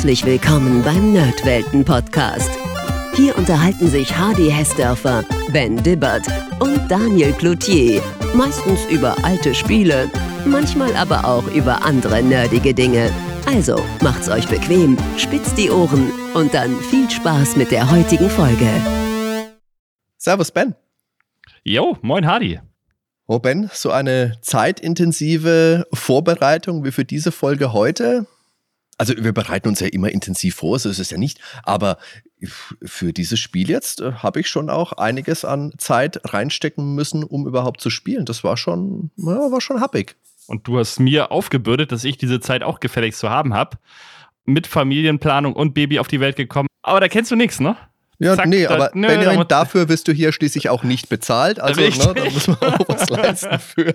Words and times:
Herzlich 0.00 0.24
willkommen 0.24 0.82
beim 0.82 1.12
Nerdwelten 1.12 1.84
Podcast. 1.84 2.48
Hier 3.16 3.36
unterhalten 3.36 3.86
sich 3.90 4.16
Hardy 4.16 4.50
Hessdörfer, 4.50 5.26
Ben 5.52 5.76
Dibbert 5.76 6.26
und 6.58 6.90
Daniel 6.90 7.34
Cloutier. 7.34 8.00
Meistens 8.32 8.86
über 8.86 9.14
alte 9.22 9.54
Spiele, 9.54 10.10
manchmal 10.46 10.96
aber 10.96 11.26
auch 11.26 11.46
über 11.48 11.84
andere 11.84 12.22
nerdige 12.22 12.72
Dinge. 12.72 13.10
Also 13.44 13.78
macht's 14.00 14.30
euch 14.30 14.48
bequem, 14.48 14.96
spitzt 15.18 15.58
die 15.58 15.68
Ohren 15.68 16.10
und 16.32 16.54
dann 16.54 16.80
viel 16.80 17.10
Spaß 17.10 17.56
mit 17.56 17.70
der 17.70 17.90
heutigen 17.90 18.30
Folge. 18.30 18.70
Servus 20.16 20.50
Ben. 20.50 20.74
Jo, 21.62 21.98
moin 22.00 22.26
Hardy. 22.26 22.58
Oh 23.26 23.38
Ben, 23.38 23.68
so 23.74 23.90
eine 23.90 24.38
zeitintensive 24.40 25.86
Vorbereitung 25.92 26.86
wie 26.86 26.90
für 26.90 27.04
diese 27.04 27.32
Folge 27.32 27.74
heute 27.74 28.26
also 29.00 29.14
wir 29.16 29.32
bereiten 29.32 29.66
uns 29.66 29.80
ja 29.80 29.86
immer 29.86 30.10
intensiv 30.10 30.56
vor, 30.56 30.78
so 30.78 30.90
ist 30.90 30.98
es 30.98 31.08
ja 31.08 31.16
nicht. 31.16 31.40
Aber 31.62 31.96
für 32.82 33.14
dieses 33.14 33.40
Spiel 33.40 33.70
jetzt 33.70 34.02
äh, 34.02 34.12
habe 34.12 34.40
ich 34.40 34.48
schon 34.48 34.68
auch 34.68 34.92
einiges 34.92 35.46
an 35.46 35.72
Zeit 35.78 36.20
reinstecken 36.34 36.94
müssen, 36.94 37.24
um 37.24 37.46
überhaupt 37.46 37.80
zu 37.80 37.88
spielen. 37.88 38.26
Das 38.26 38.44
war 38.44 38.58
schon, 38.58 39.10
ja, 39.16 39.50
war 39.50 39.62
schon 39.62 39.80
happig. 39.80 40.16
Und 40.46 40.68
du 40.68 40.78
hast 40.78 41.00
mir 41.00 41.32
aufgebürdet, 41.32 41.92
dass 41.92 42.04
ich 42.04 42.18
diese 42.18 42.40
Zeit 42.40 42.62
auch 42.62 42.78
gefälligst 42.78 43.20
zu 43.20 43.30
haben 43.30 43.54
habe. 43.54 43.78
Mit 44.44 44.66
Familienplanung 44.66 45.54
und 45.54 45.72
Baby 45.72 45.98
auf 45.98 46.08
die 46.08 46.20
Welt 46.20 46.36
gekommen. 46.36 46.68
Aber 46.82 47.00
da 47.00 47.08
kennst 47.08 47.30
du 47.30 47.36
nichts, 47.36 47.58
ne? 47.58 47.76
Ja, 48.22 48.36
Zack, 48.36 48.48
nee, 48.48 48.66
aber 48.66 48.90
nö, 48.92 49.06
Benjamin, 49.06 49.48
dafür 49.48 49.88
wirst 49.88 50.06
du 50.06 50.12
hier 50.12 50.30
schließlich 50.32 50.68
auch 50.68 50.82
nicht 50.82 51.08
bezahlt. 51.08 51.58
Also, 51.58 51.80
ne, 51.80 52.14
da 52.14 52.24
muss 52.24 52.48
man 52.48 52.58
auch 52.58 52.86
was 52.86 53.08
leisten 53.08 53.58
für. 53.58 53.94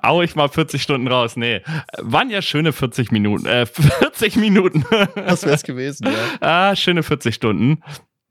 Au 0.00 0.22
ich 0.22 0.34
mal 0.34 0.48
40 0.48 0.82
Stunden 0.82 1.06
raus. 1.06 1.36
Nee. 1.36 1.60
Waren 1.98 2.30
ja 2.30 2.40
schöne 2.40 2.72
40 2.72 3.12
Minuten. 3.12 3.44
Äh, 3.44 3.66
40 3.66 4.36
Minuten. 4.36 4.86
Das 5.14 5.44
wär's 5.44 5.64
gewesen, 5.64 6.06
ja. 6.06 6.12
Ah, 6.70 6.76
schöne 6.76 7.02
40 7.02 7.34
Stunden. 7.34 7.82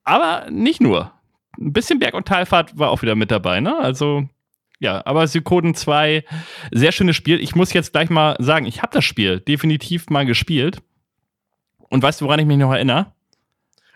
Aber 0.03 0.47
nicht 0.49 0.81
nur. 0.81 1.11
Ein 1.59 1.71
bisschen 1.71 1.99
Berg- 1.99 2.15
und 2.15 2.27
Talfahrt 2.27 2.77
war 2.79 2.89
auch 2.89 3.03
wieder 3.03 3.13
mit 3.13 3.29
dabei, 3.29 3.59
ne? 3.59 3.77
Also, 3.79 4.27
ja, 4.79 5.05
aber 5.05 5.27
Sykoden 5.27 5.75
2, 5.75 6.23
sehr 6.71 6.91
schönes 6.91 7.15
Spiel. 7.15 7.39
Ich 7.39 7.55
muss 7.55 7.73
jetzt 7.73 7.91
gleich 7.91 8.09
mal 8.09 8.35
sagen, 8.39 8.65
ich 8.65 8.81
habe 8.81 8.91
das 8.91 9.05
Spiel 9.05 9.39
definitiv 9.39 10.09
mal 10.09 10.25
gespielt. 10.25 10.79
Und 11.89 12.01
weißt 12.01 12.21
du, 12.21 12.25
woran 12.25 12.39
ich 12.39 12.47
mich 12.47 12.57
noch 12.57 12.73
erinnere? 12.73 13.13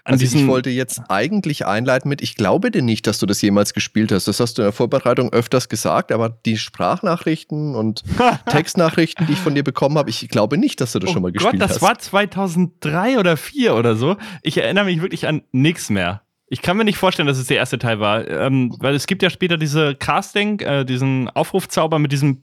Also 0.04 0.24
ich 0.24 0.48
wollte 0.48 0.70
jetzt 0.70 1.02
eigentlich 1.10 1.66
einleiten 1.66 2.10
mit, 2.10 2.22
ich 2.22 2.36
glaube 2.36 2.72
dir 2.72 2.82
nicht, 2.82 3.06
dass 3.08 3.20
du 3.20 3.26
das 3.26 3.42
jemals 3.42 3.74
gespielt 3.74 4.12
hast. 4.12 4.28
Das 4.28 4.40
hast 4.40 4.58
du 4.58 4.64
in 4.64 4.68
der 4.68 4.72
Vorbereitung 4.72 5.32
öfters 5.32 5.70
gesagt, 5.70 6.12
aber 6.12 6.30
die 6.30 6.58
Sprachnachrichten 6.58 7.76
und 7.76 8.04
Textnachrichten, 8.50 9.28
die 9.28 9.34
ich 9.34 9.40
von 9.40 9.54
dir 9.54 9.64
bekommen 9.64 9.98
habe, 9.98 10.10
ich 10.10 10.28
glaube 10.30 10.58
nicht, 10.58 10.82
dass 10.82 10.94
du 10.94 11.00
das 11.00 11.12
oh 11.12 11.14
schon 11.14 11.22
mal 11.22 11.32
gespielt 11.32 11.54
Gott, 11.54 11.62
das 11.62 11.82
hast. 11.82 11.82
Das 11.82 11.84
war 11.84 12.00
2003 12.00 13.20
oder 13.20 13.38
2004 13.38 13.76
oder 13.76 13.96
so. 13.96 14.18
Ich 14.42 14.58
erinnere 14.58 14.86
mich 14.86 15.02
wirklich 15.02 15.28
an 15.28 15.44
nichts 15.52 15.90
mehr. 15.90 16.22
Ich 16.48 16.62
kann 16.62 16.76
mir 16.76 16.84
nicht 16.84 16.98
vorstellen, 16.98 17.28
dass 17.28 17.38
es 17.38 17.48
der 17.48 17.58
erste 17.58 17.80
Teil 17.80 18.00
war, 18.00 18.28
ähm, 18.28 18.76
weil 18.80 18.94
es 18.94 19.08
gibt 19.08 19.24
ja 19.24 19.30
später 19.30 19.58
diese 19.58 19.96
Casting, 19.96 20.60
äh, 20.60 20.84
diesen 20.84 21.30
Aufrufzauber 21.30 21.98
mit 21.98 22.12
diesem 22.12 22.42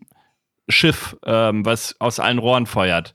Schiff, 0.69 1.17
ähm, 1.27 1.65
was 1.65 1.97
aus 1.98 2.20
allen 2.20 2.39
Rohren 2.39 2.67
feuert. 2.67 3.15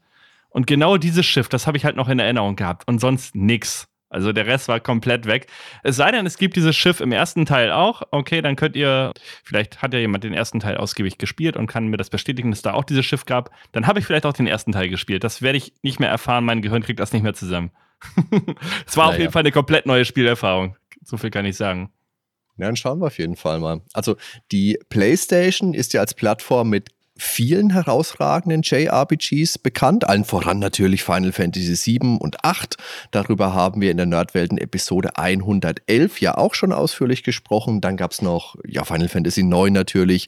Und 0.50 0.68
genau 0.68 0.98
dieses 0.98 1.26
Schiff, 1.26 1.50
das 1.50 1.66
habe 1.66 1.78
ich 1.78 1.86
halt 1.86 1.96
noch 1.96 2.10
in 2.10 2.20
Erinnerung 2.20 2.56
gehabt 2.56 2.88
und 2.88 3.00
sonst 3.00 3.36
nix. 3.36 3.88
Also 4.14 4.32
der 4.32 4.46
Rest 4.46 4.68
war 4.68 4.80
komplett 4.80 5.26
weg. 5.26 5.48
Es 5.84 5.96
sei 5.96 6.12
denn, 6.12 6.26
es 6.26 6.38
gibt 6.38 6.56
dieses 6.56 6.76
Schiff 6.76 7.00
im 7.00 7.12
ersten 7.12 7.46
Teil 7.46 7.72
auch. 7.72 8.04
Okay, 8.12 8.42
dann 8.42 8.56
könnt 8.56 8.76
ihr, 8.76 9.12
vielleicht 9.44 9.82
hat 9.82 9.94
ja 9.94 10.00
jemand 10.00 10.24
den 10.24 10.34
ersten 10.34 10.60
Teil 10.60 10.78
ausgiebig 10.78 11.18
gespielt 11.18 11.58
und 11.58 11.68
kann 11.68 11.88
mir 11.88 11.98
das 11.98 12.10
bestätigen, 12.10 12.52
dass 12.52 12.62
da 12.62 12.74
auch 12.74 12.84
dieses 12.84 13.06
Schiff 13.06 13.26
gab. 13.26 13.52
Dann 13.72 13.88
habe 13.88 14.00
ich 14.00 14.06
vielleicht 14.06 14.26
auch 14.26 14.34
den 14.34 14.48
ersten 14.48 14.72
Teil 14.72 14.90
gespielt. 14.90 15.24
Das 15.24 15.42
werde 15.42 15.58
ich 15.58 15.74
nicht 15.82 16.00
mehr 16.00 16.10
erfahren. 16.10 16.46
Mein 16.46 16.62
Gehirn 16.62 16.84
kriegt 16.84 17.00
das 17.00 17.14
nicht 17.14 17.24
mehr 17.24 17.34
zusammen. 17.34 17.72
es 18.86 18.98
war 18.98 19.06
naja. 19.06 19.16
auf 19.16 19.20
jeden 19.20 19.32
Fall 19.32 19.42
eine 19.42 19.52
komplett 19.52 19.86
neue 19.86 20.06
Spielerfahrung. 20.06 20.76
So 21.04 21.18
viel 21.18 21.32
kann 21.32 21.46
ich 21.46 21.58
sagen. 21.58 21.92
Ja, 22.58 22.68
dann 22.68 22.76
schauen 22.76 23.00
wir 23.00 23.08
auf 23.08 23.18
jeden 23.18 23.36
Fall 23.36 23.60
mal. 23.60 23.82
Also 23.94 24.16
die 24.52 24.78
PlayStation 24.90 25.74
ist 25.74 25.94
ja 25.94 26.02
als 26.02 26.14
Plattform 26.14 26.70
mit 26.70 26.90
vielen 27.16 27.70
herausragenden 27.70 28.64
JRPGs 28.64 29.60
bekannt, 29.60 30.08
allen 30.08 30.26
voran 30.26 30.58
natürlich 30.60 31.04
Final 31.04 31.32
Fantasy 31.32 31.76
7 31.76 32.18
und 32.18 32.44
8. 32.44 32.78
Darüber 33.12 33.54
haben 33.54 33.82
wir 33.82 33.92
in 33.92 33.98
der 33.98 34.08
Nerdwelten 34.08 34.58
Episode 34.58 35.18
111 35.18 36.20
ja 36.22 36.38
auch 36.38 36.56
schon 36.56 36.72
ausführlich 36.72 37.24
gesprochen. 37.24 37.82
Dann 37.82 37.98
gab 37.98 38.12
es 38.12 38.22
noch 38.22 38.56
ja, 38.68 38.84
Final 38.84 39.10
Fantasy 39.10 39.44
9 39.44 39.72
natürlich, 39.72 40.28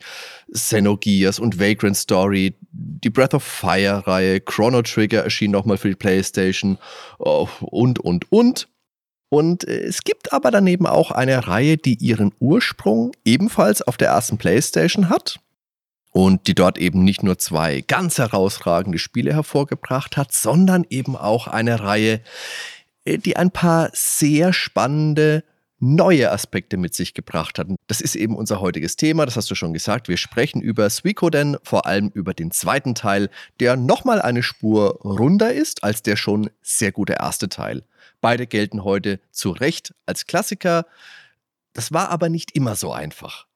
Xenogears 0.51 1.39
und 1.39 1.59
Vagrant 1.59 1.97
Story, 1.97 2.55
die 2.71 3.09
Breath 3.09 3.33
of 3.33 3.43
Fire 3.43 4.05
Reihe, 4.05 4.39
Chrono 4.39 4.83
Trigger 4.83 5.23
erschien 5.23 5.51
nochmal 5.51 5.77
für 5.77 5.89
die 5.89 5.95
PlayStation 5.95 6.77
oh, 7.17 7.47
und, 7.61 7.99
und, 7.99 8.31
und. 8.31 8.67
Und 9.29 9.67
äh, 9.67 9.85
es 9.85 10.03
gibt 10.03 10.33
aber 10.33 10.51
daneben 10.51 10.85
auch 10.85 11.09
eine 11.09 11.47
Reihe, 11.47 11.77
die 11.77 11.95
ihren 11.95 12.31
Ursprung 12.39 13.11
ebenfalls 13.25 13.81
auf 13.81 13.97
der 13.97 14.09
ersten 14.09 14.37
PlayStation 14.37 15.09
hat 15.09 15.39
und 16.15 16.47
die 16.47 16.55
dort 16.55 16.77
eben 16.77 17.03
nicht 17.03 17.23
nur 17.23 17.37
zwei 17.37 17.81
ganz 17.81 18.19
herausragende 18.19 18.99
Spiele 18.99 19.33
hervorgebracht 19.33 20.15
hat, 20.15 20.31
sondern 20.31 20.85
eben 20.89 21.17
auch 21.17 21.47
eine 21.47 21.81
Reihe, 21.81 22.21
äh, 23.03 23.17
die 23.17 23.35
ein 23.35 23.51
paar 23.51 23.89
sehr 23.91 24.53
spannende 24.53 25.43
neue 25.79 26.31
Aspekte 26.31 26.77
mit 26.77 26.93
sich 26.93 27.15
gebracht 27.15 27.59
hat. 27.59 27.67
Das 27.87 27.99
ist 27.99 28.15
eben 28.15 28.37
unser 28.37 28.61
heutiges 28.61 28.95
Thema, 28.95 29.25
das 29.25 29.35
hast 29.35 29.51
du 29.51 29.55
schon 29.55 29.73
gesagt. 29.73 30.07
Wir 30.07 30.15
sprechen 30.15 30.61
über 30.61 30.89
Suikoden, 30.89 31.57
vor 31.63 31.85
allem 31.85 32.11
über 32.13 32.33
den 32.33 32.51
zweiten 32.51 32.95
Teil, 32.95 33.29
der 33.59 33.75
nochmal 33.75 34.21
eine 34.21 34.41
Spur 34.41 35.01
runder 35.03 35.51
ist 35.51 35.83
als 35.83 36.01
der 36.01 36.15
schon 36.15 36.49
sehr 36.61 36.93
gute 36.93 37.17
erste 37.19 37.49
Teil. 37.49 37.83
Beide 38.21 38.47
gelten 38.47 38.85
heute 38.85 39.19
zu 39.31 39.51
Recht 39.51 39.93
als 40.05 40.25
Klassiker. 40.25 40.85
Das 41.73 41.91
war 41.91 42.07
aber 42.07 42.29
nicht 42.29 42.55
immer 42.55 42.77
so 42.77 42.93
einfach. 42.93 43.47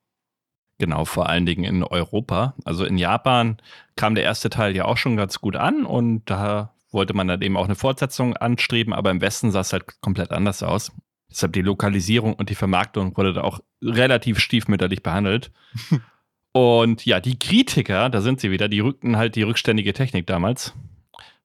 Genau, 0.79 1.03
vor 1.03 1.27
allen 1.27 1.45
Dingen 1.45 1.65
in 1.65 1.83
Europa. 1.83 2.55
Also 2.63 2.85
in 2.85 2.97
Japan 2.97 3.57
kam 3.97 4.15
der 4.15 4.23
erste 4.23 4.49
Teil 4.49 4.75
ja 4.75 4.85
auch 4.85 4.97
schon 4.97 5.17
ganz 5.17 5.39
gut 5.41 5.57
an 5.57 5.85
und 5.85 6.29
da 6.29 6.73
wollte 6.91 7.13
man 7.13 7.27
dann 7.27 7.41
eben 7.41 7.57
auch 7.57 7.65
eine 7.65 7.75
Fortsetzung 7.75 8.35
anstreben, 8.35 8.93
aber 8.93 9.11
im 9.11 9.21
Westen 9.21 9.51
sah 9.51 9.59
es 9.59 9.73
halt 9.73 10.01
komplett 10.01 10.31
anders 10.31 10.63
aus. 10.63 10.93
Deshalb 11.29 11.53
die 11.53 11.61
Lokalisierung 11.61 12.33
und 12.33 12.49
die 12.49 12.55
Vermarktung 12.55 13.15
wurde 13.17 13.33
da 13.33 13.41
auch 13.41 13.59
relativ 13.83 14.39
stiefmütterlich 14.39 15.03
behandelt. 15.03 15.51
und 16.53 17.05
ja, 17.05 17.19
die 17.19 17.37
Kritiker, 17.37 18.09
da 18.09 18.21
sind 18.21 18.39
sie 18.39 18.49
wieder, 18.49 18.69
die 18.69 18.79
rückten 18.79 19.17
halt 19.17 19.35
die 19.35 19.43
rückständige 19.43 19.93
Technik 19.93 20.27
damals 20.27 20.73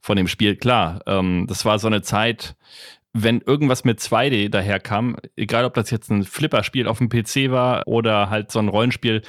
von 0.00 0.16
dem 0.16 0.28
Spiel. 0.28 0.54
Klar, 0.56 1.00
ähm, 1.06 1.46
das 1.48 1.64
war 1.64 1.80
so 1.80 1.88
eine 1.88 2.02
Zeit, 2.02 2.56
wenn 3.14 3.40
irgendwas 3.40 3.84
mit 3.84 4.00
2D 4.00 4.50
daherkam, 4.50 5.16
egal 5.36 5.64
ob 5.64 5.74
das 5.74 5.90
jetzt 5.90 6.10
ein 6.10 6.24
Flipper-Spiel 6.24 6.88
auf 6.88 6.98
dem 6.98 7.08
PC 7.08 7.50
war 7.50 7.86
oder 7.86 8.28
halt 8.28 8.50
so 8.50 8.58
ein 8.58 8.68
Rollenspiel, 8.68 9.22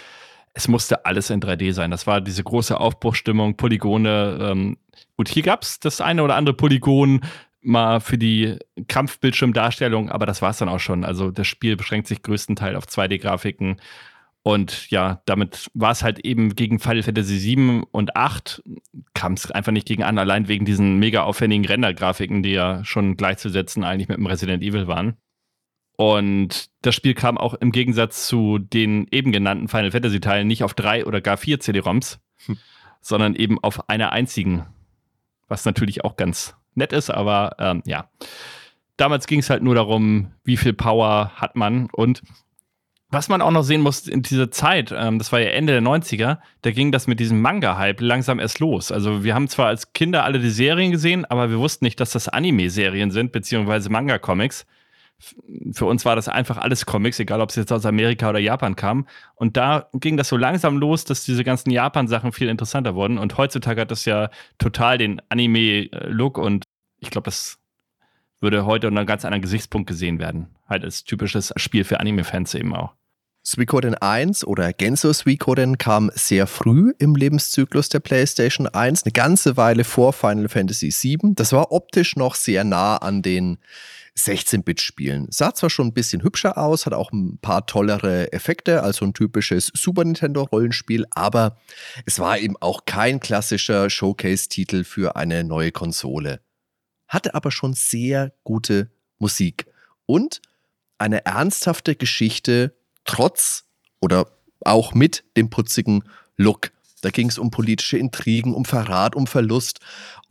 es 0.56 0.68
musste 0.68 1.06
alles 1.06 1.30
in 1.30 1.40
3D 1.40 1.72
sein. 1.72 1.92
Das 1.92 2.08
war 2.08 2.20
diese 2.20 2.44
große 2.44 2.80
Aufbruchstimmung, 2.80 3.58
Polygone. 3.58 4.40
Ähm, 4.42 4.78
gut, 5.18 5.30
hier 5.30 5.44
gab 5.44 5.62
es 5.62 5.80
das 5.80 6.02
eine 6.02 6.24
oder 6.24 6.36
andere 6.36 6.56
Polygon 6.56 7.22
mal 7.62 8.00
für 8.00 8.18
die 8.18 8.58
Kampfbildschirmdarstellung, 8.88 10.10
aber 10.10 10.26
das 10.26 10.42
war 10.42 10.50
es 10.50 10.58
dann 10.58 10.70
auch 10.70 10.80
schon. 10.80 11.04
Also 11.04 11.30
das 11.30 11.46
Spiel 11.46 11.76
beschränkt 11.76 12.08
sich 12.08 12.24
größtenteils 12.24 12.78
auf 12.78 12.86
2D-Grafiken 12.86 13.78
und 14.48 14.92
ja, 14.92 15.24
damit 15.26 15.72
war 15.74 15.90
es 15.90 16.04
halt 16.04 16.20
eben 16.20 16.54
gegen 16.54 16.78
Final 16.78 17.02
Fantasy 17.02 17.40
7 17.40 17.82
und 17.82 18.16
8 18.16 18.62
kam 19.16 19.34
es 19.34 19.50
einfach 19.50 19.72
nicht 19.72 19.88
gegen 19.88 20.04
an, 20.04 20.20
allein 20.20 20.48
wegen 20.48 20.66
diesen 20.66 21.00
mega 21.00 21.24
aufwendigen 21.24 21.66
Rendergrafiken, 21.66 22.44
die 22.44 22.52
ja 22.52 22.84
schon 22.86 23.18
gleichzusetzen 23.18 23.84
eigentlich 23.84 24.08
mit 24.08 24.20
dem 24.20 24.28
Resident 24.28 24.62
Evil 24.62 24.86
waren. 24.86 25.18
Und 25.98 26.70
das 26.84 26.94
Spiel 26.94 27.16
kam 27.16 27.40
auch 27.40 27.56
im 27.56 27.72
Gegensatz 27.72 28.28
zu 28.28 28.60
den 28.60 29.08
eben 29.10 29.32
genannten 29.32 29.68
Final 29.68 29.90
Fantasy 29.90 30.20
Teilen 30.20 30.48
nicht 30.48 30.64
auf 30.64 30.76
drei 30.76 31.08
oder 31.08 31.22
gar 31.22 31.38
vier 31.38 31.60
CD-ROMs, 31.60 32.20
hm. 32.46 32.60
sondern 33.02 33.34
eben 33.34 33.58
auf 33.64 33.90
einer 33.90 34.12
einzigen. 34.12 34.68
Was 35.48 35.66
natürlich 35.66 36.04
auch 36.04 36.18
ganz 36.18 36.56
nett 36.76 36.94
ist, 36.94 37.10
aber 37.10 37.56
ähm, 37.58 37.82
ja. 37.88 38.12
Damals 38.96 39.26
ging 39.26 39.40
es 39.40 39.50
halt 39.50 39.64
nur 39.64 39.74
darum, 39.74 40.34
wie 40.44 40.56
viel 40.56 40.74
Power 40.74 41.32
hat 41.34 41.56
man 41.56 41.90
und 41.92 42.22
was 43.16 43.30
man 43.30 43.42
auch 43.42 43.52
noch 43.52 43.64
sehen 43.64 43.80
muss 43.80 44.08
in 44.08 44.22
dieser 44.22 44.52
Zeit, 44.52 44.94
ähm, 44.96 45.20
das 45.20 45.32
war 45.32 45.40
ja 45.40 45.50
Ende 45.52 45.72
der 45.72 45.82
90er, 45.82 46.40
da 46.64 46.72
ging 46.72 46.92
das 46.92 47.08
mit 47.08 47.22
diesem 47.22 47.42
Manga-Hype 47.42 48.02
langsam 48.02 48.40
erst 48.40 48.60
los. 48.60 48.92
Also 48.92 49.24
wir 49.24 49.34
haben 49.34 49.48
zwar 49.48 49.68
als 49.68 49.94
Kinder 49.94 50.26
alle 50.26 50.40
die 50.40 50.50
Serien 50.50 50.92
gesehen, 50.92 51.24
aber 51.24 51.50
wir 51.50 51.58
wussten 51.58 51.86
nicht, 51.86 51.98
dass 52.02 52.12
das 52.12 52.28
Anime-Serien 52.28 53.12
sind, 53.12 53.32
beziehungsweise 53.32 53.90
Manga-Comics. 53.90 54.66
Für 55.72 55.86
uns 55.86 56.04
war 56.04 56.18
das 56.18 56.28
einfach 56.28 56.58
alles 56.58 56.86
Comics, 56.86 57.18
egal 57.22 57.40
ob 57.40 57.52
es 57.52 57.56
jetzt 57.56 57.72
aus 57.72 57.86
Amerika 57.86 58.30
oder 58.30 58.40
Japan 58.40 58.76
kam. 58.76 59.08
Und 59.36 59.56
da 59.56 59.88
ging 59.94 60.18
das 60.18 60.28
so 60.28 60.36
langsam 60.36 60.78
los, 60.78 61.06
dass 61.06 61.24
diese 61.24 61.46
ganzen 61.46 61.72
Japan-Sachen 61.72 62.34
viel 62.34 62.50
interessanter 62.50 62.96
wurden. 62.96 63.18
Und 63.18 63.38
heutzutage 63.38 63.80
hat 63.80 63.92
das 63.92 64.04
ja 64.04 64.30
total 64.58 64.98
den 64.98 65.22
Anime-Look 65.30 66.38
und 66.38 66.66
ich 67.00 67.12
glaube, 67.12 67.26
das 67.26 67.60
würde 68.42 68.66
heute 68.66 68.88
unter 68.88 69.00
einem 69.00 69.08
ganz 69.08 69.24
anderen 69.24 69.42
Gesichtspunkt 69.42 69.88
gesehen 69.88 70.20
werden. 70.20 70.54
Halt 70.68 70.84
als 70.84 71.06
typisches 71.06 71.54
Spiel 71.56 71.86
für 71.86 72.02
Anime-Fans 72.02 72.54
eben 72.56 72.76
auch. 72.76 72.94
Suikoden 73.48 73.94
1 73.94 74.44
oder 74.48 74.74
Genso 74.74 75.14
Suikoden 75.14 75.78
kam 75.78 76.10
sehr 76.16 76.48
früh 76.48 76.96
im 76.98 77.16
Lebenszyklus 77.16 77.90
der 77.90 78.00
PlayStation 78.00 78.66
1, 78.66 79.04
eine 79.04 79.12
ganze 79.12 79.56
Weile 79.56 79.84
vor 79.84 80.14
Final 80.14 80.50
Fantasy 80.50 80.90
VII. 80.90 81.36
Das 81.36 81.52
war 81.52 81.72
optisch 81.72 82.16
noch 82.16 82.34
sehr 82.34 82.64
nah 82.64 82.98
an 82.98 83.22
den 83.22 83.60
16-Bit-Spielen. 84.18 85.28
Sah 85.30 85.54
zwar 85.54 85.70
schon 85.70 85.90
ein 85.90 85.94
bisschen 85.94 86.24
hübscher 86.24 86.58
aus, 86.58 86.88
hat 86.88 86.94
auch 86.94 87.12
ein 87.12 87.38
paar 87.38 87.68
tollere 87.68 88.34
Effekte, 88.34 88.82
also 88.82 89.06
ein 89.06 89.14
typisches 89.14 89.72
Super 89.76 90.06
Nintendo-Rollenspiel, 90.06 91.06
aber 91.12 91.60
es 92.08 92.18
war 92.18 92.40
eben 92.40 92.56
auch 92.62 92.86
kein 92.86 93.20
klassischer 93.20 93.92
Showcase-Titel 93.92 94.84
für 94.84 95.16
eine 95.18 95.44
neue 95.44 95.72
Konsole. 95.72 96.40
Hatte 97.08 97.36
aber 97.36 97.52
schon 97.52 97.74
sehr 97.74 98.34
gute 98.44 98.90
Musik 99.20 99.68
und 100.08 100.42
eine 100.98 101.26
ernsthafte 101.26 101.96
Geschichte 101.96 102.74
trotz 103.06 103.66
oder 104.02 104.28
auch 104.62 104.94
mit 104.94 105.24
dem 105.38 105.50
putzigen 105.50 106.04
Look. 106.38 106.72
Da 107.02 107.12
ging 107.12 107.30
es 107.30 107.38
um 107.38 107.52
politische 107.52 107.98
Intrigen, 107.98 108.54
um 108.54 108.66
Verrat, 108.66 109.16
um 109.16 109.28
Verlust. 109.28 109.80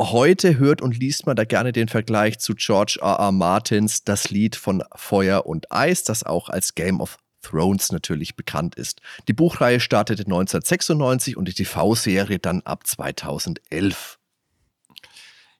Heute 0.01 0.59
hört 0.59 0.83
und 0.83 0.99
liest 0.99 1.25
man 1.25 1.37
da 1.37 1.45
gerne 1.45 1.71
den 1.71 1.89
Vergleich 1.89 2.41
zu 2.41 2.55
George 2.57 2.99
R. 3.01 3.21
R. 3.21 3.33
Martins 3.33 4.03
Das 4.03 4.31
Lied 4.31 4.57
von 4.57 4.83
Feuer 4.97 5.47
und 5.47 5.71
Eis, 5.71 6.03
das 6.03 6.25
auch 6.25 6.49
als 6.49 6.75
Game 6.75 7.01
of 7.01 7.19
Thrones 7.43 7.93
natürlich 7.93 8.35
bekannt 8.35 8.75
ist. 8.75 9.01
Die 9.29 9.35
Buchreihe 9.35 9.79
startete 9.79 10.23
1996 10.23 11.37
und 11.37 11.47
die 11.47 11.55
TV-Serie 11.55 12.41
dann 12.41 12.63
ab 12.63 12.87
2011. 12.87 14.19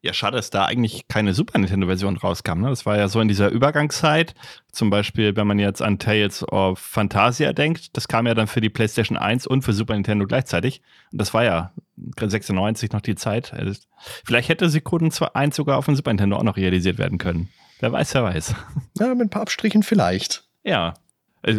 Ja, 0.05 0.13
schade, 0.13 0.37
dass 0.37 0.51
da 0.51 0.67
eigentlich 0.67 1.09
keine 1.09 1.33
Super 1.33 1.59
Nintendo-Version 1.59 2.19
rauskam. 2.19 2.61
Ne? 2.61 2.69
Das 2.69 2.85
war 2.85 2.99
ja 2.99 3.09
so 3.09 3.23
in 3.23 3.29
dieser 3.29 3.49
Übergangszeit. 3.49 4.35
Zum 4.71 4.91
Beispiel, 4.91 5.35
wenn 5.35 5.47
man 5.47 5.59
jetzt 5.59 5.81
an 5.81 5.99
Tales 5.99 6.47
of 6.47 6.79
Phantasia 6.79 7.55
denkt, 7.55 7.97
das 7.97 8.07
kam 8.07 8.27
ja 8.27 8.35
dann 8.35 8.47
für 8.47 8.61
die 8.61 8.69
PlayStation 8.69 9.17
1 9.17 9.47
und 9.47 9.63
für 9.63 9.73
Super 9.73 9.95
Nintendo 9.95 10.27
gleichzeitig. 10.27 10.83
Und 11.11 11.23
das 11.23 11.33
war 11.33 11.45
ja 11.45 11.73
96 12.21 12.93
noch 12.93 13.01
die 13.01 13.15
Zeit. 13.15 13.55
Also, 13.55 13.81
vielleicht 14.27 14.51
hätte 14.51 14.69
Sekunden 14.69 15.11
1 15.33 15.57
sogar 15.57 15.79
auf 15.79 15.87
dem 15.87 15.97
Super 15.97 16.11
Nintendo 16.11 16.37
auch 16.37 16.43
noch 16.43 16.59
realisiert 16.59 16.99
werden 16.99 17.17
können. 17.17 17.49
Wer 17.81 17.91
weiß, 17.91 18.13
wer 18.13 18.25
weiß. 18.25 18.55
Ja, 18.99 19.07
mit 19.15 19.29
ein 19.29 19.31
paar 19.31 19.41
Abstrichen 19.41 19.83
vielleicht. 19.83 20.45
Ja, 20.65 20.93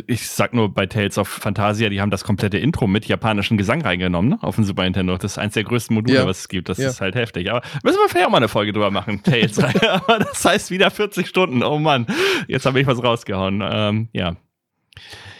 ich 0.07 0.29
sag 0.29 0.53
nur 0.53 0.73
bei 0.73 0.87
Tales 0.87 1.17
of 1.17 1.27
Phantasia, 1.27 1.89
die 1.89 2.01
haben 2.01 2.09
das 2.09 2.23
komplette 2.23 2.57
Intro 2.57 2.87
mit 2.87 3.05
japanischem 3.05 3.57
Gesang 3.57 3.81
reingenommen, 3.81 4.31
ne? 4.31 4.37
Auf 4.41 4.55
dem 4.55 4.63
Super 4.63 4.83
Nintendo. 4.83 5.17
Das 5.17 5.33
ist 5.33 5.37
eins 5.37 5.53
der 5.53 5.63
größten 5.63 5.93
Module, 5.93 6.19
ja. 6.19 6.25
was 6.25 6.39
es 6.39 6.47
gibt. 6.47 6.69
Das 6.69 6.77
ja. 6.77 6.89
ist 6.89 7.01
halt 7.01 7.15
heftig. 7.15 7.51
Aber 7.51 7.61
müssen 7.83 7.97
wir 7.97 8.09
vielleicht 8.09 8.27
auch 8.27 8.31
mal 8.31 8.37
eine 8.37 8.47
Folge 8.47 8.73
drüber 8.73 8.89
machen, 8.89 9.21
Tales. 9.21 9.59
Aber 9.89 10.19
das 10.19 10.43
heißt 10.43 10.71
wieder 10.71 10.89
40 10.89 11.27
Stunden. 11.27 11.63
Oh 11.63 11.77
Mann, 11.77 12.07
jetzt 12.47 12.65
habe 12.65 12.79
ich 12.81 12.87
was 12.87 13.03
rausgehauen. 13.03 13.63
Ähm, 13.63 14.09
ja. 14.13 14.35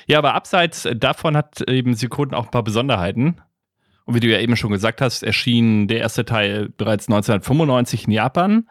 Ja, 0.08 0.20
aber 0.20 0.36
abseits 0.36 0.88
davon 0.96 1.36
hat 1.36 1.62
eben 1.68 1.96
Sekunden 1.96 2.36
auch 2.36 2.46
ein 2.46 2.52
paar 2.52 2.64
Besonderheiten. 2.64 3.42
Und 4.06 4.14
wie 4.14 4.20
du 4.20 4.28
ja 4.28 4.40
eben 4.40 4.56
schon 4.56 4.70
gesagt 4.70 5.02
hast, 5.02 5.24
erschien 5.24 5.88
der 5.88 5.98
erste 6.00 6.26
Teil 6.26 6.70
bereits 6.70 7.08
1995 7.08 8.06
in 8.06 8.12
Japan 8.12 8.70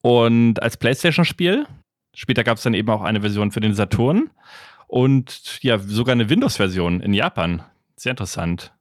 und 0.00 0.62
als 0.62 0.78
PlayStation-Spiel. 0.78 1.66
Später 2.14 2.44
gab 2.44 2.56
es 2.56 2.62
dann 2.62 2.72
eben 2.72 2.88
auch 2.88 3.02
eine 3.02 3.20
Version 3.20 3.50
für 3.50 3.60
den 3.60 3.74
Saturn 3.74 4.30
und 4.86 5.62
ja, 5.62 5.78
sogar 5.78 6.12
eine 6.12 6.30
Windows-Version 6.30 7.00
in 7.00 7.14
Japan. 7.14 7.62
Sehr 7.96 8.10
interessant. 8.10 8.72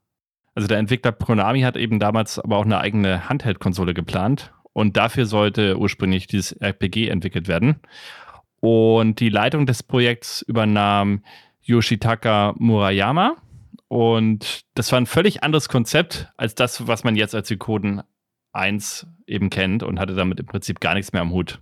Also 0.55 0.67
der 0.67 0.77
Entwickler 0.77 1.11
Konami 1.11 1.61
hat 1.61 1.77
eben 1.77 1.99
damals 1.99 2.39
aber 2.39 2.57
auch 2.57 2.65
eine 2.65 2.79
eigene 2.79 3.27
Handheld-Konsole 3.27 3.93
geplant 3.93 4.53
und 4.73 4.97
dafür 4.97 5.25
sollte 5.25 5.77
ursprünglich 5.77 6.27
dieses 6.27 6.51
RPG 6.51 7.07
entwickelt 7.07 7.47
werden. 7.47 7.79
Und 8.59 9.19
die 9.19 9.29
Leitung 9.29 9.65
des 9.65 9.83
Projekts 9.83 10.41
übernahm 10.41 11.23
Yoshitaka 11.61 12.53
Murayama. 12.57 13.35
Und 13.87 14.61
das 14.73 14.91
war 14.91 14.99
ein 14.99 15.05
völlig 15.05 15.43
anderes 15.43 15.69
Konzept 15.69 16.31
als 16.37 16.55
das, 16.55 16.87
was 16.87 17.03
man 17.03 17.15
jetzt 17.15 17.35
als 17.35 17.47
Suikoden 17.47 18.01
1 18.53 19.07
eben 19.27 19.49
kennt 19.49 19.83
und 19.83 19.99
hatte 19.99 20.15
damit 20.15 20.39
im 20.39 20.45
Prinzip 20.45 20.79
gar 20.79 20.93
nichts 20.93 21.13
mehr 21.13 21.21
am 21.21 21.31
Hut. 21.31 21.59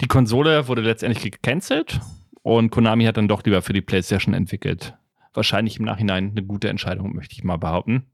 Die 0.00 0.08
Konsole 0.08 0.68
wurde 0.68 0.82
letztendlich 0.82 1.30
gecancelt 1.30 2.00
und 2.44 2.70
Konami 2.70 3.06
hat 3.06 3.16
dann 3.16 3.26
doch 3.26 3.42
lieber 3.42 3.62
für 3.62 3.72
die 3.72 3.80
PlayStation 3.80 4.34
entwickelt. 4.34 4.94
Wahrscheinlich 5.32 5.78
im 5.78 5.86
Nachhinein 5.86 6.32
eine 6.32 6.42
gute 6.42 6.68
Entscheidung, 6.68 7.16
möchte 7.16 7.32
ich 7.32 7.42
mal 7.42 7.56
behaupten. 7.56 8.04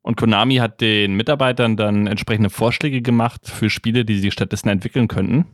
Und 0.00 0.16
Konami 0.16 0.56
hat 0.56 0.80
den 0.80 1.12
Mitarbeitern 1.14 1.76
dann 1.76 2.06
entsprechende 2.06 2.48
Vorschläge 2.48 3.02
gemacht 3.02 3.46
für 3.46 3.68
Spiele, 3.68 4.06
die 4.06 4.18
sie 4.18 4.30
stattdessen 4.30 4.70
entwickeln 4.70 5.08
könnten. 5.08 5.44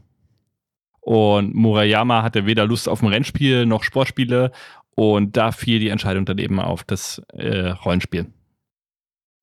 Und 1.00 1.53
Murayama 1.53 2.23
hatte 2.23 2.47
weder 2.47 2.65
Lust 2.65 2.88
auf 2.88 3.03
ein 3.03 3.09
Rennspiel 3.09 3.67
noch 3.67 3.82
Sportspiele. 3.82 4.53
Und 4.94 5.37
da 5.37 5.50
fiel 5.50 5.81
die 5.81 5.88
Entscheidung 5.88 6.27
dann 6.27 6.38
eben 6.38 6.61
auf 6.61 6.85
das 6.85 7.23
äh, 7.32 7.70
Rollenspiel. 7.70 8.32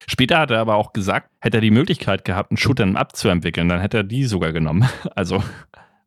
Später 0.08 0.40
hat 0.40 0.52
er 0.52 0.60
aber 0.60 0.76
auch 0.76 0.94
gesagt, 0.94 1.30
hätte 1.42 1.58
er 1.58 1.62
die 1.62 1.70
Möglichkeit 1.70 2.24
gehabt, 2.24 2.52
einen 2.52 2.58
Shooter 2.58 2.88
abzuentwickeln, 2.96 3.68
dann 3.68 3.82
hätte 3.82 3.98
er 3.98 4.04
die 4.04 4.24
sogar 4.24 4.54
genommen. 4.54 4.88
Also, 5.16 5.44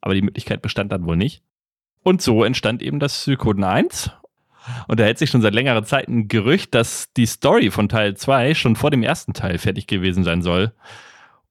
aber 0.00 0.15
die 0.15 0.23
Möglichkeit 0.23 0.62
bestand 0.62 0.91
dann 0.91 1.05
wohl 1.05 1.19
nicht. 1.19 1.43
Und 2.05 2.23
so 2.23 2.45
entstand 2.45 2.83
eben 2.83 3.01
das 3.01 3.25
Suikoden 3.25 3.65
1. 3.65 4.11
Und 4.89 5.01
da 5.01 5.05
hält 5.05 5.19
sich 5.19 5.31
schon 5.31 5.43
seit 5.43 5.55
längerer 5.55 5.85
Zeit 5.85 6.09
ein 6.09 6.29
Gerücht, 6.29 6.75
dass 6.75 7.12
die 7.15 7.27
Story 7.27 7.71
von 7.71 7.89
Teil 7.89 8.17
2 8.17 8.55
schon 8.55 8.77
vor 8.77 8.91
dem 8.91 9.03
ersten 9.03 9.33
Teil 9.33 9.59
fertig 9.59 9.87
gewesen 9.87 10.23
sein 10.23 10.43
soll. 10.43 10.73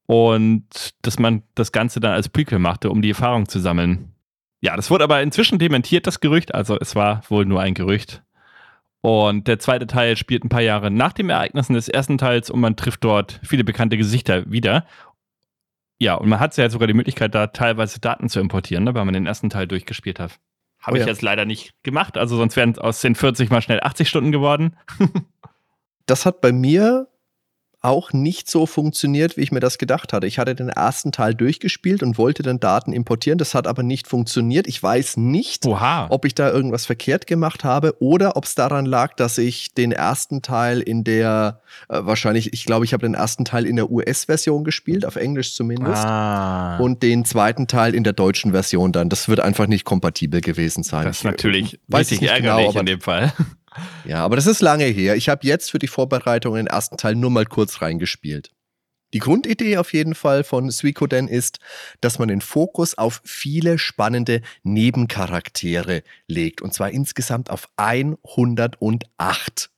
Und 0.05 0.94
dass 1.01 1.19
man 1.19 1.44
das 1.55 1.71
Ganze 1.71 2.00
dann 2.00 2.13
als 2.13 2.29
Prequel 2.29 2.59
machte, 2.59 2.89
um 2.89 3.01
die 3.01 3.09
Erfahrung 3.09 3.47
zu 3.47 3.59
sammeln. 3.59 4.13
Ja, 4.61 4.75
das 4.75 4.89
wurde 4.89 5.03
aber 5.03 5.21
inzwischen 5.21 5.59
dementiert, 5.59 6.07
das 6.07 6.19
Gerücht. 6.19 6.53
Also 6.53 6.77
es 6.79 6.95
war 6.95 7.23
wohl 7.29 7.45
nur 7.45 7.61
ein 7.61 7.73
Gerücht. 7.73 8.23
Und 9.01 9.47
der 9.47 9.59
zweite 9.59 9.88
Teil 9.88 10.15
spielt 10.15 10.45
ein 10.45 10.50
paar 10.50 10.61
Jahre 10.61 10.89
nach 10.89 11.13
den 11.13 11.29
Ereignissen 11.29 11.73
des 11.73 11.89
ersten 11.89 12.17
Teils 12.17 12.50
und 12.50 12.61
man 12.61 12.75
trifft 12.75 13.03
dort 13.03 13.39
viele 13.44 13.63
bekannte 13.63 13.97
Gesichter 13.97 14.50
wieder. 14.50 14.85
Ja, 15.99 16.15
und 16.15 16.27
man 16.29 16.39
hat 16.39 16.57
ja 16.57 16.69
sogar 16.69 16.87
die 16.87 16.93
Möglichkeit, 16.93 17.33
da 17.35 17.47
teilweise 17.47 17.99
Daten 17.99 18.29
zu 18.29 18.39
importieren, 18.39 18.83
ne, 18.83 18.93
weil 18.93 19.05
man 19.05 19.13
den 19.13 19.25
ersten 19.25 19.49
Teil 19.49 19.67
durchgespielt 19.67 20.19
hat. 20.19 20.39
Habe 20.79 20.97
oh, 20.97 20.99
ich 20.99 21.05
ja. 21.05 21.11
jetzt 21.11 21.21
leider 21.21 21.45
nicht 21.45 21.73
gemacht, 21.83 22.17
also 22.17 22.35
sonst 22.35 22.55
wären 22.55 22.77
aus 22.77 22.99
den 23.01 23.15
40 23.15 23.49
mal 23.49 23.61
schnell 23.61 23.79
80 23.81 24.09
Stunden 24.09 24.31
geworden. 24.31 24.75
das 26.05 26.25
hat 26.25 26.41
bei 26.41 26.51
mir 26.51 27.07
auch 27.83 28.13
nicht 28.13 28.50
so 28.50 28.65
funktioniert, 28.65 29.35
wie 29.35 29.41
ich 29.41 29.51
mir 29.51 29.59
das 29.59 29.77
gedacht 29.77 30.13
hatte. 30.13 30.25
Ich 30.25 30.39
hatte 30.39 30.56
den 30.56 30.69
ersten 30.69 31.12
Teil 31.12 31.35
durchgespielt 31.35 32.01
und 32.01 32.18
wollte 32.18 32.41
dann 32.41 32.59
Daten 32.59 32.94
importieren. 32.94 33.38
Das 33.38 33.53
hat 33.53 33.68
aber 33.68 33.83
nicht 33.83 34.07
funktioniert. 34.07 34.68
Ich 34.68 34.81
weiß 34.81 35.18
nicht, 35.18 35.65
Oha. 35.65 36.07
ob 36.09 36.24
ich 36.24 36.33
da 36.33 36.50
irgendwas 36.50 36.85
verkehrt 36.85 37.27
gemacht 37.27 37.65
habe 37.65 37.95
oder 38.00 38.38
ob 38.38 38.45
es 38.45 38.56
daran 38.56 38.85
lag, 38.85 39.15
dass 39.15 39.38
ich 39.38 39.74
den 39.74 39.91
ersten 39.91 40.41
Teil 40.41 40.80
in 40.80 41.03
der, 41.03 41.62
äh, 41.89 42.00
wahrscheinlich, 42.01 42.53
ich 42.53 42.65
glaube, 42.65 42.85
ich 42.85 42.94
habe 42.94 43.06
den 43.06 43.15
ersten 43.15 43.44
Teil 43.44 43.65
in 43.65 43.75
der 43.75 43.91
US-Version 43.91 44.63
gespielt, 44.63 45.06
auf 45.06 45.18
Englisch 45.18 45.53
zumindest. 45.53 46.06
Ah. 46.06 46.77
Und 46.77 47.03
den 47.03 47.25
zweiten 47.25 47.67
Teil 47.67 47.96
in 47.96 48.05
der 48.05 48.13
deutschen 48.13 48.51
Version 48.53 48.93
dann. 48.93 49.10
Das 49.10 49.27
wird 49.27 49.41
einfach 49.41 49.67
nicht 49.67 49.84
kompatibel 49.84 50.39
gewesen 50.39 50.84
sein. 50.84 51.03
Das 51.05 51.17
ist 51.17 51.24
natürlich 51.25 51.79
weiß 51.88 52.12
ich 52.13 52.22
nicht 52.22 52.34
genau, 52.36 52.69
aber 52.69 52.79
in 52.79 52.86
dem 52.86 53.01
Fall. 53.01 53.34
Ja, 54.06 54.24
aber 54.24 54.36
das 54.36 54.48
ist 54.48 54.62
lange 54.62 54.86
her. 54.86 55.15
Ich 55.15 55.30
habe 55.30 55.46
jetzt 55.46 55.72
für 55.72 55.80
die 55.80 55.88
Vorbereitung 55.88 56.56
den 56.56 56.68
ersten 56.68 56.98
Teil 56.98 57.15
nur 57.15 57.30
mal 57.30 57.46
kurz 57.46 57.82
reingespielt. 57.82 58.51
Die 59.13 59.20
Grundidee 59.20 59.77
auf 59.77 59.94
jeden 59.94 60.15
Fall 60.15 60.44
von 60.44 60.72
Suikoden 60.72 61.27
ist, 61.27 61.60
dass 62.01 62.18
man 62.18 62.27
den 62.30 62.42
Fokus 62.42 62.98
auf 62.98 63.22
viele 63.24 63.77
spannende 63.77 64.42
Nebencharaktere 64.63 66.01
legt. 66.27 66.62
Und 66.63 66.74
zwar 66.74 66.89
insgesamt 66.89 67.51
auf 67.51 67.70
108 67.77 69.70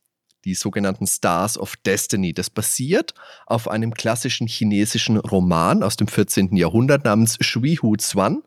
die 0.46 0.54
sogenannten 0.54 1.08
Stars 1.08 1.58
of 1.58 1.75
Destiny. 1.78 2.34
Das 2.34 2.50
basiert 2.50 3.14
auf 3.48 3.68
einem 3.68 3.94
klassischen 3.94 4.48
chinesischen 4.48 5.18
Roman 5.18 5.84
aus 5.84 5.98
dem 5.98 6.08
14. 6.08 6.56
Jahrhundert 6.56 7.04
namens 7.04 7.38
Shui 7.42 7.78
Hu 7.82 7.96
Zwan. 7.96 8.44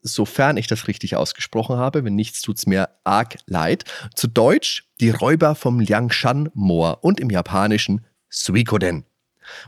Sofern 0.00 0.56
ich 0.56 0.66
das 0.66 0.88
richtig 0.88 1.16
ausgesprochen 1.16 1.76
habe, 1.76 2.04
wenn 2.04 2.14
nichts 2.14 2.40
tut 2.40 2.56
es 2.56 2.66
mir 2.66 2.88
arg 3.04 3.36
leid. 3.46 3.84
Zu 4.14 4.26
Deutsch 4.26 4.88
Die 5.00 5.10
Räuber 5.10 5.54
vom 5.54 5.80
Liangshan 5.80 6.50
Moor 6.54 7.04
und 7.04 7.20
im 7.20 7.30
Japanischen 7.30 8.04
Suikoden. 8.30 9.04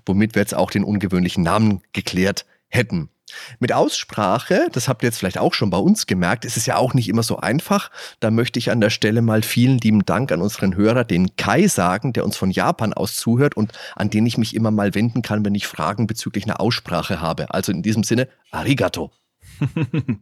Womit 0.07 0.35
wir 0.35 0.41
jetzt 0.41 0.55
auch 0.55 0.71
den 0.71 0.85
ungewöhnlichen 0.85 1.45
Namen 1.45 1.83
geklärt 1.93 2.47
hätten. 2.69 3.11
Mit 3.59 3.73
Aussprache, 3.73 4.69
das 4.73 4.88
habt 4.88 5.03
ihr 5.03 5.09
jetzt 5.09 5.19
vielleicht 5.19 5.38
auch 5.38 5.55
schon 5.55 5.71
bei 5.71 5.79
uns 5.79 6.07
gemerkt, 6.07 6.45
ist 6.45 6.57
es 6.57 6.67
ja 6.67 6.76
auch 6.76 6.95
nicht 6.95 7.09
immer 7.09 7.23
so 7.23 7.38
einfach. 7.38 7.91
Da 8.21 8.31
möchte 8.31 8.59
ich 8.59 8.71
an 8.71 8.81
der 8.81 8.91
Stelle 8.91 9.23
mal 9.23 9.43
vielen 9.43 9.79
lieben 9.79 10.05
Dank 10.05 10.33
an 10.33 10.41
unseren 10.41 10.76
Hörer, 10.76 11.05
den 11.05 11.37
Kai, 11.37 11.67
sagen, 11.67 12.12
der 12.12 12.25
uns 12.25 12.37
von 12.37 12.50
Japan 12.50 12.93
aus 12.93 13.17
zuhört 13.17 13.57
und 13.57 13.73
an 13.97 14.11
den 14.11 14.26
ich 14.26 14.38
mich 14.38 14.55
immer 14.55 14.71
mal 14.71 14.95
wenden 14.95 15.23
kann, 15.23 15.45
wenn 15.45 15.55
ich 15.55 15.67
Fragen 15.67 16.07
bezüglich 16.07 16.45
einer 16.45 16.61
Aussprache 16.61 17.21
habe. 17.21 17.53
Also 17.53 17.73
in 17.73 17.83
diesem 17.83 18.05
Sinne, 18.05 18.29
arigato. 18.50 19.12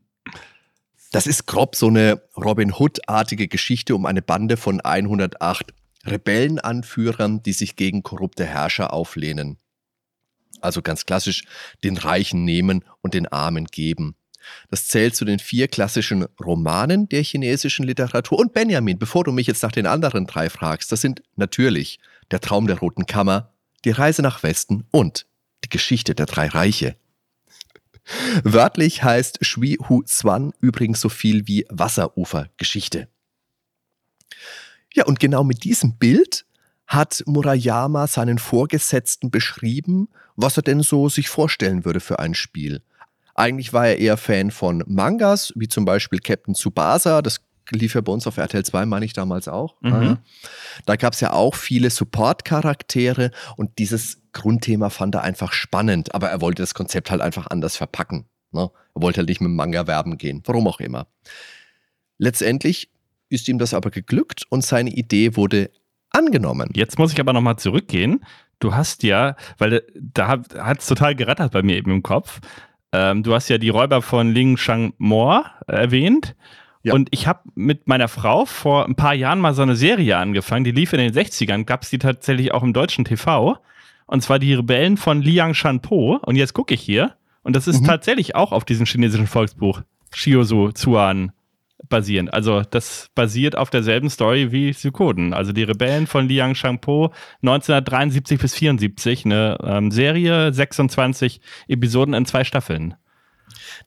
das 1.12 1.26
ist 1.26 1.46
grob 1.46 1.76
so 1.76 1.88
eine 1.88 2.22
Robin 2.36 2.72
Hood-artige 2.72 3.48
Geschichte 3.48 3.94
um 3.94 4.06
eine 4.06 4.22
Bande 4.22 4.56
von 4.56 4.80
108 4.80 5.72
Rebellenanführern, 6.04 7.42
die 7.42 7.52
sich 7.52 7.76
gegen 7.76 8.02
korrupte 8.02 8.44
Herrscher 8.44 8.92
auflehnen. 8.92 9.58
Also 10.62 10.82
ganz 10.82 11.06
klassisch 11.06 11.44
den 11.84 11.96
Reichen 11.96 12.44
nehmen 12.44 12.84
und 13.00 13.14
den 13.14 13.26
Armen 13.28 13.66
geben. 13.66 14.16
Das 14.70 14.88
zählt 14.88 15.14
zu 15.14 15.24
den 15.24 15.38
vier 15.38 15.68
klassischen 15.68 16.26
Romanen 16.44 17.08
der 17.08 17.22
chinesischen 17.22 17.86
Literatur. 17.86 18.38
Und 18.38 18.52
Benjamin, 18.52 18.98
bevor 18.98 19.24
du 19.24 19.32
mich 19.32 19.46
jetzt 19.46 19.62
nach 19.62 19.72
den 19.72 19.86
anderen 19.86 20.26
drei 20.26 20.50
fragst, 20.50 20.92
das 20.92 21.00
sind 21.00 21.22
natürlich 21.36 21.98
Der 22.30 22.40
Traum 22.40 22.66
der 22.66 22.78
Roten 22.78 23.06
Kammer, 23.06 23.52
Die 23.84 23.90
Reise 23.90 24.22
nach 24.22 24.42
Westen 24.42 24.84
und 24.90 25.26
Die 25.64 25.68
Geschichte 25.68 26.14
der 26.14 26.26
drei 26.26 26.48
Reiche. 26.48 26.96
Wörtlich 28.42 29.02
heißt 29.02 29.44
Shui 29.44 29.78
Hu 29.88 30.02
Zwan 30.02 30.52
übrigens 30.60 31.00
so 31.00 31.08
viel 31.08 31.46
wie 31.46 31.66
Wasserufergeschichte. 31.68 33.08
Ja, 34.94 35.06
und 35.06 35.20
genau 35.20 35.44
mit 35.44 35.64
diesem 35.64 35.96
Bild 35.96 36.44
hat 36.86 37.22
Murayama 37.26 38.06
seinen 38.06 38.38
Vorgesetzten 38.38 39.30
beschrieben, 39.30 40.08
was 40.42 40.56
er 40.56 40.62
denn 40.62 40.82
so 40.82 41.08
sich 41.08 41.28
vorstellen 41.28 41.84
würde 41.84 42.00
für 42.00 42.18
ein 42.18 42.34
Spiel. 42.34 42.82
Eigentlich 43.34 43.72
war 43.72 43.86
er 43.86 43.98
eher 43.98 44.16
Fan 44.16 44.50
von 44.50 44.84
Mangas, 44.86 45.52
wie 45.56 45.68
zum 45.68 45.84
Beispiel 45.84 46.18
Captain 46.18 46.54
Tsubasa, 46.54 47.22
das 47.22 47.40
lief 47.70 47.94
ja 47.94 48.00
bei 48.00 48.12
uns 48.12 48.26
auf 48.26 48.36
RTL 48.36 48.64
2, 48.64 48.86
meine 48.86 49.04
ich 49.04 49.12
damals 49.12 49.48
auch. 49.48 49.76
Mhm. 49.80 50.18
Da 50.84 50.96
gab 50.96 51.14
es 51.14 51.20
ja 51.20 51.32
auch 51.32 51.54
viele 51.54 51.88
Support-Charaktere 51.88 53.30
und 53.56 53.78
dieses 53.78 54.20
Grundthema 54.32 54.90
fand 54.90 55.14
er 55.14 55.22
einfach 55.22 55.52
spannend, 55.52 56.14
aber 56.14 56.28
er 56.28 56.40
wollte 56.40 56.62
das 56.62 56.74
Konzept 56.74 57.10
halt 57.10 57.20
einfach 57.20 57.46
anders 57.48 57.76
verpacken. 57.76 58.26
Ne? 58.50 58.70
Er 58.94 59.02
wollte 59.02 59.18
halt 59.18 59.28
nicht 59.28 59.40
mit 59.40 59.48
dem 59.48 59.56
Manga 59.56 59.86
werben 59.86 60.18
gehen, 60.18 60.42
warum 60.44 60.66
auch 60.66 60.80
immer. 60.80 61.06
Letztendlich 62.18 62.90
ist 63.28 63.48
ihm 63.48 63.58
das 63.58 63.72
aber 63.72 63.90
geglückt 63.90 64.44
und 64.50 64.64
seine 64.64 64.90
Idee 64.90 65.36
wurde 65.36 65.70
angenommen. 66.10 66.68
Jetzt 66.74 66.98
muss 66.98 67.12
ich 67.12 67.20
aber 67.20 67.32
nochmal 67.32 67.56
zurückgehen. 67.56 68.24
Du 68.62 68.76
hast 68.76 69.02
ja, 69.02 69.34
weil 69.58 69.82
da 69.96 70.28
hat 70.28 70.78
es 70.78 70.86
total 70.86 71.16
gerattert 71.16 71.50
bei 71.50 71.62
mir 71.62 71.76
eben 71.76 71.90
im 71.90 72.04
Kopf. 72.04 72.40
Ähm, 72.92 73.24
du 73.24 73.34
hast 73.34 73.48
ja 73.48 73.58
die 73.58 73.70
Räuber 73.70 74.02
von 74.02 74.32
Ling 74.32 74.56
Shang 74.56 74.92
Mo 74.98 75.42
erwähnt. 75.66 76.36
Ja. 76.84 76.94
Und 76.94 77.08
ich 77.10 77.26
habe 77.26 77.40
mit 77.56 77.88
meiner 77.88 78.06
Frau 78.06 78.44
vor 78.44 78.86
ein 78.86 78.94
paar 78.94 79.14
Jahren 79.14 79.40
mal 79.40 79.52
so 79.52 79.62
eine 79.62 79.74
Serie 79.74 80.16
angefangen, 80.16 80.62
die 80.62 80.70
lief 80.70 80.92
in 80.92 81.00
den 81.00 81.12
60ern, 81.12 81.64
gab 81.64 81.82
es 81.82 81.90
die 81.90 81.98
tatsächlich 81.98 82.54
auch 82.54 82.62
im 82.62 82.72
deutschen 82.72 83.04
TV. 83.04 83.58
Und 84.06 84.22
zwar 84.22 84.38
die 84.38 84.54
Rebellen 84.54 84.96
von 84.96 85.22
Liang 85.22 85.54
Shanpo. 85.54 86.20
Und 86.22 86.36
jetzt 86.36 86.54
gucke 86.54 86.74
ich 86.74 86.82
hier. 86.82 87.16
Und 87.42 87.56
das 87.56 87.66
ist 87.66 87.80
mhm. 87.80 87.86
tatsächlich 87.86 88.36
auch 88.36 88.52
auf 88.52 88.64
diesem 88.64 88.86
chinesischen 88.86 89.26
Volksbuch 89.26 89.82
Shiozu 90.14 90.70
Zuan 90.70 91.32
basierend. 91.92 92.32
Also 92.32 92.62
das 92.62 93.10
basiert 93.14 93.56
auf 93.56 93.70
derselben 93.70 94.10
Story 94.10 94.50
wie 94.50 94.72
Suikoden. 94.72 95.34
Also 95.34 95.52
die 95.52 95.62
Rebellen 95.62 96.06
von 96.06 96.26
Liang 96.26 96.54
Shangpo 96.54 97.12
1973 97.42 98.40
bis 98.40 98.54
74, 98.54 99.26
eine 99.26 99.58
ähm, 99.62 99.90
Serie, 99.90 100.52
26 100.52 101.40
Episoden 101.68 102.14
in 102.14 102.26
zwei 102.26 102.44
Staffeln. 102.44 102.94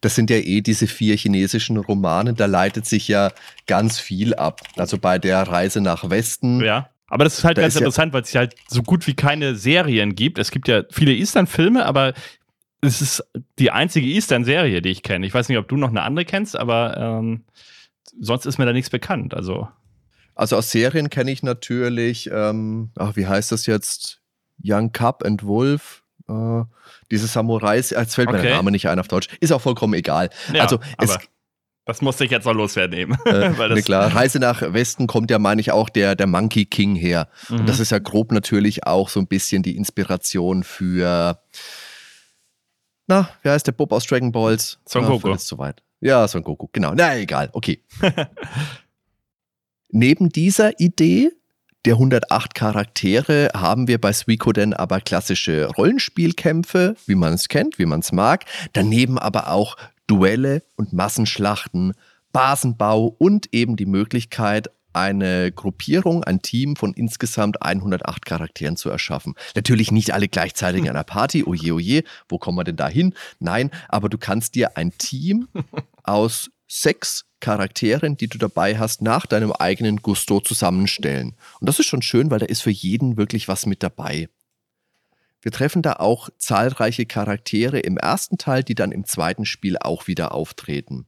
Das 0.01 0.13
sind 0.13 0.29
ja 0.29 0.37
eh 0.37 0.61
diese 0.61 0.85
vier 0.85 1.17
chinesischen 1.17 1.77
Romane, 1.77 2.33
da 2.33 2.45
leitet 2.45 2.85
sich 2.85 3.07
ja 3.07 3.31
ganz 3.65 3.99
viel 3.99 4.35
ab. 4.35 4.61
Also 4.77 4.99
bei 4.99 5.17
der 5.17 5.41
Reise 5.41 5.81
nach 5.81 6.09
Westen. 6.09 6.63
Ja. 6.63 6.89
Aber 7.07 7.23
das 7.23 7.39
ist 7.39 7.43
halt 7.43 7.57
da 7.57 7.63
ganz 7.63 7.75
ist 7.75 7.81
interessant, 7.81 8.11
ja 8.11 8.13
weil 8.13 8.21
es 8.21 8.35
halt 8.35 8.55
so 8.67 8.83
gut 8.83 9.07
wie 9.07 9.15
keine 9.15 9.55
Serien 9.55 10.15
gibt. 10.15 10.37
Es 10.37 10.51
gibt 10.51 10.67
ja 10.67 10.83
viele 10.91 11.13
Eastern-Filme, 11.13 11.85
aber 11.85 12.13
es 12.81 13.01
ist 13.01 13.23
die 13.59 13.71
einzige 13.71 14.07
Eastern-Serie, 14.07 14.81
die 14.81 14.89
ich 14.89 15.03
kenne. 15.03 15.25
Ich 15.25 15.33
weiß 15.33 15.49
nicht, 15.49 15.57
ob 15.57 15.67
du 15.67 15.77
noch 15.77 15.89
eine 15.89 16.03
andere 16.03 16.25
kennst, 16.25 16.57
aber 16.57 16.97
ähm, 16.97 17.43
sonst 18.19 18.45
ist 18.45 18.57
mir 18.57 18.65
da 18.65 18.73
nichts 18.73 18.89
bekannt. 18.89 19.33
Also, 19.33 19.67
also 20.35 20.57
aus 20.57 20.71
Serien 20.71 21.09
kenne 21.09 21.31
ich 21.31 21.43
natürlich, 21.43 22.29
ähm, 22.31 22.91
ach, 22.97 23.15
wie 23.15 23.27
heißt 23.27 23.51
das 23.51 23.65
jetzt? 23.65 24.21
Young 24.63 24.91
Cup 24.91 25.23
and 25.25 25.43
Wolf. 25.43 26.03
Äh, 26.27 26.63
diese 27.11 27.27
Samurais, 27.27 27.91
jetzt 27.91 28.15
fällt 28.15 28.29
mir 28.29 28.37
okay. 28.37 28.47
der 28.47 28.55
Name 28.57 28.71
nicht 28.71 28.87
ein 28.87 28.99
auf 28.99 29.07
Deutsch. 29.07 29.27
Ist 29.39 29.51
auch 29.51 29.61
vollkommen 29.61 29.93
egal. 29.93 30.29
Ja, 30.53 30.63
also 30.63 30.79
es, 30.97 31.17
das 31.85 32.01
musste 32.01 32.25
ich 32.25 32.31
jetzt 32.31 32.45
noch 32.45 32.53
loswerden 32.53 32.97
eben. 32.97 33.13
Äh, 33.25 33.51
Weil 33.57 33.69
das 33.69 33.85
klar, 33.85 34.13
Reise 34.13 34.39
nach 34.39 34.61
Westen 34.73 35.05
kommt 35.05 35.29
ja, 35.29 35.37
meine 35.37 35.61
ich, 35.61 35.71
auch 35.71 35.89
der, 35.89 36.15
der 36.15 36.25
Monkey 36.25 36.65
King 36.65 36.95
her. 36.95 37.29
Mhm. 37.47 37.59
Und 37.59 37.69
das 37.69 37.79
ist 37.79 37.91
ja 37.91 37.99
grob 37.99 38.31
natürlich 38.31 38.87
auch 38.87 39.09
so 39.09 39.19
ein 39.19 39.27
bisschen 39.27 39.61
die 39.61 39.77
Inspiration 39.77 40.63
für, 40.63 41.39
na, 43.07 43.29
wie 43.43 43.49
heißt 43.49 43.67
der 43.67 43.73
Bob 43.73 43.91
aus 43.91 44.05
Dragon 44.05 44.31
Balls? 44.31 44.79
Son 44.85 45.05
Goku. 45.05 45.29
Ah, 45.29 45.35
ist 45.35 45.47
zu 45.47 45.59
weit. 45.59 45.83
Ja, 46.05 46.27
Son 46.27 46.43
Goku, 46.43 46.67
genau. 46.71 46.93
Na, 46.93 47.17
egal, 47.17 47.49
okay. 47.53 47.81
Neben 49.89 50.29
dieser 50.29 50.79
Idee 50.79 51.31
der 51.85 51.93
108 51.93 52.53
Charaktere 52.53 53.49
haben 53.55 53.87
wir 53.87 53.99
bei 53.99 54.13
Suikoden 54.13 54.75
aber 54.75 55.01
klassische 55.01 55.65
Rollenspielkämpfe, 55.65 56.95
wie 57.07 57.15
man 57.15 57.33
es 57.33 57.47
kennt, 57.47 57.79
wie 57.79 57.87
man 57.87 58.01
es 58.01 58.11
mag. 58.11 58.45
Daneben 58.73 59.17
aber 59.17 59.49
auch 59.49 59.77
Duelle 60.05 60.61
und 60.75 60.93
Massenschlachten, 60.93 61.93
Basenbau 62.31 63.07
und 63.17 63.51
eben 63.51 63.75
die 63.75 63.87
Möglichkeit, 63.87 64.69
eine 64.95 65.51
Gruppierung, 65.51 66.23
ein 66.23 66.41
Team 66.41 66.75
von 66.75 66.93
insgesamt 66.93 67.61
108 67.61 68.25
Charakteren 68.25 68.77
zu 68.77 68.89
erschaffen. 68.89 69.35
Natürlich 69.55 69.91
nicht 69.91 70.13
alle 70.13 70.27
gleichzeitig 70.27 70.81
in 70.83 70.89
einer 70.89 71.03
Party, 71.03 71.43
oje, 71.45 71.73
oje, 71.73 72.03
wo 72.29 72.37
kommen 72.37 72.57
wir 72.57 72.63
denn 72.63 72.77
da 72.77 72.87
hin? 72.87 73.13
Nein, 73.39 73.71
aber 73.89 74.09
du 74.09 74.17
kannst 74.17 74.55
dir 74.55 74.77
ein 74.77 74.97
Team 74.97 75.47
aus 76.03 76.49
sechs 76.67 77.25
Charakteren, 77.39 78.17
die 78.17 78.27
du 78.27 78.37
dabei 78.37 78.79
hast, 78.79 79.01
nach 79.01 79.25
deinem 79.25 79.51
eigenen 79.51 79.97
Gusto 79.97 80.39
zusammenstellen. 80.39 81.35
Und 81.59 81.69
das 81.69 81.79
ist 81.79 81.85
schon 81.85 82.01
schön, 82.01 82.31
weil 82.31 82.39
da 82.39 82.45
ist 82.45 82.61
für 82.61 82.71
jeden 82.71 83.17
wirklich 83.17 83.47
was 83.47 83.65
mit 83.65 83.83
dabei. 83.83 84.29
Wir 85.41 85.51
treffen 85.51 85.83
da 85.83 85.93
auch 85.93 86.29
zahlreiche 86.39 87.05
Charaktere 87.05 87.79
im 87.79 87.97
ersten 87.97 88.39
Teil, 88.39 88.63
die 88.63 88.73
dann 88.73 88.91
im 88.91 89.05
zweiten 89.05 89.45
Spiel 89.45 89.77
auch 89.77 90.07
wieder 90.07 90.33
auftreten. 90.33 91.05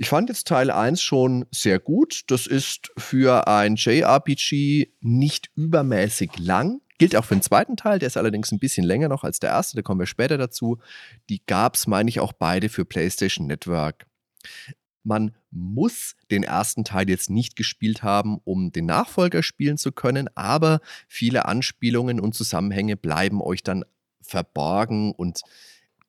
Ich 0.00 0.10
fand 0.10 0.28
jetzt 0.28 0.46
Teil 0.46 0.70
1 0.70 1.02
schon 1.02 1.44
sehr 1.50 1.80
gut. 1.80 2.22
Das 2.28 2.46
ist 2.46 2.92
für 2.96 3.48
ein 3.48 3.74
JRPG 3.74 4.92
nicht 5.00 5.50
übermäßig 5.56 6.38
lang. 6.38 6.80
Gilt 6.98 7.16
auch 7.16 7.24
für 7.24 7.34
den 7.34 7.42
zweiten 7.42 7.76
Teil, 7.76 7.98
der 7.98 8.06
ist 8.06 8.16
allerdings 8.16 8.52
ein 8.52 8.60
bisschen 8.60 8.86
länger 8.86 9.08
noch 9.08 9.24
als 9.24 9.40
der 9.40 9.50
erste, 9.50 9.74
da 9.74 9.82
kommen 9.82 9.98
wir 9.98 10.06
später 10.06 10.38
dazu. 10.38 10.78
Die 11.28 11.42
gab 11.46 11.74
es, 11.74 11.88
meine 11.88 12.08
ich, 12.08 12.20
auch 12.20 12.32
beide 12.32 12.68
für 12.68 12.84
PlayStation 12.84 13.48
Network. 13.48 14.06
Man 15.02 15.34
muss 15.50 16.14
den 16.30 16.44
ersten 16.44 16.84
Teil 16.84 17.08
jetzt 17.08 17.28
nicht 17.28 17.56
gespielt 17.56 18.04
haben, 18.04 18.38
um 18.44 18.70
den 18.70 18.86
Nachfolger 18.86 19.42
spielen 19.42 19.78
zu 19.78 19.90
können, 19.90 20.28
aber 20.36 20.80
viele 21.08 21.46
Anspielungen 21.46 22.20
und 22.20 22.36
Zusammenhänge 22.36 22.96
bleiben 22.96 23.42
euch 23.42 23.64
dann 23.64 23.84
verborgen 24.22 25.10
und 25.10 25.40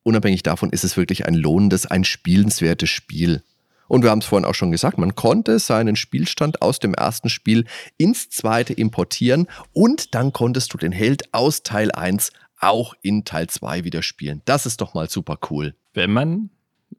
unabhängig 0.04 0.44
davon 0.44 0.70
ist 0.70 0.84
es 0.84 0.96
wirklich 0.96 1.26
ein 1.26 1.34
lohnendes, 1.34 1.86
ein 1.86 2.04
spielenswertes 2.04 2.90
Spiel. 2.90 3.42
Und 3.90 4.04
wir 4.04 4.10
haben 4.10 4.20
es 4.20 4.26
vorhin 4.26 4.44
auch 4.44 4.54
schon 4.54 4.70
gesagt, 4.70 4.98
man 4.98 5.16
konnte 5.16 5.58
seinen 5.58 5.96
Spielstand 5.96 6.62
aus 6.62 6.78
dem 6.78 6.94
ersten 6.94 7.28
Spiel 7.28 7.64
ins 7.96 8.30
zweite 8.30 8.72
importieren 8.72 9.48
und 9.72 10.14
dann 10.14 10.32
konntest 10.32 10.72
du 10.72 10.78
den 10.78 10.92
Held 10.92 11.34
aus 11.34 11.64
Teil 11.64 11.90
1 11.90 12.30
auch 12.60 12.94
in 13.02 13.24
Teil 13.24 13.48
2 13.48 13.82
wieder 13.82 14.04
spielen. 14.04 14.42
Das 14.44 14.64
ist 14.64 14.80
doch 14.80 14.94
mal 14.94 15.10
super 15.10 15.38
cool. 15.50 15.74
Wenn 15.92 16.12
man 16.12 16.50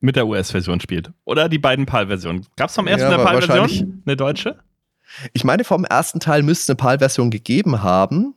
mit 0.01 0.17
der 0.17 0.27
US-Version 0.27 0.81
spielt. 0.81 1.11
Oder 1.23 1.47
die 1.47 1.59
beiden 1.59 1.85
PAL-Versionen. 1.85 2.45
Gab 2.57 2.67
es 2.67 2.75
vom 2.75 2.87
ersten 2.87 3.09
ja, 3.09 3.15
eine 3.15 3.23
PAL-Version? 3.23 4.03
Eine 4.05 4.17
deutsche? 4.17 4.59
Ich 5.31 5.45
meine, 5.45 5.63
vom 5.63 5.85
ersten 5.85 6.19
Teil 6.19 6.43
müsste 6.43 6.63
es 6.63 6.69
eine 6.71 6.75
PAL-Version 6.75 7.31
gegeben 7.31 7.83
haben 7.83 8.35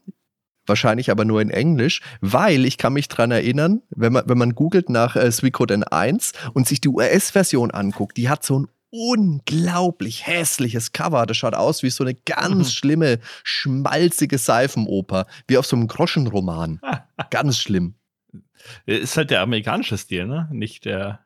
wahrscheinlich 0.66 1.10
aber 1.10 1.24
nur 1.24 1.40
in 1.40 1.50
Englisch, 1.50 2.00
weil 2.20 2.64
ich 2.64 2.78
kann 2.78 2.92
mich 2.92 3.08
dran 3.08 3.30
erinnern, 3.30 3.82
wenn 3.90 4.12
man, 4.12 4.24
wenn 4.26 4.38
man 4.38 4.54
googelt 4.54 4.88
nach 4.88 5.16
äh, 5.16 5.30
Suikoden 5.30 5.84
1 5.84 6.32
und 6.52 6.66
sich 6.66 6.80
die 6.80 6.88
US-Version 6.88 7.70
anguckt, 7.70 8.16
die 8.16 8.28
hat 8.28 8.44
so 8.44 8.60
ein 8.60 8.68
unglaublich 8.90 10.26
hässliches 10.26 10.92
Cover. 10.92 11.26
Das 11.26 11.36
schaut 11.36 11.54
aus 11.54 11.82
wie 11.82 11.90
so 11.90 12.04
eine 12.04 12.14
ganz 12.14 12.68
mhm. 12.68 12.72
schlimme, 12.72 13.18
schmalzige 13.42 14.38
Seifenoper, 14.38 15.26
wie 15.48 15.58
auf 15.58 15.66
so 15.66 15.74
einem 15.74 15.88
Groschenroman. 15.88 16.80
ganz 17.30 17.58
schlimm. 17.58 17.94
Ist 18.86 19.16
halt 19.16 19.30
der 19.30 19.40
amerikanische 19.40 19.98
Stil, 19.98 20.26
ne? 20.26 20.48
Nicht 20.52 20.84
der 20.84 21.20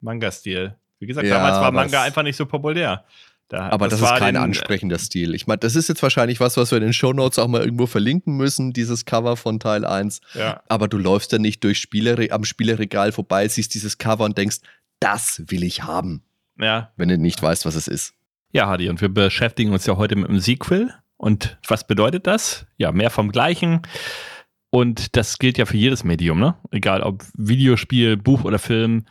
Manga-Stil. 0.00 0.76
Wie 1.00 1.06
gesagt, 1.06 1.26
ja, 1.26 1.36
damals 1.36 1.56
war 1.56 1.72
Manga 1.72 2.02
einfach 2.02 2.22
nicht 2.22 2.36
so 2.36 2.46
populär. 2.46 3.04
Da, 3.52 3.68
aber 3.68 3.86
das, 3.86 4.00
das 4.00 4.10
ist 4.10 4.18
kein 4.18 4.32
den, 4.32 4.42
ansprechender 4.42 4.96
Stil. 4.96 5.34
Ich 5.34 5.46
meine, 5.46 5.58
das 5.58 5.76
ist 5.76 5.86
jetzt 5.90 6.02
wahrscheinlich 6.02 6.40
was, 6.40 6.56
was 6.56 6.70
wir 6.70 6.78
in 6.78 6.84
den 6.84 6.94
Shownotes 6.94 7.38
auch 7.38 7.48
mal 7.48 7.60
irgendwo 7.60 7.84
verlinken 7.84 8.34
müssen, 8.38 8.72
dieses 8.72 9.04
Cover 9.04 9.36
von 9.36 9.60
Teil 9.60 9.84
1. 9.84 10.22
Ja. 10.32 10.62
Aber 10.70 10.88
du 10.88 10.96
läufst 10.96 11.32
ja 11.32 11.38
nicht 11.38 11.62
durch 11.62 11.78
Spielere 11.78 12.30
am 12.30 12.46
Spieleregal 12.46 13.12
vorbei, 13.12 13.46
siehst 13.46 13.74
dieses 13.74 13.98
Cover 13.98 14.24
und 14.24 14.38
denkst, 14.38 14.60
das 15.00 15.42
will 15.48 15.64
ich 15.64 15.82
haben. 15.82 16.22
Ja. 16.58 16.92
Wenn 16.96 17.10
du 17.10 17.18
nicht 17.18 17.42
weißt, 17.42 17.66
was 17.66 17.74
es 17.74 17.88
ist. 17.88 18.14
Ja, 18.52 18.68
Hadi, 18.68 18.88
und 18.88 19.02
wir 19.02 19.10
beschäftigen 19.10 19.74
uns 19.74 19.84
ja 19.84 19.98
heute 19.98 20.16
mit 20.16 20.28
dem 20.28 20.38
Sequel. 20.40 20.94
Und 21.18 21.58
was 21.68 21.86
bedeutet 21.86 22.26
das? 22.26 22.64
Ja, 22.78 22.90
mehr 22.90 23.10
vom 23.10 23.32
Gleichen. 23.32 23.82
Und 24.70 25.14
das 25.14 25.38
gilt 25.38 25.58
ja 25.58 25.66
für 25.66 25.76
jedes 25.76 26.04
Medium, 26.04 26.40
ne? 26.40 26.56
Egal 26.70 27.02
ob 27.02 27.22
Videospiel, 27.36 28.16
Buch 28.16 28.44
oder 28.44 28.58
Film 28.58 29.04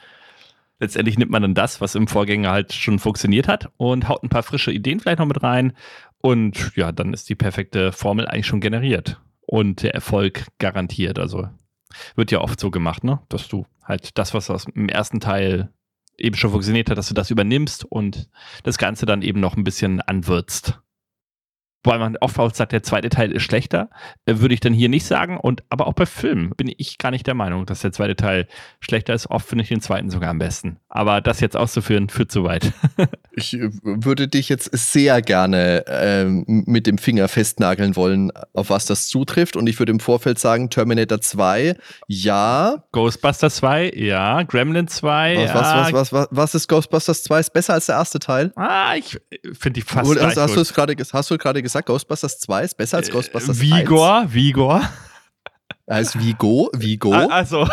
letztendlich 0.82 1.18
nimmt 1.18 1.32
man 1.32 1.44
dann 1.44 1.54
das, 1.54 1.80
was 1.80 1.96
im 1.96 2.08
Vorgänger 2.08 2.52
halt 2.52 2.74
schon 2.74 3.00
funktioniert 3.00 3.48
hat 3.48 3.72
und 3.78 4.10
haut 4.10 4.24
ein 4.24 4.30
paar 4.30 4.44
frische 4.44 4.72
Ideen 4.72 5.00
vielleicht 5.00 5.20
noch 5.20 5.28
mit 5.28 5.42
rein. 5.42 5.74
Und 6.22 6.76
ja, 6.76 6.92
dann 6.92 7.14
ist 7.14 7.30
die 7.30 7.36
perfekte 7.36 7.92
Formel 7.92 8.28
eigentlich 8.28 8.48
schon 8.48 8.62
generiert 8.62 9.22
und 9.42 9.84
der 9.84 9.94
Erfolg 9.94 10.48
garantiert. 10.58 11.20
Also 11.20 11.48
Wird 12.16 12.32
ja 12.32 12.42
oft 12.42 12.60
so 12.60 12.72
gemacht, 12.72 13.04
ne? 13.04 13.20
Dass 13.30 13.48
du 13.48 13.66
halt 13.84 14.18
das, 14.18 14.34
was 14.34 14.50
aus 14.50 14.66
dem 14.66 14.90
ersten 14.90 15.20
Teil 15.20 15.72
eben 16.18 16.36
schon 16.36 16.52
funktioniert 16.52 16.90
hat, 16.90 16.98
dass 16.98 17.08
du 17.08 17.14
das 17.14 17.30
übernimmst 17.30 17.86
und 17.86 18.30
das 18.64 18.78
Ganze 18.78 19.06
dann 19.06 19.22
eben 19.22 19.40
noch 19.40 19.56
ein 19.56 19.64
bisschen 19.64 20.02
anwürzt 20.02 20.81
weil 21.84 22.00
man 22.00 22.18
oft 22.18 22.56
sagt, 22.56 22.72
der 22.72 22.84
zweite 22.84 23.10
Teil 23.10 23.32
ist 23.32 23.44
schlechter, 23.44 23.90
äh, 24.26 24.38
würde 24.38 24.54
ich 24.54 24.60
dann 24.60 24.74
hier 24.74 24.90
nicht 24.90 25.06
sagen. 25.06 25.38
Und 25.38 25.64
aber 25.70 25.88
auch 25.88 25.94
bei 25.94 26.06
Filmen 26.06 26.52
bin 26.56 26.72
ich 26.78 26.98
gar 26.98 27.12
nicht 27.12 27.26
der 27.26 27.34
Meinung, 27.34 27.66
dass 27.66 27.82
der 27.82 27.92
zweite 27.92 28.16
Teil 28.16 28.48
schlechter 28.80 29.14
ist. 29.14 29.30
Oft 29.30 29.48
finde 29.48 29.64
ich 29.64 29.70
den 29.70 29.82
zweiten 29.82 30.10
sogar 30.10 30.30
am 30.30 30.38
besten. 30.38 30.78
Aber 30.90 31.22
das 31.22 31.40
jetzt 31.40 31.58
auszuführen, 31.58 32.10
führt 32.10 32.32
zu 32.32 32.44
weit. 32.44 32.72
ich 33.32 33.54
äh, 33.54 33.70
würde 33.84 34.28
dich 34.28 34.50
jetzt 34.50 34.70
sehr 34.74 35.22
gerne 35.22 35.84
ähm, 35.88 36.44
mit 36.48 36.86
dem 36.86 36.98
Finger 36.98 37.28
festnageln 37.28 37.96
wollen, 37.96 38.32
auf 38.54 38.70
was 38.70 38.86
das 38.86 39.08
zutrifft. 39.08 39.56
Und 39.56 39.68
ich 39.68 39.80
würde 39.80 39.92
im 39.92 40.00
Vorfeld 40.00 40.38
sagen, 40.38 40.70
Terminator 40.70 41.22
2, 41.22 41.76
ja. 42.08 42.84
Ghostbusters 42.92 43.56
2, 43.56 43.94
ja. 43.96 44.44
Gremlin 44.44 44.88
2, 44.88 45.38
was, 45.38 45.50
ja. 45.50 45.56
Was, 45.56 45.94
was, 45.94 46.14
was, 46.14 46.28
was, 46.30 46.56
ist 46.56 46.68
Ghostbusters 46.68 47.24
2? 47.24 47.40
Ist 47.40 47.54
besser 47.54 47.74
als 47.74 47.88
der 47.88 47.96
erste 47.96 48.20
Teil? 48.20 48.52
Ah, 48.56 48.96
ich 48.96 49.20
finde 49.54 49.72
die 49.72 49.82
fast 49.82 50.10
Oder, 50.10 50.28
hast, 50.28 50.38
hast, 50.38 50.56
du 50.56 50.74
gerade, 50.74 50.96
hast 51.14 51.32
du 51.32 51.38
gerade 51.38 51.62
gesagt, 51.62 51.71
Ghostbusters 51.80 52.40
2 52.40 52.64
ist 52.64 52.76
besser 52.76 52.98
als 52.98 53.08
äh, 53.08 53.12
Ghostbusters 53.14 53.58
äh, 53.58 53.62
Vigor, 53.62 54.20
1? 54.22 54.34
Vigor. 54.34 54.82
Er 55.92 55.98
heißt 55.98 56.20
Vigo, 56.20 56.70
Vigo. 56.74 57.14
Ah, 57.14 57.26
also, 57.26 57.68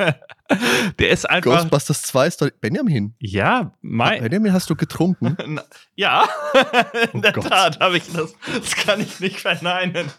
der 0.98 1.10
ist 1.10 1.30
einfach. 1.30 1.52
Ghostbusters 1.52 2.02
2 2.02 2.26
ist 2.26 2.42
doch. 2.42 2.50
Benjamin. 2.60 3.14
Ja, 3.20 3.72
mein. 3.82 4.20
Benjamin, 4.20 4.52
hast 4.52 4.68
du 4.68 4.74
getrunken? 4.74 5.36
ja, 5.94 6.24
in 7.12 7.20
oh 7.20 7.20
der 7.20 7.32
Gott. 7.32 7.48
Tat 7.48 7.78
habe 7.78 7.98
ich 7.98 8.12
das. 8.12 8.34
Das 8.52 8.74
kann 8.74 9.00
ich 9.00 9.20
nicht 9.20 9.38
verneinen. 9.40 10.10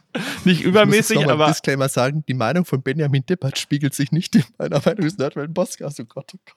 Nicht 0.45 0.61
übermäßig, 0.61 1.17
ich 1.17 1.23
muss 1.23 1.33
aber. 1.33 1.47
Disclaimer 1.47 1.89
sagen: 1.89 2.23
Die 2.29 2.33
Meinung 2.33 2.63
von 2.63 2.81
Benjamin 2.81 3.25
Dippert 3.25 3.57
spiegelt 3.57 3.93
sich 3.93 4.13
nicht 4.13 4.35
in 4.35 4.45
meiner 4.57 4.79
Meinung 4.79 5.01
des 5.01 5.17
Nerdwelt 5.17 5.53
Podcast. 5.53 5.99
Oh 5.99 6.05
Gott, 6.05 6.31
oh 6.33 6.39
Gott. 6.45 6.55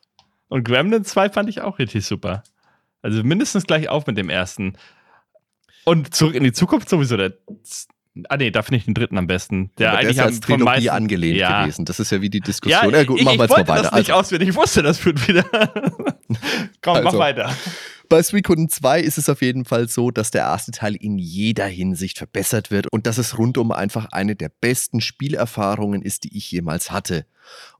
Und 0.51 0.65
Gremlin 0.65 1.05
2 1.05 1.31
fand 1.31 1.49
ich 1.49 1.63
auch 1.63 1.81
richtig 1.81 2.07
super. 2.07 2.45
Also 3.03 3.25
mindestens 3.25 3.67
gleich 3.67 3.89
auf 3.89 4.07
mit 4.07 4.19
dem 4.19 4.29
ersten. 4.29 4.77
Und 5.85 6.15
zurück 6.15 6.35
in 6.35 6.45
die 6.45 6.53
Zukunft 6.53 6.89
sowieso 6.89 7.17
der. 7.17 7.33
Ah 8.29 8.37
nee, 8.37 8.51
da 8.51 8.63
finde 8.63 8.79
ich 8.79 8.85
den 8.87 8.95
dritten 8.95 9.17
am 9.19 9.27
besten. 9.27 9.71
Der, 9.79 9.93
der 9.93 9.99
eigentlich 10.01 10.17
ist 10.17 10.23
als 10.23 10.41
Trilogie 10.41 10.65
meisten, 10.65 10.89
angelehnt 10.89 11.37
ja. 11.37 11.63
gewesen. 11.63 11.85
Das 11.85 12.01
ist 12.01 12.11
ja 12.11 12.21
wie 12.21 12.31
die 12.31 12.41
Diskussion. 12.41 12.91
Ja, 12.93 12.99
ja 12.99 13.05
gut, 13.05 13.23
machen 13.23 13.39
wir 13.39 13.45
jetzt 13.45 13.51
mal 13.51 13.69
weiter. 13.69 13.83
Das 13.83 13.93
nicht 13.93 14.11
also. 14.11 14.15
auswendig. 14.15 14.49
Ich 14.49 14.57
wusste, 14.57 14.83
das 14.83 14.99
führt 14.99 15.29
wieder. 15.29 15.45
Komm, 16.83 16.97
also, 16.97 17.05
mach 17.05 17.19
weiter. 17.19 17.55
Bei 18.09 18.21
Suikoden 18.25 18.69
2 18.69 19.01
ist 19.03 19.19
es 19.19 19.29
auf 19.29 19.41
jeden 19.41 19.65
Fall 19.65 19.89
so, 19.89 20.11
dass 20.11 20.33
der 20.33 20.43
erste 20.43 20.73
Teil 20.73 20.97
in 20.97 21.19
jeder 21.19 21.67
Hinsicht 21.67 22.19
verbessert 22.19 22.73
wird 22.73 22.93
und 22.93 23.07
dass 23.07 23.19
es 23.19 23.39
rundum 23.39 23.71
einfach 23.71 24.07
eine 24.07 24.35
der 24.35 24.49
besten 24.49 25.01
Spielerfahrungen 25.01 26.03
ist, 26.03 26.25
die 26.25 26.37
ich 26.37 26.51
jemals 26.51 26.91
hatte. 26.91 27.25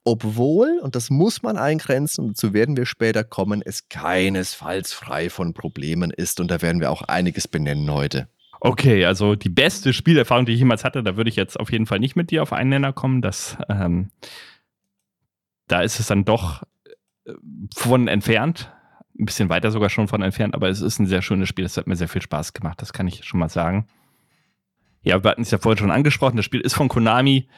Obwohl, 0.05 0.79
und 0.85 0.95
das 0.95 1.11
muss 1.11 1.43
man 1.43 1.57
eingrenzen, 1.57 2.23
und 2.23 2.31
dazu 2.31 2.53
werden 2.55 2.77
wir 2.77 2.87
später 2.87 3.25
kommen, 3.25 3.61
es 3.65 3.89
keinesfalls 3.89 4.93
frei 4.93 5.31
von 5.31 5.53
Problemen 5.53 6.13
ist 6.13 6.39
und 6.39 6.49
da 6.49 6.63
werden 6.63 6.81
wir 6.81 6.93
auch 6.93 7.03
einiges 7.03 7.49
benennen 7.49 7.91
heute. 7.93 8.29
Okay, 8.61 9.07
also 9.07 9.35
die 9.35 9.49
beste 9.49 9.93
Spielerfahrung, 9.93 10.45
die 10.45 10.53
ich 10.53 10.59
jemals 10.59 10.85
hatte, 10.85 11.03
da 11.03 11.17
würde 11.17 11.31
ich 11.31 11.37
jetzt 11.37 11.59
auf 11.59 11.73
jeden 11.73 11.87
Fall 11.87 11.99
nicht 11.99 12.15
mit 12.15 12.31
dir 12.31 12.43
auf 12.43 12.53
einen 12.53 12.71
Nenner 12.71 12.93
kommen. 12.93 13.23
Das, 13.23 13.57
ähm, 13.69 14.11
da 15.67 15.81
ist 15.81 15.99
es 15.99 16.09
dann 16.09 16.25
doch 16.25 16.63
äh, 17.25 17.33
von 17.75 18.07
entfernt 18.07 18.71
ein 19.21 19.27
bisschen 19.27 19.49
weiter 19.49 19.71
sogar 19.71 19.91
schon 19.91 20.09
von 20.09 20.23
entfernt, 20.23 20.55
aber 20.55 20.69
es 20.69 20.81
ist 20.81 20.99
ein 20.99 21.07
sehr 21.07 21.23
schönes 21.23 21.49
Spiel. 21.49 21.65
Es 21.65 21.77
hat 21.77 21.87
mir 21.87 21.97
sehr 21.97 22.09
viel 22.09 22.23
Spaß 22.23 22.53
gemacht, 22.53 22.81
das 22.81 22.93
kann 22.93 23.07
ich 23.07 23.25
schon 23.25 23.39
mal 23.39 23.49
sagen. 23.49 23.87
Ja, 25.03 25.23
wir 25.23 25.31
hatten 25.31 25.43
es 25.43 25.51
ja 25.51 25.59
vorhin 25.59 25.79
schon 25.79 25.91
angesprochen, 25.91 26.37
das 26.37 26.45
Spiel 26.45 26.61
ist 26.61 26.75
von 26.75 26.89
Konami. 26.89 27.49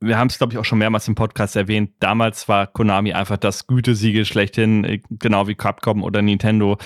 Wir 0.00 0.18
haben 0.18 0.26
es, 0.26 0.38
glaube 0.38 0.52
ich, 0.52 0.58
auch 0.58 0.64
schon 0.64 0.78
mehrmals 0.78 1.06
im 1.06 1.14
Podcast 1.14 1.54
erwähnt. 1.54 1.92
Damals 2.00 2.48
war 2.48 2.66
Konami 2.66 3.12
einfach 3.12 3.36
das 3.36 3.68
Gütesiegel 3.68 4.24
schlechthin, 4.24 4.84
äh, 4.84 5.00
genau 5.10 5.46
wie 5.46 5.54
Capcom 5.54 6.02
oder 6.02 6.22
Nintendo. 6.22 6.78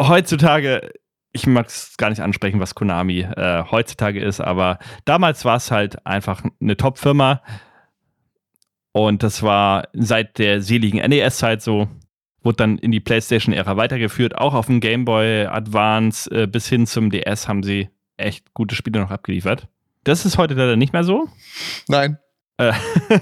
Heutzutage, 0.00 0.92
ich 1.34 1.46
mag 1.46 1.66
es 1.66 1.96
gar 1.98 2.08
nicht 2.08 2.22
ansprechen, 2.22 2.60
was 2.60 2.74
Konami 2.74 3.20
äh, 3.20 3.64
heutzutage 3.70 4.20
ist, 4.20 4.40
aber 4.40 4.78
damals 5.04 5.44
war 5.44 5.56
es 5.56 5.70
halt 5.70 6.06
einfach 6.06 6.42
eine 6.60 6.76
Top-Firma. 6.76 7.42
Und 8.92 9.24
das 9.24 9.42
war 9.42 9.88
seit 9.92 10.38
der 10.38 10.62
seligen 10.62 11.00
NES-Zeit 11.00 11.60
so 11.60 11.88
wurde 12.44 12.56
dann 12.56 12.78
in 12.78 12.92
die 12.92 13.00
PlayStation-Ära 13.00 13.76
weitergeführt. 13.76 14.36
Auch 14.36 14.54
auf 14.54 14.66
dem 14.66 14.80
Game 14.80 15.04
Boy 15.04 15.46
Advance 15.46 16.30
äh, 16.30 16.46
bis 16.46 16.68
hin 16.68 16.86
zum 16.86 17.10
DS 17.10 17.48
haben 17.48 17.62
sie 17.62 17.88
echt 18.16 18.52
gute 18.54 18.74
Spiele 18.74 19.00
noch 19.00 19.10
abgeliefert. 19.10 19.66
Das 20.04 20.26
ist 20.26 20.38
heute 20.38 20.54
leider 20.54 20.76
nicht 20.76 20.92
mehr 20.92 21.04
so. 21.04 21.26
Nein. 21.88 22.18
Äh, 22.56 22.72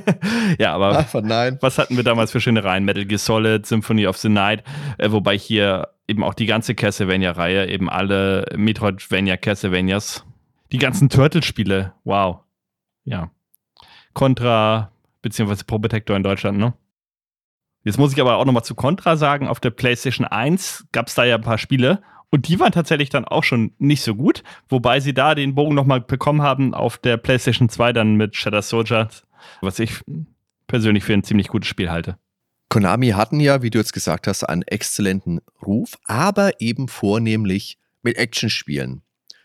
ja, 0.58 0.74
aber 0.74 0.98
Ach, 0.98 1.14
was 1.14 1.78
hatten 1.78 1.96
wir 1.96 2.04
damals 2.04 2.32
für 2.32 2.40
schöne 2.40 2.64
Reihen? 2.64 2.84
Metal 2.84 3.04
Gear 3.04 3.18
Solid, 3.18 3.66
Symphony 3.66 4.06
of 4.06 4.18
the 4.18 4.28
Night, 4.28 4.62
äh, 4.98 5.10
wobei 5.10 5.38
hier 5.38 5.88
eben 6.06 6.22
auch 6.22 6.34
die 6.34 6.46
ganze 6.46 6.74
Castlevania-Reihe, 6.74 7.68
eben 7.68 7.88
alle 7.88 8.44
Metroidvania, 8.54 9.36
Castlevanias, 9.36 10.24
die 10.70 10.78
ganzen 10.78 11.08
Turtle-Spiele, 11.08 11.94
wow. 12.04 12.40
Ja. 13.04 13.30
Contra, 14.12 14.92
beziehungsweise 15.22 15.64
Protector 15.64 16.16
in 16.16 16.22
Deutschland, 16.22 16.58
ne? 16.58 16.74
Jetzt 17.84 17.98
muss 17.98 18.12
ich 18.12 18.20
aber 18.20 18.36
auch 18.36 18.44
nochmal 18.44 18.62
zu 18.62 18.74
Contra 18.74 19.16
sagen, 19.16 19.48
auf 19.48 19.58
der 19.58 19.70
PlayStation 19.70 20.26
1 20.26 20.86
gab 20.92 21.08
es 21.08 21.14
da 21.14 21.24
ja 21.24 21.34
ein 21.34 21.40
paar 21.40 21.58
Spiele 21.58 22.02
und 22.32 22.48
die 22.48 22.58
waren 22.58 22.72
tatsächlich 22.72 23.10
dann 23.10 23.26
auch 23.26 23.44
schon 23.44 23.74
nicht 23.78 24.02
so 24.02 24.14
gut, 24.14 24.42
wobei 24.70 25.00
sie 25.00 25.12
da 25.12 25.34
den 25.34 25.54
Bogen 25.54 25.74
nochmal 25.74 26.00
bekommen 26.00 26.40
haben 26.40 26.72
auf 26.72 26.96
der 26.96 27.18
PlayStation 27.18 27.68
2 27.68 27.92
dann 27.92 28.16
mit 28.16 28.34
Shadow 28.34 28.62
Soldier, 28.62 29.10
was 29.60 29.78
ich 29.78 30.00
persönlich 30.66 31.04
für 31.04 31.12
ein 31.12 31.24
ziemlich 31.24 31.48
gutes 31.48 31.68
Spiel 31.68 31.90
halte. 31.90 32.16
Konami 32.70 33.10
hatten 33.10 33.38
ja, 33.38 33.62
wie 33.62 33.68
du 33.68 33.78
jetzt 33.78 33.92
gesagt 33.92 34.26
hast, 34.26 34.44
einen 34.44 34.62
exzellenten 34.62 35.42
Ruf, 35.64 35.98
aber 36.06 36.58
eben 36.58 36.88
vornehmlich 36.88 37.76
mit 38.02 38.16
Actionspielen. 38.16 39.02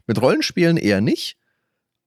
Mit 0.08 0.22
Rollenspielen 0.22 0.78
eher 0.78 1.02
nicht, 1.02 1.38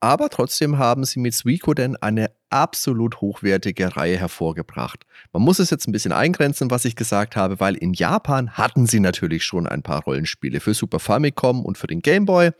aber 0.01 0.31
trotzdem 0.31 0.79
haben 0.79 1.05
sie 1.05 1.21
mit 1.21 1.35
Suikoden 1.35 1.97
eine 1.97 2.31
absolut 2.49 3.21
hochwertige 3.21 3.97
Reihe 3.97 4.17
hervorgebracht. 4.17 5.05
Man 5.33 5.43
muss 5.43 5.59
es 5.59 5.71
jetzt 5.71 5.87
ein 5.87 5.93
bisschen 5.93 6.13
eingrenzen, 6.13 6.71
was 6.71 6.87
ich 6.87 6.97
gesagt 6.97 7.37
habe, 7.37 7.61
weil 7.61 7.75
in 7.77 7.93
Japan 7.93 8.53
hatten 8.53 8.87
sie 8.87 9.01
natürlich 9.01 9.45
schon 9.45 9.67
ein 9.67 9.83
paar 9.83 10.03
Rollenspiele 10.03 10.61
für 10.61 10.75
Super 10.75 10.99
Famicom 10.99 11.65
und 11.65 11.79
für 11.79 11.87
den 11.87 12.01
Game 12.01 12.25
Boy. 12.25 12.51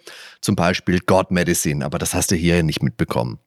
Zum 0.41 0.55
Beispiel 0.55 1.01
God 1.01 1.31
Medicine, 1.31 1.85
aber 1.85 1.99
das 1.99 2.15
hast 2.15 2.31
du 2.31 2.37
hier 2.37 2.63
nicht 2.63 2.83
mitbekommen. 2.83 3.39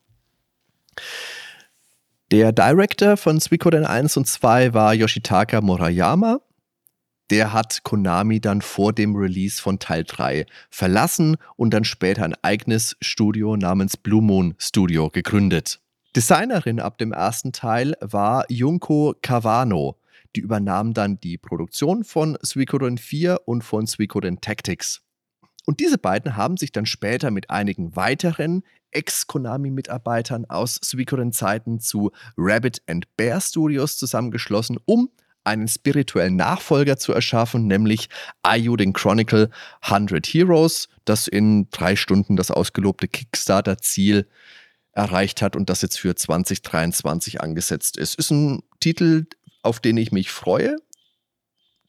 Der 2.32 2.51
Director 2.51 3.15
von 3.15 3.39
Suikoden 3.39 3.86
1 3.86 4.17
und 4.17 4.27
2 4.27 4.73
war 4.73 4.93
Yoshitaka 4.95 5.62
Murayama 5.62 6.39
der 7.34 7.52
hat 7.52 7.82
Konami 7.82 8.39
dann 8.39 8.62
vor 8.62 8.93
dem 8.93 9.15
Release 9.15 9.60
von 9.60 9.80
Teil 9.80 10.04
3 10.04 10.46
verlassen 10.69 11.38
und 11.56 11.74
dann 11.74 11.84
später 11.84 12.24
ein 12.26 12.36
eigenes 12.43 12.96
Studio 13.02 13.58
namens 13.58 13.98
Blue 13.98 14.22
Moon 14.22 14.54
Studio 14.60 15.10
gegründet. 15.10 15.80
Designerin 16.15 16.80
ab 16.80 17.00
dem 17.00 17.12
ersten 17.12 17.52
Teil 17.52 17.96
war 18.02 18.46
Junko 18.50 19.15
Kawano. 19.24 20.00
Die 20.36 20.41
übernahm 20.41 20.93
dann 20.93 21.19
die 21.22 21.39
Produktion 21.39 22.04
von 22.04 22.38
Suikoden 22.39 23.00
4 23.00 23.39
und 23.46 23.63
von 23.63 23.88
Suikoden 23.88 24.39
Tactics. 24.39 25.02
Und 25.65 25.80
diese 25.80 25.98
beiden 25.98 26.38
haben 26.38 26.58
sich 26.58 26.72
dann 26.72 26.86
später 26.86 27.32
mit 27.32 27.50
einigen 27.50 27.96
weiteren 27.96 28.62
Ex-Konami-Mitarbeitern 28.91 30.46
aus 30.46 30.80
Suikoden-Zeiten 30.84 31.80
zu 31.80 32.12
Rabbit 32.38 32.84
and 32.86 33.08
Bear 33.17 33.41
Studios 33.41 33.98
zusammengeschlossen, 33.98 34.78
um 34.86 35.10
einen 35.43 35.67
spirituellen 35.67 36.36
Nachfolger 36.36 36.97
zu 36.97 37.13
erschaffen, 37.13 37.67
nämlich 37.67 38.10
Ayuden 38.43 38.93
Chronicle 38.93 39.49
100 39.82 40.25
Heroes, 40.25 40.89
das 41.06 41.27
in 41.27 41.69
drei 41.69 41.95
Stunden 41.95 42.36
das 42.36 42.51
ausgelobte 42.51 43.08
Kickstarter-Ziel 43.08 44.27
erreicht 44.93 45.41
hat 45.41 45.56
und 45.56 45.69
das 45.69 45.82
jetzt 45.82 45.99
für 45.99 46.15
2023 46.15 47.41
angesetzt 47.41 47.97
ist. 47.97 48.15
Ist 48.15 48.32
ein 48.32 48.63
Titel, 48.79 49.25
auf 49.63 49.79
den 49.79 49.97
ich 49.97 50.12
mich 50.12 50.32
freue, 50.32 50.77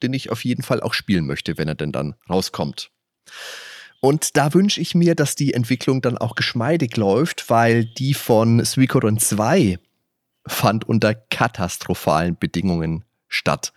den 0.01 0.13
ich 0.13 0.31
auf 0.31 0.43
jeden 0.43 0.63
Fall 0.63 0.81
auch 0.81 0.93
spielen 0.93 1.25
möchte, 1.25 1.57
wenn 1.57 1.67
er 1.67 1.75
denn 1.75 1.91
dann 1.91 2.15
rauskommt. 2.29 2.91
Und 4.01 4.37
da 4.37 4.53
wünsche 4.53 4.81
ich 4.81 4.93
mir, 4.93 5.15
dass 5.15 5.35
die 5.35 5.53
Entwicklung 5.53 6.01
dann 6.01 6.17
auch 6.17 6.35
geschmeidig 6.35 6.97
läuft, 6.97 7.49
weil 7.49 7.85
die 7.85 8.13
von 8.13 8.63
Suikoden 8.63 9.17
2 9.17 9.79
fand 10.47 10.87
unter 10.87 11.15
katastrophalen 11.15 12.37
Bedingungen 12.37 13.03
statt. 13.27 13.73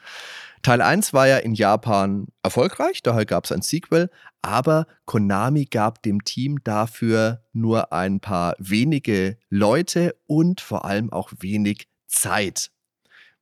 Teil 0.62 0.82
1 0.82 1.12
war 1.12 1.28
ja 1.28 1.38
in 1.38 1.54
Japan 1.54 2.26
erfolgreich, 2.42 3.02
daher 3.02 3.24
gab 3.24 3.44
es 3.44 3.52
ein 3.52 3.62
Sequel, 3.62 4.10
aber 4.42 4.86
Konami 5.04 5.66
gab 5.66 6.02
dem 6.02 6.24
Team 6.24 6.62
dafür 6.64 7.44
nur 7.52 7.92
ein 7.92 8.20
paar 8.20 8.54
wenige 8.58 9.38
Leute 9.50 10.16
und 10.26 10.60
vor 10.60 10.84
allem 10.84 11.12
auch 11.12 11.32
wenig 11.38 11.88
Zeit. 12.06 12.70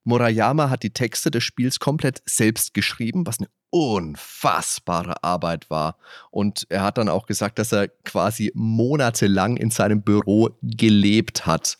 Murayama 0.05 0.71
hat 0.71 0.85
die 0.85 0.93
Texte 0.93 1.31
des 1.31 1.43
Spiels 1.43 1.81
komplett 1.81 2.23
selbst 2.27 2.75
geschrieben, 2.75 3.27
was 3.27 3.41
eine 3.41 3.49
unfassbare 3.71 5.25
Arbeit 5.25 5.69
war. 5.69 5.99
Und 6.31 6.67
er 6.69 6.83
hat 6.83 6.99
dann 6.99 7.09
auch 7.09 7.27
gesagt, 7.27 7.59
dass 7.59 7.73
er 7.73 7.89
quasi 7.89 8.53
monatelang 8.55 9.57
in 9.57 9.71
seinem 9.71 10.03
Büro 10.03 10.51
gelebt 10.63 11.45
hat. 11.47 11.79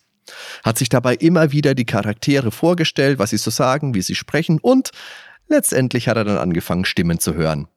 Hat 0.63 0.77
sich 0.77 0.89
dabei 0.89 1.15
immer 1.15 1.51
wieder 1.51 1.75
die 1.75 1.85
Charaktere 1.85 2.51
vorgestellt, 2.51 3.19
was 3.19 3.31
sie 3.31 3.37
so 3.37 3.51
sagen, 3.51 3.93
wie 3.93 4.01
sie 4.01 4.15
sprechen 4.15 4.59
und 4.59 4.91
letztendlich 5.47 6.07
hat 6.07 6.17
er 6.17 6.23
dann 6.23 6.37
angefangen, 6.37 6.85
Stimmen 6.85 7.19
zu 7.19 7.33
hören. 7.35 7.67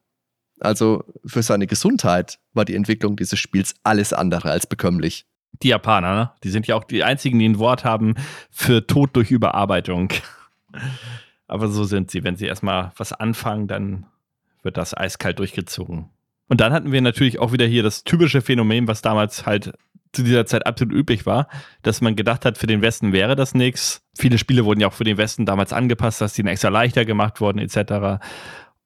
Also 0.60 1.04
für 1.24 1.42
seine 1.42 1.66
Gesundheit 1.66 2.38
war 2.52 2.64
die 2.64 2.74
Entwicklung 2.74 3.16
dieses 3.16 3.38
Spiels 3.38 3.74
alles 3.82 4.12
andere 4.12 4.50
als 4.50 4.66
bekömmlich. 4.66 5.26
Die 5.62 5.68
Japaner, 5.68 6.14
ne? 6.14 6.30
die 6.44 6.50
sind 6.50 6.66
ja 6.66 6.76
auch 6.76 6.84
die 6.84 7.02
einzigen, 7.02 7.38
die 7.38 7.48
ein 7.48 7.58
Wort 7.58 7.84
haben 7.84 8.14
für 8.50 8.86
Tod 8.86 9.16
durch 9.16 9.30
Überarbeitung. 9.30 10.12
Aber 11.48 11.68
so 11.68 11.84
sind 11.84 12.10
sie. 12.10 12.22
Wenn 12.22 12.36
sie 12.36 12.46
erstmal 12.46 12.92
was 12.96 13.12
anfangen, 13.12 13.66
dann 13.66 14.06
wird 14.62 14.76
das 14.76 14.96
eiskalt 14.96 15.38
durchgezogen. 15.38 16.08
Und 16.48 16.60
dann 16.60 16.72
hatten 16.72 16.92
wir 16.92 17.00
natürlich 17.00 17.38
auch 17.38 17.52
wieder 17.52 17.66
hier 17.66 17.82
das 17.82 18.04
typische 18.04 18.40
Phänomen, 18.40 18.86
was 18.86 19.02
damals 19.02 19.46
halt 19.46 19.72
zu 20.12 20.22
dieser 20.22 20.46
Zeit 20.46 20.66
absolut 20.66 20.94
üblich 20.94 21.26
war, 21.26 21.48
dass 21.82 22.00
man 22.00 22.16
gedacht 22.16 22.44
hat, 22.44 22.58
für 22.58 22.66
den 22.66 22.82
Westen 22.82 23.12
wäre 23.12 23.36
das 23.36 23.54
nichts. 23.54 24.02
Viele 24.16 24.38
Spiele 24.38 24.64
wurden 24.64 24.80
ja 24.80 24.88
auch 24.88 24.92
für 24.92 25.04
den 25.04 25.18
Westen 25.18 25.46
damals 25.46 25.72
angepasst, 25.72 26.20
dass 26.20 26.34
die 26.34 26.44
extra 26.44 26.68
leichter 26.68 27.04
gemacht 27.04 27.40
wurden, 27.40 27.58
etc. 27.58 28.22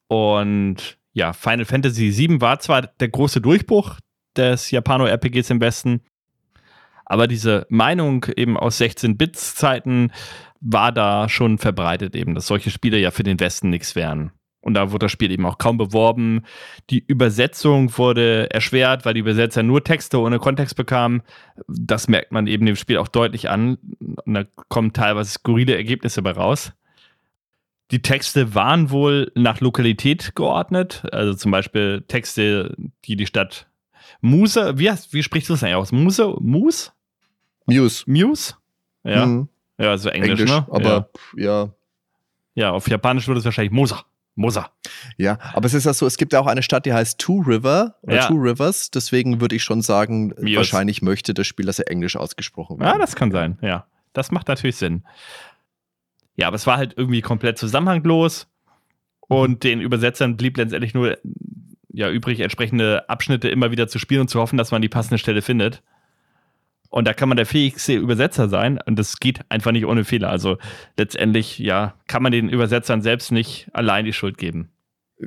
Und 0.06 0.98
ja, 1.12 1.32
Final 1.32 1.64
Fantasy 1.64 2.16
VII 2.16 2.40
war 2.40 2.58
zwar 2.58 2.82
der 2.82 3.08
große 3.08 3.40
Durchbruch 3.40 3.98
des 4.36 4.70
Japano-RPGs 4.70 5.50
im 5.50 5.60
Westen, 5.60 6.02
aber 7.06 7.26
diese 7.26 7.66
Meinung 7.68 8.26
eben 8.36 8.56
aus 8.56 8.80
16-Bits-Zeiten 8.80 10.12
war 10.60 10.92
da 10.92 11.28
schon 11.28 11.58
verbreitet 11.58 12.16
eben, 12.16 12.34
dass 12.34 12.46
solche 12.46 12.70
Spiele 12.70 12.98
ja 12.98 13.10
für 13.10 13.22
den 13.22 13.38
Westen 13.38 13.70
nichts 13.70 13.94
wären. 13.94 14.32
Und 14.64 14.74
da 14.74 14.90
wurde 14.90 15.04
das 15.04 15.12
Spiel 15.12 15.30
eben 15.30 15.44
auch 15.44 15.58
kaum 15.58 15.76
beworben. 15.76 16.42
Die 16.88 17.04
Übersetzung 17.06 17.96
wurde 17.98 18.50
erschwert, 18.50 19.04
weil 19.04 19.12
die 19.12 19.20
Übersetzer 19.20 19.62
nur 19.62 19.84
Texte 19.84 20.18
ohne 20.18 20.38
Kontext 20.38 20.74
bekamen. 20.74 21.22
Das 21.68 22.08
merkt 22.08 22.32
man 22.32 22.46
eben 22.46 22.64
dem 22.64 22.76
Spiel 22.76 22.96
auch 22.96 23.08
deutlich 23.08 23.50
an. 23.50 23.76
Und 24.24 24.32
da 24.34 24.44
kommen 24.68 24.94
teilweise 24.94 25.32
skurrile 25.32 25.76
Ergebnisse 25.76 26.22
bei 26.22 26.30
raus. 26.30 26.72
Die 27.90 28.00
Texte 28.00 28.54
waren 28.54 28.90
wohl 28.90 29.30
nach 29.34 29.60
Lokalität 29.60 30.34
geordnet. 30.34 31.04
Also 31.12 31.34
zum 31.34 31.50
Beispiel 31.50 32.02
Texte, 32.08 32.74
die 33.04 33.16
die 33.16 33.26
Stadt 33.26 33.66
Muse, 34.22 34.78
wie, 34.78 34.90
wie 35.10 35.22
sprichst 35.22 35.50
du 35.50 35.52
das 35.52 35.62
eigentlich 35.62 35.76
aus? 35.76 35.92
Muse? 35.92 36.34
Muse? 36.40 36.90
Muse. 37.66 38.04
Muse? 38.06 38.54
Ja. 39.04 39.26
Mhm. 39.26 39.48
Ja, 39.76 39.90
also 39.90 40.08
Englisch, 40.08 40.40
Englisch 40.40 40.50
ne? 40.50 40.66
Aber 40.70 41.10
ja. 41.36 41.44
ja. 41.44 41.74
Ja, 42.54 42.70
auf 42.70 42.88
Japanisch 42.88 43.26
würde 43.26 43.40
es 43.40 43.44
wahrscheinlich 43.44 43.72
Mosa. 43.72 44.04
Mosa. 44.34 44.70
Ja, 45.16 45.38
aber 45.52 45.66
es 45.66 45.74
ist 45.74 45.84
ja 45.84 45.94
so, 45.94 46.06
es 46.06 46.16
gibt 46.16 46.32
ja 46.32 46.40
auch 46.40 46.46
eine 46.46 46.62
Stadt, 46.62 46.86
die 46.86 46.92
heißt 46.92 47.18
Two 47.18 47.40
River 47.40 47.96
oder 48.02 48.16
ja. 48.16 48.26
Two 48.26 48.34
Rivers. 48.34 48.90
Deswegen 48.90 49.40
würde 49.40 49.56
ich 49.56 49.62
schon 49.62 49.82
sagen, 49.82 50.34
Mios. 50.38 50.56
wahrscheinlich 50.56 51.02
möchte 51.02 51.34
das 51.34 51.46
Spiel, 51.46 51.66
dass 51.66 51.78
er 51.78 51.90
Englisch 51.90 52.16
ausgesprochen 52.16 52.78
wird. 52.78 52.88
Ja, 52.88 52.98
das 52.98 53.14
kann 53.14 53.30
sein, 53.30 53.58
ja. 53.62 53.86
Das 54.12 54.30
macht 54.30 54.48
natürlich 54.48 54.76
Sinn. 54.76 55.04
Ja, 56.36 56.48
aber 56.48 56.56
es 56.56 56.66
war 56.66 56.76
halt 56.76 56.94
irgendwie 56.96 57.20
komplett 57.20 57.58
zusammenhanglos 57.58 58.48
und 59.20 59.62
den 59.62 59.80
Übersetzern 59.80 60.36
blieb 60.36 60.56
letztendlich 60.56 60.94
nur 60.94 61.18
ja, 61.92 62.10
übrig, 62.10 62.40
entsprechende 62.40 63.08
Abschnitte 63.08 63.48
immer 63.48 63.70
wieder 63.70 63.86
zu 63.86 64.00
spielen 64.00 64.22
und 64.22 64.28
zu 64.28 64.40
hoffen, 64.40 64.56
dass 64.56 64.72
man 64.72 64.82
die 64.82 64.88
passende 64.88 65.18
Stelle 65.18 65.42
findet. 65.42 65.82
Und 66.94 67.08
da 67.08 67.12
kann 67.12 67.28
man 67.28 67.34
der 67.34 67.44
fähigste 67.44 67.94
Übersetzer 67.94 68.48
sein 68.48 68.78
und 68.86 68.96
das 68.96 69.18
geht 69.18 69.40
einfach 69.48 69.72
nicht 69.72 69.84
ohne 69.84 70.04
Fehler. 70.04 70.30
Also 70.30 70.58
letztendlich, 70.96 71.58
ja, 71.58 71.96
kann 72.06 72.22
man 72.22 72.30
den 72.30 72.48
Übersetzern 72.48 73.02
selbst 73.02 73.32
nicht 73.32 73.68
allein 73.72 74.04
die 74.04 74.12
Schuld 74.12 74.38
geben. 74.38 74.70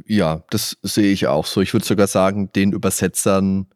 Ja, 0.06 0.46
das 0.50 0.78
sehe 0.82 1.12
ich 1.12 1.28
auch 1.28 1.46
so. 1.46 1.60
Ich 1.60 1.74
würde 1.74 1.86
sogar 1.86 2.08
sagen, 2.08 2.54
den 2.54 2.72
Übersetzern 2.72 3.68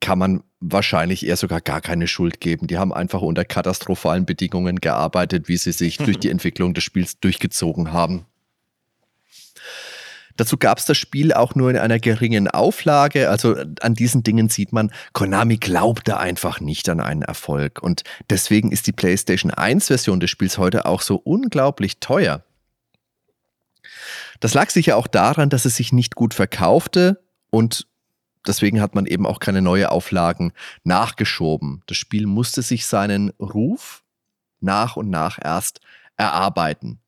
kann 0.00 0.18
man 0.18 0.42
wahrscheinlich 0.60 1.24
eher 1.26 1.38
sogar 1.38 1.62
gar 1.62 1.80
keine 1.80 2.06
Schuld 2.06 2.38
geben. 2.38 2.66
Die 2.66 2.76
haben 2.76 2.92
einfach 2.92 3.22
unter 3.22 3.46
katastrophalen 3.46 4.26
Bedingungen 4.26 4.82
gearbeitet, 4.82 5.48
wie 5.48 5.56
sie 5.56 5.72
sich 5.72 5.96
durch 6.04 6.18
die 6.18 6.28
Entwicklung 6.28 6.74
des 6.74 6.84
Spiels 6.84 7.18
durchgezogen 7.18 7.94
haben. 7.94 8.26
Dazu 10.36 10.56
gab 10.56 10.78
es 10.78 10.84
das 10.84 10.98
Spiel 10.98 11.32
auch 11.32 11.54
nur 11.54 11.70
in 11.70 11.76
einer 11.76 11.98
geringen 11.98 12.48
Auflage. 12.48 13.30
Also 13.30 13.56
an 13.80 13.94
diesen 13.94 14.22
Dingen 14.22 14.48
sieht 14.48 14.72
man, 14.72 14.90
Konami 15.12 15.56
glaubte 15.56 16.18
einfach 16.18 16.60
nicht 16.60 16.88
an 16.88 17.00
einen 17.00 17.22
Erfolg. 17.22 17.82
Und 17.82 18.02
deswegen 18.30 18.72
ist 18.72 18.86
die 18.86 18.92
PlayStation 18.92 19.50
1-Version 19.50 20.20
des 20.20 20.30
Spiels 20.30 20.58
heute 20.58 20.86
auch 20.86 21.02
so 21.02 21.16
unglaublich 21.16 22.00
teuer. 22.00 22.44
Das 24.40 24.54
lag 24.54 24.70
sicher 24.70 24.96
auch 24.96 25.06
daran, 25.06 25.50
dass 25.50 25.64
es 25.64 25.76
sich 25.76 25.92
nicht 25.92 26.16
gut 26.16 26.34
verkaufte 26.34 27.22
und 27.50 27.86
deswegen 28.46 28.80
hat 28.80 28.94
man 28.94 29.06
eben 29.06 29.26
auch 29.26 29.38
keine 29.38 29.62
neue 29.62 29.90
Auflagen 29.90 30.52
nachgeschoben. 30.82 31.82
Das 31.86 31.96
Spiel 31.96 32.26
musste 32.26 32.62
sich 32.62 32.86
seinen 32.86 33.30
Ruf 33.38 34.02
nach 34.60 34.96
und 34.96 35.10
nach 35.10 35.38
erst 35.40 35.80
erarbeiten. 36.16 36.98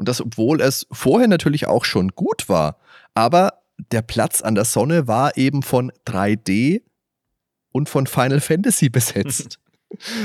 Und 0.00 0.08
das, 0.08 0.22
obwohl 0.22 0.62
es 0.62 0.86
vorher 0.90 1.28
natürlich 1.28 1.66
auch 1.66 1.84
schon 1.84 2.08
gut 2.08 2.48
war. 2.48 2.78
Aber 3.12 3.60
der 3.92 4.00
Platz 4.00 4.40
an 4.40 4.54
der 4.54 4.64
Sonne 4.64 5.06
war 5.06 5.36
eben 5.36 5.62
von 5.62 5.92
3D 6.06 6.80
und 7.70 7.90
von 7.90 8.06
Final 8.06 8.40
Fantasy 8.40 8.88
besetzt. 8.88 9.58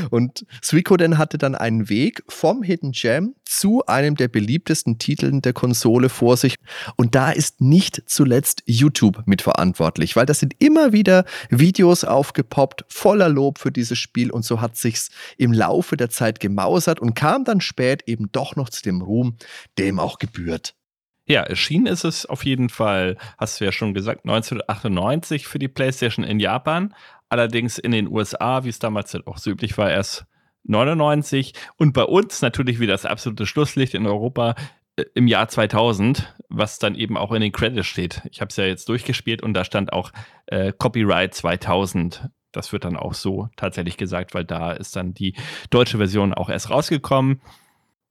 Und 0.10 0.46
Suikoden 0.62 1.18
hatte 1.18 1.38
dann 1.38 1.56
einen 1.56 1.90
Weg 1.90 2.24
vom 2.28 2.64
Hidden 2.64 2.92
Gem 2.92 3.36
zu 3.46 3.86
einem 3.86 4.16
der 4.16 4.28
beliebtesten 4.28 4.98
Titeln 4.98 5.42
der 5.42 5.54
Konsole 5.54 6.10
vor 6.10 6.38
sich. 6.38 6.56
Und 6.96 7.16
da 7.16 7.32
ist 7.32 7.62
nicht 7.62 8.04
zuletzt 8.08 8.64
YouTube 8.66 9.24
mitverantwortlich, 9.26 10.16
weil 10.16 10.26
da 10.26 10.34
sind 10.34 10.56
immer 10.60 10.94
wieder 10.94 11.26
Videos 11.50 12.04
aufgepoppt, 12.04 12.86
voller 12.88 13.30
Lob 13.30 13.60
für 13.60 13.72
dieses 13.72 13.98
Spiel. 13.98 14.32
Und 14.32 14.46
so 14.46 14.62
hat 14.62 14.78
sich's 14.78 15.10
im 15.38 15.54
Laufe 15.54 15.98
der 15.98 16.10
Zeit 16.10 16.40
gemausert 16.40 17.00
und 17.00 17.16
kam 17.16 17.44
dann 17.44 17.62
spät 17.62 18.04
eben 18.08 18.32
doch 18.32 18.56
noch 18.56 18.70
zu 18.70 18.82
dem 18.82 19.02
Ruhm, 19.02 19.38
dem 19.78 20.00
auch 20.00 20.20
gebührt. 20.20 20.76
Ja, 21.28 21.42
erschienen 21.42 21.88
ist 21.88 22.04
es 22.04 22.28
auf 22.28 22.46
jeden 22.46 22.70
Fall, 22.70 23.18
hast 23.40 23.60
du 23.60 23.66
ja 23.66 23.72
schon 23.72 23.96
gesagt, 23.96 24.26
1998 24.26 25.48
für 25.48 25.58
die 25.58 25.68
PlayStation 25.68 26.24
in 26.24 26.40
Japan. 26.40 26.94
Allerdings 27.30 27.78
in 27.78 27.92
den 27.92 28.08
USA, 28.08 28.64
wie 28.64 28.70
es 28.70 28.80
damals 28.80 29.16
auch 29.26 29.38
so 29.38 29.52
üblich 29.52 29.78
war, 29.78 29.90
erst 29.90 30.26
99. 30.64 31.54
Und 31.78 31.94
bei 31.94 32.04
uns 32.04 32.42
natürlich 32.42 32.80
wieder 32.80 32.94
das 32.94 33.06
absolute 33.06 33.46
Schlusslicht 33.46 33.94
in 33.94 34.06
Europa 34.06 34.56
äh, 34.96 35.06
im 35.14 35.28
Jahr 35.28 35.48
2000, 35.48 36.36
was 36.50 36.80
dann 36.80 36.96
eben 36.96 37.18
auch 37.18 37.32
in 37.32 37.42
den 37.42 37.52
Credits 37.52 37.88
steht. 37.88 38.22
Ich 38.32 38.42
habe 38.42 38.50
es 38.50 38.58
ja 38.58 38.66
jetzt 38.66 38.90
durchgespielt 38.90 39.42
und 39.42 39.54
da 39.54 39.64
stand 39.64 39.94
auch 39.94 40.12
äh, 40.48 40.72
Copyright 40.78 41.34
2000. 41.34 42.30
Das 42.52 42.72
wird 42.72 42.86
dann 42.86 42.96
auch 42.96 43.14
so 43.14 43.50
tatsächlich 43.58 43.98
gesagt, 43.98 44.34
weil 44.34 44.46
da 44.46 44.72
ist 44.72 44.96
dann 44.96 45.14
die 45.14 45.36
deutsche 45.70 45.98
Version 45.98 46.34
auch 46.34 46.50
erst 46.50 46.70
rausgekommen. 46.70 47.42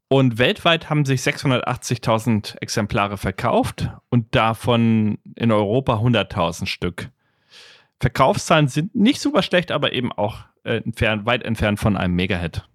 Und 0.09 0.39
weltweit 0.39 0.91
haben 0.91 1.07
sich 1.07 1.23
680.000 1.23 2.59
Exemplare 2.61 3.17
verkauft 3.17 3.89
und 4.11 4.35
davon 4.35 5.19
in 5.35 5.51
Europa 5.51 5.95
100.000 5.95 6.67
Stück. 6.67 7.11
Verkaufszahlen 8.01 8.69
sind 8.69 8.95
nicht 8.95 9.21
super 9.21 9.43
schlecht, 9.43 9.71
aber 9.71 9.93
eben 9.93 10.13
auch 10.13 10.45
äh, 10.65 10.77
entfernt, 10.79 11.27
weit 11.27 11.43
entfernt 11.43 11.79
von 11.79 11.97
einem 11.97 12.15
Mega-Hit. 12.15 12.69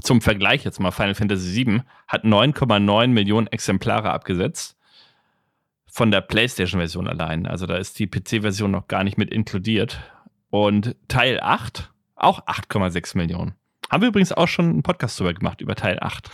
Zum 0.00 0.20
Vergleich 0.20 0.64
jetzt 0.64 0.80
mal, 0.80 0.90
Final 0.90 1.14
Fantasy 1.14 1.64
VII 1.64 1.82
hat 2.08 2.24
9,9 2.24 3.08
Millionen 3.08 3.46
Exemplare 3.46 4.10
abgesetzt. 4.10 4.76
Von 5.86 6.10
der 6.10 6.22
PlayStation-Version 6.22 7.06
allein. 7.06 7.46
Also 7.46 7.66
da 7.66 7.76
ist 7.76 7.98
die 7.98 8.06
PC-Version 8.06 8.70
noch 8.70 8.88
gar 8.88 9.04
nicht 9.04 9.18
mit 9.18 9.30
inkludiert. 9.30 10.00
Und 10.48 10.96
Teil 11.08 11.38
8 11.40 11.92
auch 12.16 12.46
8,6 12.46 13.16
Millionen. 13.16 13.54
Haben 13.90 14.02
wir 14.02 14.08
übrigens 14.08 14.32
auch 14.32 14.48
schon 14.48 14.70
einen 14.70 14.82
Podcast 14.82 15.20
drüber 15.20 15.34
gemacht, 15.34 15.60
über 15.60 15.74
Teil 15.74 15.98
8. 16.00 16.30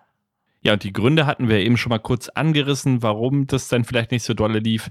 ja, 0.62 0.72
und 0.72 0.82
die 0.82 0.92
Gründe 0.92 1.26
hatten 1.26 1.48
wir 1.48 1.58
eben 1.58 1.76
schon 1.76 1.90
mal 1.90 1.98
kurz 1.98 2.28
angerissen, 2.28 3.02
warum 3.02 3.46
das 3.46 3.68
dann 3.68 3.84
vielleicht 3.84 4.10
nicht 4.10 4.24
so 4.24 4.34
dolle 4.34 4.58
lief. 4.58 4.90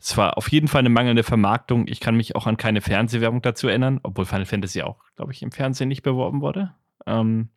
Es 0.00 0.16
war 0.16 0.38
auf 0.38 0.50
jeden 0.50 0.68
Fall 0.68 0.80
eine 0.80 0.90
mangelnde 0.90 1.24
Vermarktung. 1.24 1.86
Ich 1.88 2.00
kann 2.00 2.16
mich 2.16 2.36
auch 2.36 2.46
an 2.46 2.56
keine 2.56 2.80
Fernsehwerbung 2.80 3.42
dazu 3.42 3.68
erinnern, 3.68 4.00
obwohl 4.02 4.26
Final 4.26 4.46
Fantasy 4.46 4.82
auch, 4.82 5.02
glaube 5.16 5.32
ich, 5.32 5.42
im 5.42 5.50
Fernsehen 5.50 5.88
nicht 5.88 6.02
beworben 6.02 6.40
wurde. 6.40 6.74
Ähm, 7.06 7.48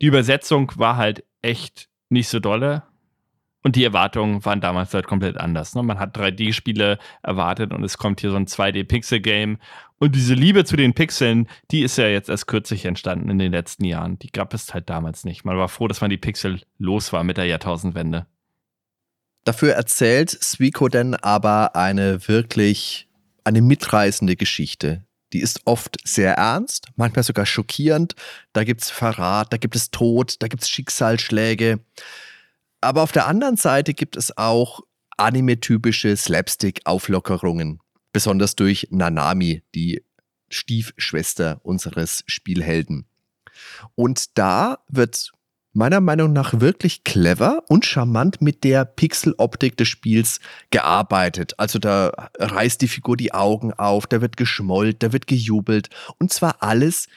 die 0.00 0.06
Übersetzung 0.06 0.72
war 0.76 0.96
halt 0.96 1.24
echt 1.40 1.88
nicht 2.10 2.28
so 2.28 2.38
dolle. 2.38 2.82
Und 3.64 3.76
die 3.76 3.84
Erwartungen 3.84 4.44
waren 4.44 4.60
damals 4.60 4.92
halt 4.92 5.06
komplett 5.06 5.38
anders. 5.38 5.76
Ne? 5.76 5.84
Man 5.84 6.00
hat 6.00 6.16
3D-Spiele 6.16 6.98
erwartet 7.22 7.72
und 7.72 7.84
es 7.84 7.96
kommt 7.96 8.20
hier 8.20 8.30
so 8.30 8.36
ein 8.36 8.46
2D-Pixel-Game. 8.46 9.58
Und 9.98 10.16
diese 10.16 10.34
Liebe 10.34 10.64
zu 10.64 10.76
den 10.76 10.94
Pixeln, 10.94 11.48
die 11.70 11.82
ist 11.82 11.96
ja 11.96 12.08
jetzt 12.08 12.28
erst 12.28 12.48
kürzlich 12.48 12.84
entstanden 12.84 13.30
in 13.30 13.38
den 13.38 13.52
letzten 13.52 13.84
Jahren. 13.84 14.18
Die 14.18 14.32
gab 14.32 14.52
es 14.52 14.74
halt 14.74 14.90
damals 14.90 15.24
nicht. 15.24 15.44
Man 15.44 15.56
war 15.56 15.68
froh, 15.68 15.86
dass 15.86 16.00
man 16.00 16.10
die 16.10 16.18
Pixel 16.18 16.60
los 16.78 17.12
war 17.12 17.22
mit 17.22 17.36
der 17.36 17.46
Jahrtausendwende. 17.46 18.26
Dafür 19.44 19.72
erzählt 19.72 20.30
Suikoden 20.30 21.14
aber 21.16 21.74
eine 21.74 22.28
wirklich, 22.28 23.08
eine 23.44 23.60
mitreißende 23.60 24.36
Geschichte. 24.36 25.04
Die 25.32 25.40
ist 25.40 25.62
oft 25.64 25.96
sehr 26.04 26.34
ernst, 26.34 26.88
manchmal 26.96 27.24
sogar 27.24 27.46
schockierend. 27.46 28.14
Da 28.52 28.64
gibt 28.64 28.82
es 28.82 28.90
Verrat, 28.90 29.52
da 29.52 29.56
gibt 29.56 29.74
es 29.74 29.90
Tod, 29.90 30.36
da 30.40 30.48
gibt 30.48 30.62
es 30.62 30.68
Schicksalsschläge. 30.68 31.80
Aber 32.80 33.02
auf 33.02 33.12
der 33.12 33.26
anderen 33.26 33.56
Seite 33.56 33.94
gibt 33.94 34.16
es 34.16 34.36
auch 34.36 34.80
anime-typische 35.16 36.16
Slapstick-Auflockerungen. 36.16 37.80
Besonders 38.12 38.56
durch 38.56 38.88
Nanami, 38.90 39.62
die 39.74 40.04
Stiefschwester 40.50 41.60
unseres 41.62 42.24
Spielhelden. 42.26 43.06
Und 43.94 44.36
da 44.38 44.78
wird 44.88 45.32
meiner 45.72 46.00
Meinung 46.00 46.32
nach 46.32 46.60
wirklich 46.60 47.04
clever 47.04 47.62
und 47.68 47.86
charmant 47.86 48.42
mit 48.42 48.64
der 48.64 48.84
Pixeloptik 48.84 49.76
des 49.76 49.88
Spiels 49.88 50.40
gearbeitet. 50.70 51.54
Also 51.58 51.78
da 51.78 52.12
reißt 52.38 52.80
die 52.80 52.88
Figur 52.88 53.16
die 53.16 53.32
Augen 53.32 53.72
auf, 53.72 54.06
da 54.06 54.20
wird 54.20 54.36
geschmollt, 54.36 55.02
da 55.02 55.12
wird 55.12 55.26
gejubelt 55.26 55.88
und 56.18 56.32
zwar 56.32 56.56
alles 56.62 57.08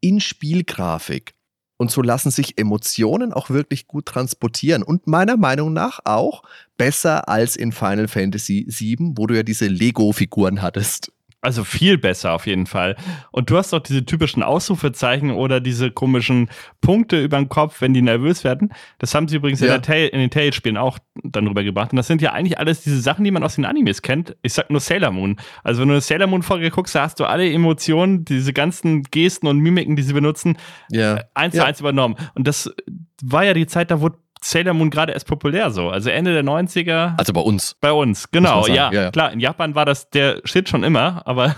in 0.00 0.20
Spielgrafik. 0.20 1.34
Und 1.78 1.90
so 1.90 2.00
lassen 2.00 2.30
sich 2.30 2.56
Emotionen 2.56 3.34
auch 3.34 3.50
wirklich 3.50 3.86
gut 3.86 4.06
transportieren 4.06 4.82
und 4.82 5.06
meiner 5.06 5.36
Meinung 5.36 5.74
nach 5.74 6.00
auch 6.04 6.42
besser 6.78 7.28
als 7.28 7.54
in 7.54 7.70
Final 7.70 8.08
Fantasy 8.08 8.66
VII, 8.66 9.12
wo 9.16 9.26
du 9.26 9.36
ja 9.36 9.42
diese 9.42 9.66
Lego-Figuren 9.66 10.62
hattest. 10.62 11.12
Also 11.46 11.62
viel 11.62 11.96
besser 11.96 12.32
auf 12.32 12.48
jeden 12.48 12.66
Fall. 12.66 12.96
Und 13.30 13.50
du 13.50 13.56
hast 13.56 13.72
doch 13.72 13.78
diese 13.78 14.04
typischen 14.04 14.42
Ausrufezeichen 14.42 15.30
oder 15.30 15.60
diese 15.60 15.92
komischen 15.92 16.50
Punkte 16.80 17.22
über 17.22 17.36
den 17.36 17.48
Kopf, 17.48 17.80
wenn 17.80 17.94
die 17.94 18.02
nervös 18.02 18.42
werden. 18.42 18.72
Das 18.98 19.14
haben 19.14 19.28
sie 19.28 19.36
übrigens 19.36 19.60
ja. 19.60 19.76
in, 19.76 19.82
in, 20.08 20.18
den 20.18 20.30
Tales-Spielen 20.30 20.76
auch 20.76 20.98
dann 21.22 21.46
rübergebracht. 21.46 21.92
Und 21.92 21.98
das 21.98 22.08
sind 22.08 22.20
ja 22.20 22.32
eigentlich 22.32 22.58
alles 22.58 22.82
diese 22.82 23.00
Sachen, 23.00 23.22
die 23.22 23.30
man 23.30 23.44
aus 23.44 23.54
den 23.54 23.64
Animes 23.64 24.02
kennt. 24.02 24.34
Ich 24.42 24.54
sag 24.54 24.70
nur 24.70 24.80
Sailor 24.80 25.12
Moon. 25.12 25.36
Also 25.62 25.82
wenn 25.82 25.88
du 25.88 25.94
eine 25.94 26.00
Sailor 26.00 26.26
Moon-Folge 26.26 26.68
guckst, 26.70 26.96
da 26.96 27.02
hast 27.02 27.20
du 27.20 27.26
alle 27.26 27.48
Emotionen, 27.48 28.24
diese 28.24 28.52
ganzen 28.52 29.04
Gesten 29.04 29.46
und 29.46 29.60
Mimiken, 29.60 29.94
die 29.94 30.02
sie 30.02 30.14
benutzen, 30.14 30.58
ja. 30.90 31.20
eins 31.34 31.54
ja. 31.54 31.60
zu 31.60 31.66
eins 31.68 31.78
übernommen. 31.78 32.16
Und 32.34 32.48
das 32.48 32.74
war 33.22 33.44
ja 33.44 33.54
die 33.54 33.68
Zeit, 33.68 33.92
da 33.92 34.00
wurde 34.00 34.18
Sailor 34.40 34.74
Moon 34.74 34.90
gerade 34.90 35.12
erst 35.12 35.26
populär 35.26 35.70
so. 35.70 35.88
Also 35.88 36.10
Ende 36.10 36.32
der 36.32 36.44
90er. 36.44 37.16
Also 37.16 37.32
bei 37.32 37.40
uns. 37.40 37.76
Bei 37.80 37.92
uns, 37.92 38.30
genau. 38.30 38.66
Ja, 38.66 38.92
ja, 38.92 38.92
ja, 38.92 39.10
klar. 39.10 39.32
In 39.32 39.40
Japan 39.40 39.74
war 39.74 39.84
das 39.84 40.10
der 40.10 40.40
Shit 40.44 40.68
schon 40.68 40.84
immer, 40.84 41.22
aber 41.26 41.56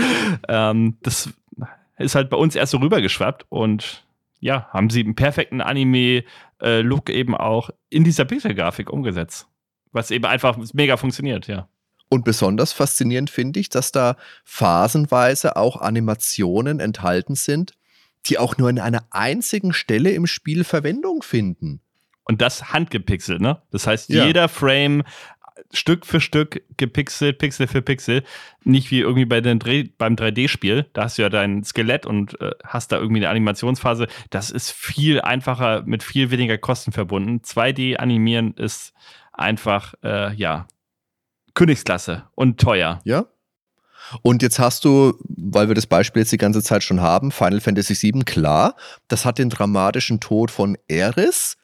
ähm, 0.48 0.96
das 1.02 1.30
ist 1.98 2.14
halt 2.14 2.30
bei 2.30 2.36
uns 2.36 2.56
erst 2.56 2.72
so 2.72 2.78
rübergeschwappt 2.78 3.46
und 3.48 4.04
ja, 4.40 4.68
haben 4.72 4.88
sie 4.88 5.00
einen 5.00 5.14
perfekten 5.14 5.60
Anime-Look 5.60 7.10
eben 7.10 7.36
auch 7.36 7.70
in 7.90 8.04
dieser 8.04 8.24
Pixel-Grafik 8.24 8.90
umgesetzt. 8.90 9.46
Was 9.92 10.10
eben 10.10 10.24
einfach 10.24 10.56
mega 10.72 10.96
funktioniert, 10.96 11.46
ja. 11.46 11.68
Und 12.08 12.24
besonders 12.24 12.72
faszinierend 12.72 13.30
finde 13.30 13.60
ich, 13.60 13.68
dass 13.68 13.92
da 13.92 14.16
phasenweise 14.44 15.56
auch 15.56 15.80
Animationen 15.80 16.80
enthalten 16.80 17.36
sind, 17.36 17.74
die 18.26 18.38
auch 18.38 18.56
nur 18.56 18.68
an 18.68 18.78
einer 18.78 19.04
einzigen 19.10 19.72
Stelle 19.72 20.10
im 20.10 20.26
Spiel 20.26 20.64
Verwendung 20.64 21.22
finden. 21.22 21.80
Und 22.30 22.40
das 22.40 22.72
handgepixelt, 22.72 23.40
ne? 23.40 23.60
Das 23.72 23.88
heißt, 23.88 24.08
ja. 24.08 24.24
jeder 24.24 24.48
Frame 24.48 25.02
Stück 25.72 26.06
für 26.06 26.20
Stück 26.20 26.62
gepixelt, 26.76 27.38
Pixel 27.38 27.66
für 27.66 27.82
Pixel. 27.82 28.22
Nicht 28.62 28.92
wie 28.92 29.00
irgendwie 29.00 29.24
bei 29.24 29.40
den 29.40 29.58
Dreh, 29.58 29.88
beim 29.98 30.14
3D-Spiel. 30.14 30.86
Da 30.92 31.02
hast 31.02 31.18
du 31.18 31.22
ja 31.22 31.28
dein 31.28 31.64
Skelett 31.64 32.06
und 32.06 32.40
äh, 32.40 32.52
hast 32.62 32.92
da 32.92 32.98
irgendwie 32.98 33.18
eine 33.18 33.30
Animationsphase. 33.30 34.06
Das 34.30 34.52
ist 34.52 34.70
viel 34.70 35.20
einfacher, 35.20 35.82
mit 35.82 36.04
viel 36.04 36.30
weniger 36.30 36.56
Kosten 36.56 36.92
verbunden. 36.92 37.40
2D 37.44 37.96
animieren 37.96 38.54
ist 38.54 38.92
einfach, 39.32 39.94
äh, 40.04 40.32
ja, 40.34 40.68
Königsklasse 41.54 42.28
und 42.36 42.60
teuer. 42.60 43.00
Ja. 43.02 43.26
Und 44.22 44.40
jetzt 44.42 44.60
hast 44.60 44.84
du, 44.84 45.14
weil 45.24 45.66
wir 45.66 45.74
das 45.74 45.88
Beispiel 45.88 46.22
jetzt 46.22 46.30
die 46.30 46.36
ganze 46.36 46.62
Zeit 46.62 46.84
schon 46.84 47.00
haben, 47.00 47.32
Final 47.32 47.60
Fantasy 47.60 48.00
VII, 48.00 48.22
klar, 48.22 48.76
das 49.08 49.24
hat 49.24 49.38
den 49.38 49.50
dramatischen 49.50 50.20
Tod 50.20 50.52
von 50.52 50.78
Eris 50.86 51.56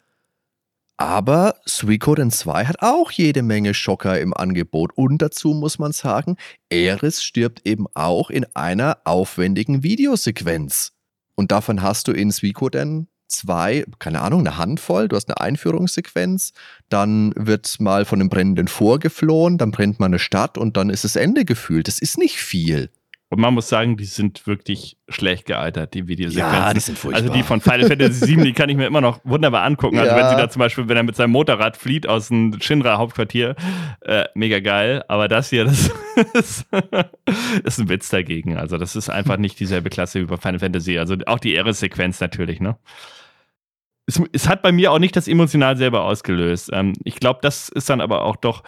aber 0.97 1.57
Suikoden 1.67 2.31
2 2.31 2.65
hat 2.65 2.81
auch 2.81 3.11
jede 3.11 3.43
Menge 3.43 3.75
Schocker 3.75 4.19
im 4.21 4.33
Angebot. 4.35 4.93
Und 4.95 5.21
dazu 5.21 5.53
muss 5.53 5.79
man 5.79 5.93
sagen, 5.93 6.37
Eris 6.71 7.23
stirbt 7.23 7.67
eben 7.67 7.87
auch 7.95 8.31
in 8.31 8.47
einer 8.55 8.99
aufwendigen 9.05 9.83
Videosequenz. 9.83 10.93
Und 11.35 11.53
davon 11.53 11.83
hast 11.83 12.09
du 12.09 12.13
in 12.13 12.31
Suikoden 12.31 13.09
2, 13.29 13.85
keine 13.99 14.23
Ahnung, 14.23 14.41
eine 14.41 14.57
Handvoll. 14.57 15.09
Du 15.09 15.17
hast 15.17 15.29
eine 15.29 15.41
Einführungssequenz, 15.41 16.53
dann 16.89 17.33
wird 17.37 17.79
mal 17.81 18.05
von 18.05 18.21
einem 18.21 18.31
brennenden 18.31 18.69
vorgeflohen, 18.69 19.59
dann 19.59 19.73
brennt 19.73 20.01
man 20.01 20.11
eine 20.11 20.19
Stadt 20.19 20.57
und 20.57 20.77
dann 20.77 20.91
ist 20.91 21.05
das 21.05 21.17
Ende 21.17 21.45
gefühlt. 21.45 21.89
Das 21.89 21.99
ist 21.99 22.19
nicht 22.19 22.39
viel. 22.39 22.91
Und 23.29 23.41
man 23.41 23.55
muss 23.55 23.69
sagen, 23.69 23.97
die 23.97 24.05
sind 24.05 24.47
wirklich 24.47 24.99
schlecht 25.09 25.47
gealtert, 25.47 25.95
die 25.95 26.07
Videosequenzen. 26.07 26.55
Ja, 26.55 26.73
die 26.73 26.79
sind 26.79 26.97
furchtbar. 26.97 27.23
Also 27.23 27.35
die 27.35 27.43
von 27.43 27.61
Final 27.61 27.89
Fantasy 27.89 28.37
VII, 28.37 28.45
die 28.45 28.53
kann 28.53 28.69
ich 28.69 28.77
mir 28.77 28.87
immer 28.87 29.01
noch 29.01 29.19
wunderbar 29.25 29.65
angucken. 29.65 29.99
Also 29.99 30.13
ja. 30.13 30.17
wenn 30.17 30.31
sie 30.31 30.37
da 30.37 30.49
zum 30.49 30.61
Beispiel, 30.61 30.89
wenn 30.89 30.97
er 30.97 31.03
mit 31.03 31.17
seinem 31.17 31.33
Motorrad 31.33 31.77
flieht 31.77 32.07
aus 32.07 32.29
dem 32.29 32.61
Shinra-Hauptquartier, 32.61 33.57
äh, 34.03 34.27
mega 34.35 34.61
geil. 34.61 35.05
Aber 35.09 35.27
das 35.27 35.51
hier, 35.51 35.65
das 35.65 35.91
ist, 36.35 36.67
ist 37.65 37.81
ein 37.81 37.89
Witz 37.89 38.11
dagegen. 38.11 38.57
Also 38.57 38.79
das 38.79 38.95
ist 38.95 39.11
einfach 39.11 39.39
nicht 39.39 39.59
dieselbe 39.59 39.91
Klasse 39.91 40.21
wie 40.21 40.27
bei 40.27 40.37
Final 40.37 40.61
Fantasy. 40.61 40.97
Also 40.97 41.17
auch 41.27 41.41
die 41.41 41.57
Eris-Sequenz 41.57 42.21
natürlich, 42.21 42.61
ne? 42.61 42.77
Es, 44.07 44.23
es, 44.33 44.49
hat 44.49 44.63
bei 44.63 44.71
mir 44.71 44.93
auch 44.93 45.01
nicht 45.01 45.17
das 45.17 45.27
emotional 45.27 45.77
selber 45.77 46.05
ausgelöst. 46.05 46.71
Ähm, 46.73 46.93
ich 47.03 47.17
glaube, 47.17 47.41
das 47.43 47.69
ist 47.71 47.91
dann 47.91 48.01
aber 48.01 48.23
auch 48.23 48.37
doch 48.37 48.63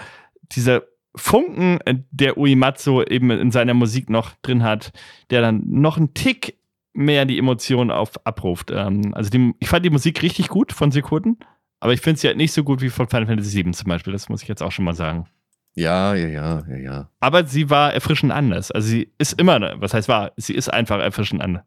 dieser 0.50 0.82
Funken, 1.18 1.80
äh, 1.84 1.96
der 2.10 2.38
Uematsu 2.38 3.02
eben 3.02 3.30
in 3.30 3.50
seiner 3.50 3.74
Musik 3.74 4.10
noch 4.10 4.32
drin 4.42 4.62
hat, 4.62 4.92
der 5.30 5.40
dann 5.40 5.62
noch 5.66 5.96
einen 5.96 6.14
Tick 6.14 6.58
mehr 6.92 7.24
die 7.24 7.38
Emotionen 7.38 7.90
auf, 7.90 8.24
abruft. 8.26 8.70
Ähm, 8.70 9.14
also 9.14 9.30
die, 9.30 9.54
ich 9.60 9.68
fand 9.68 9.84
die 9.84 9.90
Musik 9.90 10.22
richtig 10.22 10.48
gut 10.48 10.72
von 10.72 10.90
Sekunden, 10.90 11.38
aber 11.80 11.92
ich 11.92 12.00
finde 12.00 12.20
sie 12.20 12.26
halt 12.26 12.36
nicht 12.36 12.52
so 12.52 12.64
gut 12.64 12.80
wie 12.80 12.90
von 12.90 13.08
Final 13.08 13.26
Fantasy 13.26 13.64
VII 13.64 13.72
zum 13.72 13.88
Beispiel. 13.88 14.12
Das 14.12 14.28
muss 14.28 14.42
ich 14.42 14.48
jetzt 14.48 14.62
auch 14.62 14.72
schon 14.72 14.84
mal 14.84 14.94
sagen. 14.94 15.26
Ja, 15.74 16.14
ja, 16.14 16.26
ja, 16.26 16.64
ja, 16.68 16.76
ja. 16.76 17.10
Aber 17.20 17.46
sie 17.46 17.70
war 17.70 17.94
erfrischend 17.94 18.32
anders. 18.32 18.72
Also 18.72 18.88
sie 18.88 19.12
ist 19.18 19.40
immer, 19.40 19.80
was 19.80 19.94
heißt 19.94 20.08
war, 20.08 20.32
sie 20.36 20.54
ist 20.54 20.68
einfach 20.68 20.98
erfrischend 20.98 21.40
anders. 21.40 21.62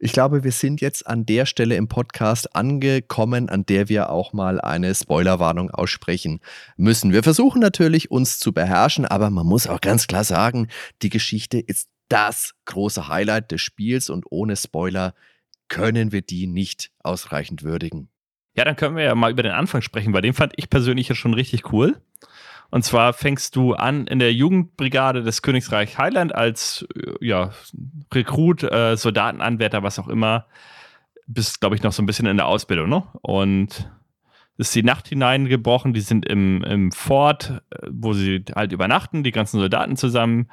Ich 0.00 0.12
glaube, 0.12 0.44
wir 0.44 0.52
sind 0.52 0.80
jetzt 0.80 1.08
an 1.08 1.26
der 1.26 1.44
Stelle 1.44 1.74
im 1.74 1.88
Podcast 1.88 2.54
angekommen, 2.54 3.48
an 3.48 3.66
der 3.66 3.88
wir 3.88 4.10
auch 4.10 4.32
mal 4.32 4.60
eine 4.60 4.94
Spoilerwarnung 4.94 5.72
aussprechen 5.72 6.38
müssen. 6.76 7.12
Wir 7.12 7.24
versuchen 7.24 7.60
natürlich, 7.60 8.08
uns 8.08 8.38
zu 8.38 8.52
beherrschen, 8.52 9.06
aber 9.06 9.30
man 9.30 9.44
muss 9.44 9.66
auch 9.66 9.80
ganz 9.80 10.06
klar 10.06 10.22
sagen, 10.22 10.68
die 11.02 11.08
Geschichte 11.08 11.58
ist 11.58 11.88
das 12.08 12.54
große 12.66 13.08
Highlight 13.08 13.50
des 13.50 13.60
Spiels 13.60 14.08
und 14.08 14.24
ohne 14.30 14.54
Spoiler 14.54 15.14
können 15.66 16.12
wir 16.12 16.22
die 16.22 16.46
nicht 16.46 16.92
ausreichend 17.00 17.64
würdigen. 17.64 18.08
Ja, 18.54 18.64
dann 18.64 18.76
können 18.76 18.94
wir 18.94 19.02
ja 19.02 19.16
mal 19.16 19.32
über 19.32 19.42
den 19.42 19.52
Anfang 19.52 19.82
sprechen, 19.82 20.12
weil 20.12 20.22
den 20.22 20.32
fand 20.32 20.52
ich 20.56 20.70
persönlich 20.70 21.08
ja 21.08 21.16
schon 21.16 21.34
richtig 21.34 21.72
cool. 21.72 22.00
Und 22.70 22.84
zwar 22.84 23.12
fängst 23.14 23.56
du 23.56 23.74
an 23.74 24.06
in 24.06 24.18
der 24.18 24.32
Jugendbrigade 24.32 25.22
des 25.22 25.42
Königreich 25.42 25.96
Highland 25.98 26.34
als 26.34 26.86
äh, 26.94 27.12
ja, 27.24 27.50
Rekrut, 28.12 28.62
äh, 28.62 28.96
Soldatenanwärter, 28.96 29.82
was 29.82 29.98
auch 29.98 30.08
immer. 30.08 30.46
Bist, 31.26 31.60
glaube 31.60 31.76
ich, 31.76 31.82
noch 31.82 31.92
so 31.92 32.02
ein 32.02 32.06
bisschen 32.06 32.26
in 32.26 32.36
der 32.36 32.46
Ausbildung, 32.46 32.88
ne? 32.88 33.04
Und 33.22 33.90
ist 34.58 34.74
die 34.74 34.82
Nacht 34.82 35.08
hineingebrochen. 35.08 35.92
Die 35.92 36.00
sind 36.00 36.26
im, 36.26 36.62
im 36.64 36.92
Fort, 36.92 37.62
äh, 37.70 37.86
wo 37.90 38.12
sie 38.12 38.44
halt 38.54 38.72
übernachten, 38.72 39.22
die 39.22 39.30
ganzen 39.30 39.60
Soldaten 39.60 39.96
zusammen. 39.96 40.48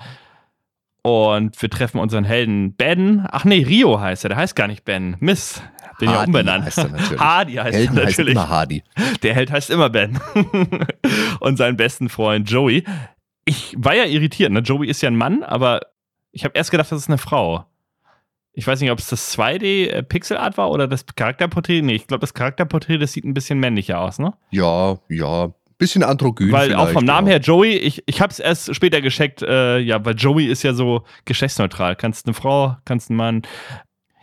Und 1.06 1.62
wir 1.62 1.70
treffen 1.70 2.00
unseren 2.00 2.24
Helden 2.24 2.74
Ben. 2.74 3.28
Ach 3.30 3.46
nee, 3.46 3.62
Rio 3.62 4.00
heißt 4.00 4.26
er. 4.26 4.30
Der 4.30 4.38
heißt 4.40 4.56
gar 4.56 4.68
nicht 4.68 4.86
Ben. 4.86 5.16
Miss. 5.20 5.62
Bin 6.00 6.10
ja 6.10 6.24
umbenannt. 6.24 6.66
Heißt 6.66 6.80
er 6.80 6.88
natürlich. 6.88 7.20
Hardy 7.20 7.54
heißt 7.54 7.78
Helden 7.78 7.98
er 8.00 8.06
natürlich. 8.06 8.36
Heißt 8.36 8.48
immer 8.48 8.50
Hardy. 8.50 8.84
Der 9.22 9.36
Held 9.36 9.52
heißt 9.52 9.70
immer 9.70 9.92
Ben. 9.92 10.20
und 11.42 11.58
seinen 11.58 11.78
besten 11.78 12.10
Freund 12.10 12.50
Joey. 12.50 12.86
Ich 13.46 13.76
war 13.78 13.94
ja 13.94 14.06
irritiert. 14.06 14.52
Ne? 14.52 14.62
Joey 14.62 14.88
ist 14.88 15.04
ja 15.04 15.12
ein 15.12 15.16
Mann, 15.16 15.44
aber 15.44 15.82
ich 16.32 16.44
habe 16.44 16.58
erst 16.58 16.72
gedacht, 16.72 16.92
das 16.92 17.02
ist 17.02 17.08
eine 17.08 17.20
Frau. 17.20 17.66
Ich 18.54 18.66
weiß 18.66 18.82
nicht, 18.82 18.90
ob 18.90 18.98
es 18.98 19.08
das 19.08 19.38
2D-Pixelart 19.38 20.58
war 20.58 20.72
oder 20.72 20.88
das 20.88 21.06
Charakterporträt. 21.06 21.84
Nee, 21.84 21.94
ich 21.94 22.08
glaube, 22.08 22.22
das 22.22 22.34
Charakterporträt, 22.34 22.98
das 22.98 23.14
sieht 23.14 23.26
ein 23.26 23.36
bisschen 23.36 23.60
männlicher 23.60 24.00
aus, 24.00 24.18
ne? 24.18 24.34
Ja, 24.50 24.98
ja 25.10 25.54
bisschen 25.78 26.04
androgyn. 26.04 26.52
Weil 26.52 26.74
auch 26.76 26.90
vom 26.90 27.06
Namen 27.06 27.28
her 27.28 27.40
Joey, 27.40 27.78
ich, 27.78 28.04
ich 28.06 28.22
habe 28.22 28.32
es 28.32 28.40
erst 28.40 28.74
später 28.76 29.02
gescheckt, 29.02 29.42
äh, 29.42 29.80
ja, 29.80 30.04
weil 30.06 30.16
Joey 30.16 30.46
ist 30.46 30.64
ja 30.64 30.74
so 30.74 31.04
geschlechtsneutral. 31.26 31.96
Kannst 31.96 32.26
eine 32.26 32.34
Frau, 32.34 32.78
kannst 32.86 33.10
einen 33.10 33.18
Mann. 33.18 33.42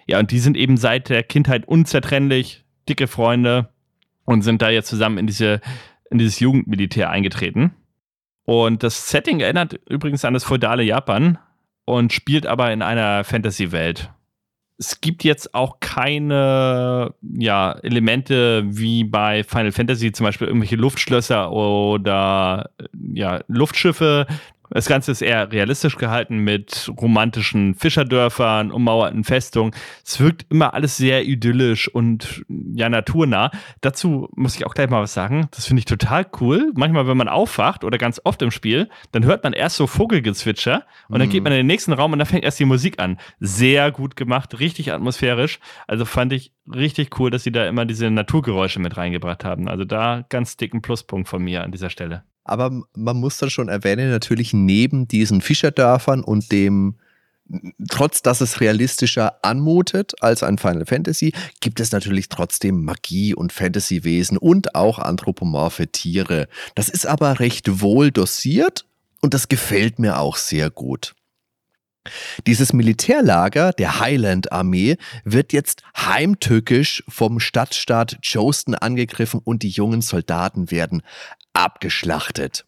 Ja, 0.07 0.19
und 0.19 0.31
die 0.31 0.39
sind 0.39 0.57
eben 0.57 0.77
seit 0.77 1.09
der 1.09 1.23
Kindheit 1.23 1.67
unzertrennlich, 1.67 2.65
dicke 2.89 3.07
Freunde 3.07 3.69
und 4.25 4.43
sind 4.43 4.63
da 4.63 4.71
jetzt 4.71 4.89
zusammen 4.89 5.19
in 5.19 5.27
diese 5.27 5.61
in 6.11 6.19
dieses 6.19 6.41
Jugendmilitär 6.41 7.11
eingetreten. 7.11 7.73
Und 8.45 8.83
das 8.83 9.09
Setting 9.09 9.41
erinnert 9.41 9.81
übrigens 9.89 10.25
an 10.25 10.35
das 10.35 10.45
feudale 10.45 10.83
Japan 10.83 11.39
und 11.85 12.13
spielt 12.13 12.47
aber 12.47 12.73
in 12.73 12.83
einer 12.83 13.25
Fantasy-Welt 13.25 14.11
es 14.79 15.01
gibt 15.01 15.23
jetzt 15.25 15.55
auch 15.55 15.81
keine 15.81 17.15
ja, 17.23 17.73
Elemente 17.83 18.65
wie 18.67 19.05
bei 19.05 19.45
Final 19.45 19.73
Fantasy, 19.73 20.13
zum 20.13 20.25
Beispiel 20.25 20.49
irgendwelche 20.49 20.77
Luftschlösser 20.77 21.53
oder 21.53 22.71
ja, 23.13 23.43
Luftschiffe. 23.49 24.27
Das 24.75 24.87
Ganze 24.87 25.13
ist 25.13 25.23
eher 25.23 25.53
realistisch 25.53 25.97
gehalten 25.97 26.39
mit 26.39 26.91
romantischen 27.01 27.75
Fischerdörfern, 27.75 28.71
ummauerten 28.71 29.25
Festungen. 29.25 29.75
Es 30.05 30.19
wirkt 30.21 30.47
immer 30.51 30.75
alles 30.75 30.97
sehr 30.97 31.25
idyllisch 31.25 31.89
und 31.89 32.45
ja 32.49 32.89
naturnah. 32.89 33.51
Dazu 33.81 34.29
muss 34.35 34.57
ich 34.57 34.67
auch 34.67 34.75
gleich 34.75 34.89
mal 34.89 35.03
was 35.03 35.15
sagen. 35.15 35.49
Das 35.51 35.67
finde 35.67 35.81
ich 35.81 35.85
total 35.85 36.27
cool. 36.41 36.73
Manchmal, 36.75 37.07
wenn 37.07 37.17
man 37.17 37.29
aufwacht 37.29 37.85
oder 37.85 37.99
ganz 37.99 38.21
oft 38.25 38.41
im 38.43 38.51
Spiel, 38.51 38.89
dann 39.13 39.25
hört 39.25 39.45
man 39.45 39.53
erst 39.53 39.77
so 39.77 39.87
Vogelgezwitscher 39.87 40.85
und 41.09 41.19
dann 41.19 41.29
geht 41.29 41.45
man 41.45 41.53
in 41.53 41.59
den 41.59 41.67
nächsten 41.67 41.93
Raum 41.93 42.13
und 42.13 42.19
dann 42.19 42.27
fängt 42.27 42.45
erst 42.45 42.59
die 42.59 42.65
Musik 42.65 42.99
an. 42.99 43.19
Sehr 43.41 43.91
gut 43.93 44.17
gemacht, 44.17 44.59
richtig 44.59 44.93
atmosphärisch. 44.93 45.61
Also 45.87 46.05
fand 46.05 46.33
ich 46.33 46.53
richtig 46.73 47.19
cool, 47.19 47.31
dass 47.31 47.43
sie 47.43 47.53
da 47.53 47.67
immer 47.67 47.85
diese 47.85 48.11
Naturgeräusche 48.11 48.81
mit 48.81 48.97
reingebracht 48.97 49.45
haben. 49.45 49.69
Also 49.69 49.85
da 49.85 50.25
ganz 50.29 50.57
dicken 50.57 50.83
Pluspunkt 50.83 51.29
von 51.29 51.43
mir 51.43 51.63
an 51.63 51.73
dieser 51.73 51.91
Stelle. 51.91 52.25
Aber 52.45 52.83
man 52.95 53.17
muss 53.17 53.39
dann 53.39 53.51
schon 53.51 53.69
erwähnen, 53.69 54.11
natürlich 54.11 54.53
neben 54.53 55.07
diesen 55.07 55.41
Fischerdörfern 55.41 56.25
und 56.25 56.51
dem, 56.51 56.97
trotz 57.89 58.23
dass 58.23 58.41
es 58.41 58.61
realistischer 58.61 59.45
anmutet 59.45 60.15
als 60.21 60.43
ein 60.43 60.59
Final 60.59 60.87
Fantasy, 60.87 61.33
gibt 61.61 61.79
es 61.81 61.93
natürlich 61.93 62.29
trotzdem 62.29 62.85
Magie 62.85 63.35
und 63.35 63.53
Fantasywesen 63.53 64.39
und 64.39 64.75
auch 64.75 64.99
anthropomorphe 64.99 65.89
Tiere. 65.89 66.49
Das 66.75 66.89
ist 66.89 67.07
aber 67.07 67.39
recht 67.41 67.81
wohl 67.81 68.11
dosiert 68.11 68.87
und 69.21 69.35
das 69.35 69.49
gefällt 69.49 69.99
mir 69.99 70.19
auch 70.19 70.37
sehr 70.37 70.71
gut. 70.71 71.15
Dieses 72.49 72.73
Militärlager 72.73 73.73
der 73.73 74.01
Highland-Armee 74.01 74.97
wird 75.25 75.53
jetzt 75.53 75.83
heimtückisch 75.97 77.05
vom 77.07 77.39
Stadtstaat 77.39 78.19
Joston 78.23 78.75
angegriffen 78.75 79.41
und 79.45 79.63
die 79.63 79.69
jungen 79.69 80.03
Soldaten 80.03 80.73
werden 80.73 81.03
abgeschlachtet. 81.53 82.65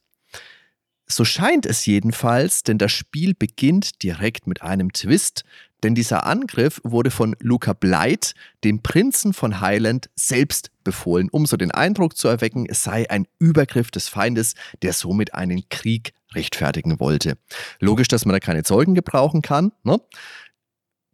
So 1.07 1.25
scheint 1.25 1.67
es 1.67 1.85
jedenfalls, 1.85 2.63
denn 2.63 2.79
das 2.79 2.93
Spiel 2.93 3.35
beginnt 3.35 4.03
direkt 4.03 4.47
mit 4.47 4.63
einem 4.63 4.93
Twist, 4.93 5.45
denn 5.83 5.95
dieser 5.95 6.25
Angriff 6.25 6.81
wurde 6.83 7.11
von 7.11 7.37
Luca 7.41 7.75
Blight, 7.75 8.35
dem 8.65 8.83
Prinzen 8.83 9.35
von 9.35 9.61
Highland, 9.61 10.09
selbst 10.15 10.71
befohlen, 10.83 11.29
um 11.31 11.45
so 11.45 11.59
den 11.59 11.71
Eindruck 11.71 12.17
zu 12.17 12.27
erwecken, 12.27 12.65
es 12.67 12.83
sei 12.83 13.11
ein 13.11 13.27
Übergriff 13.39 13.91
des 13.91 14.09
Feindes, 14.09 14.55
der 14.81 14.95
somit 14.95 15.35
einen 15.35 15.69
Krieg 15.69 16.15
rechtfertigen 16.33 17.01
wollte. 17.01 17.37
Logisch, 17.81 18.09
dass 18.09 18.25
man 18.25 18.33
da 18.33 18.41
keine 18.41 18.63
Zeugen 18.63 18.95
gebrauchen 18.95 19.43
kann. 19.43 19.73
Ne? 19.83 20.01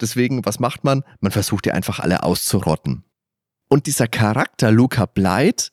Deswegen, 0.00 0.44
was 0.44 0.60
macht 0.60 0.84
man? 0.84 1.02
Man 1.18 1.32
versucht 1.32 1.66
ja 1.66 1.74
einfach 1.74 1.98
alle 1.98 2.22
auszurotten. 2.22 3.04
Und 3.68 3.86
dieser 3.86 4.06
Charakter 4.06 4.70
Luca 4.70 5.06
Blight 5.06 5.72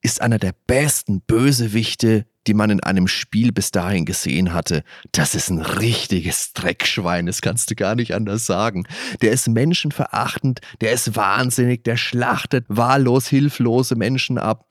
ist 0.00 0.20
einer 0.20 0.38
der 0.38 0.54
besten 0.66 1.20
Bösewichte, 1.20 2.26
die 2.46 2.54
man 2.54 2.70
in 2.70 2.80
einem 2.80 3.08
Spiel 3.08 3.52
bis 3.52 3.70
dahin 3.70 4.04
gesehen 4.04 4.52
hatte. 4.52 4.82
Das 5.12 5.34
ist 5.34 5.50
ein 5.50 5.60
richtiges 5.60 6.52
Dreckschwein, 6.54 7.26
das 7.26 7.42
kannst 7.42 7.70
du 7.70 7.74
gar 7.74 7.94
nicht 7.94 8.14
anders 8.14 8.46
sagen. 8.46 8.86
Der 9.20 9.32
ist 9.32 9.48
menschenverachtend, 9.48 10.60
der 10.80 10.92
ist 10.92 11.14
wahnsinnig, 11.14 11.84
der 11.84 11.96
schlachtet 11.96 12.64
wahllos 12.68 13.28
hilflose 13.28 13.96
Menschen 13.96 14.38
ab. 14.38 14.66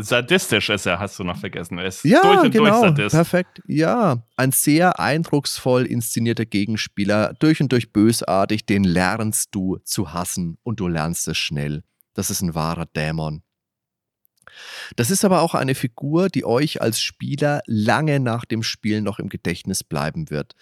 Sadistisch 0.00 0.68
ist 0.68 0.86
er, 0.86 1.00
hast 1.00 1.18
du 1.18 1.24
noch 1.24 1.38
vergessen. 1.38 1.76
Er 1.78 1.86
ist 1.86 2.04
ja, 2.04 2.22
durch 2.22 2.44
und 2.44 2.50
genau, 2.52 2.70
durch 2.70 2.80
Sadist. 2.80 3.14
perfekt. 3.16 3.60
Ja, 3.66 4.22
ein 4.36 4.52
sehr 4.52 5.00
eindrucksvoll 5.00 5.86
inszenierter 5.86 6.46
Gegenspieler, 6.46 7.34
durch 7.40 7.60
und 7.60 7.72
durch 7.72 7.92
bösartig, 7.92 8.64
den 8.64 8.84
lernst 8.84 9.48
du 9.56 9.78
zu 9.82 10.12
hassen 10.12 10.56
und 10.62 10.78
du 10.78 10.86
lernst 10.86 11.26
es 11.26 11.36
schnell. 11.36 11.82
Das 12.14 12.30
ist 12.30 12.42
ein 12.42 12.54
wahrer 12.54 12.86
Dämon. 12.86 13.42
Das 14.96 15.10
ist 15.10 15.24
aber 15.24 15.42
auch 15.42 15.54
eine 15.54 15.74
Figur, 15.74 16.28
die 16.28 16.44
euch 16.44 16.80
als 16.82 17.00
Spieler 17.00 17.62
lange 17.66 18.20
nach 18.20 18.44
dem 18.44 18.62
Spiel 18.62 19.00
noch 19.00 19.18
im 19.18 19.28
Gedächtnis 19.28 19.84
bleiben 19.84 20.30
wird. 20.30 20.54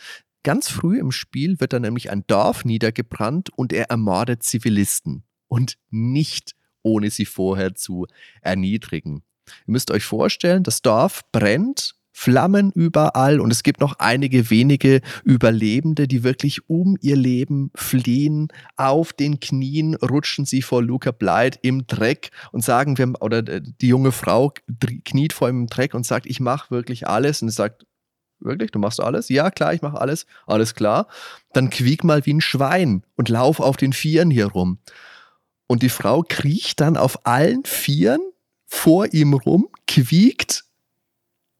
Ganz 0.43 0.69
früh 0.69 0.99
im 0.99 1.11
Spiel 1.11 1.59
wird 1.61 1.73
dann 1.73 1.83
nämlich 1.83 2.11
ein 2.11 2.25
Dorf 2.27 2.65
niedergebrannt 2.65 3.51
und 3.51 3.73
er 3.73 3.91
ermordet 3.91 4.43
Zivilisten. 4.43 5.25
Und 5.49 5.77
nicht 5.91 6.55
ohne 6.83 7.11
sie 7.11 7.25
vorher 7.25 7.75
zu 7.75 8.07
erniedrigen. 8.41 9.25
Ihr 9.67 9.73
müsst 9.73 9.91
euch 9.91 10.05
vorstellen, 10.05 10.63
das 10.63 10.83
Dorf 10.83 11.23
brennt 11.33 11.97
Flammen 12.19 12.73
überall 12.75 13.41
und 13.41 13.53
es 13.53 13.63
gibt 13.63 13.81
noch 13.81 13.99
einige 13.99 14.49
wenige 14.49 15.03
Überlebende, 15.23 16.09
die 16.09 16.25
wirklich 16.25 16.67
um 16.67 16.97
ihr 17.03 17.15
Leben 17.15 17.71
fliehen. 17.75 18.49
Auf 18.77 19.13
den 19.13 19.39
Knien 19.39 19.95
rutschen 19.97 20.47
sie 20.47 20.63
vor 20.63 20.83
Luca 20.83 21.11
Blight 21.11 21.59
im 21.61 21.87
Dreck 21.87 22.31
und 22.53 22.65
sagen, 22.65 22.97
wir, 22.97 23.13
oder 23.21 23.43
die 23.43 23.89
junge 23.89 24.13
Frau 24.13 24.55
kniet 25.05 25.35
vor 25.35 25.51
ihm 25.51 25.61
im 25.61 25.67
Dreck 25.67 25.93
und 25.93 26.07
sagt, 26.07 26.25
ich 26.25 26.41
mache 26.41 26.71
wirklich 26.71 27.07
alles. 27.07 27.43
Und 27.43 27.49
er 27.49 27.53
sagt, 27.53 27.85
wirklich, 28.41 28.71
du 28.71 28.79
machst 28.79 28.99
alles? 28.99 29.29
Ja, 29.29 29.51
klar, 29.51 29.75
ich 29.75 29.83
mache 29.83 30.01
alles. 30.01 30.25
Alles 30.47 30.75
klar. 30.75 31.09
Dann 31.53 31.69
quiek 31.69 32.03
mal 32.03 32.25
wie 32.25 32.33
ein 32.33 32.41
Schwein 32.41 33.05
und 33.17 33.29
lauf 33.29 33.61
auf 33.61 33.77
den 33.77 33.93
Vieren 33.93 34.31
hier 34.31 34.47
rum. 34.47 34.79
Und 35.67 35.83
die 35.83 35.91
Frau 35.91 36.25
kriecht 36.27 36.81
dann 36.81 36.97
auf 36.97 37.27
allen 37.27 37.67
Vieren 37.67 38.23
vor 38.65 39.13
ihm 39.13 39.35
rum, 39.35 39.69
quiekt 39.87 40.66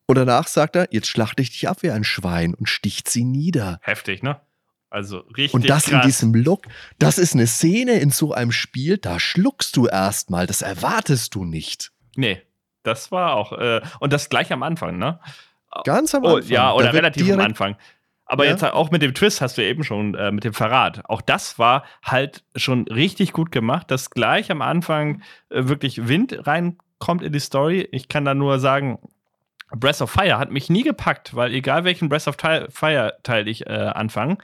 und 0.07 0.17
danach 0.17 0.47
sagt 0.47 0.77
er, 0.77 0.89
jetzt 0.91 1.09
schlachte 1.09 1.43
ich 1.43 1.51
dich 1.51 1.69
ab 1.69 1.79
wie 1.83 1.91
ein 1.91 2.05
Schwein 2.05 2.55
und 2.55 2.69
sticht 2.69 3.09
sie 3.09 3.25
nieder. 3.25 3.79
Heftig, 3.83 4.23
ne? 4.23 4.41
Also 4.89 5.19
richtig. 5.37 5.55
Und 5.55 5.69
das 5.69 5.87
krass. 5.87 5.93
in 5.93 6.09
diesem 6.09 6.35
Look, 6.35 6.67
das 6.99 7.19
ist 7.19 7.35
eine 7.35 7.47
Szene 7.47 7.99
in 7.99 8.11
so 8.11 8.33
einem 8.33 8.53
Spiel, 8.53 8.99
da 8.99 9.19
schluckst 9.19 9.77
du 9.77 9.87
erstmal, 9.87 10.47
das 10.47 10.63
erwartest 10.63 11.35
du 11.35 11.45
nicht. 11.45 11.93
Nee, 12.15 12.41
das 12.83 13.11
war 13.11 13.35
auch, 13.35 13.53
äh, 13.53 13.81
und 13.99 14.13
das 14.13 14.29
gleich 14.29 14.53
am 14.53 14.63
Anfang, 14.63 14.97
ne? 14.99 15.19
Ganz 15.85 16.15
am 16.15 16.25
Anfang. 16.25 16.43
Oh, 16.43 16.53
ja, 16.53 16.73
oder 16.73 16.95
relativ 16.95 17.31
am 17.33 17.41
Anfang. 17.41 17.77
Aber 18.27 18.45
ja. 18.45 18.51
jetzt 18.51 18.65
auch 18.65 18.91
mit 18.91 19.03
dem 19.03 19.15
Twist 19.15 19.41
hast 19.41 19.59
du 19.59 19.63
eben 19.63 19.85
schon, 19.85 20.15
äh, 20.15 20.33
mit 20.33 20.45
dem 20.45 20.53
Verrat. 20.53 21.03
Auch 21.09 21.21
das 21.21 21.59
war 21.59 21.85
halt 22.03 22.45
schon 22.57 22.89
richtig 22.89 23.33
gut 23.33 23.53
gemacht, 23.53 23.91
dass 23.91 24.11
gleich 24.11 24.51
am 24.51 24.63
Anfang 24.63 25.23
äh, 25.49 25.69
wirklich 25.69 26.09
Wind 26.09 26.47
reinkommt 26.47 27.23
in 27.23 27.33
die 27.33 27.41
Story. 27.41 27.89
Ich 27.93 28.09
kann 28.09 28.25
da 28.25 28.35
nur 28.35 28.59
sagen, 28.59 28.99
Breath 29.81 30.01
of 30.01 30.11
Fire 30.11 30.39
hat 30.39 30.51
mich 30.51 30.71
nie 30.71 30.83
gepackt, 30.83 31.35
weil 31.35 31.53
egal 31.53 31.85
welchen 31.85 32.09
Breath 32.09 32.29
of 32.29 32.37
Fire 32.37 33.17
Teil 33.23 33.49
ich 33.49 33.67
äh, 33.67 33.73
anfange, 33.73 34.39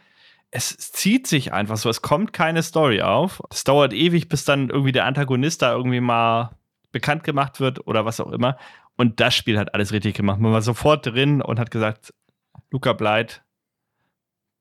es 0.50 0.76
zieht 0.76 1.26
sich 1.26 1.52
einfach 1.52 1.78
so, 1.78 1.88
es 1.88 2.02
kommt 2.02 2.32
keine 2.34 2.62
Story 2.62 3.00
auf. 3.00 3.42
Es 3.50 3.64
dauert 3.64 3.94
ewig, 3.94 4.28
bis 4.28 4.44
dann 4.44 4.68
irgendwie 4.68 4.92
der 4.92 5.06
Antagonist 5.06 5.62
da 5.62 5.72
irgendwie 5.72 6.00
mal 6.00 6.50
bekannt 6.92 7.24
gemacht 7.24 7.58
wird 7.58 7.86
oder 7.86 8.04
was 8.04 8.20
auch 8.20 8.30
immer. 8.30 8.58
Und 8.96 9.18
das 9.18 9.34
Spiel 9.34 9.58
hat 9.58 9.74
alles 9.74 9.92
richtig 9.92 10.14
gemacht. 10.14 10.38
Man 10.40 10.52
war 10.52 10.60
sofort 10.60 11.06
drin 11.06 11.40
und 11.40 11.58
hat 11.58 11.70
gesagt, 11.70 12.12
Luca 12.70 12.92
Bleit, 12.92 13.42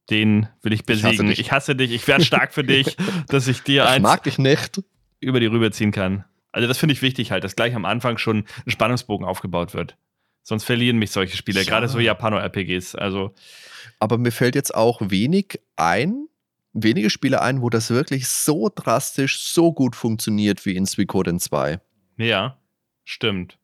den 0.10 0.48
will 0.62 0.72
ich 0.72 0.86
besiegen. 0.86 1.10
Ich 1.10 1.18
hasse 1.20 1.26
dich, 1.26 1.40
ich, 1.40 1.52
hasse 1.52 1.76
dich, 1.76 1.92
ich 1.92 2.08
werde 2.08 2.24
stark 2.24 2.54
für 2.54 2.64
dich, 2.64 2.96
dass 3.28 3.48
ich 3.48 3.62
dir 3.62 3.88
eins 3.88 4.02
mag 4.02 4.24
dich 4.24 4.38
nicht. 4.38 4.82
über 5.20 5.42
die 5.42 5.48
rüberziehen 5.48 5.92
kann. 5.92 6.24
Also 6.54 6.70
das 6.70 6.78
finde 6.78 6.94
ich 6.94 7.02
wichtig 7.02 7.32
halt, 7.32 7.44
dass 7.44 7.58
gleich 7.58 7.76
am 7.76 7.86
Anfang 7.86 8.18
schon 8.18 8.46
ein 8.66 8.72
Spannungsbogen 8.72 9.26
aufgebaut 9.26 9.74
wird. 9.74 9.98
Sonst 10.44 10.64
verlieren 10.64 10.98
mich 10.98 11.12
solche 11.12 11.38
Spiele, 11.38 11.62
ja. 11.62 11.66
gerade 11.66 11.88
so 11.88 12.00
Japano-RPGs. 12.00 12.96
Also. 12.96 13.34
Aber 14.00 14.18
mir 14.18 14.32
fällt 14.32 14.56
jetzt 14.56 14.74
auch 14.74 15.02
wenig 15.02 15.60
ein, 15.76 16.28
wenige 16.74 17.10
Spiele 17.10 17.42
ein, 17.42 17.62
wo 17.62 17.70
das 17.70 17.90
wirklich 17.90 18.28
so 18.28 18.70
drastisch, 18.74 19.44
so 19.44 19.72
gut 19.72 19.96
funktioniert 19.96 20.66
wie 20.66 20.76
in 20.76 20.86
Suikoden 20.86 21.40
2. 21.40 21.80
Ja, 22.18 22.58
stimmt. 23.04 23.58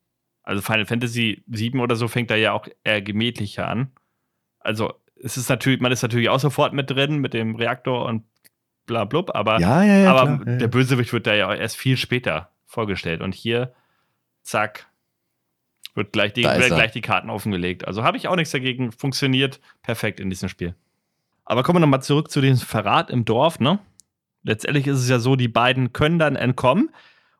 Also 0.43 0.61
Final 0.61 0.85
Fantasy 0.85 1.43
7 1.47 1.79
oder 1.79 1.95
so 1.95 2.07
fängt 2.07 2.29
da 2.29 2.35
ja 2.35 2.53
auch 2.53 2.67
eher 2.83 3.01
gemächlicher 3.01 3.67
an. 3.67 3.91
Also 4.59 4.93
es 5.21 5.37
ist 5.37 5.49
natürlich, 5.49 5.81
man 5.81 5.91
ist 5.91 6.03
natürlich 6.03 6.29
auch 6.29 6.39
sofort 6.39 6.73
mit 6.73 6.89
drin 6.89 7.17
mit 7.17 7.33
dem 7.33 7.55
Reaktor 7.55 8.05
und 8.05 8.23
bla 8.85 9.05
blub, 9.05 9.35
aber, 9.35 9.59
ja, 9.59 9.83
ja, 9.83 9.97
ja, 9.97 10.15
aber 10.15 10.37
klar, 10.37 10.57
der 10.57 10.67
Bösewicht 10.67 11.11
wird 11.13 11.27
da 11.27 11.33
ja 11.33 11.53
erst 11.53 11.77
viel 11.77 11.97
später 11.97 12.51
vorgestellt. 12.65 13.21
Und 13.21 13.35
hier, 13.35 13.73
zack, 14.41 14.87
wird 15.97 16.13
gleich 16.13 16.31
die, 16.31 16.43
werden 16.43 16.75
gleich 16.75 16.91
die 16.91 17.01
Karten 17.01 17.29
offengelegt. 17.29 17.85
Also 17.87 18.03
habe 18.03 18.15
ich 18.15 18.27
auch 18.27 18.35
nichts 18.35 18.51
dagegen. 18.51 18.91
Funktioniert 18.91 19.59
perfekt 19.81 20.19
in 20.19 20.29
diesem 20.29 20.47
Spiel. 20.47 20.75
Aber 21.43 21.63
kommen 21.63 21.77
wir 21.77 21.81
nochmal 21.81 22.03
zurück 22.03 22.29
zu 22.29 22.39
dem 22.39 22.55
Verrat 22.55 23.09
im 23.09 23.25
Dorf, 23.25 23.59
ne? 23.59 23.79
Letztendlich 24.43 24.87
ist 24.87 24.99
es 24.99 25.09
ja 25.09 25.19
so, 25.19 25.35
die 25.35 25.47
beiden 25.47 25.91
können 25.91 26.19
dann 26.19 26.35
entkommen 26.35 26.91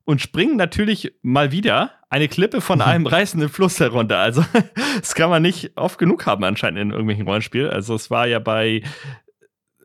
und 0.04 0.22
springen 0.22 0.58
natürlich 0.58 1.14
mal 1.22 1.52
wieder 1.52 1.92
eine 2.10 2.28
Klippe 2.28 2.60
von 2.60 2.82
einem 2.82 3.06
reißenden 3.06 3.50
Fluss 3.50 3.80
herunter. 3.80 4.18
Also, 4.18 4.44
das 5.00 5.14
kann 5.14 5.30
man 5.30 5.42
nicht 5.42 5.74
oft 5.76 6.00
genug 6.00 6.26
haben 6.26 6.44
anscheinend 6.44 6.80
in 6.80 6.92
irgendwelchen 6.92 7.28
Rollenspielen. 7.28 7.70
Also, 7.70 7.96
es 7.96 8.10
war 8.10 8.28
ja 8.28 8.40
bei 8.40 8.82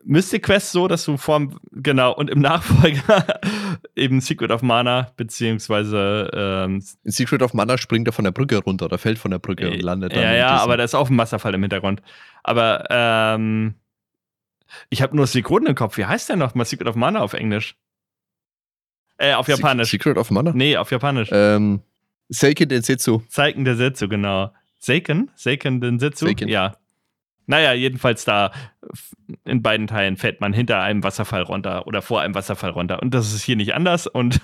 Mystic 0.05 0.43
Quest 0.43 0.71
so, 0.71 0.87
dass 0.87 1.05
du 1.05 1.17
vorm, 1.17 1.59
genau, 1.71 2.13
und 2.13 2.29
im 2.29 2.39
Nachfolger 2.39 3.39
eben 3.95 4.21
Secret 4.21 4.51
of 4.51 4.61
Mana, 4.61 5.11
beziehungsweise 5.15 6.29
ähm, 6.33 6.83
In 7.03 7.11
Secret 7.11 7.41
of 7.41 7.53
Mana 7.53 7.77
springt 7.77 8.07
er 8.07 8.13
von 8.13 8.25
der 8.25 8.31
Brücke 8.31 8.57
runter 8.57 8.85
oder 8.85 8.97
fällt 8.97 9.17
von 9.17 9.31
der 9.31 9.39
Brücke 9.39 9.69
und 9.69 9.81
landet 9.81 10.13
dann. 10.13 10.21
Ja, 10.21 10.33
ja, 10.33 10.49
aber 10.57 10.77
da 10.77 10.83
ist 10.83 10.95
auch 10.95 11.09
ein 11.09 11.17
Wasserfall 11.17 11.53
im 11.53 11.61
Hintergrund. 11.61 12.01
Aber 12.43 12.85
ähm, 12.89 13.75
ich 14.89 15.01
habe 15.01 15.15
nur 15.15 15.27
Sekunden 15.27 15.67
im 15.67 15.75
Kopf. 15.75 15.97
Wie 15.97 16.05
heißt 16.05 16.29
der 16.29 16.35
noch 16.35 16.55
mal 16.55 16.65
Secret 16.65 16.87
of 16.87 16.95
Mana 16.95 17.21
auf 17.21 17.33
Englisch? 17.33 17.75
Äh, 19.17 19.33
auf 19.33 19.47
Japanisch. 19.47 19.91
Secret 19.91 20.17
of 20.17 20.31
Mana? 20.31 20.51
Nee, 20.53 20.77
auf 20.77 20.91
Japanisch. 20.91 21.29
Ähm, 21.31 21.81
Seiken 22.29 22.67
Densetsu. 22.67 23.21
Seiken 23.29 23.63
Densetsu, 23.63 24.07
genau. 24.07 24.51
Seiken? 24.79 25.31
Seiken 25.35 25.81
Densetsu? 25.81 26.27
Seiken. 26.27 26.49
Ja. 26.49 26.75
Naja, 27.45 27.73
jedenfalls 27.73 28.25
da 28.25 28.51
in 29.43 29.61
beiden 29.61 29.87
Teilen 29.87 30.17
fällt 30.17 30.41
man 30.41 30.53
hinter 30.53 30.81
einem 30.81 31.03
Wasserfall 31.03 31.43
runter 31.43 31.87
oder 31.87 32.01
vor 32.01 32.21
einem 32.21 32.35
Wasserfall 32.35 32.71
runter. 32.71 33.01
Und 33.01 33.13
das 33.13 33.33
ist 33.33 33.43
hier 33.43 33.55
nicht 33.55 33.73
anders. 33.73 34.07
Und 34.07 34.41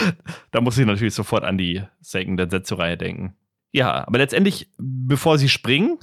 da 0.50 0.60
muss 0.60 0.78
ich 0.78 0.86
natürlich 0.86 1.14
sofort 1.14 1.44
an 1.44 1.58
die 1.58 1.82
Seiken 2.00 2.36
Densetsu-Reihe 2.36 2.96
denken. 2.96 3.34
Ja, 3.72 4.06
aber 4.06 4.18
letztendlich, 4.18 4.68
bevor 4.78 5.38
sie 5.38 5.48
springen, 5.48 5.98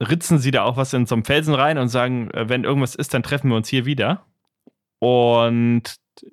ritzen 0.00 0.38
sie 0.38 0.50
da 0.50 0.62
auch 0.62 0.76
was 0.76 0.92
in 0.92 1.06
so 1.06 1.14
einen 1.14 1.24
Felsen 1.24 1.54
rein 1.54 1.78
und 1.78 1.88
sagen, 1.88 2.30
äh, 2.30 2.48
wenn 2.48 2.64
irgendwas 2.64 2.94
ist, 2.94 3.14
dann 3.14 3.22
treffen 3.22 3.50
wir 3.50 3.56
uns 3.56 3.68
hier 3.68 3.84
wieder. 3.84 4.24
Und 4.98 5.82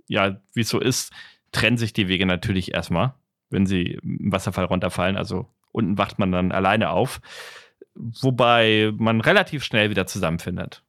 ja, 0.07 0.37
wie 0.53 0.61
es 0.61 0.69
so 0.69 0.79
ist, 0.79 1.11
trennen 1.51 1.77
sich 1.77 1.93
die 1.93 2.07
Wege 2.07 2.25
natürlich 2.25 2.73
erstmal, 2.73 3.13
wenn 3.49 3.65
sie 3.65 3.99
im 4.01 4.31
Wasserfall 4.31 4.65
runterfallen. 4.65 5.17
Also 5.17 5.47
unten 5.71 5.97
wacht 5.97 6.19
man 6.19 6.31
dann 6.31 6.51
alleine 6.51 6.91
auf, 6.91 7.19
wobei 7.95 8.91
man 8.97 9.21
relativ 9.21 9.63
schnell 9.63 9.89
wieder 9.89 10.07
zusammenfindet. 10.07 10.83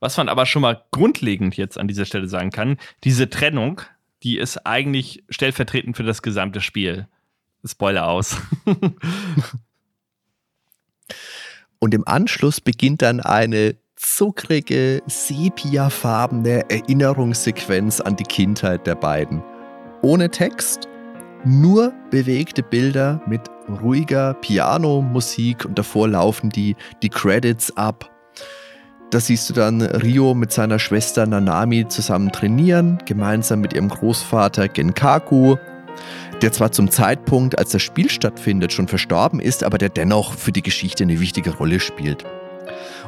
Was 0.00 0.16
man 0.16 0.28
aber 0.28 0.46
schon 0.46 0.62
mal 0.62 0.82
grundlegend 0.90 1.56
jetzt 1.56 1.78
an 1.78 1.86
dieser 1.88 2.06
Stelle 2.06 2.28
sagen 2.28 2.50
kann, 2.50 2.78
diese 3.04 3.28
Trennung, 3.28 3.82
die 4.22 4.38
ist 4.38 4.66
eigentlich 4.66 5.24
stellvertretend 5.28 5.96
für 5.96 6.04
das 6.04 6.22
gesamte 6.22 6.60
Spiel. 6.60 7.06
Spoiler 7.64 8.08
aus. 8.08 8.36
Und 11.78 11.94
im 11.94 12.06
Anschluss 12.06 12.60
beginnt 12.60 13.02
dann 13.02 13.20
eine 13.20 13.76
zuckrige, 13.96 15.02
sepiafarbene 15.06 16.70
Erinnerungssequenz 16.70 18.00
an 18.00 18.16
die 18.16 18.24
Kindheit 18.24 18.86
der 18.86 18.94
beiden. 18.94 19.42
Ohne 20.02 20.30
Text, 20.30 20.88
nur 21.44 21.92
bewegte 22.10 22.62
Bilder 22.62 23.20
mit 23.26 23.42
ruhiger 23.82 24.34
Piano-Musik 24.34 25.64
und 25.64 25.78
davor 25.78 26.08
laufen 26.08 26.50
die, 26.50 26.76
die 27.02 27.08
Credits 27.08 27.76
ab. 27.76 28.10
Da 29.10 29.18
siehst 29.18 29.50
du 29.50 29.54
dann 29.54 29.82
Rio 29.82 30.34
mit 30.34 30.52
seiner 30.52 30.78
Schwester 30.78 31.26
Nanami 31.26 31.88
zusammen 31.88 32.30
trainieren, 32.30 32.98
gemeinsam 33.06 33.60
mit 33.60 33.72
ihrem 33.72 33.88
Großvater 33.88 34.68
Genkaku 34.68 35.56
der 36.42 36.52
zwar 36.52 36.72
zum 36.72 36.90
Zeitpunkt, 36.90 37.58
als 37.58 37.70
das 37.70 37.82
Spiel 37.82 38.10
stattfindet, 38.10 38.72
schon 38.72 38.88
verstorben 38.88 39.40
ist, 39.40 39.62
aber 39.64 39.78
der 39.78 39.90
dennoch 39.90 40.34
für 40.34 40.52
die 40.52 40.62
Geschichte 40.62 41.04
eine 41.04 41.20
wichtige 41.20 41.50
Rolle 41.50 41.80
spielt. 41.80 42.24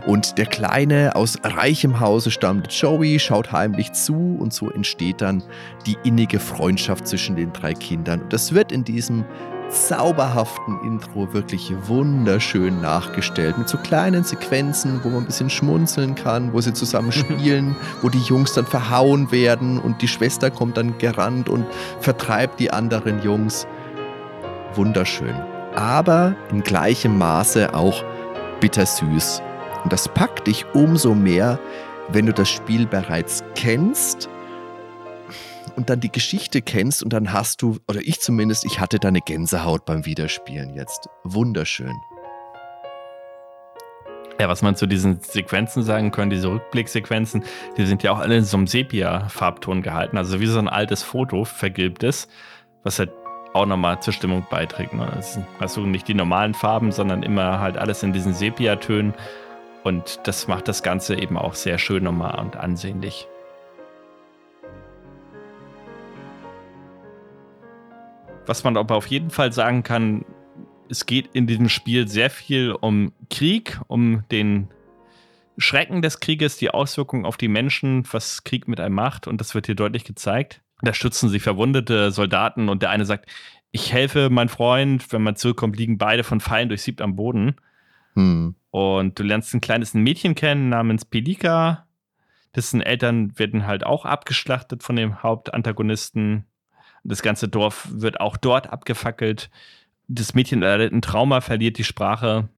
Und 0.06 0.38
der 0.38 0.46
kleine, 0.46 1.14
aus 1.16 1.38
reichem 1.42 2.00
Hause 2.00 2.30
stammende 2.30 2.70
Joey 2.70 3.18
schaut 3.18 3.52
heimlich 3.52 3.92
zu 3.92 4.36
und 4.38 4.52
so 4.52 4.70
entsteht 4.70 5.20
dann 5.20 5.42
die 5.86 5.96
innige 6.04 6.40
Freundschaft 6.40 7.06
zwischen 7.06 7.36
den 7.36 7.52
drei 7.52 7.74
Kindern. 7.74 8.22
Und 8.22 8.32
das 8.32 8.52
wird 8.52 8.72
in 8.72 8.84
diesem 8.84 9.24
zauberhaften 9.72 10.78
Intro 10.84 11.32
wirklich 11.32 11.72
wunderschön 11.86 12.80
nachgestellt. 12.80 13.58
Mit 13.58 13.68
so 13.68 13.78
kleinen 13.78 14.22
Sequenzen, 14.22 15.00
wo 15.02 15.08
man 15.08 15.20
ein 15.20 15.26
bisschen 15.26 15.50
schmunzeln 15.50 16.14
kann, 16.14 16.52
wo 16.52 16.60
sie 16.60 16.74
zusammen 16.74 17.12
spielen, 17.12 17.74
wo 18.02 18.08
die 18.08 18.20
Jungs 18.20 18.52
dann 18.52 18.66
verhauen 18.66 19.32
werden 19.32 19.78
und 19.78 20.02
die 20.02 20.08
Schwester 20.08 20.50
kommt 20.50 20.76
dann 20.76 20.98
gerannt 20.98 21.48
und 21.48 21.66
vertreibt 22.00 22.60
die 22.60 22.70
anderen 22.70 23.22
Jungs. 23.22 23.66
Wunderschön. 24.74 25.34
Aber 25.74 26.36
in 26.50 26.62
gleichem 26.62 27.16
Maße 27.16 27.74
auch 27.74 28.04
bittersüß. 28.60 29.42
Und 29.85 29.93
das 29.93 30.09
packt 30.09 30.47
dich 30.47 30.64
umso 30.74 31.14
mehr, 31.14 31.59
wenn 32.09 32.26
du 32.26 32.33
das 32.33 32.49
Spiel 32.49 32.87
bereits 32.87 33.43
kennst 33.55 34.28
und 35.76 35.91
dann 35.91 36.01
die 36.01 36.12
Geschichte 36.12 36.62
kennst 36.62 37.03
und 37.03 37.12
dann 37.12 37.33
hast 37.33 37.62
du, 37.62 37.78
oder 37.89 38.01
ich 38.03 38.20
zumindest, 38.20 38.64
ich 38.64 38.80
hatte 38.80 38.99
da 38.99 39.09
eine 39.09 39.20
Gänsehaut 39.20 39.85
beim 39.85 40.05
Wiederspielen 40.05 40.74
jetzt. 40.74 41.09
Wunderschön. 41.24 41.95
Ja, 44.41 44.49
was 44.49 44.62
man 44.62 44.74
zu 44.74 44.87
diesen 44.87 45.20
Sequenzen 45.20 45.83
sagen 45.83 46.11
kann, 46.11 46.30
diese 46.30 46.49
Rückblicksequenzen, 46.49 47.45
die 47.76 47.87
sind 47.87 48.03
ja 48.03 48.12
auch 48.12 48.18
alle 48.18 48.39
in 48.39 48.45
so 48.45 48.57
einem 48.57 48.66
Sepia-Farbton 48.66 49.83
gehalten, 49.83 50.16
also 50.16 50.41
wie 50.41 50.47
so 50.47 50.59
ein 50.59 50.68
altes 50.68 51.03
Foto, 51.03 51.45
vergilbtes, 51.45 52.28
was 52.83 52.99
halt 52.99 53.12
auch 53.55 53.66
nochmal 53.66 54.01
zur 54.01 54.12
Stimmung 54.12 54.47
beiträgt. 54.51 54.95
Ne? 54.95 55.07
Also 55.61 55.80
nicht 55.83 56.09
die 56.09 56.14
normalen 56.14 56.55
Farben, 56.55 56.91
sondern 56.91 57.22
immer 57.22 57.61
halt 57.61 57.76
alles 57.76 58.03
in 58.03 58.12
diesen 58.12 58.35
Sepia-Tönen 58.35 59.14
und 59.85 60.20
das 60.24 60.49
macht 60.49 60.68
das 60.68 60.83
Ganze 60.83 61.16
eben 61.16 61.37
auch 61.37 61.55
sehr 61.55 61.78
schön 61.78 62.05
nochmal 62.05 62.39
und 62.39 62.57
ansehnlich. 62.57 63.26
Was 68.47 68.64
man 68.64 68.76
aber 68.76 68.97
auf 68.97 69.07
jeden 69.07 69.30
Fall 69.30 69.53
sagen 69.53 69.83
kann, 69.83 70.24
es 70.89 71.07
geht 71.07 71.30
in 71.33 71.47
diesem 71.47 71.68
Spiel 71.68 72.09
sehr 72.09 72.28
viel 72.28 72.72
um 72.72 73.12
Krieg, 73.30 73.80
um 73.87 74.24
den 74.30 74.68
Schrecken 75.59 76.03
des 76.03 76.20
Krieges, 76.20 76.57
die 76.57 76.70
Auswirkungen 76.70 77.24
auf 77.24 77.37
die 77.37 77.49
Menschen, 77.49 78.05
was 78.11 78.45
Krieg 78.45 78.68
mit 78.68 78.80
einem 78.80 78.95
macht. 78.95 79.26
Und 79.26 79.41
das 79.41 79.55
wird 79.55 79.66
hier 79.66 79.74
deutlich 79.74 80.05
gezeigt. 80.05 80.61
Da 80.83 80.93
stützen 80.93 81.28
sich 81.28 81.43
verwundete 81.43 82.11
Soldaten 82.11 82.68
und 82.68 82.83
der 82.83 82.91
eine 82.91 83.05
sagt, 83.05 83.30
ich 83.70 83.93
helfe 83.93 84.28
mein 84.28 84.49
Freund, 84.49 85.12
wenn 85.12 85.22
man 85.22 85.37
zurückkommt, 85.37 85.78
liegen 85.78 85.97
beide 85.97 86.24
von 86.24 86.41
Pfeilen 86.41 86.68
durchsiebt 86.68 87.01
am 87.01 87.16
Boden. 87.16 87.57
Hm. 88.14 88.55
Und 88.73 89.18
du 89.18 89.23
lernst 89.23 89.53
ein 89.53 89.61
kleines 89.61 89.93
Mädchen 89.93 90.35
kennen 90.35 90.70
namens 90.70 91.05
Pelika. 91.05 91.87
Dessen 92.57 92.81
Eltern 92.81 93.39
werden 93.39 93.66
halt 93.66 93.85
auch 93.85 94.07
abgeschlachtet 94.07 94.83
von 94.83 94.97
dem 94.97 95.23
Hauptantagonisten. 95.23 96.47
Das 97.05 97.20
ganze 97.20 97.49
Dorf 97.49 97.87
wird 97.91 98.20
auch 98.20 98.39
dort 98.39 98.70
abgefackelt. 98.70 99.51
Das 100.09 100.33
Mädchen 100.33 100.62
erleidet 100.62 100.95
ein 100.95 101.03
Trauma, 101.03 101.43
verliert 101.43 101.77
die 101.77 101.85
Sprache. 101.85 102.49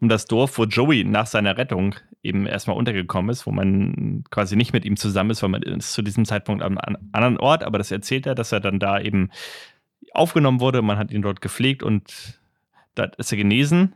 Und 0.00 0.08
das 0.08 0.24
Dorf, 0.24 0.56
wo 0.56 0.64
Joey 0.64 1.04
nach 1.04 1.26
seiner 1.26 1.58
Rettung 1.58 1.96
eben 2.22 2.46
erstmal 2.46 2.78
untergekommen 2.78 3.30
ist, 3.30 3.46
wo 3.46 3.50
man 3.50 4.24
quasi 4.30 4.56
nicht 4.56 4.72
mit 4.72 4.86
ihm 4.86 4.96
zusammen 4.96 5.30
ist, 5.30 5.42
weil 5.42 5.50
man 5.50 5.62
ist 5.62 5.92
zu 5.92 6.00
diesem 6.00 6.24
Zeitpunkt 6.24 6.62
am 6.62 6.78
anderen 7.12 7.36
Ort, 7.36 7.62
aber 7.62 7.76
das 7.76 7.90
erzählt 7.90 8.26
er, 8.26 8.34
dass 8.34 8.52
er 8.52 8.60
dann 8.60 8.78
da 8.78 8.98
eben 8.98 9.30
aufgenommen 10.14 10.60
wurde. 10.60 10.80
Man 10.80 10.96
hat 10.96 11.10
ihn 11.10 11.22
dort 11.22 11.42
gepflegt 11.42 11.82
und 11.82 12.40
da 12.94 13.04
ist 13.04 13.32
er 13.32 13.36
genesen. 13.36 13.94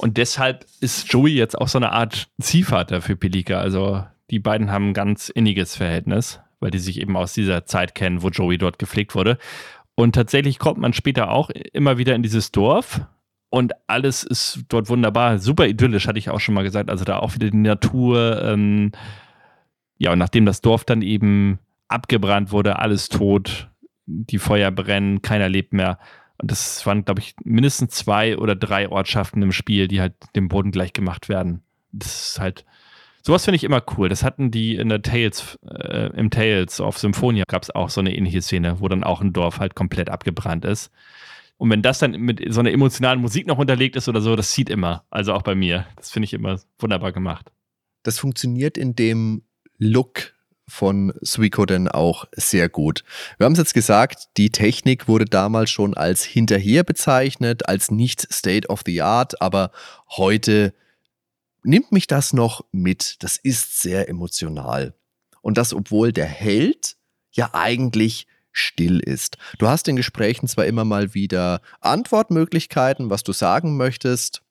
Und 0.00 0.16
deshalb 0.16 0.64
ist 0.80 1.12
Joey 1.12 1.34
jetzt 1.34 1.58
auch 1.58 1.68
so 1.68 1.78
eine 1.78 1.92
Art 1.92 2.28
Ziehvater 2.40 3.02
für 3.02 3.16
Pelika. 3.16 3.60
Also 3.60 4.04
die 4.30 4.38
beiden 4.38 4.70
haben 4.70 4.90
ein 4.90 4.94
ganz 4.94 5.28
inniges 5.28 5.76
Verhältnis 5.76 6.40
weil 6.60 6.70
die 6.70 6.78
sich 6.78 7.00
eben 7.00 7.16
aus 7.16 7.32
dieser 7.32 7.64
Zeit 7.64 7.94
kennen, 7.94 8.22
wo 8.22 8.28
Joey 8.28 8.58
dort 8.58 8.78
gepflegt 8.78 9.14
wurde. 9.14 9.38
Und 9.94 10.14
tatsächlich 10.14 10.58
kommt 10.58 10.78
man 10.78 10.92
später 10.92 11.30
auch 11.30 11.50
immer 11.50 11.98
wieder 11.98 12.14
in 12.14 12.22
dieses 12.22 12.52
Dorf 12.52 13.00
und 13.48 13.72
alles 13.86 14.22
ist 14.22 14.60
dort 14.68 14.88
wunderbar. 14.88 15.38
Super 15.38 15.66
idyllisch, 15.66 16.06
hatte 16.06 16.18
ich 16.18 16.30
auch 16.30 16.40
schon 16.40 16.54
mal 16.54 16.62
gesagt. 16.62 16.90
Also 16.90 17.04
da 17.04 17.18
auch 17.18 17.34
wieder 17.34 17.50
die 17.50 17.56
Natur. 17.56 18.40
Ähm, 18.42 18.92
ja, 19.98 20.12
und 20.12 20.18
nachdem 20.18 20.46
das 20.46 20.60
Dorf 20.60 20.84
dann 20.84 21.02
eben 21.02 21.58
abgebrannt 21.88 22.52
wurde, 22.52 22.78
alles 22.78 23.08
tot, 23.08 23.68
die 24.06 24.38
Feuer 24.38 24.70
brennen, 24.70 25.22
keiner 25.22 25.48
lebt 25.48 25.72
mehr. 25.72 25.98
Und 26.40 26.50
das 26.50 26.84
waren, 26.86 27.04
glaube 27.04 27.20
ich, 27.20 27.34
mindestens 27.44 27.90
zwei 27.94 28.38
oder 28.38 28.56
drei 28.56 28.88
Ortschaften 28.88 29.42
im 29.42 29.52
Spiel, 29.52 29.88
die 29.88 30.00
halt 30.00 30.14
dem 30.34 30.48
Boden 30.48 30.70
gleich 30.70 30.92
gemacht 30.92 31.28
werden. 31.28 31.62
Das 31.92 32.30
ist 32.30 32.40
halt 32.40 32.64
Sowas 33.22 33.44
finde 33.44 33.56
ich 33.56 33.64
immer 33.64 33.82
cool. 33.96 34.08
Das 34.08 34.22
hatten 34.22 34.50
die 34.50 34.76
in 34.76 34.88
der 34.88 35.02
Tales, 35.02 35.58
äh, 35.68 36.10
im 36.16 36.30
Tales 36.30 36.80
of 36.80 36.98
Symphonia 36.98 37.44
gab 37.46 37.62
es 37.62 37.70
auch 37.70 37.90
so 37.90 38.00
eine 38.00 38.16
ähnliche 38.16 38.40
Szene, 38.40 38.80
wo 38.80 38.88
dann 38.88 39.04
auch 39.04 39.20
ein 39.20 39.32
Dorf 39.32 39.58
halt 39.58 39.74
komplett 39.74 40.08
abgebrannt 40.08 40.64
ist. 40.64 40.90
Und 41.58 41.68
wenn 41.68 41.82
das 41.82 41.98
dann 41.98 42.12
mit 42.12 42.42
so 42.50 42.60
einer 42.60 42.72
emotionalen 42.72 43.20
Musik 43.20 43.46
noch 43.46 43.58
unterlegt 43.58 43.96
ist 43.96 44.08
oder 44.08 44.22
so, 44.22 44.34
das 44.36 44.52
zieht 44.52 44.70
immer. 44.70 45.04
Also 45.10 45.34
auch 45.34 45.42
bei 45.42 45.54
mir. 45.54 45.86
Das 45.96 46.10
finde 46.10 46.24
ich 46.24 46.32
immer 46.32 46.58
wunderbar 46.78 47.12
gemacht. 47.12 47.52
Das 48.02 48.18
funktioniert 48.18 48.78
in 48.78 48.96
dem 48.96 49.42
Look 49.76 50.32
von 50.70 51.12
Suikoden 51.20 51.88
auch 51.88 52.26
sehr 52.32 52.68
gut. 52.68 53.04
Wir 53.36 53.44
haben 53.44 53.52
es 53.52 53.58
jetzt 53.58 53.74
gesagt, 53.74 54.28
die 54.36 54.50
Technik 54.50 55.08
wurde 55.08 55.24
damals 55.24 55.70
schon 55.70 55.94
als 55.94 56.24
hinterher 56.24 56.84
bezeichnet, 56.84 57.68
als 57.68 57.90
nicht 57.90 58.32
State 58.32 58.68
of 58.68 58.80
the 58.86 59.02
Art, 59.02 59.42
aber 59.42 59.72
heute 60.16 60.72
nimmt 61.62 61.92
mich 61.92 62.06
das 62.06 62.32
noch 62.32 62.64
mit. 62.72 63.22
Das 63.22 63.36
ist 63.36 63.80
sehr 63.80 64.08
emotional. 64.08 64.94
Und 65.42 65.58
das, 65.58 65.74
obwohl 65.74 66.12
der 66.12 66.26
Held 66.26 66.96
ja 67.32 67.50
eigentlich 67.52 68.26
still 68.52 69.00
ist. 69.00 69.38
Du 69.58 69.68
hast 69.68 69.88
in 69.88 69.96
Gesprächen 69.96 70.48
zwar 70.48 70.66
immer 70.66 70.84
mal 70.84 71.14
wieder 71.14 71.60
Antwortmöglichkeiten, 71.80 73.10
was 73.10 73.22
du 73.22 73.32
sagen 73.32 73.76
möchtest. 73.76 74.42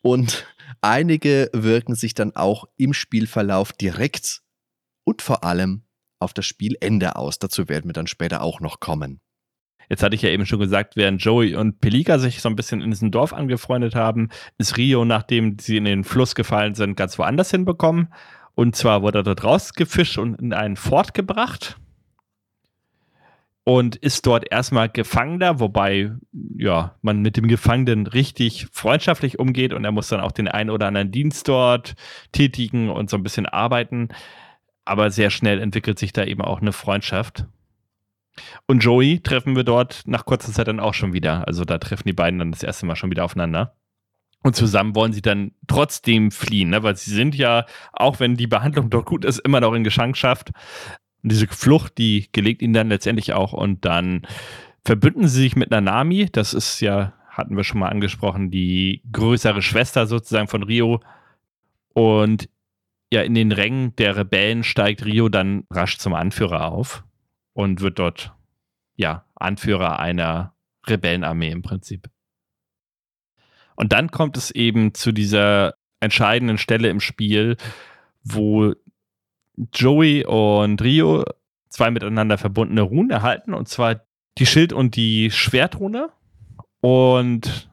Und 0.00 0.46
einige 0.80 1.50
wirken 1.52 1.94
sich 1.94 2.14
dann 2.14 2.34
auch 2.34 2.64
im 2.76 2.94
Spielverlauf 2.94 3.72
direkt 3.72 4.42
und 5.08 5.22
vor 5.22 5.42
allem 5.42 5.84
auf 6.18 6.34
das 6.34 6.44
Spielende 6.44 7.16
aus. 7.16 7.38
Dazu 7.38 7.68
werden 7.68 7.88
wir 7.88 7.94
dann 7.94 8.06
später 8.06 8.42
auch 8.42 8.60
noch 8.60 8.78
kommen. 8.78 9.20
Jetzt 9.88 10.02
hatte 10.02 10.14
ich 10.14 10.20
ja 10.20 10.28
eben 10.28 10.44
schon 10.44 10.58
gesagt, 10.58 10.96
während 10.96 11.22
Joey 11.24 11.54
und 11.54 11.80
Pelika 11.80 12.18
sich 12.18 12.42
so 12.42 12.50
ein 12.50 12.56
bisschen 12.56 12.82
in 12.82 12.90
diesem 12.90 13.10
Dorf 13.10 13.32
angefreundet 13.32 13.94
haben, 13.94 14.28
ist 14.58 14.76
Rio, 14.76 15.06
nachdem 15.06 15.58
sie 15.58 15.78
in 15.78 15.86
den 15.86 16.04
Fluss 16.04 16.34
gefallen 16.34 16.74
sind, 16.74 16.94
ganz 16.94 17.18
woanders 17.18 17.50
hinbekommen. 17.50 18.12
Und 18.54 18.76
zwar 18.76 19.00
wurde 19.00 19.20
er 19.20 19.22
dort 19.22 19.44
rausgefischt 19.44 20.18
und 20.18 20.34
in 20.40 20.52
einen 20.52 20.76
Fort 20.76 21.14
gebracht. 21.14 21.78
und 23.68 23.96
ist 23.96 24.24
dort 24.24 24.50
erstmal 24.50 24.88
Gefangener, 24.88 25.60
wobei 25.60 26.12
ja, 26.56 26.94
man 27.02 27.20
mit 27.20 27.36
dem 27.36 27.48
Gefangenen 27.48 28.06
richtig 28.06 28.66
freundschaftlich 28.72 29.38
umgeht 29.38 29.74
und 29.74 29.84
er 29.84 29.92
muss 29.92 30.08
dann 30.08 30.20
auch 30.20 30.32
den 30.32 30.48
einen 30.48 30.70
oder 30.70 30.86
anderen 30.86 31.10
Dienst 31.10 31.48
dort 31.48 31.94
tätigen 32.32 32.88
und 32.88 33.10
so 33.10 33.18
ein 33.18 33.22
bisschen 33.22 33.44
arbeiten. 33.44 34.08
Aber 34.88 35.10
sehr 35.10 35.28
schnell 35.28 35.60
entwickelt 35.60 35.98
sich 35.98 36.14
da 36.14 36.24
eben 36.24 36.40
auch 36.40 36.62
eine 36.62 36.72
Freundschaft. 36.72 37.44
Und 38.66 38.82
Joey 38.82 39.20
treffen 39.20 39.54
wir 39.54 39.62
dort 39.64 40.02
nach 40.06 40.24
kurzer 40.24 40.50
Zeit 40.50 40.66
dann 40.66 40.80
auch 40.80 40.94
schon 40.94 41.12
wieder. 41.12 41.46
Also 41.46 41.66
da 41.66 41.76
treffen 41.76 42.04
die 42.06 42.14
beiden 42.14 42.38
dann 42.38 42.52
das 42.52 42.62
erste 42.62 42.86
Mal 42.86 42.96
schon 42.96 43.10
wieder 43.10 43.26
aufeinander. 43.26 43.76
Und 44.42 44.56
zusammen 44.56 44.94
wollen 44.94 45.12
sie 45.12 45.20
dann 45.20 45.52
trotzdem 45.66 46.30
fliehen, 46.30 46.70
ne? 46.70 46.82
weil 46.82 46.96
sie 46.96 47.10
sind 47.10 47.34
ja, 47.34 47.66
auch 47.92 48.18
wenn 48.18 48.36
die 48.36 48.46
Behandlung 48.46 48.88
dort 48.88 49.04
gut 49.04 49.26
ist, 49.26 49.40
immer 49.40 49.60
noch 49.60 49.74
in 49.74 49.84
Geschangschaft. 49.84 50.52
Und 51.22 51.32
diese 51.32 51.48
Flucht, 51.48 51.98
die 51.98 52.28
gelegt 52.32 52.62
ihnen 52.62 52.72
dann 52.72 52.88
letztendlich 52.88 53.34
auch. 53.34 53.52
Und 53.52 53.84
dann 53.84 54.26
verbünden 54.86 55.28
sie 55.28 55.42
sich 55.42 55.54
mit 55.54 55.70
Nanami. 55.70 56.30
Das 56.32 56.54
ist 56.54 56.80
ja, 56.80 57.12
hatten 57.28 57.58
wir 57.58 57.64
schon 57.64 57.80
mal 57.80 57.90
angesprochen, 57.90 58.50
die 58.50 59.02
größere 59.12 59.60
Schwester 59.60 60.06
sozusagen 60.06 60.48
von 60.48 60.62
Rio. 60.62 61.00
Und 61.92 62.48
ja, 63.12 63.22
in 63.22 63.34
den 63.34 63.52
Rängen 63.52 63.96
der 63.96 64.16
Rebellen 64.16 64.64
steigt 64.64 65.04
Rio 65.04 65.28
dann 65.28 65.64
rasch 65.70 65.98
zum 65.98 66.14
Anführer 66.14 66.70
auf 66.72 67.04
und 67.54 67.80
wird 67.80 67.98
dort, 67.98 68.34
ja, 68.96 69.24
Anführer 69.34 69.98
einer 69.98 70.54
Rebellenarmee 70.86 71.50
im 71.50 71.62
Prinzip. 71.62 72.08
Und 73.76 73.92
dann 73.92 74.10
kommt 74.10 74.36
es 74.36 74.50
eben 74.50 74.94
zu 74.94 75.12
dieser 75.12 75.74
entscheidenden 76.00 76.58
Stelle 76.58 76.88
im 76.88 77.00
Spiel, 77.00 77.56
wo 78.22 78.74
Joey 79.72 80.24
und 80.26 80.82
Rio 80.82 81.24
zwei 81.68 81.90
miteinander 81.90 82.38
verbundene 82.38 82.82
Runen 82.82 83.10
erhalten, 83.10 83.54
und 83.54 83.68
zwar 83.68 84.02
die 84.38 84.46
Schild- 84.46 84.72
und 84.72 84.96
die 84.96 85.30
Schwertrune. 85.30 86.10
Und 86.80 87.70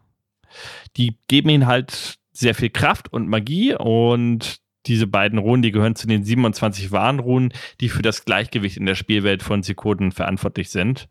die 0.98 1.18
geben 1.28 1.50
ihnen 1.50 1.68
halt 1.68 2.18
sehr 2.32 2.56
viel 2.56 2.70
Kraft 2.70 3.12
und 3.12 3.28
Magie 3.28 3.76
und 3.76 4.60
diese 4.88 5.08
beiden 5.08 5.40
Runen, 5.40 5.62
die 5.62 5.72
gehören 5.72 5.96
zu 5.96 6.08
den 6.08 6.24
27 6.24 6.92
Warnrunen, 6.92 7.54
die 7.82 7.90
für 7.90 8.02
das 8.02 8.26
Gleichgewicht 8.26 8.78
in 8.78 8.86
der 8.86 8.96
Spielwelt 8.96 9.44
von 9.44 9.64
Sikoden 9.64 10.12
verantwortlich 10.12 10.70
sind 10.70 11.08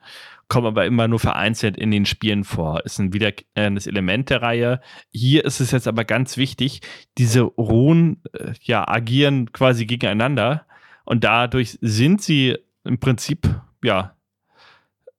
kommen 0.48 0.66
aber 0.66 0.86
immer 0.86 1.08
nur 1.08 1.18
vereinzelt 1.18 1.76
in 1.76 1.90
den 1.90 2.06
Spielen 2.06 2.44
vor. 2.44 2.84
Ist 2.84 2.98
ein 2.98 3.12
wiederkehrendes 3.12 3.86
Element 3.86 4.30
der 4.30 4.42
Reihe. 4.42 4.80
Hier 5.10 5.44
ist 5.44 5.60
es 5.60 5.70
jetzt 5.70 5.88
aber 5.88 6.04
ganz 6.04 6.36
wichtig, 6.36 6.80
diese 7.18 7.42
Runen 7.42 8.22
äh, 8.32 8.52
ja, 8.62 8.86
agieren 8.86 9.52
quasi 9.52 9.86
gegeneinander 9.86 10.66
und 11.04 11.24
dadurch 11.24 11.78
sind 11.80 12.22
sie 12.22 12.56
im 12.84 12.98
Prinzip, 12.98 13.48
ja, 13.82 14.14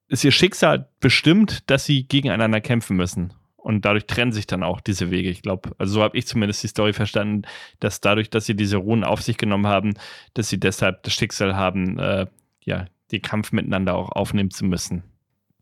ist 0.08 0.24
ihr 0.24 0.32
Schicksal 0.32 0.90
bestimmt, 1.00 1.70
dass 1.70 1.86
sie 1.86 2.08
gegeneinander 2.08 2.62
kämpfen 2.62 2.96
müssen. 2.96 3.34
Und 3.66 3.84
dadurch 3.84 4.06
trennen 4.06 4.32
sich 4.32 4.46
dann 4.46 4.62
auch 4.62 4.80
diese 4.80 5.10
Wege. 5.10 5.30
Ich 5.30 5.42
glaube, 5.42 5.72
also 5.80 5.96
so 5.96 6.04
habe 6.04 6.18
ich 6.18 6.28
zumindest 6.28 6.62
die 6.62 6.68
Story 6.68 6.94
verstanden, 6.94 7.44
dass 7.80 8.00
dadurch, 8.00 8.30
dass 8.30 8.46
sie 8.46 8.56
diese 8.56 8.78
Runen 8.78 9.04
auf 9.04 9.22
sich 9.22 9.38
genommen 9.38 9.68
haben, 9.68 9.96
dass 10.36 10.50
sie 10.50 10.60
deshalb 10.60 11.02
das 11.04 11.14
Schicksal 11.14 11.56
haben, 11.56 11.98
äh, 11.98 12.28
ja, 12.64 12.86
den 13.12 13.22
Kampf 13.22 13.52
miteinander 13.52 13.96
auch 13.96 14.12
aufnehmen 14.12 14.52
zu 14.52 14.66
müssen 14.66 15.04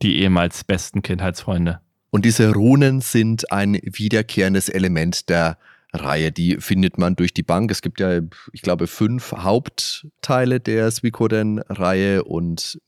die 0.04 0.20
ehemals 0.20 0.64
besten 0.64 1.02
Kindheitsfreunde. 1.02 1.80
Und 2.12 2.26
diese 2.26 2.54
Runen 2.54 3.02
sind 3.02 3.52
ein 3.52 3.80
wiederkehrendes 3.82 4.70
Element 4.70 5.30
der 5.30 5.58
Reihe. 5.94 6.32
Die 6.32 6.58
findet 6.58 6.98
man 6.98 7.16
durch 7.16 7.34
die 7.34 7.44
Bank. 7.44 7.72
Es 7.72 7.82
gibt 7.82 8.00
ja, 8.00 8.20
ich 8.52 8.62
glaube, 8.62 8.88
fünf 8.88 9.32
Hauptteile 9.32 10.60
der 10.60 10.92
Suikoden-Reihe 10.92 12.24
und 12.24 12.80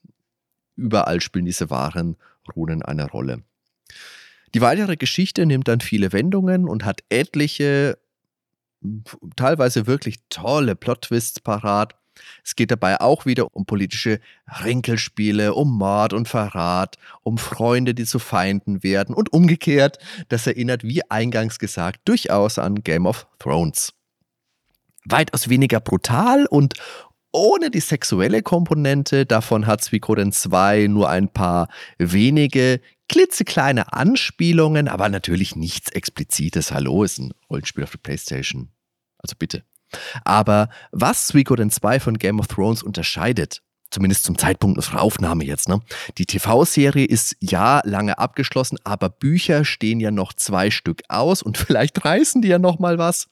überall 0.75 1.21
spielen 1.21 1.45
diese 1.45 1.69
wahren 1.69 2.17
Runen 2.55 2.83
eine 2.83 3.09
Rolle. 3.09 3.41
Die 4.55 4.61
weitere 4.61 4.95
Geschichte 4.95 5.45
nimmt 5.45 5.67
dann 5.67 5.81
viele 5.81 6.13
Wendungen 6.13 6.69
und 6.69 6.85
hat 6.85 7.01
etliche, 7.09 7.97
teilweise 9.35 9.85
wirklich 9.85 10.15
tolle 10.29 10.77
Plot-Twists 10.77 11.41
parat. 11.41 11.93
Es 12.41 12.55
geht 12.55 12.71
dabei 12.71 13.01
auch 13.01 13.25
wieder 13.25 13.53
um 13.53 13.65
politische 13.65 14.21
Rinkelspiele, 14.63 15.53
um 15.53 15.77
Mord 15.77 16.13
und 16.13 16.29
Verrat, 16.29 16.95
um 17.23 17.37
Freunde, 17.37 17.93
die 17.93 18.05
zu 18.05 18.17
Feinden 18.17 18.81
werden 18.81 19.13
und 19.13 19.33
umgekehrt. 19.33 19.97
Das 20.29 20.47
erinnert, 20.47 20.85
wie 20.85 21.01
eingangs 21.11 21.59
gesagt, 21.59 21.99
durchaus 22.05 22.57
an 22.57 22.75
Game 22.75 23.07
of 23.07 23.27
Thrones. 23.39 23.91
Weitaus 25.03 25.49
weniger 25.49 25.81
brutal 25.81 26.45
und 26.45 26.75
ohne 27.35 27.69
die 27.69 27.81
sexuelle 27.81 28.41
Komponente. 28.41 29.25
Davon 29.25 29.67
hat 29.67 29.83
Suikoden 29.83 30.31
2 30.31 30.87
nur 30.87 31.09
ein 31.09 31.27
paar 31.27 31.67
wenige 31.97 32.79
klitzekleine 33.09 33.93
Anspielungen, 33.93 34.87
aber 34.87 35.09
natürlich 35.09 35.55
nichts 35.55 35.91
Explizites. 35.91 36.71
Hallo, 36.71 37.03
ist 37.03 37.19
ein 37.19 37.33
Rollenspiel 37.49 37.83
auf 37.83 37.91
der 37.91 37.99
Playstation. 37.99 38.69
Also 39.17 39.35
bitte. 39.37 39.63
Aber 40.23 40.69
was 40.91 41.27
Suikoden 41.27 41.69
2 41.69 41.99
von 41.99 42.17
Game 42.17 42.39
of 42.39 42.47
Thrones 42.47 42.83
unterscheidet, 42.83 43.61
zumindest 43.91 44.23
zum 44.23 44.37
Zeitpunkt 44.37 44.77
unserer 44.77 45.01
Aufnahme 45.01 45.45
jetzt, 45.45 45.69
ne? 45.69 45.79
Die 46.17 46.25
TV-Serie 46.25 47.05
ist 47.05 47.37
ja 47.39 47.81
lange 47.85 48.17
abgeschlossen, 48.17 48.77
aber 48.83 49.09
Bücher 49.09 49.63
stehen 49.63 49.99
ja 49.99 50.11
noch 50.11 50.33
zwei 50.33 50.71
Stück 50.71 51.03
aus 51.07 51.41
und 51.41 51.57
vielleicht 51.59 52.03
reißen 52.03 52.41
die 52.41 52.49
ja 52.49 52.59
noch 52.59 52.79
mal 52.79 52.97
was. 52.97 53.29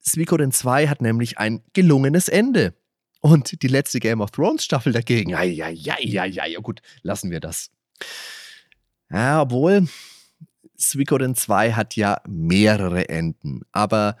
Suikoden 0.00 0.52
2 0.52 0.88
hat 0.88 1.00
nämlich 1.02 1.38
ein 1.38 1.62
gelungenes 1.72 2.28
Ende. 2.28 2.74
Und 3.20 3.62
die 3.62 3.68
letzte 3.68 4.00
Game 4.00 4.20
of 4.20 4.32
Thrones 4.32 4.64
Staffel 4.64 4.92
dagegen, 4.92 5.30
ja, 5.30 5.42
ja, 5.42 5.68
ja, 5.68 5.94
ja, 6.00 6.24
ja, 6.24 6.58
gut, 6.58 6.82
lassen 7.02 7.30
wir 7.30 7.38
das. 7.38 7.70
Ja, 9.12 9.42
obwohl 9.42 9.88
Suikoden 10.76 11.34
2 11.34 11.72
hat 11.72 11.96
ja 11.96 12.20
mehrere 12.26 13.08
Enden, 13.08 13.62
aber 13.72 14.16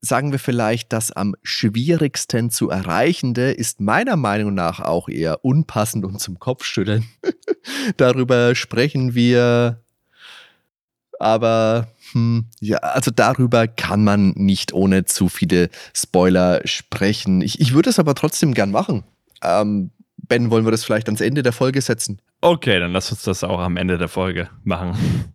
sagen 0.00 0.30
wir 0.30 0.38
vielleicht, 0.38 0.92
das 0.92 1.10
am 1.10 1.34
schwierigsten 1.42 2.50
zu 2.50 2.70
erreichende 2.70 3.50
ist 3.50 3.80
meiner 3.80 4.16
Meinung 4.16 4.54
nach 4.54 4.80
auch 4.80 5.08
eher 5.08 5.44
unpassend 5.44 6.04
und 6.04 6.20
zum 6.20 6.38
Kopfschütteln. 6.38 7.06
darüber 7.96 8.54
sprechen 8.54 9.14
wir, 9.14 9.80
aber 11.18 11.88
hm, 12.12 12.46
ja, 12.60 12.78
also 12.78 13.10
darüber 13.10 13.66
kann 13.66 14.04
man 14.04 14.30
nicht 14.36 14.72
ohne 14.72 15.06
zu 15.06 15.28
viele 15.28 15.70
Spoiler 15.94 16.60
sprechen. 16.66 17.40
Ich, 17.40 17.60
ich 17.60 17.74
würde 17.74 17.90
es 17.90 17.98
aber 17.98 18.14
trotzdem 18.14 18.54
gern 18.54 18.70
machen. 18.70 19.02
Ähm, 19.42 19.90
ben, 20.16 20.50
wollen 20.50 20.64
wir 20.64 20.70
das 20.70 20.84
vielleicht 20.84 21.08
ans 21.08 21.20
Ende 21.20 21.42
der 21.42 21.52
Folge 21.52 21.80
setzen? 21.80 22.20
Okay, 22.40 22.78
dann 22.78 22.92
lass 22.92 23.10
uns 23.10 23.22
das 23.22 23.44
auch 23.44 23.60
am 23.60 23.76
Ende 23.76 23.98
der 23.98 24.08
Folge 24.08 24.48
machen. 24.64 24.96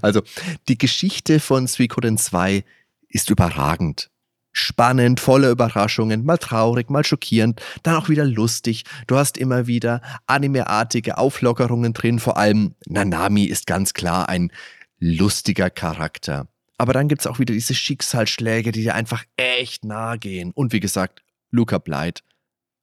Also, 0.00 0.22
die 0.66 0.78
Geschichte 0.78 1.40
von 1.40 1.66
Suikoden 1.66 2.16
2 2.16 2.64
ist 3.10 3.28
überragend. 3.28 4.10
Spannend, 4.50 5.20
voller 5.20 5.50
Überraschungen, 5.50 6.24
mal 6.24 6.38
traurig, 6.38 6.88
mal 6.88 7.04
schockierend, 7.04 7.60
dann 7.82 7.96
auch 7.96 8.08
wieder 8.08 8.24
lustig. 8.24 8.84
Du 9.06 9.16
hast 9.16 9.36
immer 9.36 9.66
wieder 9.66 10.00
animeartige 10.26 11.18
Auflockerungen 11.18 11.92
drin, 11.92 12.18
vor 12.18 12.38
allem 12.38 12.76
Nanami 12.86 13.44
ist 13.44 13.66
ganz 13.66 13.92
klar 13.92 14.30
ein 14.30 14.50
lustiger 14.98 15.68
Charakter. 15.68 16.48
Aber 16.78 16.92
dann 16.92 17.08
gibt 17.08 17.22
es 17.22 17.26
auch 17.26 17.38
wieder 17.38 17.52
diese 17.52 17.74
Schicksalsschläge, 17.74 18.72
die 18.72 18.82
dir 18.82 18.94
einfach 18.94 19.24
echt 19.36 19.84
nahe 19.84 20.18
gehen. 20.18 20.52
Und 20.54 20.72
wie 20.72 20.80
gesagt, 20.80 21.22
Luca 21.50 21.78
Bleit, 21.78 22.22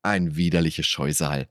ein 0.06 0.36
widerliches 0.36 0.86
Scheusal. 0.86 1.49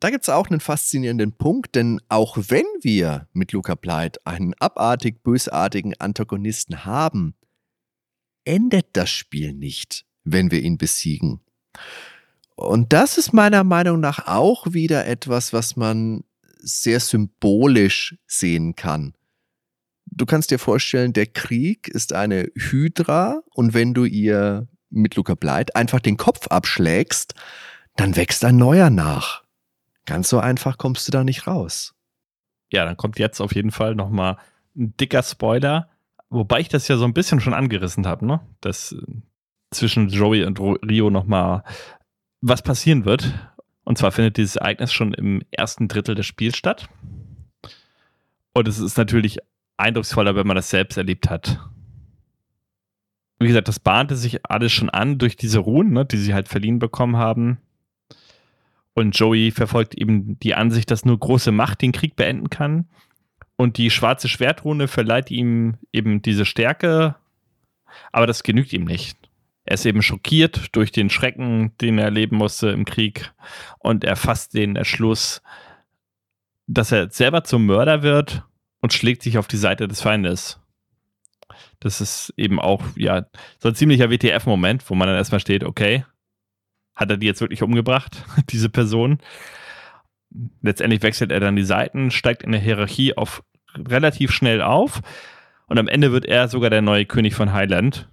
Da 0.00 0.10
gibt 0.10 0.24
es 0.24 0.28
auch 0.28 0.48
einen 0.48 0.60
faszinierenden 0.60 1.32
Punkt, 1.32 1.74
denn 1.74 2.00
auch 2.08 2.36
wenn 2.36 2.66
wir 2.82 3.28
mit 3.32 3.52
Luca 3.52 3.74
Bleit 3.74 4.24
einen 4.26 4.54
abartig 4.54 5.22
bösartigen 5.22 5.94
Antagonisten 5.98 6.84
haben, 6.84 7.34
endet 8.44 8.88
das 8.92 9.10
Spiel 9.10 9.52
nicht, 9.54 10.04
wenn 10.24 10.50
wir 10.50 10.60
ihn 10.62 10.78
besiegen. 10.78 11.40
Und 12.54 12.92
das 12.92 13.18
ist 13.18 13.32
meiner 13.32 13.64
Meinung 13.64 14.00
nach 14.00 14.26
auch 14.26 14.72
wieder 14.72 15.06
etwas, 15.06 15.52
was 15.52 15.76
man 15.76 16.24
sehr 16.58 17.00
symbolisch 17.00 18.16
sehen 18.26 18.76
kann. 18.76 19.14
Du 20.06 20.24
kannst 20.24 20.50
dir 20.50 20.58
vorstellen, 20.58 21.12
der 21.12 21.26
Krieg 21.26 21.88
ist 21.88 22.12
eine 22.12 22.50
Hydra 22.54 23.42
und 23.54 23.74
wenn 23.74 23.92
du 23.92 24.04
ihr 24.04 24.68
mit 24.90 25.16
Luca 25.16 25.34
Bleit 25.34 25.74
einfach 25.76 26.00
den 26.00 26.16
Kopf 26.16 26.48
abschlägst, 26.48 27.34
dann 27.96 28.16
wächst 28.16 28.44
ein 28.44 28.56
neuer 28.56 28.90
nach. 28.90 29.42
Ganz 30.04 30.28
so 30.28 30.38
einfach 30.38 30.78
kommst 30.78 31.06
du 31.08 31.12
da 31.12 31.24
nicht 31.24 31.46
raus. 31.46 31.94
Ja, 32.70 32.84
dann 32.84 32.96
kommt 32.96 33.18
jetzt 33.18 33.40
auf 33.40 33.54
jeden 33.54 33.70
Fall 33.70 33.94
nochmal 33.94 34.38
ein 34.76 34.96
dicker 34.96 35.22
Spoiler, 35.22 35.88
wobei 36.28 36.60
ich 36.60 36.68
das 36.68 36.88
ja 36.88 36.96
so 36.96 37.04
ein 37.04 37.14
bisschen 37.14 37.40
schon 37.40 37.54
angerissen 37.54 38.06
habe, 38.06 38.26
ne? 38.26 38.40
Dass 38.60 38.92
äh, 38.92 39.02
zwischen 39.70 40.08
Joey 40.08 40.44
und 40.44 40.60
Rio 40.60 41.10
nochmal 41.10 41.64
was 42.40 42.62
passieren 42.62 43.04
wird. 43.04 43.32
Und 43.84 43.98
zwar 43.98 44.12
findet 44.12 44.36
dieses 44.36 44.56
Ereignis 44.56 44.92
schon 44.92 45.14
im 45.14 45.42
ersten 45.50 45.88
Drittel 45.88 46.14
des 46.14 46.26
Spiels 46.26 46.56
statt. 46.56 46.88
Und 48.52 48.68
es 48.68 48.78
ist 48.78 48.98
natürlich 48.98 49.38
eindrucksvoller, 49.76 50.34
wenn 50.34 50.46
man 50.46 50.56
das 50.56 50.70
selbst 50.70 50.96
erlebt 50.96 51.30
hat. 51.30 51.60
Wie 53.38 53.48
gesagt, 53.48 53.68
das 53.68 53.80
bahnte 53.80 54.16
sich 54.16 54.44
alles 54.46 54.72
schon 54.72 54.90
an 54.90 55.18
durch 55.18 55.36
diese 55.36 55.58
Ruhen, 55.58 55.92
ne, 55.92 56.04
die 56.04 56.16
sie 56.16 56.34
halt 56.34 56.48
verliehen 56.48 56.78
bekommen 56.78 57.16
haben. 57.16 57.58
Und 58.94 59.18
Joey 59.18 59.50
verfolgt 59.50 59.94
eben 59.94 60.38
die 60.40 60.54
Ansicht, 60.54 60.90
dass 60.90 61.04
nur 61.04 61.18
große 61.18 61.52
Macht 61.52 61.82
den 61.82 61.92
Krieg 61.92 62.16
beenden 62.16 62.48
kann. 62.48 62.86
Und 63.56 63.76
die 63.76 63.90
schwarze 63.90 64.28
Schwertrune 64.28 64.88
verleiht 64.88 65.30
ihm 65.30 65.76
eben 65.92 66.22
diese 66.22 66.44
Stärke, 66.44 67.16
aber 68.12 68.26
das 68.26 68.42
genügt 68.42 68.72
ihm 68.72 68.84
nicht. 68.84 69.18
Er 69.64 69.74
ist 69.74 69.84
eben 69.84 70.02
schockiert 70.02 70.74
durch 70.76 70.92
den 70.92 71.10
Schrecken, 71.10 71.72
den 71.80 71.98
er 71.98 72.04
erleben 72.04 72.36
musste 72.36 72.68
im 72.68 72.84
Krieg. 72.84 73.32
Und 73.78 74.04
er 74.04 74.16
fasst 74.16 74.54
den 74.54 74.76
Entschluss, 74.76 75.42
dass 76.66 76.92
er 76.92 77.10
selber 77.10 77.44
zum 77.44 77.66
Mörder 77.66 78.02
wird 78.02 78.44
und 78.80 78.92
schlägt 78.92 79.22
sich 79.22 79.38
auf 79.38 79.48
die 79.48 79.56
Seite 79.56 79.88
des 79.88 80.00
Feindes. 80.00 80.60
Das 81.80 82.00
ist 82.00 82.32
eben 82.36 82.60
auch, 82.60 82.82
ja, 82.96 83.26
so 83.58 83.68
ein 83.68 83.74
ziemlicher 83.74 84.10
WTF-Moment, 84.10 84.88
wo 84.88 84.94
man 84.94 85.08
dann 85.08 85.16
erstmal 85.16 85.40
steht, 85.40 85.64
okay, 85.64 86.04
hat 86.94 87.10
er 87.10 87.16
die 87.16 87.26
jetzt 87.26 87.40
wirklich 87.40 87.62
umgebracht, 87.62 88.24
diese 88.50 88.68
Person? 88.68 89.18
Letztendlich 90.62 91.02
wechselt 91.02 91.30
er 91.30 91.40
dann 91.40 91.56
die 91.56 91.64
Seiten, 91.64 92.10
steigt 92.10 92.42
in 92.42 92.52
der 92.52 92.60
Hierarchie 92.60 93.16
auf 93.16 93.42
relativ 93.76 94.32
schnell 94.32 94.62
auf 94.62 95.02
und 95.66 95.78
am 95.78 95.88
Ende 95.88 96.12
wird 96.12 96.24
er 96.24 96.48
sogar 96.48 96.70
der 96.70 96.82
neue 96.82 97.06
König 97.06 97.34
von 97.34 97.52
Highland 97.52 98.08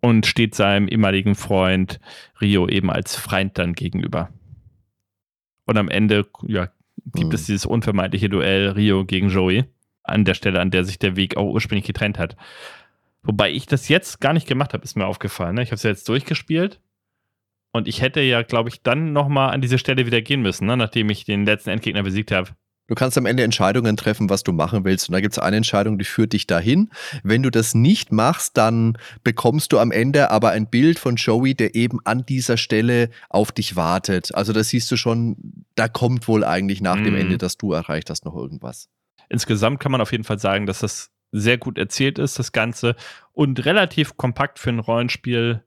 und 0.00 0.26
steht 0.26 0.54
seinem 0.54 0.88
ehemaligen 0.88 1.34
Freund 1.34 2.00
Rio 2.40 2.68
eben 2.68 2.90
als 2.90 3.16
Feind 3.16 3.58
dann 3.58 3.72
gegenüber. 3.72 4.30
Und 5.64 5.78
am 5.78 5.88
Ende 5.88 6.26
ja, 6.46 6.68
gibt 7.14 7.28
mhm. 7.28 7.34
es 7.34 7.46
dieses 7.46 7.64
unvermeidliche 7.64 8.28
Duell 8.28 8.70
Rio 8.70 9.04
gegen 9.04 9.30
Joey 9.30 9.64
an 10.04 10.24
der 10.24 10.34
Stelle, 10.34 10.60
an 10.60 10.70
der 10.70 10.84
sich 10.84 10.98
der 10.98 11.16
Weg 11.16 11.36
auch 11.36 11.50
ursprünglich 11.50 11.86
getrennt 11.86 12.18
hat. 12.18 12.36
Wobei 13.22 13.50
ich 13.50 13.66
das 13.66 13.88
jetzt 13.88 14.20
gar 14.20 14.34
nicht 14.34 14.46
gemacht 14.46 14.74
habe, 14.74 14.84
ist 14.84 14.96
mir 14.96 15.06
aufgefallen. 15.06 15.56
Ne? 15.56 15.62
Ich 15.62 15.68
habe 15.68 15.76
es 15.76 15.82
ja 15.82 15.90
jetzt 15.90 16.08
durchgespielt 16.08 16.80
und 17.72 17.88
ich 17.88 18.02
hätte 18.02 18.20
ja, 18.20 18.42
glaube 18.42 18.68
ich, 18.68 18.82
dann 18.82 19.12
nochmal 19.12 19.52
an 19.52 19.62
diese 19.62 19.78
Stelle 19.78 20.06
wieder 20.06 20.20
gehen 20.20 20.42
müssen, 20.42 20.66
ne? 20.66 20.76
nachdem 20.76 21.10
ich 21.10 21.24
den 21.24 21.46
letzten 21.46 21.70
Endgegner 21.70 22.02
besiegt 22.02 22.30
habe. 22.30 22.50
Du 22.86 22.94
kannst 22.94 23.16
am 23.16 23.24
Ende 23.24 23.42
Entscheidungen 23.42 23.96
treffen, 23.96 24.28
was 24.28 24.42
du 24.42 24.52
machen 24.52 24.84
willst. 24.84 25.08
Und 25.08 25.14
da 25.14 25.20
gibt 25.20 25.32
es 25.32 25.38
eine 25.38 25.56
Entscheidung, 25.56 25.98
die 25.98 26.04
führt 26.04 26.34
dich 26.34 26.46
dahin. 26.46 26.90
Wenn 27.22 27.42
du 27.42 27.50
das 27.50 27.74
nicht 27.74 28.12
machst, 28.12 28.58
dann 28.58 28.98
bekommst 29.22 29.72
du 29.72 29.78
am 29.78 29.90
Ende 29.90 30.30
aber 30.30 30.50
ein 30.50 30.68
Bild 30.68 30.98
von 30.98 31.16
Joey, 31.16 31.54
der 31.54 31.74
eben 31.74 32.00
an 32.04 32.26
dieser 32.26 32.58
Stelle 32.58 33.08
auf 33.30 33.52
dich 33.52 33.74
wartet. 33.74 34.34
Also 34.34 34.52
da 34.52 34.62
siehst 34.62 34.90
du 34.90 34.96
schon, 34.96 35.64
da 35.76 35.88
kommt 35.88 36.28
wohl 36.28 36.44
eigentlich 36.44 36.82
nach 36.82 36.96
mm. 36.96 37.04
dem 37.04 37.14
mhm. 37.14 37.20
Ende, 37.20 37.38
dass 37.38 37.56
du 37.56 37.72
erreicht 37.72 38.10
hast, 38.10 38.26
noch 38.26 38.36
irgendwas. 38.36 38.90
Insgesamt 39.28 39.80
kann 39.80 39.92
man 39.92 40.00
auf 40.00 40.12
jeden 40.12 40.24
Fall 40.24 40.38
sagen, 40.38 40.66
dass 40.66 40.80
das 40.80 41.12
sehr 41.32 41.58
gut 41.58 41.78
erzählt 41.78 42.18
ist, 42.18 42.38
das 42.38 42.52
Ganze. 42.52 42.94
Und 43.32 43.64
relativ 43.64 44.16
kompakt 44.16 44.58
für 44.58 44.70
ein 44.70 44.78
Rollenspiel. 44.78 45.64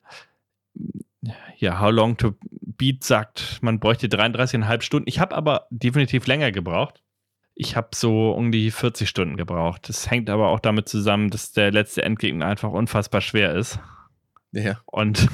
Ja, 1.58 1.80
How 1.80 1.92
Long 1.92 2.18
to 2.18 2.36
Beat 2.78 3.04
sagt, 3.04 3.60
man 3.62 3.80
bräuchte 3.80 4.08
33,5 4.08 4.82
Stunden. 4.82 5.10
Ich 5.10 5.20
habe 5.20 5.36
aber 5.36 5.68
definitiv 5.70 6.26
länger 6.28 6.52
gebraucht. 6.52 7.02
Ich 7.56 7.76
habe 7.76 7.90
so 7.96 8.32
um 8.32 8.52
die 8.52 8.70
40 8.72 9.10
Stunden 9.10 9.36
gebraucht. 9.36 9.90
Das 9.90 10.10
hängt 10.10 10.30
aber 10.30 10.50
auch 10.50 10.60
damit 10.60 10.88
zusammen, 10.88 11.32
dass 11.32 11.52
der 11.52 11.72
letzte 11.72 12.04
Endgegner 12.04 12.46
einfach 12.46 12.72
unfassbar 12.72 13.20
schwer 13.20 13.56
ist. 13.56 13.80
Ja. 14.52 14.80
Und 14.86 15.28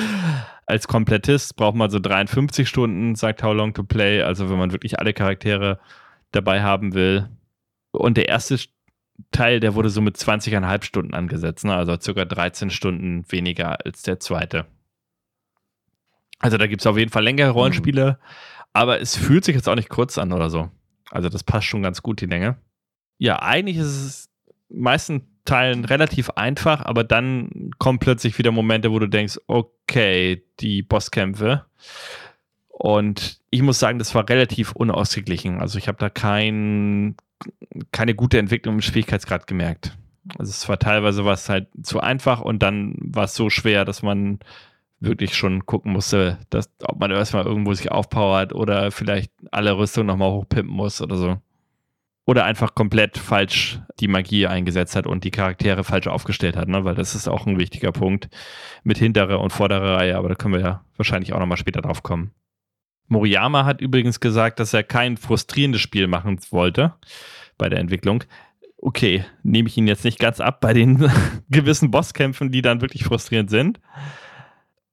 als 0.66 0.88
Komplettist 0.88 1.56
braucht 1.56 1.74
man 1.74 1.90
so 1.90 1.98
53 1.98 2.68
Stunden, 2.68 3.16
sagt 3.16 3.42
How 3.42 3.54
Long 3.54 3.74
to 3.74 3.82
Play. 3.82 4.22
Also 4.22 4.48
wenn 4.48 4.58
man 4.58 4.72
wirklich 4.72 4.98
alle 4.98 5.12
Charaktere 5.12 5.80
dabei 6.30 6.62
haben 6.62 6.94
will. 6.94 7.28
Und 7.94 8.16
der 8.16 8.28
erste 8.28 8.58
Teil, 9.30 9.60
der 9.60 9.74
wurde 9.74 9.90
so 9.90 10.00
mit 10.00 10.16
20,5 10.16 10.84
Stunden 10.84 11.14
angesetzt. 11.14 11.64
Ne? 11.64 11.74
Also 11.74 11.96
circa 12.00 12.24
13 12.24 12.70
Stunden 12.70 13.24
weniger 13.30 13.84
als 13.84 14.02
der 14.02 14.20
zweite. 14.20 14.66
Also 16.40 16.58
da 16.58 16.66
gibt 16.66 16.82
es 16.82 16.86
auf 16.86 16.98
jeden 16.98 17.10
Fall 17.10 17.24
längere 17.24 17.50
Rollenspiele. 17.50 18.12
Mhm. 18.12 18.26
Aber 18.72 19.00
es 19.00 19.16
fühlt 19.16 19.44
sich 19.44 19.54
jetzt 19.54 19.68
auch 19.68 19.76
nicht 19.76 19.88
kurz 19.88 20.18
an 20.18 20.32
oder 20.32 20.50
so. 20.50 20.68
Also 21.10 21.28
das 21.28 21.44
passt 21.44 21.66
schon 21.66 21.82
ganz 21.82 22.02
gut, 22.02 22.20
die 22.20 22.26
Länge. 22.26 22.56
Ja, 23.18 23.40
eigentlich 23.40 23.76
ist 23.76 23.86
es 23.86 24.30
meisten 24.68 25.28
Teilen 25.44 25.84
relativ 25.84 26.30
einfach, 26.30 26.84
aber 26.84 27.04
dann 27.04 27.70
kommen 27.78 27.98
plötzlich 27.98 28.36
wieder 28.38 28.50
Momente, 28.50 28.90
wo 28.90 28.98
du 28.98 29.06
denkst, 29.06 29.38
okay, 29.46 30.42
die 30.60 30.82
Bosskämpfe. 30.82 31.66
Und 32.68 33.40
ich 33.50 33.62
muss 33.62 33.78
sagen, 33.78 33.98
das 33.98 34.14
war 34.14 34.28
relativ 34.28 34.72
unausgeglichen. 34.72 35.60
Also 35.60 35.78
ich 35.78 35.86
habe 35.86 35.98
da 35.98 36.10
kein, 36.10 37.16
keine 37.92 38.14
gute 38.14 38.38
Entwicklung 38.38 38.76
im 38.76 38.82
Schwierigkeitsgrad 38.82 39.46
gemerkt. 39.46 39.96
Also 40.38 40.50
es 40.50 40.68
war 40.68 40.78
teilweise 40.78 41.24
was 41.24 41.48
halt 41.48 41.68
zu 41.82 42.00
einfach 42.00 42.40
und 42.40 42.62
dann 42.62 42.96
war 42.98 43.24
es 43.24 43.34
so 43.34 43.50
schwer, 43.50 43.84
dass 43.84 44.02
man 44.02 44.38
wirklich 45.00 45.34
schon 45.36 45.66
gucken 45.66 45.92
musste, 45.92 46.38
dass, 46.50 46.70
ob 46.82 46.98
man 46.98 47.10
erstmal 47.10 47.44
irgendwo 47.44 47.74
sich 47.74 47.92
aufpowert 47.92 48.54
oder 48.54 48.90
vielleicht 48.90 49.32
alle 49.50 49.76
Rüstungen 49.76 50.06
nochmal 50.06 50.30
hochpimpen 50.30 50.74
muss 50.74 51.00
oder 51.02 51.16
so. 51.16 51.36
Oder 52.26 52.44
einfach 52.44 52.74
komplett 52.74 53.18
falsch 53.18 53.80
die 54.00 54.08
Magie 54.08 54.46
eingesetzt 54.46 54.96
hat 54.96 55.06
und 55.06 55.24
die 55.24 55.30
Charaktere 55.30 55.84
falsch 55.84 56.06
aufgestellt 56.06 56.56
hat, 56.56 56.68
ne? 56.68 56.82
weil 56.84 56.94
das 56.94 57.14
ist 57.14 57.28
auch 57.28 57.46
ein 57.46 57.58
wichtiger 57.58 57.92
Punkt 57.92 58.30
mit 58.82 58.96
hintere 58.96 59.38
und 59.38 59.50
vordere 59.50 59.96
Reihe, 59.96 60.16
aber 60.16 60.30
da 60.30 60.34
können 60.34 60.54
wir 60.54 60.60
ja 60.60 60.84
wahrscheinlich 60.96 61.34
auch 61.34 61.38
nochmal 61.38 61.58
später 61.58 61.82
drauf 61.82 62.02
kommen. 62.02 62.30
Moriyama 63.08 63.64
hat 63.64 63.80
übrigens 63.80 64.20
gesagt, 64.20 64.60
dass 64.60 64.74
er 64.74 64.82
kein 64.82 65.16
frustrierendes 65.16 65.80
Spiel 65.80 66.06
machen 66.06 66.40
wollte 66.50 66.94
bei 67.58 67.68
der 67.68 67.78
Entwicklung. 67.80 68.24
Okay, 68.78 69.24
nehme 69.42 69.68
ich 69.68 69.76
ihn 69.76 69.86
jetzt 69.86 70.04
nicht 70.04 70.18
ganz 70.18 70.40
ab 70.40 70.60
bei 70.60 70.72
den 70.72 71.10
gewissen 71.48 71.90
Bosskämpfen, 71.90 72.50
die 72.50 72.62
dann 72.62 72.80
wirklich 72.80 73.04
frustrierend 73.04 73.50
sind. 73.50 73.80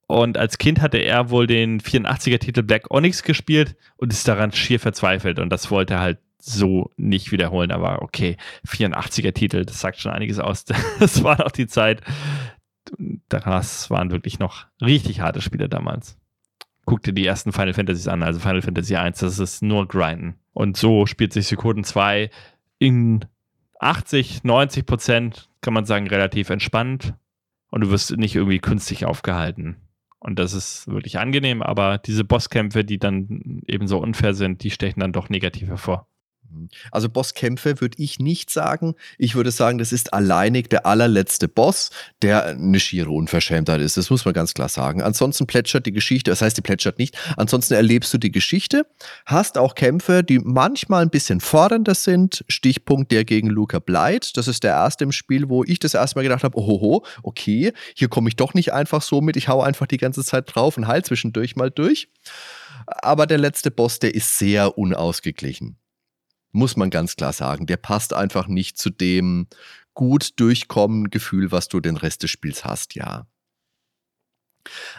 Und 0.08 0.38
als 0.38 0.58
Kind 0.58 0.82
hatte 0.82 0.98
er 0.98 1.30
wohl 1.30 1.48
den 1.48 1.80
84er-Titel 1.80 2.64
Black 2.64 2.92
Onyx 2.92 3.24
gespielt 3.24 3.78
und 3.96 4.12
ist 4.12 4.28
daran 4.28 4.52
schier 4.52 4.80
verzweifelt. 4.80 5.40
Und 5.40 5.50
das 5.50 5.72
wollte 5.72 5.94
er 5.94 6.00
halt 6.02 6.20
so 6.38 6.92
nicht 6.98 7.32
wiederholen. 7.32 7.72
Aber 7.72 8.02
okay, 8.02 8.36
84er-Titel, 8.68 9.66
das 9.66 9.80
sagt 9.80 10.00
schon 10.00 10.12
einiges 10.12 10.40
aus. 10.40 10.66
Das 11.00 11.24
war 11.24 11.38
noch 11.38 11.52
die 11.52 11.68
Zeit. 11.68 12.02
Das 13.30 13.90
waren 13.90 14.12
wirklich 14.12 14.40
noch 14.40 14.66
richtig 14.82 15.22
harte 15.22 15.42
Spiele 15.42 15.70
damals. 15.70 16.18
Guck 16.86 17.04
dir 17.04 17.14
die 17.14 17.26
ersten 17.26 17.52
Final 17.52 17.74
Fantasies 17.74 18.08
an, 18.08 18.24
also 18.24 18.40
Final 18.40 18.62
Fantasy 18.62 18.96
1, 18.96 19.20
das 19.20 19.40
ist 19.40 19.62
nur 19.62 19.88
Grinden. 19.88 20.36
Und 20.54 20.78
so 20.78 21.06
spielt 21.06 21.34
sich 21.34 21.48
Suikoden 21.48 21.84
2 21.84 22.30
in 22.80 23.26
80, 23.80 24.44
90 24.44 24.86
Prozent, 24.86 25.50
kann 25.62 25.74
man 25.74 25.86
sagen, 25.86 26.08
relativ 26.08 26.50
entspannt. 26.50 27.14
Und 27.70 27.82
du 27.82 27.90
wirst 27.90 28.16
nicht 28.18 28.36
irgendwie 28.36 28.60
künstlich 28.60 29.06
aufgehalten. 29.06 29.78
Und 30.20 30.38
das 30.38 30.54
ist 30.54 30.88
wirklich 30.88 31.18
angenehm, 31.18 31.64
aber 31.64 31.98
diese 31.98 32.24
Bosskämpfe, 32.24 32.84
die 32.84 33.00
dann 33.00 33.64
eben 33.66 33.88
so 33.88 33.98
unfair 33.98 34.34
sind, 34.36 34.64
die 34.64 34.70
stechen 34.70 35.00
dann 35.00 35.14
doch 35.14 35.30
negativ 35.30 35.68
hervor. 35.70 36.08
Mhm. 36.52 36.70
Also 36.92 37.10
Bosskämpfe 37.10 37.82
würde 37.82 38.02
ich 38.02 38.20
nicht 38.20 38.50
sagen. 38.50 38.96
Ich 39.18 39.36
würde 39.36 39.52
sagen, 39.52 39.78
das 39.78 39.92
ist 39.92 40.14
alleinig 40.14 40.70
der 40.70 40.86
allerletzte 40.86 41.48
Boss, 41.48 41.90
der 42.22 42.46
eine 42.46 42.80
schiere 42.80 43.10
Unverschämtheit 43.10 43.82
ist. 43.82 43.98
Das 43.98 44.10
muss 44.10 44.26
man 44.26 44.34
ganz 44.34 44.54
klar 44.54 44.70
sagen. 44.70 45.02
Ansonsten 45.02 45.48
plätschert 45.48 45.86
die 45.86 45.92
Geschichte, 45.92 46.32
das 46.32 46.42
heißt, 46.42 46.58
die 46.58 46.62
plätschert 46.62 47.00
nicht. 47.00 47.18
Ansonsten 47.38 47.74
erlebst 47.74 48.14
du 48.14 48.18
die 48.18 48.32
Geschichte, 48.32 48.86
hast 49.26 49.58
auch 49.58 49.76
Kämpfe, 49.76 50.24
die 50.24 50.40
manchmal 50.40 51.04
ein 51.04 51.10
bisschen 51.10 51.40
fordernder 51.40 51.96
sind. 51.96 52.44
Stichpunkt 52.48 53.12
der 53.12 53.26
gegen 53.26 53.50
Luca 53.50 53.80
Blight. 53.80 54.38
Das 54.38 54.48
ist 54.48 54.64
der 54.64 54.72
erste 54.72 55.04
im 55.04 55.12
Spiel, 55.12 55.50
wo 55.50 55.64
ich 55.64 55.80
das 55.80 55.94
erste 55.94 56.18
Mal 56.18 56.24
gedacht 56.24 56.44
habe, 56.44 56.58
ohoho, 56.58 57.06
okay, 57.24 57.74
hier 57.96 58.10
komme 58.10 58.30
ich 58.30 58.36
doch 58.36 58.54
nicht 58.54 58.74
einfach 58.74 59.02
so 59.02 59.22
mit. 59.22 59.38
Ich 59.38 59.48
hau 59.48 59.62
einfach 59.62 59.88
die 59.88 59.98
ganze 59.98 60.24
Zeit 60.24 60.54
drauf 60.54 60.78
und 60.78 60.88
heil 60.88 61.04
zwischendurch 61.04 61.56
mal 61.56 61.72
durch. 61.72 62.10
Aber 62.88 63.28
der 63.28 63.38
letzte 63.38 63.72
Boss, 63.72 64.00
der 64.00 64.16
ist 64.16 64.38
sehr 64.38 64.78
unausgeglichen 64.78 65.78
muss 66.52 66.76
man 66.76 66.90
ganz 66.90 67.16
klar 67.16 67.34
sagen. 67.34 67.66
Der 67.66 67.78
passt 67.78 68.14
einfach 68.14 68.48
nicht 68.48 68.78
zu 68.78 68.90
dem 68.90 69.48
gut 69.94 70.40
durchkommen 70.40 71.10
Gefühl, 71.10 71.52
was 71.52 71.68
du 71.68 71.80
den 71.80 71.98
Rest 71.98 72.24
des 72.24 72.32
Spiels 72.32 72.66
hast, 72.66 72.96
ja. 72.96 73.26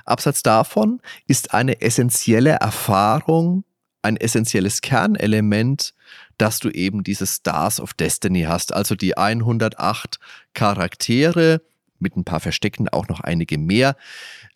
Abseits 0.05 0.43
davon 0.43 1.01
ist 1.27 1.55
eine 1.55 1.81
essentielle 1.81 2.51
Erfahrung, 2.51 3.65
ein 4.03 4.17
essentielles 4.17 4.81
Kernelement, 4.81 5.95
dass 6.37 6.59
du 6.59 6.69
eben 6.71 7.05
diese 7.05 7.27
Stars 7.27 7.81
of 7.81 7.95
Destiny 7.95 8.43
hast, 8.43 8.73
also 8.73 8.97
die 8.97 9.17
108 9.17 10.19
Charaktere 10.55 11.63
mit 12.01 12.17
ein 12.17 12.25
paar 12.25 12.41
Verstecken, 12.41 12.89
auch 12.89 13.07
noch 13.09 13.21
einige 13.21 13.59
mehr, 13.59 13.97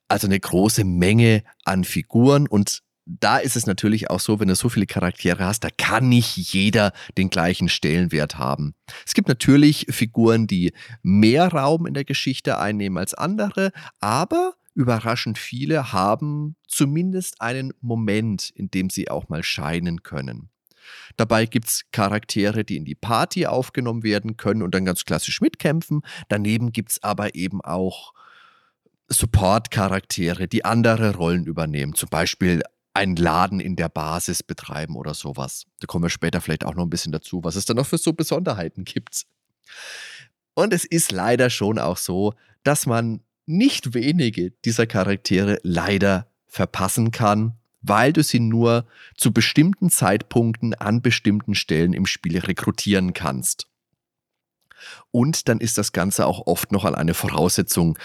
also 0.08 0.26
eine 0.26 0.40
große 0.40 0.84
Menge 0.84 1.44
an 1.64 1.84
Figuren 1.84 2.48
und 2.48 2.82
da 3.06 3.38
ist 3.38 3.56
es 3.56 3.66
natürlich 3.66 4.10
auch 4.10 4.18
so, 4.18 4.40
wenn 4.40 4.48
du 4.48 4.56
so 4.56 4.68
viele 4.68 4.86
Charaktere 4.86 5.44
hast, 5.44 5.62
da 5.62 5.68
kann 5.70 6.08
nicht 6.08 6.36
jeder 6.36 6.92
den 7.16 7.30
gleichen 7.30 7.68
Stellenwert 7.68 8.36
haben. 8.36 8.74
Es 9.06 9.14
gibt 9.14 9.28
natürlich 9.28 9.86
Figuren, 9.88 10.48
die 10.48 10.72
mehr 11.02 11.48
Raum 11.48 11.86
in 11.86 11.94
der 11.94 12.04
Geschichte 12.04 12.58
einnehmen 12.58 12.98
als 12.98 13.14
andere, 13.14 13.70
aber 14.00 14.54
überraschend 14.74 15.38
viele 15.38 15.92
haben 15.92 16.56
zumindest 16.66 17.40
einen 17.40 17.72
Moment, 17.80 18.50
in 18.50 18.70
dem 18.70 18.90
sie 18.90 19.08
auch 19.08 19.28
mal 19.28 19.44
scheinen 19.44 20.02
können. 20.02 20.50
Dabei 21.16 21.46
gibt 21.46 21.68
es 21.68 21.84
Charaktere, 21.92 22.64
die 22.64 22.76
in 22.76 22.84
die 22.84 22.94
Party 22.94 23.46
aufgenommen 23.46 24.02
werden 24.02 24.36
können 24.36 24.62
und 24.62 24.74
dann 24.74 24.84
ganz 24.84 25.04
klassisch 25.04 25.40
mitkämpfen. 25.40 26.02
Daneben 26.28 26.72
gibt 26.72 26.92
es 26.92 27.02
aber 27.02 27.34
eben 27.34 27.60
auch 27.60 28.12
Support-Charaktere, 29.08 30.48
die 30.48 30.64
andere 30.64 31.16
Rollen 31.16 31.46
übernehmen. 31.46 31.94
Zum 31.94 32.08
Beispiel 32.08 32.62
einen 32.96 33.16
Laden 33.16 33.60
in 33.60 33.76
der 33.76 33.88
Basis 33.88 34.42
betreiben 34.42 34.96
oder 34.96 35.14
sowas. 35.14 35.66
Da 35.80 35.86
kommen 35.86 36.04
wir 36.04 36.10
später 36.10 36.40
vielleicht 36.40 36.64
auch 36.64 36.74
noch 36.74 36.84
ein 36.84 36.90
bisschen 36.90 37.12
dazu, 37.12 37.44
was 37.44 37.56
es 37.56 37.64
da 37.64 37.74
noch 37.74 37.86
für 37.86 37.98
so 37.98 38.12
Besonderheiten 38.12 38.84
gibt. 38.84 39.26
Und 40.54 40.72
es 40.72 40.84
ist 40.84 41.12
leider 41.12 41.50
schon 41.50 41.78
auch 41.78 41.98
so, 41.98 42.34
dass 42.64 42.86
man 42.86 43.20
nicht 43.44 43.94
wenige 43.94 44.50
dieser 44.64 44.86
Charaktere 44.86 45.58
leider 45.62 46.28
verpassen 46.46 47.10
kann, 47.10 47.58
weil 47.82 48.12
du 48.12 48.22
sie 48.22 48.40
nur 48.40 48.86
zu 49.16 49.32
bestimmten 49.32 49.90
Zeitpunkten 49.90 50.74
an 50.74 51.02
bestimmten 51.02 51.54
Stellen 51.54 51.92
im 51.92 52.06
Spiel 52.06 52.38
rekrutieren 52.38 53.12
kannst. 53.12 53.68
Und 55.10 55.48
dann 55.48 55.60
ist 55.60 55.78
das 55.78 55.92
Ganze 55.92 56.26
auch 56.26 56.46
oft 56.46 56.72
noch 56.72 56.84
an 56.84 56.94
eine 56.94 57.14
Voraussetzung 57.14 57.98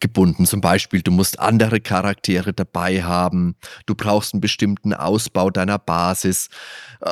gebunden. 0.00 0.46
Zum 0.46 0.60
Beispiel, 0.60 1.02
du 1.02 1.10
musst 1.10 1.40
andere 1.40 1.80
Charaktere 1.80 2.52
dabei 2.52 3.02
haben, 3.02 3.56
du 3.86 3.94
brauchst 3.94 4.34
einen 4.34 4.40
bestimmten 4.40 4.92
Ausbau 4.92 5.50
deiner 5.50 5.78
Basis. 5.78 6.48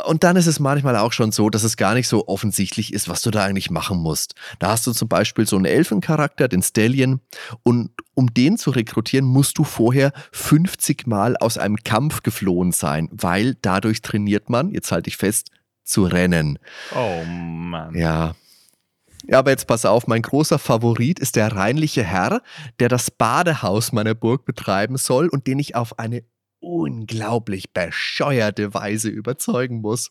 Und 0.07 0.24
dann 0.24 0.37
ist 0.37 0.47
es 0.47 0.61
manchmal 0.61 0.97
auch 0.97 1.12
schon 1.12 1.33
so, 1.33 1.51
dass 1.51 1.64
es 1.64 1.76
gar 1.76 1.95
nicht 1.95 2.09
so 2.09 2.28
offensichtlich 2.28 2.93
ist, 2.93 3.09
was 3.09 3.22
du 3.22 3.30
da 3.30 3.45
eigentlich 3.45 3.70
machen 3.70 3.99
musst. 3.99 4.35
Da 4.59 4.70
hast 4.70 4.87
du 4.87 4.93
zum 4.93 5.09
Beispiel 5.09 5.47
so 5.47 5.57
einen 5.57 5.64
Elfencharakter, 5.64 6.49
den 6.49 6.62
Stallion, 6.62 7.20
und 7.62 7.91
um 8.14 8.33
den 8.35 8.59
zu 8.59 8.70
rekrutieren, 8.70 9.26
musst 9.26 9.59
du 9.59 9.64
vorher 9.64 10.12
50 10.33 11.07
Mal 11.07 11.37
aus 11.37 11.59
einem 11.59 11.76
Kampf 11.76 12.22
geflohen 12.22 12.72
sein, 12.72 13.09
weil 13.12 13.55
dadurch 13.62 14.03
trainiert 14.03 14.51
man, 14.51 14.70
jetzt 14.70 14.93
halte 14.93 15.09
ich 15.09 15.16
fest, 15.16 15.51
zu 15.85 16.05
rennen. 16.05 16.59
Oh 16.95 17.24
Mann. 17.24 17.95
Ja, 17.95 18.35
ja, 19.29 19.39
aber 19.39 19.51
jetzt 19.51 19.66
pass 19.66 19.85
auf, 19.85 20.07
mein 20.07 20.23
großer 20.23 20.59
Favorit 20.59 21.18
ist 21.18 21.37
der 21.37 21.53
reinliche 21.53 22.03
Herr, 22.03 22.43
der 22.81 22.89
das 22.89 23.11
Badehaus 23.11 23.93
meiner 23.93 24.14
Burg 24.14 24.45
betreiben 24.45 24.97
soll 24.97 25.29
und 25.29 25.47
den 25.47 25.59
ich 25.59 25.75
auf 25.75 25.99
eine 25.99 26.25
unglaublich 26.61 27.73
bescheuerte 27.73 28.75
Weise 28.75 29.09
überzeugen 29.09 29.81
muss. 29.81 30.11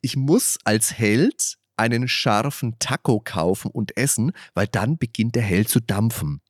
Ich 0.00 0.16
muss 0.16 0.58
als 0.64 0.98
Held 0.98 1.56
einen 1.76 2.08
scharfen 2.08 2.76
Taco 2.78 3.20
kaufen 3.20 3.70
und 3.70 3.96
essen, 3.96 4.32
weil 4.54 4.66
dann 4.66 4.98
beginnt 4.98 5.36
der 5.36 5.42
Held 5.42 5.68
zu 5.68 5.80
dampfen. 5.80 6.40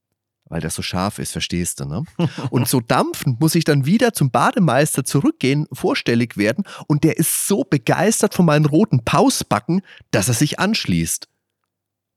Weil 0.51 0.62
der 0.62 0.70
so 0.70 0.80
scharf 0.80 1.18
ist, 1.18 1.32
verstehst 1.32 1.80
du, 1.80 1.84
ne? 1.84 2.05
Und 2.51 2.66
so 2.66 2.80
dampfend 2.80 3.39
muss 3.39 3.55
ich 3.55 3.64
dann 3.64 3.84
wieder 3.84 4.14
zum 4.14 4.30
Bademeister 4.30 5.05
zurückgehen, 5.05 5.66
vorstellig 5.72 6.39
werden 6.39 6.64
und 6.86 7.05
der 7.05 7.18
ist 7.18 7.47
so 7.47 7.64
begeistert 7.64 8.32
von 8.32 8.47
meinen 8.47 8.64
roten 8.64 9.05
Pausbacken, 9.05 9.82
dass 10.11 10.28
er 10.28 10.34
sich 10.34 10.59
anschließt. 10.59 11.28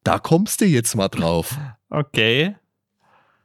Da 0.04 0.20
kommst 0.20 0.62
du 0.62 0.66
jetzt 0.66 0.96
mal 0.96 1.10
drauf. 1.10 1.58
Okay. 1.90 2.56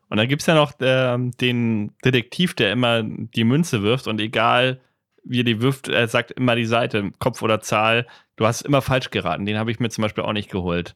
Und 0.09 0.19
dann 0.19 0.29
gibt 0.29 0.43
es 0.43 0.47
ja 0.47 0.55
noch 0.55 0.79
äh, 0.81 1.19
den 1.41 1.93
Detektiv, 2.05 2.55
der 2.55 2.73
immer 2.73 3.03
die 3.03 3.45
Münze 3.45 3.83
wirft 3.83 4.07
und 4.07 4.21
egal 4.21 4.81
wie 5.29 5.41
er 5.41 5.45
die 5.45 5.61
wirft, 5.61 5.89
er 5.89 6.07
sagt 6.09 6.31
immer 6.33 6.55
die 6.55 6.67
Seite, 6.67 7.11
Kopf 7.19 7.43
oder 7.43 7.61
Zahl. 7.61 8.07
Du 8.37 8.47
hast 8.47 8.63
immer 8.63 8.81
falsch 8.81 9.11
geraten. 9.11 9.45
Den 9.45 9.59
habe 9.59 9.71
ich 9.71 9.81
mir 9.81 9.89
zum 9.89 10.03
Beispiel 10.03 10.25
auch 10.25 10.33
nicht 10.33 10.51
geholt. 10.51 10.95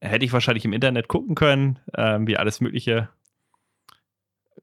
Hätte 0.00 0.24
ich 0.24 0.32
wahrscheinlich 0.32 0.64
im 0.64 0.72
Internet 0.72 1.08
gucken 1.08 1.34
können, 1.34 1.78
äh, 1.92 2.18
wie 2.22 2.36
alles 2.36 2.60
Mögliche 2.60 3.08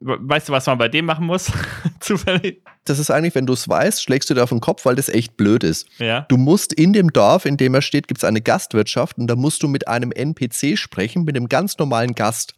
Weißt 0.05 0.49
du, 0.49 0.53
was 0.53 0.65
man 0.65 0.77
bei 0.77 0.89
dem 0.89 1.05
machen 1.05 1.25
muss? 1.25 1.51
Zufällig. 2.01 2.61
Das 2.83 2.99
ist 2.99 3.09
eigentlich, 3.09 3.35
wenn 3.35 3.45
du 3.45 3.53
es 3.53 3.69
weißt, 3.69 4.03
schlägst 4.03 4.29
du 4.29 4.33
dir 4.33 4.43
auf 4.43 4.49
den 4.49 4.59
Kopf, 4.59 4.83
weil 4.85 4.95
das 4.95 5.07
echt 5.07 5.37
blöd 5.37 5.63
ist. 5.63 5.87
Ja. 5.97 6.25
Du 6.27 6.35
musst 6.35 6.73
in 6.73 6.91
dem 6.91 7.13
Dorf, 7.13 7.45
in 7.45 7.55
dem 7.55 7.73
er 7.73 7.81
steht, 7.81 8.09
gibt 8.09 8.19
es 8.19 8.25
eine 8.25 8.41
Gastwirtschaft 8.41 9.17
und 9.17 9.27
da 9.27 9.37
musst 9.37 9.63
du 9.63 9.69
mit 9.69 9.87
einem 9.87 10.11
NPC 10.11 10.77
sprechen, 10.77 11.23
mit 11.23 11.37
einem 11.37 11.47
ganz 11.47 11.77
normalen 11.77 12.15
Gast. 12.15 12.53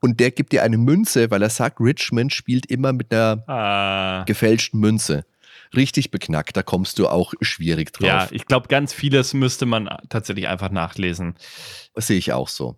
Und 0.00 0.18
der 0.18 0.32
gibt 0.32 0.52
dir 0.52 0.64
eine 0.64 0.76
Münze, 0.76 1.30
weil 1.30 1.42
er 1.42 1.50
sagt, 1.50 1.78
Richmond 1.78 2.32
spielt 2.32 2.66
immer 2.66 2.92
mit 2.92 3.12
einer 3.12 3.48
ah. 3.48 4.24
gefälschten 4.24 4.80
Münze. 4.80 5.24
Richtig 5.76 6.10
beknackt, 6.10 6.56
da 6.56 6.62
kommst 6.62 6.98
du 6.98 7.06
auch 7.06 7.34
schwierig 7.40 7.92
drauf. 7.92 8.08
Ja, 8.08 8.28
ich 8.32 8.46
glaube, 8.46 8.68
ganz 8.68 8.92
vieles 8.92 9.34
müsste 9.34 9.66
man 9.66 9.88
tatsächlich 10.08 10.48
einfach 10.48 10.70
nachlesen. 10.70 11.36
Das 11.94 12.06
sehe 12.08 12.18
ich 12.18 12.32
auch 12.32 12.48
so. 12.48 12.76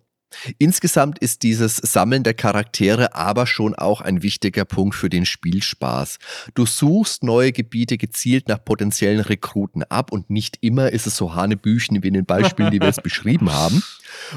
Insgesamt 0.57 1.19
ist 1.19 1.43
dieses 1.43 1.77
Sammeln 1.77 2.23
der 2.23 2.33
Charaktere 2.33 3.15
aber 3.15 3.45
schon 3.45 3.75
auch 3.75 4.01
ein 4.01 4.23
wichtiger 4.23 4.65
Punkt 4.65 4.95
für 4.95 5.09
den 5.09 5.25
Spielspaß. 5.25 6.19
Du 6.53 6.65
suchst 6.65 7.23
neue 7.23 7.51
Gebiete 7.51 7.97
gezielt 7.97 8.47
nach 8.47 8.63
potenziellen 8.63 9.19
Rekruten 9.19 9.83
ab 9.83 10.11
und 10.11 10.29
nicht 10.29 10.57
immer 10.61 10.91
ist 10.91 11.07
es 11.07 11.17
so 11.17 11.35
Hanebüchen 11.35 12.01
wie 12.03 12.07
in 12.07 12.13
den 12.13 12.25
Beispielen, 12.25 12.71
die 12.71 12.79
wir 12.79 12.87
jetzt 12.87 13.03
beschrieben 13.03 13.51
haben. 13.51 13.83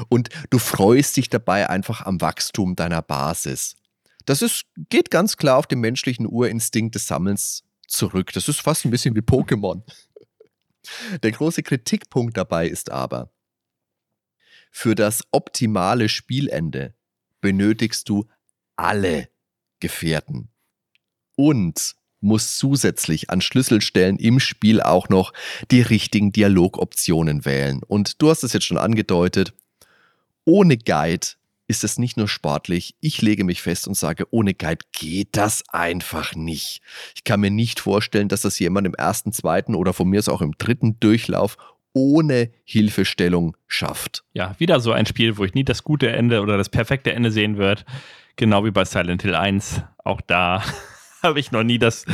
Und 0.09 0.29
du 0.49 0.59
freust 0.59 1.17
dich 1.17 1.29
dabei 1.29 1.69
einfach 1.69 2.05
am 2.05 2.21
Wachstum 2.21 2.75
deiner 2.75 3.01
Basis. 3.01 3.75
Das 4.25 4.41
ist, 4.41 4.65
geht 4.89 5.11
ganz 5.11 5.37
klar 5.37 5.57
auf 5.57 5.67
den 5.67 5.79
menschlichen 5.79 6.27
Urinstinkt 6.27 6.95
des 6.95 7.07
Sammelns 7.07 7.63
zurück. 7.87 8.33
Das 8.33 8.47
ist 8.47 8.61
fast 8.61 8.85
ein 8.85 8.91
bisschen 8.91 9.15
wie 9.15 9.21
Pokémon. 9.21 9.83
Der 11.23 11.31
große 11.31 11.63
Kritikpunkt 11.63 12.37
dabei 12.37 12.67
ist 12.67 12.91
aber, 12.91 13.31
für 14.77 14.93
das 14.93 15.23
optimale 15.31 16.09
Spielende 16.09 16.95
benötigst 17.39 18.09
du 18.09 18.25
alle 18.75 19.29
Gefährten 19.79 20.49
und 21.37 21.95
musst 22.19 22.57
zusätzlich 22.57 23.29
an 23.29 23.39
Schlüsselstellen 23.39 24.17
im 24.17 24.41
Spiel 24.41 24.81
auch 24.81 25.07
noch 25.07 25.31
die 25.71 25.81
richtigen 25.81 26.33
Dialogoptionen 26.33 27.45
wählen. 27.45 27.83
Und 27.87 28.21
du 28.21 28.29
hast 28.29 28.43
es 28.43 28.51
jetzt 28.51 28.65
schon 28.65 28.77
angedeutet, 28.77 29.53
ohne 30.43 30.77
Guide 30.77 31.25
ist 31.67 31.85
es 31.85 31.97
nicht 31.97 32.17
nur 32.17 32.27
sportlich, 32.27 32.95
ich 32.99 33.21
lege 33.21 33.45
mich 33.45 33.61
fest 33.61 33.87
und 33.87 33.95
sage, 33.95 34.27
ohne 34.29 34.53
Guide 34.53 34.85
geht 34.91 35.29
das 35.31 35.63
einfach 35.69 36.35
nicht. 36.35 36.81
Ich 37.15 37.23
kann 37.23 37.39
mir 37.39 37.49
nicht 37.49 37.79
vorstellen, 37.79 38.27
dass 38.27 38.41
das 38.41 38.59
jemand 38.59 38.85
im 38.87 38.93
ersten, 38.93 39.31
zweiten 39.31 39.73
oder 39.73 39.93
von 39.93 40.09
mir 40.09 40.19
aus 40.19 40.27
auch 40.27 40.41
im 40.41 40.57
dritten 40.57 40.99
Durchlauf 40.99 41.57
ohne 41.95 42.51
Hilfestellung 42.65 43.55
schafft. 43.67 44.23
Ja, 44.33 44.53
wieder 44.59 44.81
so 44.81 44.91
ein 44.91 45.05
Spiel, 45.05 45.37
wo 45.37 45.45
ich 45.45 45.53
nie 45.53 45.63
das 45.63 45.83
gute 45.83 46.11
Ende 46.11 46.41
oder 46.41 46.57
das 46.57 46.69
perfekte 46.69 47.13
Ende 47.13 47.31
sehen 47.31 47.57
wird. 47.57 47.85
Genau 48.35 48.65
wie 48.65 48.71
bei 48.71 48.83
Silent 48.83 49.21
Hill 49.21 49.33
1. 49.33 49.81
Auch 50.03 50.19
da 50.19 50.61
habe 51.23 51.39
ich 51.39 51.53
noch 51.53 51.63
nie 51.63 51.79
das 51.79 52.05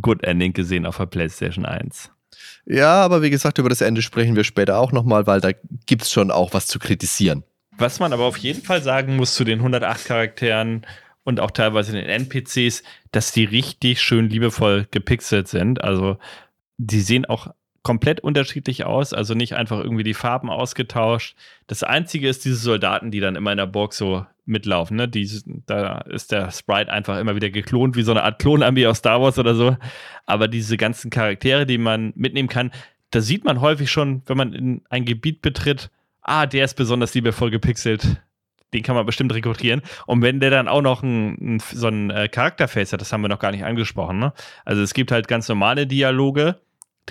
Good 0.00 0.22
Ending 0.22 0.52
gesehen 0.52 0.86
auf 0.86 0.96
der 0.96 1.06
PlayStation 1.06 1.66
1. 1.66 2.12
Ja, 2.64 3.02
aber 3.02 3.20
wie 3.20 3.30
gesagt, 3.30 3.58
über 3.58 3.68
das 3.68 3.80
Ende 3.80 4.00
sprechen 4.00 4.36
wir 4.36 4.44
später 4.44 4.78
auch 4.78 4.92
nochmal, 4.92 5.26
weil 5.26 5.40
da 5.40 5.50
gibt 5.86 6.02
es 6.02 6.12
schon 6.12 6.30
auch 6.30 6.54
was 6.54 6.68
zu 6.68 6.78
kritisieren. 6.78 7.42
Was 7.78 7.98
man 7.98 8.12
aber 8.12 8.24
auf 8.24 8.36
jeden 8.36 8.62
Fall 8.62 8.80
sagen 8.80 9.16
muss 9.16 9.34
zu 9.34 9.42
den 9.42 9.58
108 9.58 10.04
Charakteren 10.04 10.86
und 11.24 11.40
auch 11.40 11.50
teilweise 11.50 11.92
den 11.92 12.06
NPCs, 12.06 12.84
dass 13.10 13.32
die 13.32 13.44
richtig 13.44 14.00
schön 14.00 14.28
liebevoll 14.28 14.86
gepixelt 14.92 15.48
sind. 15.48 15.82
Also 15.82 16.16
die 16.78 17.00
sehen 17.00 17.24
auch 17.24 17.48
komplett 17.82 18.20
unterschiedlich 18.20 18.84
aus, 18.84 19.14
also 19.14 19.34
nicht 19.34 19.54
einfach 19.54 19.78
irgendwie 19.78 20.02
die 20.02 20.14
Farben 20.14 20.50
ausgetauscht. 20.50 21.34
Das 21.66 21.82
Einzige 21.82 22.28
ist 22.28 22.44
diese 22.44 22.56
Soldaten, 22.56 23.10
die 23.10 23.20
dann 23.20 23.36
immer 23.36 23.52
in 23.52 23.56
der 23.56 23.66
Burg 23.66 23.94
so 23.94 24.26
mitlaufen. 24.44 24.96
Ne? 24.96 25.08
Die, 25.08 25.28
da 25.66 25.98
ist 26.02 26.32
der 26.32 26.50
Sprite 26.50 26.92
einfach 26.92 27.18
immer 27.18 27.36
wieder 27.36 27.50
geklont, 27.50 27.96
wie 27.96 28.02
so 28.02 28.10
eine 28.10 28.22
Art 28.22 28.38
Klonarmee 28.38 28.86
aus 28.86 28.98
Star 28.98 29.22
Wars 29.22 29.38
oder 29.38 29.54
so. 29.54 29.76
Aber 30.26 30.48
diese 30.48 30.76
ganzen 30.76 31.10
Charaktere, 31.10 31.64
die 31.64 31.78
man 31.78 32.12
mitnehmen 32.16 32.48
kann, 32.48 32.70
da 33.10 33.20
sieht 33.20 33.44
man 33.44 33.60
häufig 33.60 33.90
schon, 33.90 34.22
wenn 34.26 34.36
man 34.36 34.52
in 34.52 34.82
ein 34.90 35.04
Gebiet 35.04 35.40
betritt, 35.40 35.90
ah, 36.22 36.46
der 36.46 36.64
ist 36.64 36.74
besonders 36.74 37.14
liebevoll 37.14 37.50
gepixelt. 37.50 38.20
Den 38.72 38.82
kann 38.82 38.94
man 38.94 39.06
bestimmt 39.06 39.34
rekrutieren. 39.34 39.82
Und 40.06 40.22
wenn 40.22 40.38
der 40.38 40.50
dann 40.50 40.68
auch 40.68 40.82
noch 40.82 41.02
ein, 41.02 41.56
ein 41.56 41.60
so 41.60 41.88
ein 41.88 42.10
äh, 42.10 42.28
Charakterface 42.28 42.92
hat, 42.92 43.00
das 43.00 43.12
haben 43.12 43.22
wir 43.22 43.28
noch 43.28 43.40
gar 43.40 43.50
nicht 43.50 43.64
angesprochen. 43.64 44.20
Ne? 44.20 44.32
Also 44.64 44.82
es 44.82 44.94
gibt 44.94 45.10
halt 45.10 45.26
ganz 45.26 45.48
normale 45.48 45.88
Dialoge, 45.88 46.60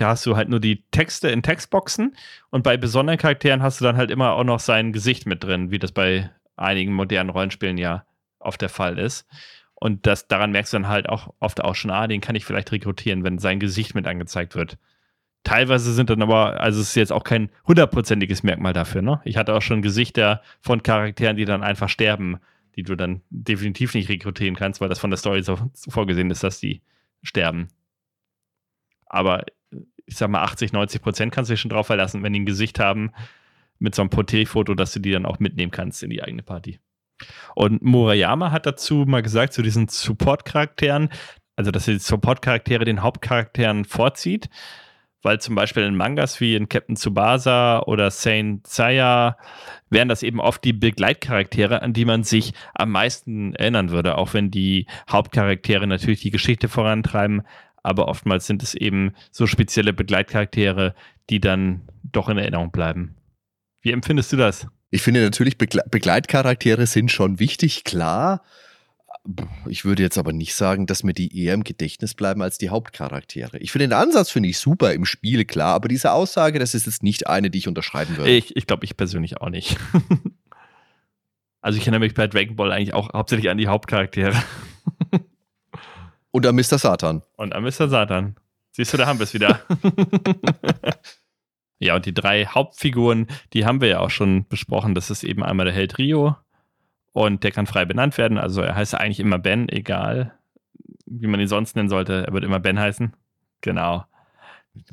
da 0.00 0.08
hast 0.08 0.24
du 0.24 0.36
halt 0.36 0.48
nur 0.48 0.60
die 0.60 0.82
Texte 0.90 1.28
in 1.28 1.42
Textboxen 1.42 2.16
und 2.50 2.62
bei 2.62 2.76
besonderen 2.76 3.18
Charakteren 3.18 3.62
hast 3.62 3.80
du 3.80 3.84
dann 3.84 3.96
halt 3.96 4.10
immer 4.10 4.32
auch 4.32 4.44
noch 4.44 4.60
sein 4.60 4.92
Gesicht 4.92 5.26
mit 5.26 5.44
drin, 5.44 5.70
wie 5.70 5.78
das 5.78 5.92
bei 5.92 6.30
einigen 6.56 6.92
modernen 6.92 7.30
Rollenspielen 7.30 7.78
ja 7.78 8.04
oft 8.38 8.60
der 8.60 8.68
Fall 8.68 8.98
ist. 8.98 9.26
Und 9.74 10.06
das, 10.06 10.28
daran 10.28 10.52
merkst 10.52 10.72
du 10.72 10.78
dann 10.78 10.88
halt 10.88 11.08
auch 11.08 11.34
oft 11.38 11.62
auch 11.62 11.74
schon, 11.74 11.90
ah, 11.90 12.06
den 12.06 12.20
kann 12.20 12.34
ich 12.34 12.44
vielleicht 12.44 12.72
rekrutieren, 12.72 13.24
wenn 13.24 13.38
sein 13.38 13.60
Gesicht 13.60 13.94
mit 13.94 14.06
angezeigt 14.06 14.54
wird. 14.54 14.78
Teilweise 15.42 15.92
sind 15.92 16.10
dann 16.10 16.20
aber, 16.20 16.60
also 16.60 16.80
es 16.80 16.88
ist 16.88 16.94
jetzt 16.96 17.12
auch 17.12 17.24
kein 17.24 17.50
hundertprozentiges 17.66 18.42
Merkmal 18.42 18.74
dafür, 18.74 19.00
ne? 19.00 19.20
Ich 19.24 19.38
hatte 19.38 19.54
auch 19.54 19.62
schon 19.62 19.80
Gesichter 19.80 20.42
von 20.60 20.82
Charakteren, 20.82 21.36
die 21.36 21.46
dann 21.46 21.62
einfach 21.62 21.88
sterben, 21.88 22.40
die 22.76 22.82
du 22.82 22.94
dann 22.94 23.22
definitiv 23.30 23.94
nicht 23.94 24.10
rekrutieren 24.10 24.54
kannst, 24.54 24.82
weil 24.82 24.90
das 24.90 24.98
von 24.98 25.10
der 25.10 25.16
Story 25.16 25.42
so 25.42 25.58
vorgesehen 25.88 26.30
ist, 26.30 26.44
dass 26.44 26.60
die 26.60 26.82
sterben. 27.22 27.68
Aber 29.06 29.44
ich 30.10 30.16
sag 30.16 30.28
mal, 30.28 30.42
80, 30.42 30.72
90 30.72 31.02
Prozent 31.02 31.32
kannst 31.32 31.50
du 31.50 31.54
dich 31.54 31.60
schon 31.60 31.70
drauf 31.70 31.86
verlassen, 31.86 32.22
wenn 32.22 32.32
die 32.32 32.40
ein 32.40 32.46
Gesicht 32.46 32.80
haben 32.80 33.12
mit 33.78 33.94
so 33.94 34.02
einem 34.02 34.10
Porträtfoto, 34.10 34.74
dass 34.74 34.92
du 34.92 35.00
die 35.00 35.12
dann 35.12 35.24
auch 35.24 35.38
mitnehmen 35.38 35.70
kannst 35.70 36.02
in 36.02 36.10
die 36.10 36.22
eigene 36.22 36.42
Party. 36.42 36.80
Und 37.54 37.82
Murayama 37.82 38.50
hat 38.50 38.66
dazu 38.66 39.04
mal 39.06 39.22
gesagt, 39.22 39.52
zu 39.52 39.62
diesen 39.62 39.88
Support-Charakteren, 39.88 41.10
also 41.56 41.70
dass 41.70 41.86
er 41.86 41.94
die 41.94 42.00
Support-Charaktere 42.00 42.84
den 42.84 43.02
Hauptcharakteren 43.02 43.84
vorzieht, 43.84 44.48
weil 45.22 45.40
zum 45.40 45.54
Beispiel 45.54 45.82
in 45.82 45.96
Mangas 45.96 46.40
wie 46.40 46.56
in 46.56 46.68
Captain 46.68 46.96
Tsubasa 46.96 47.80
oder 47.80 48.10
Saint 48.10 48.66
Seiya 48.66 49.36
wären 49.90 50.08
das 50.08 50.22
eben 50.22 50.40
oft 50.40 50.64
die 50.64 50.72
Begleitcharaktere, 50.72 51.82
an 51.82 51.92
die 51.92 52.06
man 52.06 52.24
sich 52.24 52.54
am 52.74 52.90
meisten 52.90 53.54
erinnern 53.54 53.90
würde, 53.90 54.16
auch 54.16 54.32
wenn 54.32 54.50
die 54.50 54.86
Hauptcharaktere 55.10 55.86
natürlich 55.86 56.20
die 56.20 56.30
Geschichte 56.30 56.68
vorantreiben, 56.68 57.42
aber 57.82 58.08
oftmals 58.08 58.46
sind 58.46 58.62
es 58.62 58.74
eben 58.74 59.12
so 59.30 59.46
spezielle 59.46 59.92
Begleitcharaktere, 59.92 60.94
die 61.28 61.40
dann 61.40 61.82
doch 62.02 62.28
in 62.28 62.38
Erinnerung 62.38 62.70
bleiben. 62.70 63.14
Wie 63.82 63.92
empfindest 63.92 64.32
du 64.32 64.36
das? 64.36 64.66
Ich 64.90 65.02
finde 65.02 65.22
natürlich, 65.22 65.56
Begle 65.56 65.82
Begleitcharaktere 65.90 66.86
sind 66.86 67.10
schon 67.10 67.38
wichtig, 67.38 67.84
klar. 67.84 68.42
Ich 69.68 69.84
würde 69.84 70.02
jetzt 70.02 70.18
aber 70.18 70.32
nicht 70.32 70.54
sagen, 70.54 70.86
dass 70.86 71.02
mir 71.02 71.12
die 71.12 71.38
eher 71.38 71.54
im 71.54 71.62
Gedächtnis 71.62 72.14
bleiben 72.14 72.42
als 72.42 72.58
die 72.58 72.70
Hauptcharaktere. 72.70 73.58
Ich 73.58 73.70
finde 73.70 73.88
den 73.88 73.92
Ansatz 73.92 74.30
finde 74.30 74.48
ich 74.48 74.58
super 74.58 74.92
im 74.92 75.04
Spiel, 75.04 75.44
klar, 75.44 75.74
aber 75.74 75.88
diese 75.88 76.12
Aussage, 76.12 76.58
das 76.58 76.74
ist 76.74 76.86
jetzt 76.86 77.02
nicht 77.02 77.26
eine, 77.26 77.50
die 77.50 77.58
ich 77.58 77.68
unterschreiben 77.68 78.16
würde. 78.16 78.30
Ich, 78.30 78.56
ich 78.56 78.66
glaube, 78.66 78.84
ich 78.84 78.96
persönlich 78.96 79.36
auch 79.40 79.50
nicht. 79.50 79.76
also 81.60 81.76
ich 81.76 81.82
erinnere 81.82 82.00
mich 82.00 82.14
bei 82.14 82.26
Dragon 82.26 82.56
Ball 82.56 82.72
eigentlich 82.72 82.94
auch 82.94 83.12
hauptsächlich 83.12 83.50
an 83.50 83.58
die 83.58 83.68
Hauptcharaktere. 83.68 84.34
Und 86.30 86.46
an 86.46 86.54
Mr. 86.54 86.78
Satan. 86.78 87.22
Und 87.36 87.54
an 87.54 87.62
Mr. 87.62 87.88
Satan. 87.88 88.36
Siehst 88.72 88.92
du, 88.92 88.96
da 88.96 89.06
haben 89.06 89.18
wir 89.18 89.24
es 89.24 89.34
wieder. 89.34 89.60
ja, 91.78 91.96
und 91.96 92.06
die 92.06 92.14
drei 92.14 92.46
Hauptfiguren, 92.46 93.26
die 93.52 93.66
haben 93.66 93.80
wir 93.80 93.88
ja 93.88 94.00
auch 94.00 94.10
schon 94.10 94.46
besprochen. 94.48 94.94
Das 94.94 95.10
ist 95.10 95.24
eben 95.24 95.42
einmal 95.42 95.66
der 95.66 95.74
Held 95.74 95.98
Rio, 95.98 96.36
und 97.12 97.44
der 97.44 97.50
kann 97.50 97.66
frei 97.66 97.84
benannt 97.84 98.18
werden. 98.18 98.38
Also 98.38 98.62
er 98.62 98.76
heißt 98.76 98.94
eigentlich 98.94 99.20
immer 99.20 99.38
Ben, 99.38 99.68
egal 99.68 100.34
wie 101.06 101.26
man 101.26 101.40
ihn 101.40 101.48
sonst 101.48 101.74
nennen 101.74 101.88
sollte. 101.88 102.26
Er 102.26 102.32
wird 102.32 102.44
immer 102.44 102.60
Ben 102.60 102.78
heißen. 102.78 103.14
Genau. 103.62 104.04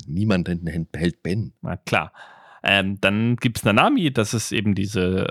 Niemand 0.06 0.48
hält 0.48 1.22
Ben. 1.22 1.52
Na 1.62 1.76
klar. 1.76 2.12
Ähm, 2.64 3.00
dann 3.00 3.36
gibt 3.36 3.58
es 3.58 3.64
Nanami, 3.64 4.12
das 4.12 4.34
ist 4.34 4.50
eben 4.50 4.74
diese, 4.74 5.28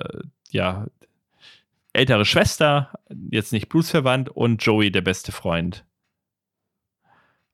ja, 0.50 0.88
ältere 1.92 2.24
Schwester, 2.24 2.94
jetzt 3.30 3.52
nicht 3.52 3.68
blutsverwandt, 3.68 4.30
und 4.30 4.64
Joey, 4.64 4.92
der 4.92 5.02
beste 5.02 5.34
Freund. 5.34 5.84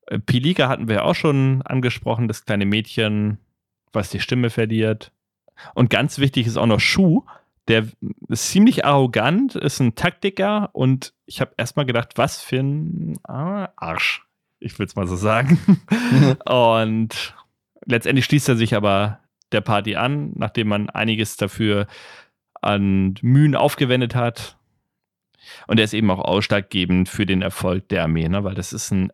Äh, 0.08 0.20
Pilika 0.20 0.68
hatten 0.68 0.88
wir 0.88 0.96
ja 0.96 1.04
auch 1.04 1.16
schon 1.16 1.62
angesprochen, 1.64 2.28
das 2.28 2.46
kleine 2.46 2.66
Mädchen, 2.66 3.38
was 3.92 4.10
die 4.10 4.20
Stimme 4.20 4.50
verliert. 4.50 5.12
Und 5.76 5.90
ganz 5.90 6.20
wichtig 6.20 6.48
ist 6.48 6.58
auch 6.58 6.66
noch 6.66 6.80
Shu, 6.80 7.24
der 7.68 7.88
ist 8.28 8.50
ziemlich 8.50 8.86
arrogant, 8.86 9.56
ist 9.56 9.80
ein 9.80 9.96
Taktiker 9.96 10.70
und 10.74 11.14
ich 11.26 11.40
habe 11.40 11.54
erstmal 11.58 11.86
gedacht, 11.86 12.14
was 12.16 12.42
für 12.42 12.60
ein 12.60 13.20
ah, 13.24 13.70
Arsch. 13.76 14.26
Ich 14.60 14.78
will 14.80 14.86
es 14.86 14.96
mal 14.96 15.08
so 15.08 15.16
sagen. 15.16 15.60
und 16.46 17.36
letztendlich 17.86 18.26
schließt 18.26 18.50
er 18.50 18.56
sich 18.56 18.76
aber 18.76 19.20
der 19.52 19.62
Party 19.62 19.96
an, 19.96 20.32
nachdem 20.36 20.68
man 20.68 20.90
einiges 20.90 21.38
dafür 21.38 21.88
an 22.62 23.16
Mühen 23.22 23.56
aufgewendet 23.56 24.16
hat. 24.16 24.58
Und 25.68 25.80
er 25.80 25.84
ist 25.84 25.94
eben 25.94 26.10
auch 26.10 26.20
ausschlaggebend 26.20 27.10
für 27.10 27.26
den 27.26 27.42
Erfolg 27.42 27.90
der 27.90 28.04
Armee, 28.04 28.28
ne? 28.28 28.44
weil 28.44 28.56
das 28.56 28.74
ist 28.74 28.92
ein 28.92 29.12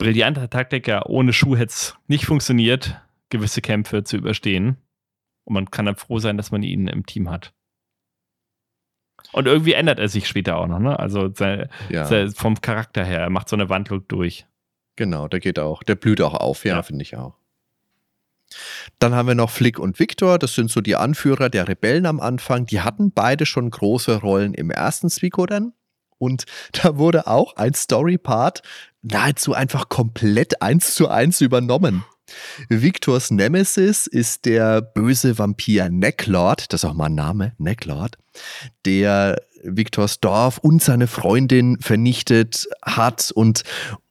brillanter 0.00 0.50
Taktiker. 0.50 1.08
Ohne 1.08 1.32
Schuh 1.32 1.56
hätte 1.56 1.72
es 1.72 1.96
nicht 2.08 2.26
funktioniert, 2.26 3.00
gewisse 3.28 3.60
Kämpfe 3.60 4.02
zu 4.02 4.16
überstehen. 4.16 4.78
Und 5.44 5.54
man 5.54 5.70
kann 5.70 5.86
dann 5.86 5.96
froh 5.96 6.18
sein, 6.18 6.36
dass 6.36 6.50
man 6.50 6.62
ihn 6.62 6.88
im 6.88 7.06
Team 7.06 7.30
hat. 7.30 7.52
Und 9.32 9.46
irgendwie 9.46 9.74
ändert 9.74 9.98
er 9.98 10.08
sich 10.08 10.26
später 10.26 10.56
auch 10.56 10.66
noch, 10.66 10.78
ne? 10.80 10.98
Also 10.98 11.32
sein, 11.32 11.68
ja. 11.90 12.06
sein, 12.06 12.32
vom 12.32 12.60
Charakter 12.60 13.04
her, 13.04 13.20
er 13.20 13.30
macht 13.30 13.48
so 13.48 13.56
eine 13.56 13.68
Wandlung 13.68 14.02
durch. 14.08 14.46
Genau, 14.96 15.28
der 15.28 15.40
geht 15.40 15.58
auch, 15.58 15.82
der 15.82 15.94
blüht 15.94 16.20
auch 16.20 16.34
auf, 16.34 16.64
ja, 16.64 16.76
ja. 16.76 16.82
finde 16.82 17.02
ich 17.02 17.16
auch. 17.16 17.34
Dann 18.98 19.14
haben 19.14 19.28
wir 19.28 19.34
noch 19.34 19.50
Flick 19.50 19.78
und 19.78 19.98
Victor, 19.98 20.38
das 20.38 20.54
sind 20.54 20.70
so 20.70 20.80
die 20.80 20.96
Anführer 20.96 21.50
der 21.50 21.68
Rebellen 21.68 22.06
am 22.06 22.18
Anfang. 22.18 22.66
Die 22.66 22.80
hatten 22.80 23.12
beide 23.12 23.46
schon 23.46 23.70
große 23.70 24.20
Rollen 24.20 24.54
im 24.54 24.70
ersten 24.70 25.08
Suikoden. 25.08 25.74
Und 26.20 26.44
da 26.72 26.98
wurde 26.98 27.26
auch 27.26 27.56
ein 27.56 27.74
Story-Part 27.74 28.62
nahezu 29.02 29.54
einfach 29.54 29.88
komplett 29.88 30.62
eins 30.62 30.94
zu 30.94 31.08
eins 31.08 31.40
übernommen. 31.40 32.04
Victors 32.68 33.32
Nemesis 33.32 34.06
ist 34.06 34.44
der 34.44 34.82
böse 34.82 35.38
Vampir 35.38 35.88
Necklord, 35.88 36.72
das 36.72 36.84
ist 36.84 36.88
auch 36.88 36.94
mal 36.94 37.06
ein 37.06 37.14
Name, 37.16 37.54
Necklord, 37.58 38.18
der 38.84 39.42
Victors 39.64 40.20
Dorf 40.20 40.58
und 40.58 40.80
seine 40.82 41.08
Freundin 41.08 41.80
vernichtet 41.80 42.68
hat 42.82 43.32
und 43.32 43.64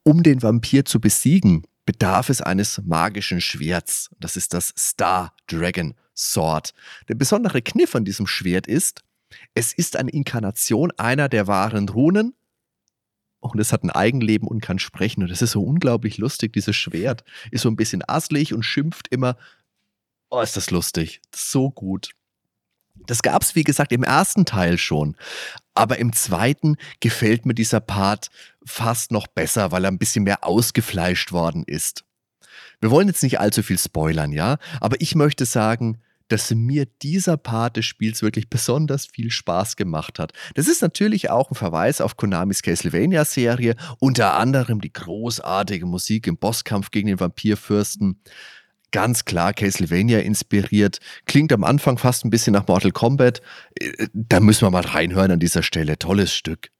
um 0.03 0.21
den 0.23 0.41
Vampir 0.41 0.83
zu 0.83 0.99
besiegen, 0.99 1.63
bedarf 1.85 2.29
es 2.29 2.41
eines 2.41 2.81
magischen 2.83 3.41
Schwerts. 3.41 4.09
Das 4.19 4.35
ist 4.35 4.53
das 4.53 4.73
Star 4.77 5.33
Dragon 5.47 5.95
Sword. 6.15 6.73
Der 7.07 7.15
besondere 7.15 7.61
Kniff 7.61 7.95
an 7.95 8.05
diesem 8.05 8.27
Schwert 8.27 8.67
ist, 8.67 9.01
es 9.53 9.73
ist 9.73 9.95
eine 9.95 10.11
Inkarnation 10.11 10.91
einer 10.97 11.29
der 11.29 11.47
wahren 11.47 11.89
Runen 11.89 12.33
und 13.39 13.59
es 13.59 13.71
hat 13.71 13.83
ein 13.83 13.89
Eigenleben 13.89 14.47
und 14.47 14.61
kann 14.61 14.79
sprechen. 14.79 15.23
Und 15.23 15.31
das 15.31 15.41
ist 15.41 15.51
so 15.51 15.63
unglaublich 15.63 16.17
lustig. 16.17 16.53
Dieses 16.53 16.75
Schwert 16.75 17.23
ist 17.51 17.61
so 17.61 17.69
ein 17.69 17.75
bisschen 17.75 18.03
asslig 18.07 18.53
und 18.53 18.63
schimpft 18.63 19.07
immer. 19.09 19.37
Oh, 20.29 20.41
ist 20.41 20.57
das 20.57 20.71
lustig. 20.71 21.21
So 21.33 21.71
gut. 21.71 22.11
Das 23.05 23.21
gab 23.21 23.41
es, 23.41 23.55
wie 23.55 23.63
gesagt, 23.63 23.91
im 23.93 24.03
ersten 24.03 24.45
Teil 24.45 24.77
schon. 24.77 25.15
Aber 25.73 25.99
im 25.99 26.11
zweiten 26.11 26.75
gefällt 26.99 27.45
mir 27.45 27.53
dieser 27.53 27.79
Part 27.79 28.29
fast 28.65 29.11
noch 29.11 29.27
besser, 29.27 29.71
weil 29.71 29.85
er 29.85 29.91
ein 29.91 29.97
bisschen 29.97 30.25
mehr 30.25 30.43
ausgefleischt 30.43 31.31
worden 31.31 31.63
ist. 31.65 32.03
Wir 32.81 32.91
wollen 32.91 33.07
jetzt 33.07 33.23
nicht 33.23 33.39
allzu 33.39 33.63
viel 33.63 33.77
spoilern, 33.77 34.31
ja? 34.31 34.57
Aber 34.81 34.99
ich 34.99 35.15
möchte 35.15 35.45
sagen, 35.45 36.01
dass 36.29 36.51
mir 36.51 36.85
dieser 37.01 37.37
Part 37.37 37.77
des 37.77 37.85
Spiels 37.85 38.21
wirklich 38.21 38.49
besonders 38.49 39.05
viel 39.05 39.31
Spaß 39.31 39.75
gemacht 39.75 40.19
hat. 40.19 40.31
Das 40.55 40.67
ist 40.67 40.81
natürlich 40.81 41.29
auch 41.29 41.51
ein 41.51 41.55
Verweis 41.55 42.01
auf 42.01 42.17
Konamis 42.17 42.61
Castlevania-Serie, 42.61 43.75
unter 43.99 44.35
anderem 44.35 44.81
die 44.81 44.93
großartige 44.93 45.85
Musik 45.85 46.27
im 46.27 46.37
Bosskampf 46.37 46.91
gegen 46.91 47.07
den 47.07 47.19
Vampirfürsten. 47.19 48.21
Ganz 48.91 49.25
klar 49.25 49.53
Castlevania 49.53 50.19
inspiriert, 50.19 50.99
klingt 51.25 51.53
am 51.53 51.63
Anfang 51.63 51.99
fast 51.99 52.25
ein 52.25 52.31
bisschen 52.31 52.53
nach 52.53 52.67
Mortal 52.67 52.91
Kombat. 52.91 53.41
Äh, 53.79 54.07
da 54.13 54.39
müssen 54.39 54.65
wir 54.65 54.71
mal 54.71 54.85
reinhören 54.85 55.31
an 55.31 55.39
dieser 55.39 55.61
Stelle. 55.61 55.99
Tolles 55.99 56.33
Stück. 56.33 56.71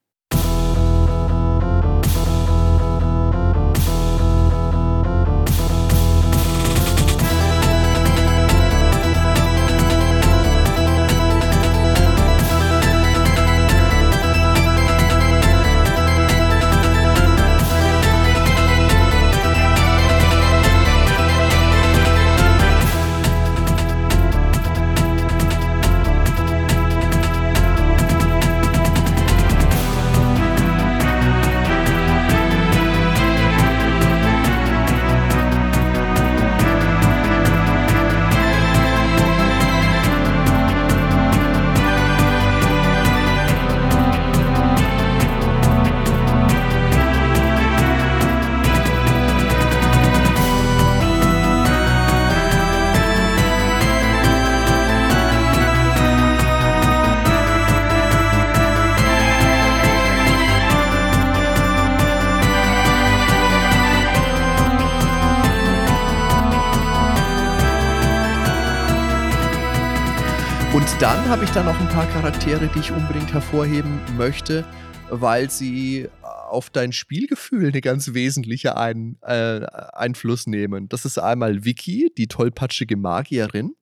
Charaktere, 72.14 72.70
die 72.74 72.80
ich 72.80 72.92
unbedingt 72.92 73.34
hervorheben 73.34 74.00
möchte, 74.18 74.66
weil 75.10 75.50
sie 75.50 76.10
auf 76.22 76.70
dein 76.72 76.92
Spielgefühl 76.92 77.68
eine 77.68 77.82
ganz 77.82 78.14
wesentliche 78.14 78.78
ein, 78.78 79.18
äh, 79.22 79.66
Einfluss 79.94 80.48
nehmen. 80.48 80.90
Das 80.90 81.06
ist 81.06 81.20
einmal 81.20 81.66
Vicky, 81.66 82.12
die 82.18 82.28
tollpatschige 82.28 82.98
Magierin. 82.98 83.76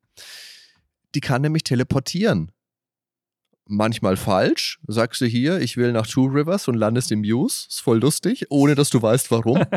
Die 1.15 1.21
kann 1.21 1.41
nämlich 1.41 1.63
teleportieren. 1.63 2.51
Manchmal 3.65 4.17
falsch. 4.17 4.79
Sagst 4.87 5.21
du 5.21 5.25
hier, 5.25 5.59
ich 5.61 5.77
will 5.77 5.93
nach 5.93 6.07
Two 6.07 6.25
Rivers 6.25 6.67
und 6.67 6.75
landest 6.75 7.11
im 7.11 7.21
Muse. 7.21 7.67
Ist 7.69 7.81
voll 7.81 7.99
lustig, 7.99 8.45
ohne 8.49 8.75
dass 8.75 8.89
du 8.89 9.01
weißt, 9.01 9.31
warum. 9.31 9.63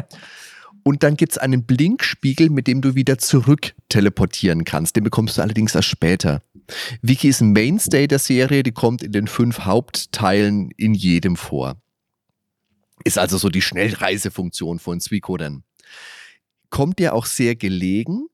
Und 0.83 1.03
dann 1.03 1.17
gibt 1.17 1.33
es 1.33 1.39
einen 1.39 1.65
Blinkspiegel, 1.67 2.49
mit 2.49 2.67
dem 2.67 2.81
du 2.81 2.95
wieder 2.95 3.19
zurück 3.19 3.75
teleportieren 3.89 4.65
kannst. 4.65 4.97
Den 4.97 5.05
bekommst 5.05 5.37
du 5.37 5.43
allerdings 5.43 5.75
erst 5.75 5.89
später. 5.89 6.43
Vicky 7.03 7.29
ist 7.29 7.41
ein 7.41 7.53
Mainstay 7.53 8.07
der 8.07 8.19
Serie, 8.19 8.63
die 8.63 8.73
kommt 8.73 9.03
in 9.03 9.13
den 9.13 9.27
fünf 9.27 9.61
Hauptteilen 9.61 10.71
in 10.77 10.95
jedem 10.95 11.37
vor. 11.37 11.81
Ist 13.05 13.19
also 13.19 13.39
so 13.39 13.49
die 13.49 13.63
Schnellreisefunktion 13.63 14.79
von 14.79 15.01
Suikoden. 15.01 15.65
Kommt 16.69 16.99
dir 16.99 17.15
auch 17.15 17.27
sehr 17.27 17.57
gelegen, 17.57 18.29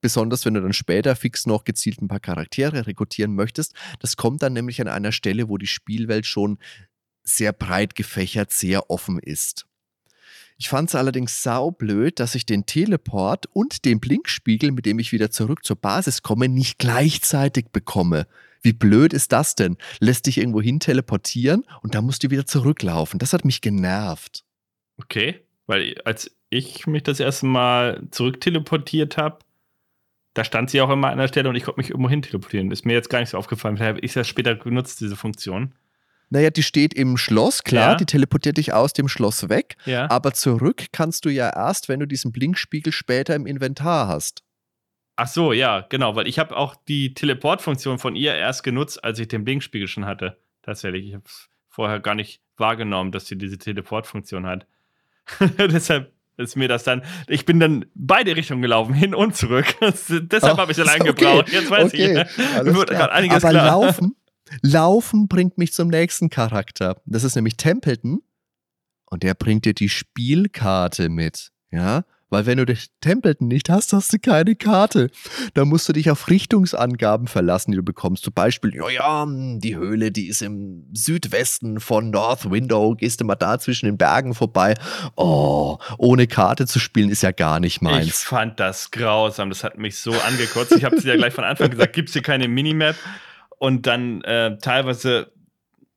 besonders 0.00 0.44
wenn 0.44 0.54
du 0.54 0.60
dann 0.60 0.72
später 0.72 1.16
fix 1.16 1.46
noch 1.46 1.64
gezielt 1.64 2.00
ein 2.00 2.08
paar 2.08 2.20
Charaktere 2.20 2.86
rekrutieren 2.86 3.34
möchtest. 3.34 3.74
Das 4.00 4.16
kommt 4.16 4.42
dann 4.42 4.52
nämlich 4.52 4.80
an 4.80 4.88
einer 4.88 5.12
Stelle, 5.12 5.48
wo 5.48 5.58
die 5.58 5.66
Spielwelt 5.66 6.26
schon 6.26 6.58
sehr 7.24 7.52
breit 7.52 7.94
gefächert, 7.94 8.52
sehr 8.52 8.90
offen 8.90 9.18
ist. 9.18 9.66
Ich 10.62 10.68
fand 10.68 10.90
es 10.90 10.94
allerdings 10.94 11.42
saublöd, 11.42 12.20
dass 12.20 12.36
ich 12.36 12.46
den 12.46 12.66
Teleport 12.66 13.46
und 13.46 13.84
den 13.84 13.98
Blinkspiegel, 13.98 14.70
mit 14.70 14.86
dem 14.86 15.00
ich 15.00 15.10
wieder 15.10 15.32
zurück 15.32 15.64
zur 15.64 15.74
Basis 15.74 16.22
komme, 16.22 16.48
nicht 16.48 16.78
gleichzeitig 16.78 17.70
bekomme. 17.72 18.28
Wie 18.62 18.72
blöd 18.72 19.12
ist 19.12 19.32
das 19.32 19.56
denn? 19.56 19.76
Lässt 19.98 20.28
dich 20.28 20.38
irgendwo 20.38 20.62
hin 20.62 20.78
teleportieren 20.78 21.64
und 21.82 21.96
dann 21.96 22.04
musst 22.04 22.22
du 22.22 22.30
wieder 22.30 22.46
zurücklaufen. 22.46 23.18
Das 23.18 23.32
hat 23.32 23.44
mich 23.44 23.60
genervt. 23.60 24.44
Okay, 24.98 25.40
weil 25.66 26.00
als 26.04 26.30
ich 26.48 26.86
mich 26.86 27.02
das 27.02 27.18
erste 27.18 27.46
Mal 27.46 28.00
zurückteleportiert 28.12 29.16
habe, 29.16 29.40
da 30.32 30.44
stand 30.44 30.70
sie 30.70 30.80
auch 30.80 30.90
immer 30.90 31.10
an 31.10 31.18
der 31.18 31.26
Stelle 31.26 31.48
und 31.48 31.56
ich 31.56 31.64
konnte 31.64 31.80
mich 31.80 31.90
irgendwo 31.90 32.08
hin 32.08 32.22
teleportieren. 32.22 32.70
Ist 32.70 32.86
mir 32.86 32.92
jetzt 32.92 33.10
gar 33.10 33.18
nicht 33.18 33.30
so 33.30 33.36
aufgefallen. 33.36 33.78
Vielleicht 33.78 33.96
habe 33.96 34.06
ich 34.06 34.12
das 34.12 34.28
später 34.28 34.54
genutzt, 34.54 35.00
diese 35.00 35.16
Funktion. 35.16 35.74
Naja, 36.32 36.48
die 36.48 36.62
steht 36.62 36.94
im 36.94 37.18
Schloss, 37.18 37.62
klar, 37.62 37.90
ja. 37.90 37.94
die 37.94 38.06
teleportiert 38.06 38.56
dich 38.56 38.72
aus 38.72 38.94
dem 38.94 39.06
Schloss 39.06 39.50
weg. 39.50 39.76
Ja. 39.84 40.10
Aber 40.10 40.32
zurück 40.32 40.86
kannst 40.90 41.26
du 41.26 41.28
ja 41.28 41.50
erst, 41.50 41.90
wenn 41.90 42.00
du 42.00 42.06
diesen 42.06 42.32
Blinkspiegel 42.32 42.90
später 42.90 43.34
im 43.34 43.44
Inventar 43.44 44.08
hast. 44.08 44.42
Ach 45.16 45.28
so, 45.28 45.52
ja, 45.52 45.84
genau, 45.90 46.16
weil 46.16 46.26
ich 46.26 46.38
habe 46.38 46.56
auch 46.56 46.74
die 46.88 47.12
Teleportfunktion 47.12 47.98
von 47.98 48.16
ihr 48.16 48.34
erst 48.34 48.62
genutzt, 48.62 49.04
als 49.04 49.18
ich 49.18 49.28
den 49.28 49.44
Blinkspiegel 49.44 49.88
schon 49.88 50.06
hatte. 50.06 50.38
Tatsächlich, 50.62 51.06
ich 51.06 51.12
habe 51.12 51.24
es 51.26 51.50
vorher 51.68 52.00
gar 52.00 52.14
nicht 52.14 52.40
wahrgenommen, 52.56 53.12
dass 53.12 53.26
sie 53.26 53.36
diese 53.36 53.58
Teleportfunktion 53.58 54.46
hat. 54.46 54.66
Deshalb 55.58 56.12
ist 56.38 56.56
mir 56.56 56.66
das 56.66 56.82
dann, 56.82 57.02
ich 57.28 57.44
bin 57.44 57.60
dann 57.60 57.84
beide 57.94 58.34
Richtungen 58.36 58.62
gelaufen, 58.62 58.94
hin 58.94 59.14
und 59.14 59.36
zurück. 59.36 59.66
Deshalb 60.08 60.56
habe 60.56 60.70
ich 60.70 60.78
so 60.78 60.82
lange 60.82 61.00
okay. 61.10 61.12
gebraucht. 61.12 61.52
Jetzt 61.52 61.70
weiß 61.70 61.92
okay. 61.92 62.24
ich, 62.24 62.56
Alles 62.56 62.86
gerade 62.86 63.12
einiges 63.12 63.44
Aber 63.44 63.50
klar. 63.50 63.66
Laufen, 63.66 64.16
Laufen 64.60 65.28
bringt 65.28 65.58
mich 65.58 65.72
zum 65.72 65.88
nächsten 65.88 66.30
Charakter. 66.30 67.00
Das 67.06 67.24
ist 67.24 67.36
nämlich 67.36 67.56
Templeton. 67.56 68.22
Und 69.06 69.22
der 69.22 69.34
bringt 69.34 69.64
dir 69.64 69.74
die 69.74 69.88
Spielkarte 69.88 71.08
mit. 71.08 71.52
Ja, 71.70 72.04
weil 72.32 72.46
wenn 72.46 72.56
du 72.56 72.64
den 72.64 72.78
Templeton 73.02 73.46
nicht 73.46 73.68
hast, 73.68 73.92
hast 73.92 74.10
du 74.10 74.18
keine 74.18 74.56
Karte. 74.56 75.10
Da 75.52 75.66
musst 75.66 75.86
du 75.86 75.92
dich 75.92 76.10
auf 76.10 76.30
Richtungsangaben 76.30 77.26
verlassen, 77.26 77.72
die 77.72 77.76
du 77.76 77.82
bekommst. 77.82 78.24
Zum 78.24 78.32
Beispiel, 78.32 78.74
ja, 78.74 78.88
ja, 78.88 79.26
die 79.28 79.76
Höhle, 79.76 80.10
die 80.10 80.28
ist 80.28 80.40
im 80.40 80.86
Südwesten 80.94 81.78
von 81.78 82.08
North 82.08 82.50
Window. 82.50 82.94
Gehst 82.94 83.20
du 83.20 83.26
mal 83.26 83.34
da 83.34 83.58
zwischen 83.58 83.84
den 83.84 83.98
Bergen 83.98 84.32
vorbei. 84.32 84.72
Oh, 85.14 85.76
ohne 85.98 86.26
Karte 86.26 86.66
zu 86.66 86.78
spielen 86.78 87.10
ist 87.10 87.22
ja 87.22 87.32
gar 87.32 87.60
nicht 87.60 87.82
meins. 87.82 88.06
Ich 88.06 88.14
fand 88.14 88.58
das 88.58 88.90
grausam. 88.90 89.50
Das 89.50 89.62
hat 89.62 89.76
mich 89.76 89.98
so 89.98 90.12
angekotzt. 90.12 90.72
Ich 90.72 90.84
habe 90.84 90.96
es 90.96 91.04
ja 91.04 91.16
gleich 91.16 91.34
von 91.34 91.44
Anfang 91.44 91.68
gesagt, 91.68 91.92
gibt 91.92 92.08
es 92.08 92.14
hier 92.14 92.22
keine 92.22 92.48
Minimap? 92.48 92.96
Und 93.62 93.86
dann 93.86 94.22
äh, 94.22 94.58
teilweise 94.58 95.32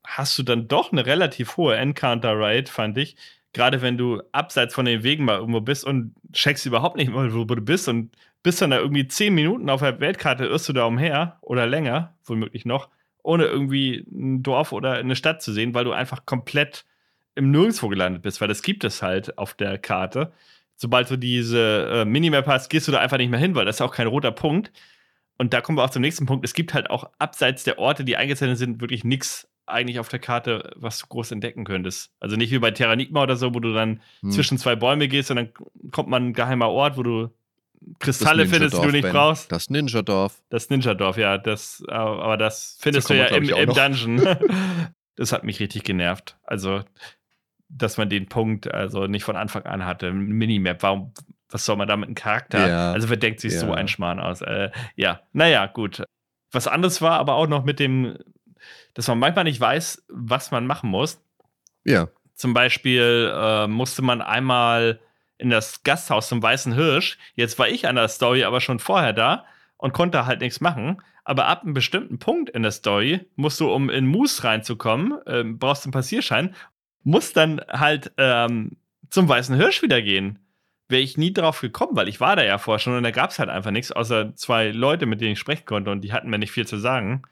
hast 0.06 0.38
du 0.38 0.44
dann 0.44 0.68
doch 0.68 0.92
eine 0.92 1.06
relativ 1.06 1.58
hohe 1.58 1.76
Encounter 1.76 2.34
Rate, 2.38 2.72
fand 2.72 2.98
ich 2.98 3.16
gerade 3.56 3.82
wenn 3.82 3.98
du 3.98 4.22
abseits 4.34 4.76
von 4.76 4.86
den 4.86 5.02
Wegen 5.02 5.24
mal 5.24 5.38
irgendwo 5.38 5.62
bist 5.62 5.86
und 5.86 6.14
checkst 6.34 6.66
überhaupt 6.66 6.98
nicht 6.98 7.10
mal, 7.10 7.34
wo 7.34 7.46
du 7.46 7.62
bist 7.62 7.88
und 7.88 8.12
bist 8.44 8.62
dann 8.62 8.72
da 8.72 8.78
irgendwie 8.78 9.08
zehn 9.08 9.34
Minuten 9.34 9.70
auf 9.70 9.80
der 9.80 10.02
Weltkarte, 10.02 10.46
irrst 10.46 10.68
du 10.68 10.74
da 10.74 10.84
umher 10.84 11.38
oder 11.40 11.66
länger, 11.66 12.14
womöglich 12.26 12.66
noch, 12.66 12.90
ohne 13.24 13.46
irgendwie 13.46 14.06
ein 14.12 14.44
Dorf 14.44 14.74
oder 14.74 14.96
eine 14.96 15.16
Stadt 15.16 15.42
zu 15.42 15.54
sehen, 15.54 15.74
weil 15.74 15.86
du 15.86 15.94
einfach 15.94 16.26
komplett 16.26 16.86
im 17.34 17.50
Nirgendwo 17.50 17.88
gelandet 17.88 18.24
bist, 18.24 18.42
weil 18.42 18.50
das 18.50 18.62
gibt 18.62 18.84
es 18.84 19.02
halt 19.02 19.38
auf 19.38 19.54
der 19.54 19.78
Karte. 19.78 20.34
Sobald 20.76 21.10
du 21.10 21.16
diese 21.16 22.02
äh, 22.02 22.06
Minimap 22.06 22.48
hast, 22.48 22.70
gehst 22.70 22.90
du 22.90 22.92
da 22.92 23.00
einfach 23.00 23.18
nicht 23.18 23.32
mehr 23.32 23.40
hin, 23.40 23.56
weil 23.56 23.64
das 23.64 23.78
ist 23.78 23.82
auch 23.82 23.96
kein 23.96 24.08
roter 24.08 24.34
Punkt. 24.34 24.74
Und 25.38 25.54
da 25.54 25.62
kommen 25.62 25.78
wir 25.78 25.84
auch 25.84 25.90
zum 25.90 26.02
nächsten 26.02 26.26
Punkt. 26.26 26.46
Es 26.46 26.54
gibt 26.54 26.74
halt 26.74 26.90
auch 26.90 27.10
abseits 27.20 27.64
der 27.64 27.80
Orte, 27.80 28.04
die 28.06 28.18
eingezeichnet 28.18 28.58
sind, 28.58 28.82
wirklich 28.82 29.04
nichts 29.04 29.48
eigentlich 29.68 30.00
auf 30.00 30.10
der 30.10 30.20
Karte, 30.20 30.72
was 30.76 31.00
du 31.00 31.08
groß 31.08 31.32
entdecken 31.32 31.66
könntest. 31.66 32.12
Also 32.20 32.36
nicht 32.36 32.52
wie 32.52 32.60
bei 32.60 32.72
Terranigma 32.72 33.24
oder 33.24 33.36
so, 33.36 33.54
wo 33.54 33.60
du 33.60 33.74
dann 33.74 34.02
hm. 34.22 34.32
zwischen 34.32 34.58
zwei 34.58 34.76
Bäume 34.76 35.08
gehst 35.08 35.32
und 35.32 35.38
dann 35.38 35.50
kommt 35.92 36.10
man 36.10 36.28
ein 36.28 36.34
geheimer 36.34 36.70
Ort, 36.70 36.98
wo 36.98 37.04
du 37.04 37.30
Kristalle 38.00 38.48
findest, 38.48 38.78
die 38.78 38.82
du 38.82 38.92
nicht 38.92 39.04
ben. 39.04 39.14
brauchst. 39.14 39.52
Das 39.52 39.70
Ninja-Dorf. 39.70 40.42
Das 40.50 40.70
Ninja-Dorf, 40.70 41.18
ja. 41.18 41.38
Das, 41.38 41.84
aber 41.88 42.38
das 42.38 42.78
findest 42.80 43.08
so 43.08 43.14
du 43.14 43.20
ja 43.20 43.28
im, 43.28 43.50
im 43.50 43.74
Dungeon. 43.74 44.38
das 45.16 45.32
hat 45.32 45.44
mich 45.44 45.60
richtig 45.60 45.84
genervt. 45.84 46.38
Also, 46.44 46.82
dass 47.70 47.98
man 47.98 48.10
den 48.10 48.28
Punkt 48.28 48.72
also 48.72 49.08
nicht 49.08 49.24
von 49.24 49.36
Anfang 49.36 49.64
an 49.64 49.86
hatte. 49.86 50.12
Minimap, 50.12 50.82
warum, 50.84 51.14
was 51.50 51.66
soll 51.66 51.76
man 51.76 51.88
da 51.88 51.96
mit 51.96 52.08
einem 52.08 52.16
Charakter? 52.16 52.68
Ja. 52.68 52.92
Also, 52.92 53.10
wer 53.10 53.18
denkt 53.18 53.40
sich 53.40 53.54
ja. 53.54 53.60
so 53.60 53.72
ein 53.72 53.88
Schmarrn 53.88 54.20
aus? 54.20 54.42
Äh, 54.42 54.72
ja, 54.96 55.22
naja, 55.34 55.68
gut. 55.68 56.04
Was 56.52 56.68
anderes 56.68 57.02
war 57.02 57.20
aber 57.20 57.36
auch 57.36 57.48
noch 57.48 57.64
mit 57.64 57.80
dem 57.80 58.18
dass 58.96 59.08
man 59.08 59.20
manchmal 59.20 59.44
nicht 59.44 59.60
weiß, 59.60 60.06
was 60.10 60.52
man 60.52 60.66
machen 60.66 60.90
muss. 60.90 61.22
Ja. 61.84 62.08
Zum 62.34 62.54
Beispiel 62.54 63.32
äh, 63.34 63.68
musste 63.68 64.02
man 64.02 64.22
einmal 64.22 65.00
in 65.38 65.50
das 65.50 65.84
Gasthaus 65.84 66.28
zum 66.28 66.42
Weißen 66.42 66.74
Hirsch. 66.74 67.18
Jetzt 67.36 67.60
war 67.60 67.68
ich 67.68 67.88
an 67.88 67.96
der 67.96 68.08
Story 68.08 68.44
aber 68.44 68.62
schon 68.62 68.80
vorher 68.80 69.14
da 69.14 69.46
und 69.78 69.94
konnte 69.94 70.26
halt 70.26 70.42
nichts 70.42 70.62
machen. 70.62 71.02
Aber 71.24 71.48
ab 71.48 71.64
einem 71.64 71.74
bestimmten 71.74 72.20
Punkt 72.20 72.50
in 72.50 72.64
der 72.64 72.72
Story 72.72 73.26
musst 73.36 73.60
du, 73.60 73.72
um 73.72 73.90
in 73.90 74.08
Moose 74.08 74.44
reinzukommen, 74.44 75.14
äh, 75.26 75.44
brauchst 75.44 75.84
du 75.84 75.88
einen 75.88 75.94
Passierschein, 75.94 76.56
musst 77.04 77.36
dann 77.36 77.62
halt 77.68 78.12
ähm, 78.18 78.78
zum 79.10 79.28
Weißen 79.28 79.56
Hirsch 79.56 79.82
wieder 79.82 80.02
gehen. 80.02 80.40
Wäre 80.88 81.02
ich 81.02 81.18
nie 81.18 81.34
drauf 81.34 81.62
gekommen, 81.62 81.96
weil 81.96 82.08
ich 82.08 82.20
war 82.20 82.36
da 82.36 82.44
ja 82.44 82.58
vorher 82.58 82.80
schon 82.80 82.96
und 82.96 83.04
da 83.04 83.12
gab 83.12 83.32
es 83.32 83.40
halt 83.40 83.50
einfach 83.50 83.72
nichts, 83.72 83.92
außer 83.92 84.36
zwei 84.36 84.70
Leute, 84.70 85.06
mit 85.08 85.20
denen 85.20 85.34
ich 85.34 85.40
sprechen 85.40 85.66
konnte 85.66 85.92
und 85.92 86.02
die 86.02 86.14
hatten 86.14 86.30
mir 86.30 86.38
nicht 86.38 86.52
viel 86.52 86.68
zu 86.68 86.78
sagen. 86.78 87.24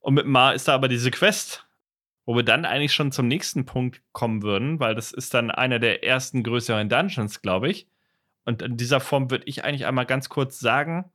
Und 0.00 0.14
mit 0.14 0.26
Ma 0.26 0.52
ist 0.52 0.68
da 0.68 0.74
aber 0.74 0.88
diese 0.88 1.10
Quest, 1.10 1.66
wo 2.24 2.34
wir 2.34 2.42
dann 2.42 2.64
eigentlich 2.64 2.92
schon 2.92 3.12
zum 3.12 3.28
nächsten 3.28 3.64
Punkt 3.64 4.02
kommen 4.12 4.42
würden, 4.42 4.80
weil 4.80 4.94
das 4.94 5.12
ist 5.12 5.34
dann 5.34 5.50
einer 5.50 5.78
der 5.78 6.04
ersten 6.04 6.42
größeren 6.42 6.88
Dungeons, 6.88 7.42
glaube 7.42 7.68
ich. 7.68 7.88
Und 8.44 8.62
in 8.62 8.76
dieser 8.76 9.00
Form 9.00 9.30
würde 9.30 9.44
ich 9.46 9.64
eigentlich 9.64 9.86
einmal 9.86 10.06
ganz 10.06 10.28
kurz 10.28 10.58
sagen, 10.58 11.10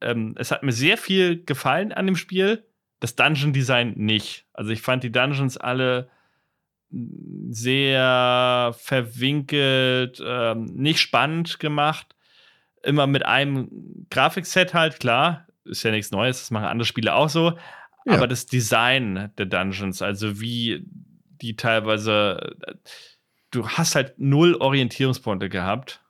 ähm, 0.00 0.34
es 0.38 0.50
hat 0.50 0.62
mir 0.62 0.72
sehr 0.72 0.96
viel 0.96 1.44
gefallen 1.44 1.92
an 1.92 2.06
dem 2.06 2.16
Spiel, 2.16 2.64
das 3.00 3.16
Dungeon 3.16 3.52
Design 3.52 3.94
nicht. 3.96 4.46
Also 4.52 4.70
ich 4.70 4.82
fand 4.82 5.02
die 5.04 5.12
Dungeons 5.12 5.56
alle 5.56 6.10
sehr 6.90 8.74
verwinkelt, 8.78 10.22
ähm, 10.24 10.64
nicht 10.66 11.00
spannend 11.00 11.58
gemacht. 11.58 12.14
Immer 12.82 13.06
mit 13.06 13.26
einem 13.26 14.06
Grafikset 14.10 14.72
halt, 14.72 15.00
klar, 15.00 15.46
ist 15.64 15.82
ja 15.82 15.90
nichts 15.90 16.10
Neues, 16.10 16.40
das 16.40 16.50
machen 16.50 16.66
andere 16.66 16.86
Spiele 16.86 17.14
auch 17.14 17.28
so. 17.28 17.58
Ja. 18.06 18.14
Aber 18.14 18.26
das 18.26 18.46
Design 18.46 19.32
der 19.36 19.46
Dungeons, 19.46 20.00
also 20.00 20.40
wie 20.40 20.84
die 21.42 21.56
teilweise, 21.56 22.56
du 23.50 23.68
hast 23.68 23.94
halt 23.94 24.18
null 24.18 24.54
Orientierungspunkte 24.54 25.48
gehabt. 25.48 26.02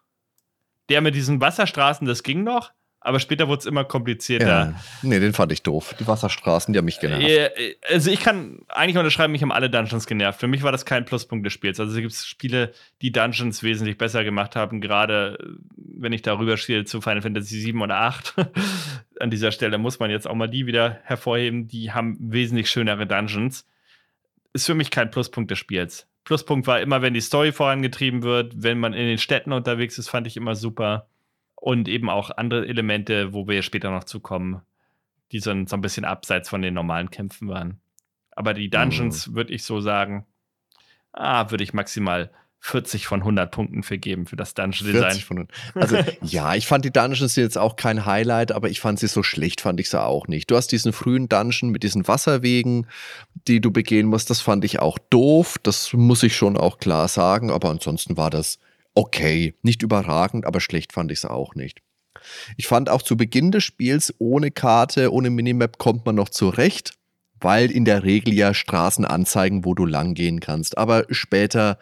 Der 0.89 1.01
mit 1.01 1.15
diesen 1.15 1.41
Wasserstraßen, 1.41 2.07
das 2.07 2.23
ging 2.23 2.45
noch, 2.45 2.73
aber 3.01 3.21
später 3.21 3.47
wurde 3.47 3.61
es 3.61 3.67
immer 3.67 3.85
komplizierter. 3.85 4.47
Ja, 4.47 4.75
nee, 5.03 5.21
den 5.21 5.33
fand 5.33 5.53
ich 5.53 5.63
doof. 5.63 5.95
Die 6.01 6.07
Wasserstraßen, 6.07 6.73
die 6.73 6.79
haben 6.79 6.85
mich 6.85 6.99
genervt. 6.99 7.53
Also 7.89 8.11
ich 8.11 8.21
kann 8.21 8.61
eigentlich 8.69 8.99
unterschreiben, 8.99 9.33
mich 9.33 9.43
haben 9.43 9.53
alle 9.53 9.71
Dungeons 9.71 10.07
genervt. 10.07 10.41
Für 10.41 10.49
mich 10.49 10.65
war 10.65 10.73
das 10.73 10.85
kein 10.85 11.05
Pluspunkt 11.05 11.47
des 11.47 11.53
Spiels. 11.53 11.79
Also 11.79 11.97
es 11.97 12.01
gibt 12.01 12.13
Spiele, 12.15 12.73
die 13.01 13.13
Dungeons 13.13 13.63
wesentlich 13.63 13.99
besser 13.99 14.25
gemacht 14.25 14.57
haben, 14.57 14.81
gerade 14.81 15.39
wenn 15.77 16.13
ich 16.13 16.23
darüber 16.23 16.57
spiele 16.57 16.85
zu 16.85 17.01
Final 17.01 17.23
Fantasy 17.23 17.61
7 17.61 17.81
oder 17.81 18.01
8. 18.01 18.35
An 19.21 19.31
dieser 19.31 19.53
Stelle 19.53 19.79
muss 19.79 20.01
man 20.01 20.11
jetzt 20.11 20.29
auch 20.29 20.35
mal 20.35 20.49
die 20.49 20.67
wieder 20.67 20.99
hervorheben. 21.05 21.69
Die 21.69 21.93
haben 21.93 22.17
wesentlich 22.21 22.69
schönere 22.69 23.07
Dungeons. 23.07 23.65
Ist 24.53 24.67
für 24.67 24.75
mich 24.75 24.91
kein 24.91 25.11
Pluspunkt 25.11 25.51
des 25.53 25.59
Spiels. 25.59 26.09
Pluspunkt 26.25 26.67
war 26.67 26.81
immer, 26.81 27.01
wenn 27.01 27.15
die 27.15 27.21
Story 27.21 27.53
vorangetrieben 27.53 28.23
wird, 28.23 28.53
wenn 28.57 28.79
man 28.79 28.93
in 28.93 29.07
den 29.07 29.19
Städten 29.19 29.53
unterwegs 29.53 29.99
ist, 29.99 30.09
fand 30.09 30.27
ich 30.27 30.37
immer 30.37 30.57
super 30.57 31.07
und 31.61 31.89
eben 31.89 32.09
auch 32.09 32.31
andere 32.31 32.67
Elemente, 32.67 33.33
wo 33.33 33.49
wir 33.49 33.63
später 33.63 33.91
noch 33.91 34.05
zukommen, 34.05 34.63
die 35.33 35.41
so 35.41 35.51
ein, 35.51 35.67
so 35.67 35.77
ein 35.77 35.81
bisschen 35.81 36.05
abseits 36.05 36.49
von 36.49 36.63
den 36.63 36.75
normalen 36.75 37.11
Kämpfen 37.11 37.49
waren. 37.49 37.81
Aber 38.31 38.55
die 38.55 38.71
Dungeons, 38.71 39.29
mhm. 39.29 39.35
würde 39.35 39.53
ich 39.53 39.65
so 39.65 39.81
sagen, 39.81 40.25
ah, 41.13 41.51
würde 41.51 41.65
ich 41.65 41.75
maximal 41.75 42.31
40 42.61 43.07
von 43.07 43.21
100 43.21 43.51
Punkten 43.51 43.83
vergeben 43.83 44.27
für 44.27 44.37
das 44.37 44.55
Dungeon 44.55 44.93
Design. 44.93 45.49
Also 45.75 45.97
ja, 46.23 46.55
ich 46.55 46.67
fand 46.67 46.85
die 46.85 46.93
Dungeons 46.93 47.37
jetzt 47.37 47.57
auch 47.57 47.77
kein 47.77 48.05
Highlight, 48.05 48.53
aber 48.53 48.69
ich 48.69 48.81
fand 48.81 48.99
sie 48.99 49.07
so 49.07 49.23
schlecht, 49.23 49.61
fand 49.61 49.79
ich 49.81 49.91
sie 49.91 50.03
auch 50.03 50.27
nicht. 50.27 50.51
Du 50.51 50.57
hast 50.57 50.69
diesen 50.69 50.93
frühen 50.93 51.29
Dungeon 51.29 51.71
mit 51.71 51.83
diesen 51.83 52.09
Wasserwegen, 52.09 52.87
die 53.47 53.61
du 53.61 53.71
begehen 53.71 54.07
musst, 54.07 54.31
das 54.31 54.41
fand 54.41 54.65
ich 54.65 54.81
auch 54.81 54.99
doof, 55.11 55.57
das 55.63 55.93
muss 55.93 56.23
ich 56.23 56.37
schon 56.37 56.57
auch 56.57 56.79
klar 56.79 57.09
sagen, 57.09 57.51
aber 57.51 57.71
ansonsten 57.71 58.17
war 58.17 58.31
das 58.31 58.59
okay. 58.99 59.55
Nicht 59.63 59.83
überragend, 59.83 60.45
aber 60.45 60.61
schlecht 60.61 60.93
fand 60.93 61.13
ich 61.13 61.19
es 61.19 61.25
auch 61.25 61.55
nicht. 61.55 61.81
Ich 62.57 62.67
fand 62.67 62.91
auch 62.91 63.03
zu 63.03 63.17
Beginn 63.17 63.53
des 63.53 63.63
Spiels 63.63 64.13
ohne 64.19 64.51
Karte, 64.51 65.13
ohne 65.13 65.31
Minimap 65.31 65.79
kommt 65.79 66.05
man 66.05 66.17
noch 66.17 66.29
zurecht. 66.29 66.95
weil 67.41 67.71
in 67.71 67.85
der 67.85 68.05
Regel 68.05 68.35
ja 68.35 68.55
Straßen 68.55 69.05
anzeigen, 69.05 69.65
wo 69.65 69.75
du 69.75 69.87
lang 69.87 70.15
gehen 70.15 70.41
kannst. 70.41 70.79
Aber 70.79 71.05
später 71.11 71.79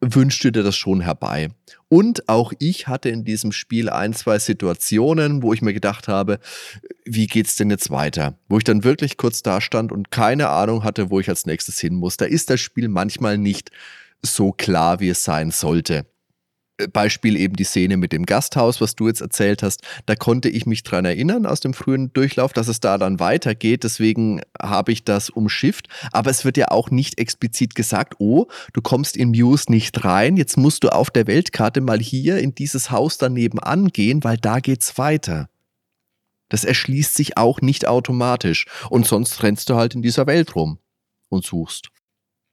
wünschte 0.00 0.50
dir 0.52 0.62
das 0.62 0.76
schon 0.76 1.00
herbei. 1.00 1.50
Und 1.88 2.28
auch 2.28 2.52
ich 2.58 2.88
hatte 2.88 3.08
in 3.08 3.24
diesem 3.24 3.52
Spiel 3.52 3.90
ein, 3.90 4.14
zwei 4.14 4.38
Situationen, 4.38 5.42
wo 5.42 5.52
ich 5.52 5.62
mir 5.62 5.74
gedacht 5.74 6.08
habe, 6.08 6.38
wie 7.04 7.26
geht's 7.26 7.56
denn 7.56 7.70
jetzt 7.70 7.90
weiter? 7.90 8.38
Wo 8.48 8.58
ich 8.58 8.64
dann 8.64 8.84
wirklich 8.84 9.16
kurz 9.16 9.42
da 9.42 9.60
stand 9.60 9.92
und 9.92 10.10
keine 10.10 10.48
Ahnung 10.48 10.84
hatte, 10.84 11.10
wo 11.10 11.20
ich 11.20 11.28
als 11.28 11.46
nächstes 11.46 11.78
hin 11.78 11.94
muss. 11.94 12.16
Da 12.16 12.24
ist 12.24 12.50
das 12.50 12.60
Spiel 12.60 12.88
manchmal 12.88 13.38
nicht 13.38 13.70
so 14.22 14.52
klar, 14.52 15.00
wie 15.00 15.10
es 15.10 15.24
sein 15.24 15.50
sollte. 15.50 16.06
Beispiel 16.92 17.36
eben 17.36 17.54
die 17.54 17.64
Szene 17.64 17.96
mit 17.96 18.12
dem 18.12 18.26
Gasthaus, 18.26 18.80
was 18.80 18.94
du 18.94 19.08
jetzt 19.08 19.20
erzählt 19.20 19.62
hast. 19.62 19.82
Da 20.06 20.16
konnte 20.16 20.48
ich 20.48 20.66
mich 20.66 20.82
dran 20.82 21.04
erinnern 21.04 21.46
aus 21.46 21.60
dem 21.60 21.74
frühen 21.74 22.12
Durchlauf, 22.12 22.52
dass 22.52 22.68
es 22.68 22.80
da 22.80 22.98
dann 22.98 23.20
weitergeht. 23.20 23.84
Deswegen 23.84 24.40
habe 24.60 24.92
ich 24.92 25.04
das 25.04 25.30
umschifft. 25.30 25.88
Aber 26.12 26.30
es 26.30 26.44
wird 26.44 26.56
ja 26.56 26.70
auch 26.70 26.90
nicht 26.90 27.18
explizit 27.18 27.74
gesagt, 27.74 28.14
oh, 28.18 28.46
du 28.72 28.80
kommst 28.80 29.16
in 29.16 29.30
Muse 29.30 29.70
nicht 29.70 30.04
rein. 30.04 30.36
Jetzt 30.36 30.56
musst 30.56 30.84
du 30.84 30.88
auf 30.88 31.10
der 31.10 31.26
Weltkarte 31.26 31.80
mal 31.80 32.00
hier 32.00 32.38
in 32.38 32.54
dieses 32.54 32.90
Haus 32.90 33.18
daneben 33.18 33.58
angehen, 33.58 34.24
weil 34.24 34.38
da 34.38 34.60
geht's 34.60 34.98
weiter. 34.98 35.48
Das 36.48 36.64
erschließt 36.64 37.14
sich 37.14 37.38
auch 37.38 37.60
nicht 37.60 37.86
automatisch. 37.86 38.66
Und 38.90 39.06
sonst 39.06 39.42
rennst 39.42 39.70
du 39.70 39.76
halt 39.76 39.94
in 39.94 40.02
dieser 40.02 40.26
Welt 40.26 40.54
rum 40.54 40.78
und 41.28 41.44
suchst. 41.44 41.88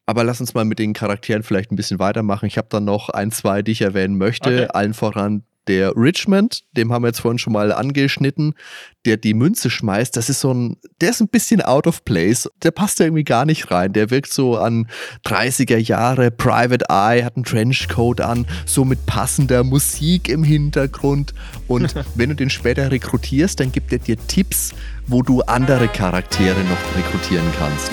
Aber 0.09 0.23
lass 0.23 0.41
uns 0.41 0.55
mal 0.55 0.65
mit 0.65 0.79
den 0.79 0.93
Charakteren 0.93 1.43
vielleicht 1.43 1.71
ein 1.71 1.75
bisschen 1.75 1.99
weitermachen. 1.99 2.47
Ich 2.47 2.57
habe 2.57 2.67
dann 2.71 2.83
noch 2.83 3.09
ein, 3.09 3.31
zwei, 3.31 3.61
die 3.61 3.73
ich 3.73 3.81
erwähnen 3.81 4.17
möchte. 4.17 4.49
Okay. 4.49 4.67
Allen 4.73 4.95
voran 4.95 5.43
der 5.67 5.95
Richmond, 5.95 6.63
dem 6.75 6.91
haben 6.91 7.03
wir 7.03 7.09
jetzt 7.09 7.21
vorhin 7.21 7.37
schon 7.37 7.53
mal 7.53 7.71
angeschnitten, 7.71 8.55
der 9.05 9.17
die 9.17 9.35
Münze 9.35 9.69
schmeißt, 9.69 10.17
das 10.17 10.27
ist 10.27 10.39
so 10.39 10.51
ein, 10.51 10.77
der 10.99 11.11
ist 11.11 11.21
ein 11.21 11.27
bisschen 11.27 11.61
out 11.61 11.85
of 11.85 12.03
place. 12.05 12.49
Der 12.63 12.71
passt 12.71 12.99
da 12.99 13.03
irgendwie 13.03 13.23
gar 13.23 13.45
nicht 13.45 13.69
rein. 13.69 13.93
Der 13.93 14.09
wirkt 14.09 14.33
so 14.33 14.57
an 14.57 14.87
30er 15.27 15.77
Jahre, 15.77 16.31
Private 16.31 16.85
Eye, 16.89 17.23
hat 17.23 17.35
einen 17.35 17.45
Trenchcoat 17.45 18.19
an, 18.19 18.47
so 18.65 18.85
mit 18.85 19.05
passender 19.05 19.63
Musik 19.63 20.27
im 20.27 20.43
Hintergrund. 20.43 21.35
Und 21.67 21.93
wenn 22.15 22.29
du 22.29 22.35
den 22.35 22.49
später 22.49 22.89
rekrutierst, 22.89 23.59
dann 23.59 23.71
gibt 23.71 23.91
er 23.93 23.99
dir 23.99 24.17
Tipps, 24.25 24.73
wo 25.05 25.21
du 25.21 25.41
andere 25.41 25.87
Charaktere 25.87 26.59
noch 26.61 26.97
rekrutieren 26.97 27.45
kannst. 27.59 27.91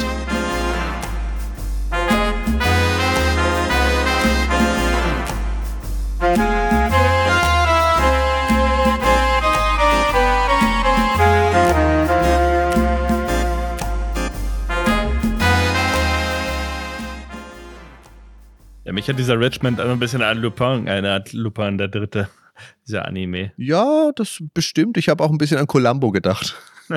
Mich 18.92 19.08
hat 19.08 19.18
dieser 19.18 19.38
Richmond 19.38 19.80
ein 19.80 19.98
bisschen 19.98 20.22
an 20.22 20.38
Lupin 20.38 20.86
erinnert, 20.86 21.32
Lupin 21.32 21.78
der 21.78 21.88
Dritte, 21.88 22.28
dieser 22.86 23.06
Anime. 23.06 23.52
Ja, 23.56 24.12
das 24.14 24.42
bestimmt. 24.54 24.96
Ich 24.96 25.08
habe 25.08 25.24
auch 25.24 25.30
ein 25.30 25.38
bisschen 25.38 25.58
an 25.58 25.66
Columbo 25.66 26.10
gedacht. 26.12 26.56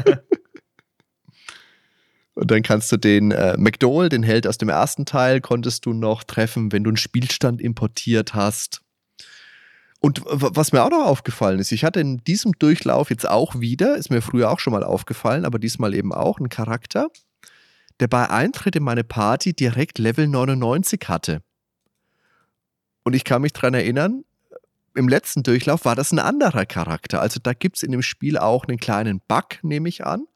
Und 2.40 2.52
dann 2.52 2.62
kannst 2.64 2.90
du 2.92 2.98
den 2.98 3.32
äh, 3.32 3.58
McDowell, 3.58 4.08
den 4.08 4.24
Held 4.24 4.48
aus 4.48 4.58
dem 4.58 4.70
ersten 4.70 5.06
Teil, 5.06 5.42
konntest 5.42 5.86
du 5.86 5.92
noch 5.92 6.24
treffen, 6.24 6.72
wenn 6.72 6.86
du 6.86 6.90
einen 6.90 6.96
Spielstand 6.98 7.60
importiert 7.60 8.34
hast. 8.34 8.82
Und 10.00 10.22
was 10.26 10.72
mir 10.72 10.82
auch 10.84 10.90
noch 10.90 11.06
aufgefallen 11.06 11.60
ist, 11.60 11.74
ich 11.74 11.84
hatte 11.84 12.00
in 12.00 12.20
diesem 12.20 12.54
Durchlauf 12.54 13.10
jetzt 13.10 13.28
auch 13.28 13.60
wieder, 13.60 13.98
ist 13.98 14.10
mir 14.10 14.22
früher 14.22 14.50
auch 14.50 14.60
schon 14.60 14.72
mal 14.72 14.86
aufgefallen, 14.86 15.44
aber 15.44 15.60
diesmal 15.60 15.94
eben 15.94 16.14
auch 16.14 16.40
einen 16.40 16.48
Charakter, 16.48 17.10
der 18.00 18.08
bei 18.08 18.30
Eintritt 18.30 18.78
in 18.78 18.84
meine 18.84 19.04
Party 19.04 19.54
direkt 19.54 20.00
Level 20.00 20.26
99 20.26 21.02
hatte. 21.10 21.42
Und 23.10 23.16
ich 23.16 23.24
kann 23.24 23.42
mich 23.42 23.54
daran 23.54 23.74
erinnern, 23.74 24.24
im 24.94 25.08
letzten 25.08 25.42
Durchlauf 25.42 25.84
war 25.84 25.96
das 25.96 26.12
ein 26.12 26.20
anderer 26.20 26.68
Charakter. 26.68 27.20
Also 27.20 27.40
da 27.42 27.54
gibt 27.54 27.78
es 27.78 27.82
in 27.82 27.92
dem 27.92 28.04
Spiel 28.04 28.38
auch 28.38 28.66
einen 28.66 28.78
kleinen 28.78 29.20
Bug, 29.28 29.64
nehme 29.64 29.90
ich 29.90 30.06
an, 30.06 30.28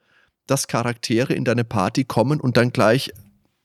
dass 0.48 0.66
Charaktere 0.66 1.34
in 1.34 1.46
deine 1.46 1.66
Party 1.66 2.04
kommen 2.04 2.42
und 2.42 2.58
dann 2.58 2.72
gleich 2.72 3.12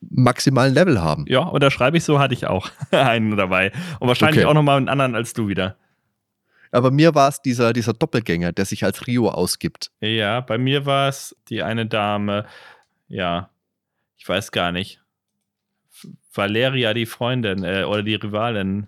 maximalen 0.02 0.74
Level 0.74 1.00
haben. 1.00 1.24
Ja, 1.26 1.40
und 1.40 1.62
da 1.62 1.70
schreibe 1.70 1.96
ich 1.96 2.04
so, 2.04 2.18
hatte 2.18 2.34
ich 2.34 2.46
auch 2.48 2.68
einen 2.90 3.34
dabei. 3.34 3.72
Und 3.98 4.08
wahrscheinlich 4.08 4.44
okay. 4.44 4.50
auch 4.50 4.52
nochmal 4.52 4.76
einen 4.76 4.90
anderen 4.90 5.14
als 5.14 5.32
du 5.32 5.48
wieder. 5.48 5.78
Aber 6.70 6.90
mir 6.90 7.14
war 7.14 7.30
es 7.30 7.40
dieser, 7.40 7.72
dieser 7.72 7.94
Doppelgänger, 7.94 8.52
der 8.52 8.66
sich 8.66 8.84
als 8.84 9.06
Rio 9.06 9.30
ausgibt. 9.30 9.90
Ja, 10.02 10.42
bei 10.42 10.58
mir 10.58 10.84
war 10.84 11.08
es 11.08 11.34
die 11.48 11.62
eine 11.62 11.86
Dame, 11.86 12.44
ja, 13.08 13.48
ich 14.18 14.28
weiß 14.28 14.52
gar 14.52 14.70
nicht. 14.70 15.00
Valeria, 16.38 16.94
die 16.94 17.06
Freundin 17.06 17.64
äh, 17.64 17.84
oder 17.84 18.02
die 18.02 18.14
Rivalin. 18.14 18.86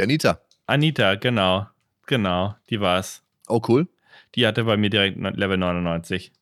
Die 0.00 0.04
Anita. 0.04 0.40
Anita, 0.66 1.16
genau. 1.16 1.66
Genau, 2.06 2.54
die 2.70 2.80
war's. 2.80 3.22
Oh, 3.48 3.60
cool. 3.68 3.86
Die 4.34 4.46
hatte 4.46 4.64
bei 4.64 4.78
mir 4.78 4.88
direkt 4.88 5.18
Level 5.18 5.58
99. 5.58 6.32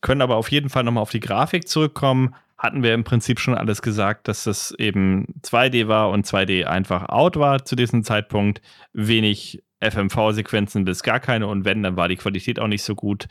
Können 0.00 0.20
aber 0.20 0.34
auf 0.34 0.50
jeden 0.50 0.68
Fall 0.68 0.82
nochmal 0.82 1.02
auf 1.02 1.12
die 1.12 1.20
Grafik 1.20 1.68
zurückkommen. 1.68 2.34
Hatten 2.58 2.82
wir 2.82 2.92
im 2.92 3.04
Prinzip 3.04 3.38
schon 3.38 3.54
alles 3.54 3.82
gesagt, 3.82 4.26
dass 4.26 4.42
das 4.42 4.72
eben 4.72 5.26
2D 5.42 5.86
war 5.86 6.10
und 6.10 6.26
2D 6.26 6.64
einfach 6.64 7.08
out 7.08 7.36
war 7.36 7.64
zu 7.64 7.76
diesem 7.76 8.02
Zeitpunkt. 8.02 8.62
Wenig 8.92 9.62
FMV-Sequenzen 9.80 10.84
bis 10.84 11.04
gar 11.04 11.20
keine 11.20 11.46
und 11.46 11.64
wenn, 11.64 11.84
dann 11.84 11.96
war 11.96 12.08
die 12.08 12.16
Qualität 12.16 12.58
auch 12.58 12.66
nicht 12.66 12.82
so 12.82 12.96
gut. 12.96 13.28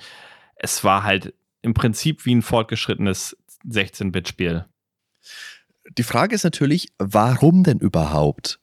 Es 0.56 0.86
war 0.86 1.04
halt 1.04 1.34
im 1.62 1.74
Prinzip 1.74 2.26
wie 2.26 2.36
ein 2.36 2.42
fortgeschrittenes 2.42 3.36
16-Bit-Spiel. 3.68 4.64
Die 5.98 6.04
Frage 6.04 6.36
ist 6.36 6.46
natürlich, 6.46 6.88
warum 7.00 7.66
denn 7.66 7.80
überhaupt? 7.80 8.62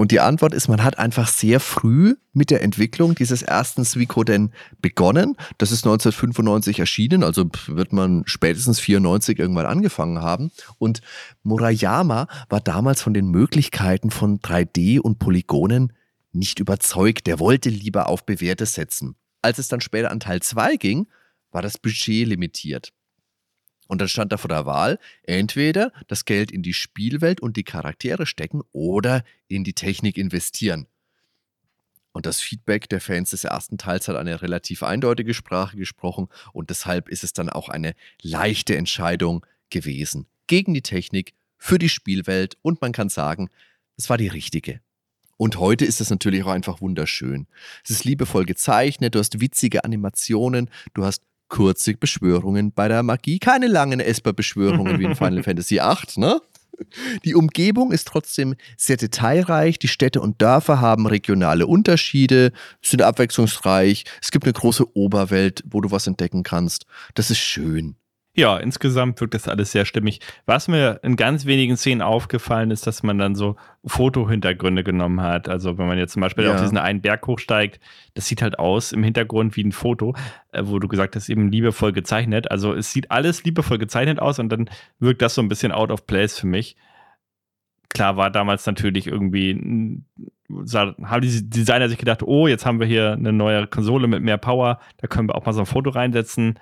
Und 0.00 0.12
die 0.12 0.20
Antwort 0.20 0.54
ist, 0.54 0.68
man 0.68 0.84
hat 0.84 0.96
einfach 1.00 1.26
sehr 1.26 1.58
früh 1.58 2.14
mit 2.32 2.50
der 2.50 2.62
Entwicklung 2.62 3.16
dieses 3.16 3.42
ersten 3.42 3.82
Suikoden 3.82 4.52
begonnen. 4.80 5.36
Das 5.58 5.72
ist 5.72 5.84
1995 5.84 6.78
erschienen, 6.78 7.24
also 7.24 7.50
wird 7.66 7.92
man 7.92 8.22
spätestens 8.24 8.78
94 8.78 9.40
irgendwann 9.40 9.66
angefangen 9.66 10.22
haben. 10.22 10.52
Und 10.78 11.00
Murayama 11.42 12.28
war 12.48 12.60
damals 12.60 13.02
von 13.02 13.12
den 13.12 13.26
Möglichkeiten 13.26 14.12
von 14.12 14.38
3D 14.38 15.00
und 15.00 15.18
Polygonen 15.18 15.92
nicht 16.30 16.60
überzeugt. 16.60 17.26
Der 17.26 17.40
wollte 17.40 17.68
lieber 17.68 18.08
auf 18.08 18.24
Bewährtes 18.24 18.74
setzen. 18.74 19.16
Als 19.42 19.58
es 19.58 19.66
dann 19.66 19.80
später 19.80 20.12
an 20.12 20.20
Teil 20.20 20.40
2 20.40 20.76
ging, 20.76 21.08
war 21.50 21.62
das 21.62 21.76
Budget 21.76 22.28
limitiert. 22.28 22.92
Und 23.88 24.00
dann 24.00 24.08
stand 24.08 24.30
da 24.32 24.36
vor 24.36 24.48
der 24.48 24.66
Wahl, 24.66 24.98
entweder 25.24 25.92
das 26.06 26.24
Geld 26.24 26.52
in 26.52 26.62
die 26.62 26.74
Spielwelt 26.74 27.40
und 27.40 27.56
die 27.56 27.64
Charaktere 27.64 28.26
stecken 28.26 28.62
oder 28.70 29.24
in 29.48 29.64
die 29.64 29.72
Technik 29.72 30.16
investieren. 30.16 30.86
Und 32.12 32.26
das 32.26 32.40
Feedback 32.40 32.88
der 32.88 33.00
Fans 33.00 33.30
des 33.30 33.44
ersten 33.44 33.78
Teils 33.78 34.08
hat 34.08 34.16
eine 34.16 34.42
relativ 34.42 34.82
eindeutige 34.82 35.34
Sprache 35.34 35.76
gesprochen 35.76 36.28
und 36.52 36.70
deshalb 36.70 37.08
ist 37.08 37.24
es 37.24 37.32
dann 37.32 37.48
auch 37.48 37.68
eine 37.68 37.94
leichte 38.22 38.76
Entscheidung 38.76 39.44
gewesen. 39.70 40.26
Gegen 40.46 40.74
die 40.74 40.82
Technik, 40.82 41.34
für 41.58 41.78
die 41.78 41.88
Spielwelt 41.88 42.56
und 42.62 42.80
man 42.80 42.92
kann 42.92 43.08
sagen, 43.08 43.50
es 43.96 44.08
war 44.08 44.16
die 44.16 44.28
richtige. 44.28 44.80
Und 45.36 45.58
heute 45.58 45.84
ist 45.84 46.00
es 46.00 46.10
natürlich 46.10 46.42
auch 46.44 46.50
einfach 46.50 46.80
wunderschön. 46.80 47.46
Es 47.84 47.90
ist 47.90 48.04
liebevoll 48.04 48.44
gezeichnet, 48.44 49.14
du 49.14 49.18
hast 49.18 49.40
witzige 49.40 49.84
Animationen, 49.84 50.70
du 50.94 51.04
hast 51.04 51.22
kurze 51.48 51.94
Beschwörungen 51.94 52.72
bei 52.72 52.88
der 52.88 53.02
Magie, 53.02 53.38
keine 53.38 53.66
langen 53.66 54.00
Esper-Beschwörungen 54.00 54.98
wie 54.98 55.04
in 55.04 55.14
Final 55.16 55.42
Fantasy 55.42 55.76
VIII, 55.76 56.20
ne? 56.20 56.40
Die 57.24 57.34
Umgebung 57.34 57.90
ist 57.90 58.06
trotzdem 58.06 58.54
sehr 58.76 58.96
detailreich. 58.96 59.78
Die 59.80 59.88
Städte 59.88 60.20
und 60.20 60.40
Dörfer 60.40 60.80
haben 60.80 61.06
regionale 61.06 61.66
Unterschiede, 61.66 62.52
sind 62.82 63.02
abwechslungsreich. 63.02 64.04
Es 64.22 64.30
gibt 64.30 64.44
eine 64.44 64.52
große 64.52 64.96
Oberwelt, 64.96 65.64
wo 65.66 65.80
du 65.80 65.90
was 65.90 66.06
entdecken 66.06 66.44
kannst. 66.44 66.86
Das 67.14 67.30
ist 67.30 67.38
schön. 67.38 67.96
Ja, 68.38 68.56
insgesamt 68.56 69.20
wirkt 69.20 69.34
das 69.34 69.48
alles 69.48 69.72
sehr 69.72 69.84
stimmig. 69.84 70.20
Was 70.46 70.68
mir 70.68 71.00
in 71.02 71.16
ganz 71.16 71.44
wenigen 71.44 71.76
Szenen 71.76 72.02
aufgefallen 72.02 72.70
ist, 72.70 72.86
dass 72.86 73.02
man 73.02 73.18
dann 73.18 73.34
so 73.34 73.56
Fotohintergründe 73.84 74.84
genommen 74.84 75.20
hat. 75.20 75.48
Also 75.48 75.76
wenn 75.76 75.88
man 75.88 75.98
jetzt 75.98 76.12
zum 76.12 76.22
Beispiel 76.22 76.44
ja. 76.44 76.54
auf 76.54 76.60
diesen 76.60 76.78
einen 76.78 77.00
Berg 77.00 77.26
hochsteigt, 77.26 77.80
das 78.14 78.26
sieht 78.26 78.40
halt 78.40 78.56
aus 78.60 78.92
im 78.92 79.02
Hintergrund 79.02 79.56
wie 79.56 79.64
ein 79.64 79.72
Foto, 79.72 80.14
äh, 80.52 80.62
wo 80.62 80.78
du 80.78 80.86
gesagt 80.86 81.16
hast, 81.16 81.28
eben 81.28 81.50
liebevoll 81.50 81.90
gezeichnet. 81.90 82.48
Also 82.48 82.74
es 82.74 82.92
sieht 82.92 83.10
alles 83.10 83.42
liebevoll 83.42 83.78
gezeichnet 83.78 84.20
aus 84.20 84.38
und 84.38 84.50
dann 84.50 84.70
wirkt 85.00 85.20
das 85.20 85.34
so 85.34 85.42
ein 85.42 85.48
bisschen 85.48 85.72
out 85.72 85.90
of 85.90 86.06
place 86.06 86.38
für 86.38 86.46
mich. 86.46 86.76
Klar 87.88 88.16
war 88.16 88.30
damals 88.30 88.64
natürlich 88.66 89.08
irgendwie, 89.08 89.52
haben 89.52 91.20
die 91.22 91.50
Designer 91.50 91.88
sich 91.88 91.98
gedacht, 91.98 92.22
oh, 92.22 92.46
jetzt 92.46 92.64
haben 92.64 92.78
wir 92.78 92.86
hier 92.86 93.14
eine 93.14 93.32
neue 93.32 93.66
Konsole 93.66 94.06
mit 94.06 94.22
mehr 94.22 94.38
Power, 94.38 94.78
da 94.98 95.08
können 95.08 95.28
wir 95.28 95.34
auch 95.34 95.44
mal 95.44 95.52
so 95.52 95.60
ein 95.60 95.66
Foto 95.66 95.90
reinsetzen 95.90 96.56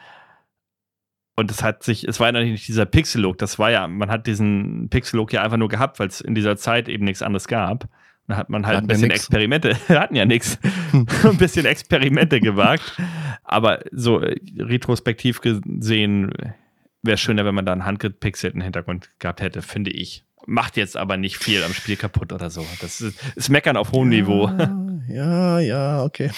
und 1.36 1.50
es 1.50 1.62
hat 1.62 1.82
sich, 1.82 2.08
es 2.08 2.18
war 2.18 2.32
ja 2.32 2.42
nicht 2.42 2.66
dieser 2.66 2.86
Pixel-Look, 2.86 3.38
das 3.38 3.58
war 3.58 3.70
ja, 3.70 3.86
man 3.86 4.10
hat 4.10 4.26
diesen 4.26 4.88
Pixel-Look 4.88 5.32
ja 5.34 5.42
einfach 5.42 5.58
nur 5.58 5.68
gehabt, 5.68 6.00
weil 6.00 6.08
es 6.08 6.22
in 6.22 6.34
dieser 6.34 6.56
Zeit 6.56 6.88
eben 6.88 7.04
nichts 7.04 7.22
anderes 7.22 7.46
gab. 7.46 7.88
Da 8.26 8.36
hat 8.36 8.48
man 8.48 8.66
halt 8.66 8.78
ein 8.78 8.86
bisschen 8.88 9.10
ja 9.10 9.14
Experimente, 9.14 9.76
wir 9.86 10.00
hatten 10.00 10.16
ja 10.16 10.24
nichts, 10.24 10.58
ein 10.92 11.36
bisschen 11.36 11.66
Experimente 11.66 12.40
gewagt. 12.40 12.96
Aber 13.44 13.84
so 13.92 14.20
äh, 14.20 14.40
retrospektiv 14.58 15.40
gesehen 15.40 16.32
wäre 17.02 17.18
schöner, 17.18 17.44
wenn 17.44 17.54
man 17.54 17.66
da 17.66 17.72
einen 17.72 17.84
handgepixelten 17.84 18.62
Hintergrund 18.62 19.10
gehabt 19.18 19.40
hätte, 19.42 19.62
finde 19.62 19.90
ich. 19.90 20.24
Macht 20.46 20.76
jetzt 20.76 20.96
aber 20.96 21.16
nicht 21.16 21.36
viel 21.36 21.62
am 21.64 21.72
Spiel 21.72 21.96
kaputt 21.96 22.32
oder 22.32 22.50
so. 22.50 22.64
Das 22.80 23.00
ist, 23.00 23.20
ist 23.36 23.48
Meckern 23.48 23.76
auf 23.76 23.92
hohem 23.92 24.10
ja, 24.10 24.18
Niveau. 24.18 24.50
Ja, 25.08 25.60
ja, 25.60 26.02
okay. 26.02 26.30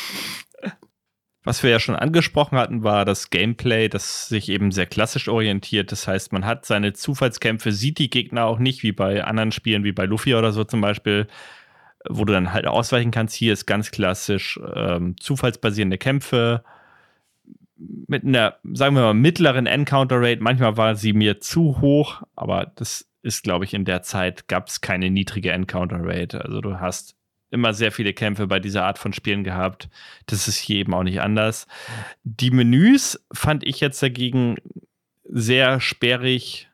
Was 1.45 1.63
wir 1.63 1.71
ja 1.71 1.81
schon 1.81 1.97
angesprochen 1.97 2.59
hatten, 2.59 2.83
war 2.83 3.05
das 3.05 3.31
Gameplay, 3.31 3.89
das 3.89 4.29
sich 4.29 4.49
eben 4.49 4.73
sehr 4.73 4.87
klassisch 4.87 5.29
orientiert. 5.29 5.93
Das 5.93 6.09
heißt, 6.09 6.33
man 6.33 6.45
hat 6.45 6.67
seine 6.67 6.93
Zufallskämpfe, 6.93 7.73
sieht 7.73 7.99
die 7.99 8.11
Gegner 8.11 8.45
auch 8.45 8.59
nicht, 8.59 8.83
wie 8.83 8.93
bei 8.93 9.25
anderen 9.25 9.53
Spielen, 9.53 9.85
wie 9.85 9.93
bei 9.93 10.05
Luffy 10.05 10.35
oder 10.35 10.53
so 10.53 10.65
zum 10.65 10.81
Beispiel, 10.81 11.27
wo 12.09 12.25
du 12.25 12.33
dann 12.33 12.53
halt 12.53 12.67
ausweichen 12.67 13.13
kannst. 13.13 13.35
Hier 13.35 13.53
ist 13.53 13.67
ganz 13.67 13.91
klassisch 13.91 14.59
ähm, 14.75 15.17
zufallsbasierende 15.19 15.99
Kämpfe 15.99 16.65
mit 17.79 18.25
einer, 18.25 18.57
sagen 18.73 18.97
wir 18.97 19.03
mal, 19.03 19.15
mittleren 19.15 19.67
Encounter 19.67 20.17
Rate. 20.21 20.43
Manchmal 20.43 20.77
war 20.77 20.97
sie 20.97 21.13
mir 21.13 21.41
zu 21.41 21.81
hoch, 21.81 22.23
aber 22.35 22.73
das 22.75 23.09
ist, 23.23 23.45
glaube 23.45 23.65
ich, 23.65 23.75
in 23.75 23.85
der 23.85 24.03
Zeit 24.03 24.49
gab 24.49 24.69
es 24.69 24.81
keine 24.81 25.11
niedrige 25.11 25.53
Encounter 25.53 26.01
Rate. 26.01 26.45
Also 26.45 26.61
du 26.61 26.81
hast 26.81 27.18
immer 27.51 27.73
sehr 27.73 27.93
viele 27.93 28.13
Kämpfe 28.13 28.47
bei 28.47 28.61
dieser 28.61 28.85
Art 28.85 28.99
von 28.99 29.13
Spielen 29.13 29.45
gehabt. 29.45 29.89
Das 30.27 30.49
ist 30.49 30.59
hier 30.59 30.77
eben 30.77 30.95
auch 30.95 31.03
nicht 31.03 31.21
anders. 31.21 31.67
Die 32.25 32.51
Menüs 32.51 33.25
fand 33.33 33.65
ich 33.65 33.81
jetzt 33.81 34.03
dagegen 34.03 34.57
sehr 35.25 35.81
sperrig. 35.81 36.69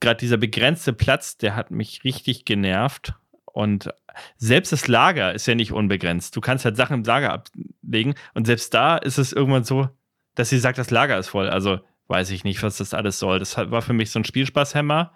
Gerade 0.00 0.18
dieser 0.18 0.36
begrenzte 0.36 0.92
Platz, 0.92 1.36
der 1.36 1.56
hat 1.56 1.70
mich 1.70 2.04
richtig 2.04 2.44
genervt. 2.44 3.14
Und 3.44 3.90
selbst 4.36 4.72
das 4.72 4.88
Lager 4.88 5.34
ist 5.34 5.46
ja 5.46 5.54
nicht 5.54 5.72
unbegrenzt. 5.72 6.36
Du 6.36 6.40
kannst 6.40 6.64
halt 6.64 6.76
Sachen 6.76 6.94
im 6.94 7.04
Lager 7.04 7.32
ablegen 7.32 8.14
und 8.34 8.46
selbst 8.46 8.72
da 8.74 8.96
ist 8.96 9.18
es 9.18 9.32
irgendwann 9.32 9.64
so, 9.64 9.88
dass 10.34 10.50
sie 10.50 10.58
sagt, 10.58 10.78
das 10.78 10.90
Lager 10.90 11.18
ist 11.18 11.28
voll. 11.28 11.48
Also 11.48 11.80
weiß 12.08 12.30
ich 12.30 12.44
nicht, 12.44 12.62
was 12.62 12.78
das 12.78 12.94
alles 12.94 13.18
soll. 13.18 13.38
Das 13.38 13.56
war 13.56 13.82
für 13.82 13.92
mich 13.92 14.10
so 14.10 14.20
ein 14.20 14.24
Spielspaßhemmer. 14.24 15.12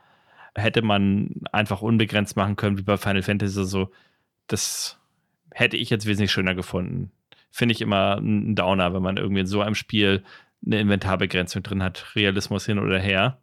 Hätte 0.57 0.83
man 0.83 1.43
einfach 1.53 1.83
unbegrenzt 1.83 2.37
machen 2.37 2.57
können, 2.57 2.79
wie 2.79 2.83
bei 2.83 2.97
Final 2.97 3.23
Fantasy 3.23 3.65
so 3.65 3.91
das 4.47 4.99
hätte 5.51 5.77
ich 5.77 5.91
jetzt 5.91 6.07
wesentlich 6.07 6.33
schöner 6.33 6.55
gefunden. 6.55 7.11
Finde 7.51 7.73
ich 7.73 7.81
immer 7.81 8.17
ein 8.17 8.55
Downer, 8.57 8.93
wenn 8.95 9.03
man 9.03 9.17
irgendwie 9.17 9.41
in 9.41 9.47
so 9.47 9.61
einem 9.61 9.75
Spiel 9.75 10.25
eine 10.65 10.81
Inventarbegrenzung 10.81 11.63
drin 11.63 11.83
hat, 11.83 12.15
Realismus 12.17 12.67
hin 12.67 12.79
oder 12.79 12.99
her. 12.99 13.39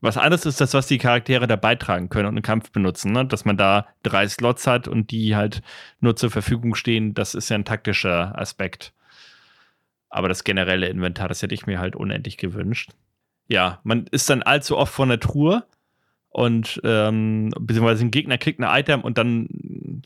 Was 0.00 0.16
anderes 0.16 0.46
ist 0.46 0.60
das, 0.60 0.74
was 0.74 0.86
die 0.86 0.98
Charaktere 0.98 1.46
da 1.46 1.56
beitragen 1.56 2.08
können 2.08 2.26
und 2.26 2.36
einen 2.36 2.42
Kampf 2.42 2.70
benutzen, 2.70 3.12
ne? 3.12 3.26
dass 3.26 3.44
man 3.44 3.56
da 3.56 3.88
drei 4.02 4.28
Slots 4.28 4.66
hat 4.66 4.86
und 4.86 5.10
die 5.10 5.34
halt 5.34 5.62
nur 6.00 6.14
zur 6.14 6.30
Verfügung 6.30 6.74
stehen, 6.76 7.14
das 7.14 7.34
ist 7.34 7.48
ja 7.48 7.56
ein 7.56 7.64
taktischer 7.64 8.38
Aspekt. 8.38 8.92
Aber 10.08 10.28
das 10.28 10.44
generelle 10.44 10.88
Inventar, 10.88 11.28
das 11.28 11.42
hätte 11.42 11.54
ich 11.54 11.66
mir 11.66 11.80
halt 11.80 11.96
unendlich 11.96 12.36
gewünscht. 12.36 12.92
Ja, 13.48 13.80
man 13.82 14.06
ist 14.06 14.30
dann 14.30 14.42
allzu 14.42 14.76
oft 14.76 14.92
vor 14.92 15.06
der 15.06 15.20
Truhe 15.20 15.64
und 16.38 16.80
ähm, 16.84 17.50
beziehungsweise 17.58 18.04
ein 18.04 18.12
Gegner 18.12 18.38
kriegt 18.38 18.60
ein 18.60 18.80
Item 18.80 19.00
und 19.00 19.18
dann 19.18 19.48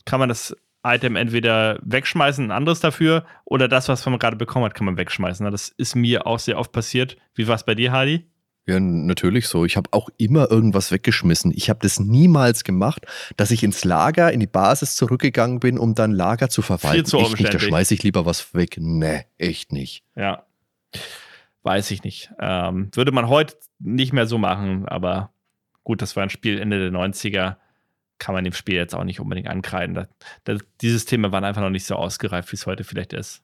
kann 0.05 0.19
man 0.19 0.29
das 0.29 0.57
Item 0.83 1.15
entweder 1.15 1.77
wegschmeißen, 1.83 2.45
ein 2.45 2.51
anderes 2.51 2.79
dafür, 2.79 3.23
oder 3.45 3.67
das, 3.67 3.87
was 3.87 4.03
man 4.07 4.17
gerade 4.17 4.35
bekommen 4.35 4.65
hat, 4.65 4.73
kann 4.73 4.85
man 4.85 4.97
wegschmeißen. 4.97 5.49
Das 5.51 5.69
ist 5.69 5.95
mir 5.95 6.25
auch 6.25 6.39
sehr 6.39 6.57
oft 6.57 6.71
passiert. 6.71 7.17
Wie 7.35 7.47
war 7.47 7.55
es 7.55 7.63
bei 7.63 7.75
dir, 7.75 7.91
Hardy? 7.91 8.25
Ja, 8.65 8.79
natürlich 8.79 9.47
so. 9.47 9.63
Ich 9.63 9.77
habe 9.77 9.89
auch 9.91 10.09
immer 10.17 10.49
irgendwas 10.49 10.91
weggeschmissen. 10.91 11.51
Ich 11.55 11.69
habe 11.69 11.79
das 11.83 11.99
niemals 11.99 12.63
gemacht, 12.63 13.05
dass 13.37 13.51
ich 13.51 13.61
ins 13.61 13.83
Lager, 13.83 14.31
in 14.31 14.39
die 14.39 14.47
Basis 14.47 14.95
zurückgegangen 14.95 15.59
bin, 15.59 15.77
um 15.77 15.93
dann 15.93 16.11
Lager 16.11 16.49
zu 16.49 16.63
verwalten. 16.63 16.95
Viel 16.95 17.05
zu 17.05 17.19
echt 17.19 17.39
nicht, 17.39 17.53
da 17.53 17.59
schmeiße 17.59 17.93
ich 17.93 18.01
lieber 18.01 18.25
was 18.25 18.55
weg. 18.55 18.77
Nee, 18.79 19.25
echt 19.37 19.71
nicht. 19.71 20.03
Ja. 20.15 20.47
Weiß 21.61 21.91
ich 21.91 22.03
nicht. 22.03 22.31
Ähm, 22.39 22.89
würde 22.95 23.11
man 23.11 23.27
heute 23.27 23.55
nicht 23.77 24.13
mehr 24.13 24.25
so 24.25 24.39
machen, 24.39 24.87
aber 24.87 25.32
gut, 25.83 26.01
das 26.01 26.15
war 26.15 26.23
ein 26.23 26.29
Spiel 26.29 26.59
Ende 26.59 26.79
der 26.79 26.91
90er 26.97 27.57
kann 28.19 28.35
man 28.35 28.43
dem 28.43 28.53
Spiel 28.53 28.75
jetzt 28.75 28.95
auch 28.95 29.03
nicht 29.03 29.19
unbedingt 29.19 29.49
ankreiden. 29.49 29.95
Das, 29.95 30.07
das, 30.45 30.59
die 30.81 30.89
Systeme 30.89 31.31
waren 31.31 31.43
einfach 31.43 31.61
noch 31.61 31.69
nicht 31.69 31.85
so 31.85 31.95
ausgereift, 31.95 32.51
wie 32.51 32.55
es 32.55 32.65
heute 32.65 32.83
vielleicht 32.83 33.11
ist. 33.11 33.43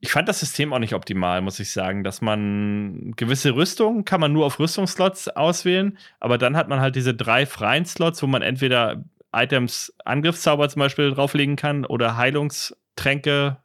Ich 0.00 0.12
fand 0.12 0.28
das 0.28 0.40
System 0.40 0.72
auch 0.72 0.78
nicht 0.78 0.94
optimal, 0.94 1.40
muss 1.40 1.60
ich 1.60 1.70
sagen, 1.70 2.04
dass 2.04 2.20
man 2.20 3.12
gewisse 3.16 3.54
Rüstungen 3.54 4.04
kann 4.04 4.20
man 4.20 4.32
nur 4.32 4.46
auf 4.46 4.58
Rüstungsslots 4.58 5.28
auswählen, 5.28 5.98
aber 6.20 6.38
dann 6.38 6.56
hat 6.56 6.68
man 6.68 6.80
halt 6.80 6.94
diese 6.94 7.14
drei 7.14 7.46
freien 7.46 7.84
Slots, 7.84 8.22
wo 8.22 8.28
man 8.28 8.42
entweder 8.42 9.04
Items, 9.32 9.92
Angriffszauber 10.04 10.68
zum 10.68 10.80
Beispiel 10.80 11.12
drauflegen 11.12 11.56
kann 11.56 11.84
oder 11.84 12.16
Heilungstränke 12.16 13.58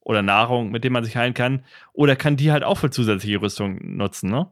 oder 0.00 0.22
Nahrung, 0.22 0.70
mit 0.70 0.84
denen 0.84 0.94
man 0.94 1.04
sich 1.04 1.16
heilen 1.16 1.34
kann, 1.34 1.64
oder 1.92 2.16
kann 2.16 2.36
die 2.36 2.52
halt 2.52 2.64
auch 2.64 2.78
für 2.78 2.90
zusätzliche 2.90 3.40
Rüstung 3.40 3.96
nutzen, 3.96 4.30
ne? 4.30 4.50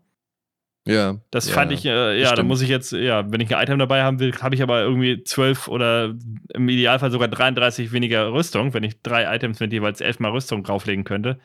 Ja. 0.86 1.18
Das 1.30 1.48
ja, 1.48 1.54
fand 1.54 1.72
ich, 1.72 1.84
äh, 1.84 2.20
ja, 2.20 2.34
da 2.34 2.42
muss 2.42 2.62
ich 2.62 2.68
jetzt, 2.68 2.92
ja, 2.92 3.30
wenn 3.30 3.40
ich 3.40 3.54
ein 3.54 3.62
Item 3.62 3.78
dabei 3.78 4.02
haben 4.02 4.18
will, 4.18 4.32
habe 4.40 4.54
ich 4.54 4.62
aber 4.62 4.80
irgendwie 4.80 5.22
zwölf 5.24 5.68
oder 5.68 6.14
im 6.54 6.68
Idealfall 6.68 7.10
sogar 7.10 7.28
33 7.28 7.92
weniger 7.92 8.32
Rüstung, 8.32 8.72
wenn 8.72 8.82
ich 8.82 9.02
drei 9.02 9.34
Items 9.34 9.60
mit 9.60 9.72
jeweils 9.72 10.00
elfmal 10.00 10.32
Rüstung 10.32 10.64
drauflegen 10.64 11.04
könnte. 11.04 11.38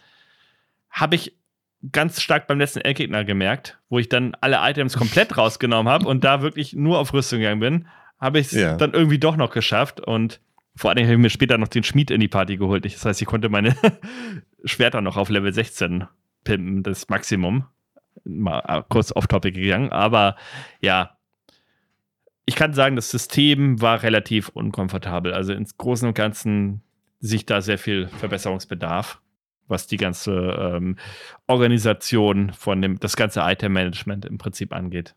Habe 0.89 1.15
ich 1.15 1.37
ganz 1.91 2.21
stark 2.21 2.47
beim 2.47 2.59
letzten 2.59 2.79
Endgegner 2.79 3.25
gemerkt, 3.25 3.77
wo 3.89 3.99
ich 3.99 4.09
dann 4.09 4.35
alle 4.39 4.57
Items 4.61 4.97
komplett 4.97 5.37
rausgenommen 5.37 5.91
habe 5.91 6.07
und 6.07 6.23
da 6.23 6.41
wirklich 6.41 6.73
nur 6.73 6.99
auf 6.99 7.13
Rüstung 7.13 7.39
gegangen 7.39 7.59
bin, 7.59 7.87
habe 8.19 8.39
ich 8.39 8.47
es 8.47 8.53
ja. 8.53 8.77
dann 8.77 8.93
irgendwie 8.93 9.19
doch 9.19 9.35
noch 9.35 9.51
geschafft 9.51 9.99
und 9.99 10.39
vor 10.77 10.89
allem 10.89 11.03
habe 11.03 11.13
ich 11.13 11.19
mir 11.19 11.29
später 11.29 11.57
noch 11.57 11.67
den 11.67 11.83
Schmied 11.83 12.11
in 12.11 12.19
die 12.19 12.27
Party 12.27 12.57
geholt. 12.57 12.85
Das 12.85 13.05
heißt, 13.05 13.21
ich 13.21 13.27
konnte 13.27 13.49
meine 13.49 13.75
Schwerter 14.65 15.01
noch 15.01 15.17
auf 15.17 15.29
Level 15.29 15.53
16 15.53 16.05
pimpen, 16.43 16.83
das 16.83 17.07
Maximum 17.09 17.65
mal 18.23 18.63
äh, 18.67 18.83
kurz 18.87 19.11
off-topic 19.11 19.59
gegangen, 19.59 19.91
aber 19.91 20.35
ja, 20.81 21.15
ich 22.45 22.55
kann 22.55 22.73
sagen, 22.73 22.95
das 22.95 23.09
System 23.09 23.81
war 23.81 24.03
relativ 24.03 24.49
unkomfortabel. 24.49 25.33
Also 25.33 25.53
ins 25.53 25.77
Großen 25.77 26.07
und 26.07 26.13
Ganzen 26.13 26.81
sich 27.19 27.45
da 27.45 27.61
sehr 27.61 27.79
viel 27.79 28.07
Verbesserungsbedarf, 28.07 29.19
was 29.67 29.87
die 29.87 29.97
ganze 29.97 30.31
ähm, 30.31 30.97
Organisation 31.47 32.53
von 32.53 32.81
dem, 32.81 32.99
das 32.99 33.15
ganze 33.15 33.41
Item-Management 33.41 34.25
im 34.25 34.37
Prinzip 34.37 34.73
angeht. 34.73 35.15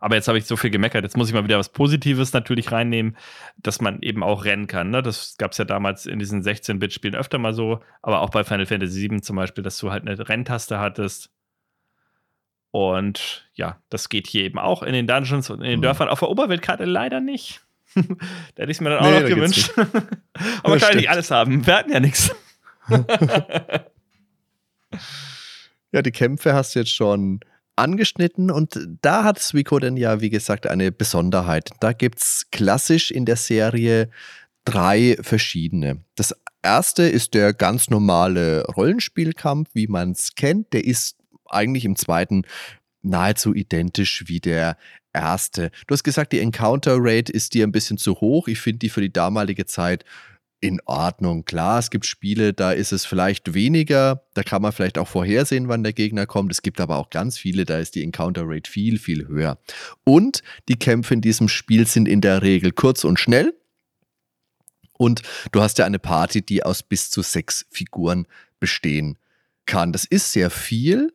Aber 0.00 0.16
jetzt 0.16 0.26
habe 0.26 0.38
ich 0.38 0.46
so 0.46 0.56
viel 0.56 0.70
gemeckert. 0.70 1.04
Jetzt 1.04 1.16
muss 1.16 1.28
ich 1.28 1.34
mal 1.34 1.44
wieder 1.44 1.58
was 1.58 1.68
Positives 1.68 2.32
natürlich 2.32 2.72
reinnehmen, 2.72 3.16
dass 3.58 3.80
man 3.80 4.02
eben 4.02 4.24
auch 4.24 4.44
rennen 4.44 4.66
kann. 4.66 4.90
Ne? 4.90 5.00
Das 5.00 5.36
gab 5.36 5.52
es 5.52 5.58
ja 5.58 5.64
damals 5.64 6.06
in 6.06 6.18
diesen 6.18 6.42
16-Bit-Spielen 6.42 7.14
öfter 7.14 7.38
mal 7.38 7.52
so, 7.52 7.80
aber 8.00 8.22
auch 8.22 8.30
bei 8.30 8.42
Final 8.42 8.66
Fantasy 8.66 9.08
VII 9.08 9.20
zum 9.20 9.36
Beispiel, 9.36 9.62
dass 9.62 9.78
du 9.78 9.92
halt 9.92 10.08
eine 10.08 10.28
Renntaste 10.28 10.80
hattest 10.80 11.30
und 12.72 13.48
ja, 13.54 13.78
das 13.90 14.08
geht 14.08 14.26
hier 14.26 14.42
eben 14.44 14.58
auch 14.58 14.82
in 14.82 14.94
den 14.94 15.06
Dungeons 15.06 15.50
und 15.50 15.60
in 15.60 15.68
den 15.68 15.78
mhm. 15.80 15.82
Dörfern. 15.82 16.08
Auf 16.08 16.20
der 16.20 16.30
Oberweltkarte 16.30 16.86
leider 16.86 17.20
nicht. 17.20 17.60
da 17.94 18.02
hätte 18.56 18.70
ich 18.70 18.78
es 18.78 18.80
mir 18.80 18.88
dann 18.88 19.00
auch 19.00 19.10
nee, 19.10 19.20
noch 19.20 19.28
gewünscht. 19.28 19.72
Aber 19.76 20.70
man 20.70 20.78
kann 20.80 20.92
ja 20.92 20.96
nicht 20.96 21.10
alles 21.10 21.30
haben. 21.30 21.64
Wir 21.66 21.76
hatten 21.76 21.92
ja 21.92 22.00
nichts. 22.00 22.34
ja, 25.92 26.02
die 26.02 26.10
Kämpfe 26.10 26.54
hast 26.54 26.74
du 26.74 26.78
jetzt 26.80 26.92
schon 26.92 27.40
angeschnitten 27.76 28.50
und 28.50 28.80
da 29.02 29.24
hat 29.24 29.38
Suiko 29.38 29.78
denn 29.78 29.98
ja, 29.98 30.22
wie 30.22 30.30
gesagt, 30.30 30.66
eine 30.66 30.92
Besonderheit. 30.92 31.70
Da 31.80 31.92
gibt 31.92 32.20
es 32.20 32.46
klassisch 32.50 33.10
in 33.10 33.26
der 33.26 33.36
Serie 33.36 34.08
drei 34.64 35.18
verschiedene. 35.20 36.02
Das 36.14 36.34
erste 36.62 37.02
ist 37.02 37.34
der 37.34 37.52
ganz 37.52 37.90
normale 37.90 38.64
Rollenspielkampf, 38.64 39.68
wie 39.74 39.88
man 39.88 40.12
es 40.12 40.34
kennt. 40.34 40.72
Der 40.72 40.84
ist 40.84 41.21
eigentlich 41.52 41.84
im 41.84 41.96
zweiten 41.96 42.42
nahezu 43.02 43.54
identisch 43.54 44.24
wie 44.26 44.40
der 44.40 44.76
erste. 45.12 45.70
Du 45.86 45.92
hast 45.92 46.04
gesagt, 46.04 46.32
die 46.32 46.40
Encounter 46.40 46.96
Rate 46.98 47.32
ist 47.32 47.54
dir 47.54 47.66
ein 47.66 47.72
bisschen 47.72 47.98
zu 47.98 48.20
hoch. 48.20 48.48
Ich 48.48 48.60
finde 48.60 48.78
die 48.78 48.88
für 48.88 49.00
die 49.00 49.12
damalige 49.12 49.66
Zeit 49.66 50.04
in 50.60 50.80
Ordnung. 50.86 51.44
Klar, 51.44 51.80
es 51.80 51.90
gibt 51.90 52.06
Spiele, 52.06 52.52
da 52.52 52.70
ist 52.70 52.92
es 52.92 53.04
vielleicht 53.04 53.52
weniger, 53.52 54.24
da 54.34 54.44
kann 54.44 54.62
man 54.62 54.70
vielleicht 54.70 54.96
auch 54.96 55.08
vorhersehen, 55.08 55.66
wann 55.66 55.82
der 55.82 55.92
Gegner 55.92 56.24
kommt. 56.24 56.52
Es 56.52 56.62
gibt 56.62 56.80
aber 56.80 56.98
auch 56.98 57.10
ganz 57.10 57.36
viele, 57.36 57.64
da 57.64 57.78
ist 57.78 57.96
die 57.96 58.02
Encounter 58.04 58.44
Rate 58.46 58.70
viel, 58.70 58.98
viel 58.98 59.26
höher. 59.26 59.58
Und 60.04 60.42
die 60.68 60.76
Kämpfe 60.76 61.14
in 61.14 61.20
diesem 61.20 61.48
Spiel 61.48 61.86
sind 61.88 62.06
in 62.06 62.20
der 62.20 62.42
Regel 62.42 62.70
kurz 62.70 63.02
und 63.02 63.18
schnell. 63.18 63.52
Und 64.96 65.22
du 65.50 65.60
hast 65.60 65.78
ja 65.78 65.84
eine 65.84 65.98
Party, 65.98 66.42
die 66.42 66.62
aus 66.62 66.84
bis 66.84 67.10
zu 67.10 67.22
sechs 67.22 67.66
Figuren 67.70 68.26
bestehen 68.60 69.18
kann. 69.66 69.92
Das 69.92 70.04
ist 70.04 70.32
sehr 70.32 70.48
viel, 70.48 71.12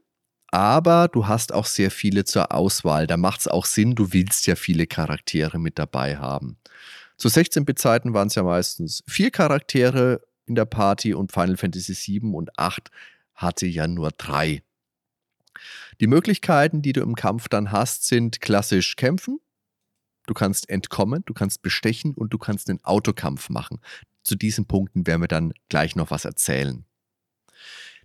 aber 0.58 1.08
du 1.08 1.28
hast 1.28 1.54
auch 1.54 1.68
sehr 1.68 1.92
viele 1.92 2.26
zur 2.26 2.52
Auswahl. 2.52 3.06
Da 3.06 3.16
macht 3.16 3.42
es 3.42 3.48
auch 3.48 3.68
Sinn, 3.68 3.94
du 3.94 4.12
willst 4.12 4.48
ja 4.48 4.56
viele 4.56 4.88
Charaktere 4.88 5.60
mit 5.60 5.78
dabei 5.78 6.18
haben. 6.18 6.58
Zu 7.16 7.28
16-Bit-Zeiten 7.28 8.16
waren 8.16 8.28
es 8.28 8.34
ja 8.34 8.42
meistens 8.42 9.04
vier 9.08 9.30
Charaktere 9.30 10.20
in 10.48 10.56
der 10.56 10.66
Party 10.66 11.14
und 11.14 11.32
Final 11.32 11.58
Fantasy 11.58 11.94
7 11.94 12.34
und 12.34 12.58
8 12.58 12.90
hatte 13.36 13.68
ja 13.68 13.88
nur 13.88 14.10
drei. 14.10 14.64
Die 16.02 16.08
Möglichkeiten, 16.08 16.82
die 16.82 16.94
du 16.94 17.02
im 17.02 17.14
Kampf 17.14 17.50
dann 17.50 17.72
hast, 17.72 18.08
sind 18.08 18.42
klassisch 18.42 18.96
kämpfen. 18.96 19.40
Du 20.26 20.34
kannst 20.34 20.72
entkommen, 20.72 21.22
du 21.28 21.36
kannst 21.36 21.62
bestechen 21.62 22.16
und 22.16 22.34
du 22.34 22.40
kannst 22.40 22.68
einen 22.72 22.84
Autokampf 22.84 23.50
machen. 23.50 23.80
Zu 24.24 24.36
diesen 24.36 24.66
Punkten 24.66 25.06
werden 25.06 25.22
wir 25.22 25.28
dann 25.28 25.54
gleich 25.70 25.96
noch 25.96 26.10
was 26.10 26.26
erzählen. 26.26 26.87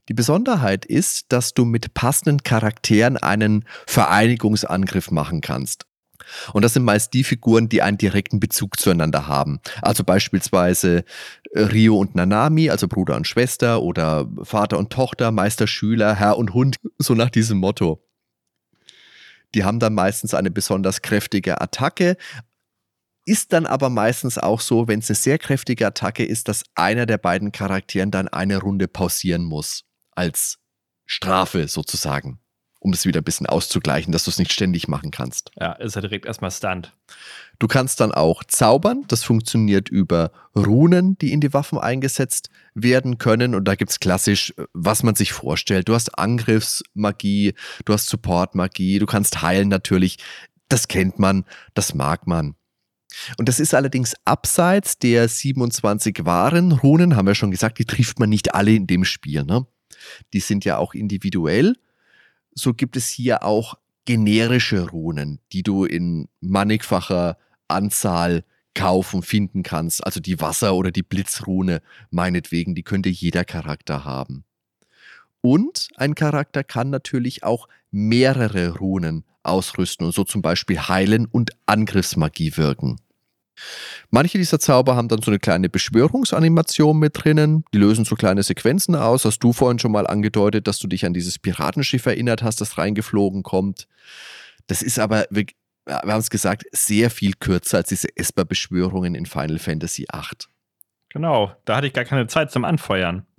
Die 0.09 0.15
Besonderheit 0.15 0.85
ist, 0.85 1.33
dass 1.33 1.55
du 1.55 1.65
mit 1.65 1.95
passenden 1.95 2.43
Charakteren 2.43 3.17
einen 3.17 3.65
Vereinigungsangriff 3.87 5.11
machen 5.11 5.41
kannst. 5.41 5.87
Und 6.53 6.63
das 6.63 6.75
sind 6.75 6.85
meist 6.85 7.15
die 7.15 7.25
Figuren, 7.25 7.69
die 7.69 7.83
einen 7.83 7.99
direkten 7.99 8.41
Bezug 8.41 8.79
zueinander 8.79 9.27
haben. 9.27 9.61
Also 9.81 10.05
beispielsweise 10.05 11.05
äh, 11.53 11.61
Rio 11.61 11.99
und 11.99 12.15
Nanami, 12.15 12.71
also 12.71 12.89
Bruder 12.89 13.17
und 13.17 13.27
Schwester 13.27 13.83
oder 13.83 14.29
Vater 14.43 14.79
und 14.79 14.91
Tochter, 14.93 15.31
Meister, 15.31 15.67
Schüler, 15.67 16.15
Herr 16.15 16.39
und 16.39 16.55
Hund, 16.55 16.77
so 16.99 17.15
nach 17.15 17.31
diesem 17.31 17.59
Motto. 17.59 18.05
Die 19.55 19.65
haben 19.65 19.81
dann 19.81 19.95
meistens 19.95 20.33
eine 20.35 20.51
besonders 20.51 21.03
kräftige 21.03 21.61
Attacke, 21.61 22.17
ist 23.25 23.53
dann 23.53 23.67
aber 23.67 23.91
meistens 23.91 24.39
auch 24.39 24.61
so, 24.61 24.89
wenn 24.89 24.99
es 24.99 25.11
eine 25.11 25.17
sehr 25.17 25.39
kräftige 25.39 25.87
Attacke 25.87 26.25
ist, 26.25 26.49
dass 26.49 26.65
einer 26.75 27.07
der 27.07 27.19
beiden 27.19 27.53
Charakteren 27.53 28.11
dann 28.11 28.29
eine 28.29 28.59
Runde 28.59 28.89
pausieren 28.89 29.45
muss. 29.45 29.85
Als 30.15 30.59
Strafe 31.07 31.69
sozusagen 31.69 32.43
um 32.83 32.91
das 32.91 33.07
wieder 33.07 33.21
ein 33.21 33.25
bisschen 33.25 33.47
auszugleichen, 33.47 34.13
dass 34.13 34.25
du 34.25 34.31
es 34.31 34.39
nicht 34.39 34.53
ständig 34.53 34.89
machen 34.89 35.11
kannst. 35.11 35.51
Ja, 35.59 35.73
ist 35.73 35.95
ja 35.95 36.01
direkt 36.01 36.27
erstmal 36.27 36.51
Stunt. 36.51 36.93
Du 37.59 37.69
kannst 37.69 38.01
dann 38.01 38.13
auch 38.13 38.43
zaubern. 38.45 39.05
Das 39.07 39.23
funktioniert 39.23 39.89
über 39.89 40.33
Runen, 40.57 41.17
die 41.19 41.33
in 41.33 41.41
die 41.41 41.55
Waffen 41.55 41.79
eingesetzt 41.79 42.51
werden 42.75 43.19
können. 43.19 43.55
Und 43.55 43.67
da 43.67 43.77
gibt 43.77 43.93
es 43.93 44.01
klassisch, 44.01 44.53
was 44.73 45.05
man 45.05 45.15
sich 45.15 45.33
vorstellt. 45.33 45.89
Du 45.89 45.95
hast 45.95 46.19
Angriffsmagie, 46.19 47.55
du 47.85 47.93
hast 47.93 48.09
Supportmagie, 48.09 48.99
du 48.99 49.07
kannst 49.07 49.43
heilen 49.43 49.69
natürlich. 49.69 50.19
Das 50.69 50.89
kennt 50.89 51.19
man, 51.19 51.45
das 51.75 51.95
mag 51.95 52.27
man. 52.27 52.57
Und 53.37 53.49
das 53.49 53.61
ist 53.61 53.75
allerdings 53.75 54.15
abseits 54.25 54.99
der 54.99 55.29
27 55.29 56.25
wahren 56.25 56.73
Runen, 56.73 57.15
haben 57.15 57.27
wir 57.27 57.35
schon 57.35 57.51
gesagt, 57.51 57.79
die 57.79 57.85
trifft 57.85 58.19
man 58.19 58.31
nicht 58.31 58.55
alle 58.55 58.73
in 58.73 58.87
dem 58.87 59.05
Spiel. 59.05 59.45
Ne? 59.45 59.67
Die 60.33 60.41
sind 60.41 60.65
ja 60.65 60.79
auch 60.79 60.95
individuell 60.95 61.75
so 62.55 62.75
gibt 62.75 62.97
es 62.97 63.09
hier 63.09 63.45
auch 63.45 63.75
generische 64.05 64.89
Runen, 64.91 65.41
die 65.53 65.63
du 65.63 65.85
in 65.85 66.29
mannigfacher 66.41 67.39
Anzahl 67.69 68.45
kaufen, 68.75 69.23
finden 69.23 69.63
kannst. 69.63 70.05
Also 70.05 70.21
die 70.21 70.41
Wasser- 70.41 70.75
oder 70.75 70.91
die 70.91 71.03
Blitzrune, 71.03 71.83
meinetwegen, 72.11 72.75
die 72.75 72.83
könnte 72.83 73.09
jeder 73.09 73.45
Charakter 73.45 74.05
haben. 74.05 74.45
Und 75.41 75.89
ein 75.97 76.15
Charakter 76.15 76.65
kann 76.65 76.91
natürlich 76.91 77.43
auch 77.43 77.69
mehrere 77.91 78.77
Runen 78.79 79.25
ausrüsten 79.43 80.07
und 80.07 80.15
so 80.15 80.25
zum 80.25 80.41
Beispiel 80.41 80.81
heilen 80.81 81.27
und 81.27 81.51
Angriffsmagie 81.67 82.57
wirken. 82.57 82.97
Manche 84.11 84.39
dieser 84.39 84.59
Zauber 84.59 84.97
haben 84.97 85.09
dann 85.09 85.23
so 85.23 85.31
eine 85.31 85.39
kleine 85.39 85.69
Beschwörungsanimation 85.69 86.99
mit 86.99 87.25
drinnen. 87.25 87.65
Die 87.73 87.79
lösen 87.79 88.05
so 88.05 88.15
kleine 88.15 88.43
Sequenzen 88.43 88.95
aus. 88.95 89.25
Hast 89.25 89.41
du 89.41 89.53
vorhin 89.53 89.79
schon 89.79 89.93
mal 89.93 90.07
angedeutet, 90.07 90.67
dass 90.67 90.79
du 90.79 90.87
dich 90.87 91.07
an 91.07 91.15
dieses 91.15 91.39
Piratenschiff 91.39 92.05
erinnert 92.07 92.43
hast, 92.43 92.61
das 92.61 92.77
reingeflogen 92.79 93.43
kommt. 93.43 93.89
Das 94.67 94.83
ist 94.83 94.99
aber, 94.99 95.27
wir, 95.31 95.47
wir 95.87 95.97
haben 95.97 96.21
es 96.21 96.31
gesagt, 96.31 96.65
sehr 96.73 97.11
viel 97.11 97.33
kürzer 97.35 97.79
als 97.79 97.89
diese 97.89 98.09
Esper-Beschwörungen 98.15 99.15
in 99.15 99.27
Final 99.27 99.59
Fantasy 99.59 100.07
VIII. 100.13 100.47
Genau, 101.09 101.53
da 101.65 101.77
hatte 101.77 101.87
ich 101.87 101.93
gar 101.93 102.05
keine 102.05 102.27
Zeit 102.27 102.51
zum 102.51 102.65
Anfeuern. 102.65 103.27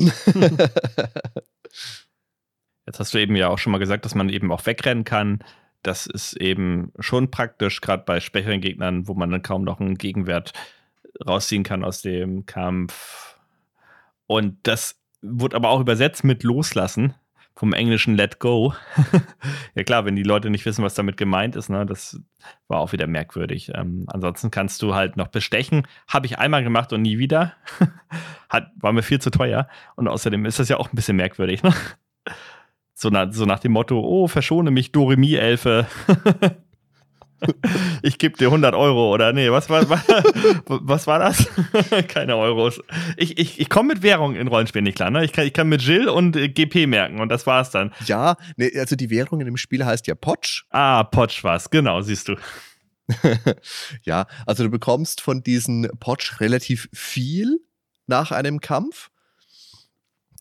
Jetzt 2.85 2.99
hast 2.99 3.13
du 3.13 3.17
eben 3.17 3.35
ja 3.35 3.47
auch 3.47 3.57
schon 3.57 3.71
mal 3.71 3.77
gesagt, 3.77 4.05
dass 4.05 4.15
man 4.15 4.29
eben 4.29 4.51
auch 4.51 4.65
wegrennen 4.65 5.03
kann 5.03 5.43
das 5.83 6.07
ist 6.07 6.33
eben 6.37 6.91
schon 6.99 7.29
praktisch, 7.29 7.81
gerade 7.81 8.03
bei 8.05 8.19
schwächeren 8.19 8.61
Gegnern, 8.61 9.07
wo 9.07 9.13
man 9.13 9.29
dann 9.29 9.41
kaum 9.41 9.63
noch 9.63 9.79
einen 9.79 9.97
Gegenwert 9.97 10.53
rausziehen 11.25 11.63
kann 11.63 11.83
aus 11.83 12.01
dem 12.01 12.45
Kampf. 12.45 13.37
Und 14.25 14.57
das 14.63 14.99
wurde 15.21 15.55
aber 15.55 15.69
auch 15.69 15.81
übersetzt 15.81 16.23
mit 16.23 16.43
Loslassen 16.43 17.13
vom 17.55 17.73
englischen 17.73 18.15
Let 18.15 18.39
Go. 18.39 18.73
ja 19.75 19.83
klar, 19.83 20.05
wenn 20.05 20.15
die 20.15 20.23
Leute 20.23 20.49
nicht 20.49 20.65
wissen, 20.65 20.83
was 20.83 20.95
damit 20.95 21.17
gemeint 21.17 21.55
ist, 21.55 21.69
ne, 21.69 21.85
das 21.85 22.19
war 22.67 22.79
auch 22.79 22.93
wieder 22.93 23.05
merkwürdig. 23.05 23.71
Ähm, 23.75 24.05
ansonsten 24.07 24.49
kannst 24.49 24.81
du 24.81 24.95
halt 24.95 25.17
noch 25.17 25.27
bestechen. 25.27 25.87
Habe 26.07 26.25
ich 26.25 26.39
einmal 26.39 26.63
gemacht 26.63 26.93
und 26.93 27.03
nie 27.03 27.19
wieder. 27.19 27.53
Hat, 28.49 28.71
war 28.75 28.91
mir 28.91 29.03
viel 29.03 29.19
zu 29.19 29.29
teuer. 29.29 29.67
Und 29.95 30.07
außerdem 30.07 30.45
ist 30.45 30.59
das 30.59 30.69
ja 30.69 30.77
auch 30.77 30.91
ein 30.91 30.95
bisschen 30.95 31.17
merkwürdig. 31.17 31.61
Ne? 31.61 31.73
So, 33.03 33.09
na, 33.09 33.29
so 33.29 33.43
nach 33.43 33.59
dem 33.59 33.73
Motto, 33.73 33.99
oh, 33.99 34.29
verschone 34.29 34.71
mich, 34.71 34.93
Doremi-Elfe. 34.93 35.87
ich 38.01 38.17
gebe 38.17 38.37
dir 38.37 38.45
100 38.45 38.73
Euro 38.75 39.13
oder 39.13 39.33
nee, 39.33 39.51
was 39.51 39.69
war, 39.69 39.89
was 39.89 41.05
war 41.05 41.19
das? 41.19 41.45
Keine 42.07 42.37
Euros. 42.37 42.81
Ich, 43.17 43.37
ich, 43.37 43.59
ich 43.59 43.69
komme 43.69 43.89
mit 43.89 44.03
Währung 44.03 44.37
in 44.37 44.47
Rollenspielen 44.47 44.85
nicht 44.85 44.95
klar. 44.95 45.11
Ne? 45.11 45.25
Ich, 45.25 45.33
kann, 45.33 45.45
ich 45.45 45.51
kann 45.51 45.67
mit 45.67 45.81
Jill 45.81 46.07
und 46.07 46.37
äh, 46.37 46.47
GP 46.47 46.87
merken 46.87 47.19
und 47.19 47.27
das 47.27 47.45
war's 47.45 47.71
dann. 47.71 47.91
Ja, 48.05 48.37
nee, 48.55 48.71
also 48.79 48.95
die 48.95 49.09
Währung 49.09 49.41
in 49.41 49.47
dem 49.47 49.57
Spiel 49.57 49.83
heißt 49.83 50.07
ja 50.07 50.15
Potsch. 50.15 50.63
Ah, 50.69 51.03
Potsch 51.03 51.43
war's, 51.43 51.69
genau, 51.69 51.99
siehst 51.99 52.29
du. 52.29 52.37
ja, 54.03 54.27
also 54.45 54.63
du 54.63 54.69
bekommst 54.69 55.19
von 55.19 55.43
diesen 55.43 55.89
Potsch 55.99 56.39
relativ 56.39 56.87
viel 56.93 57.59
nach 58.07 58.31
einem 58.31 58.61
Kampf. 58.61 59.09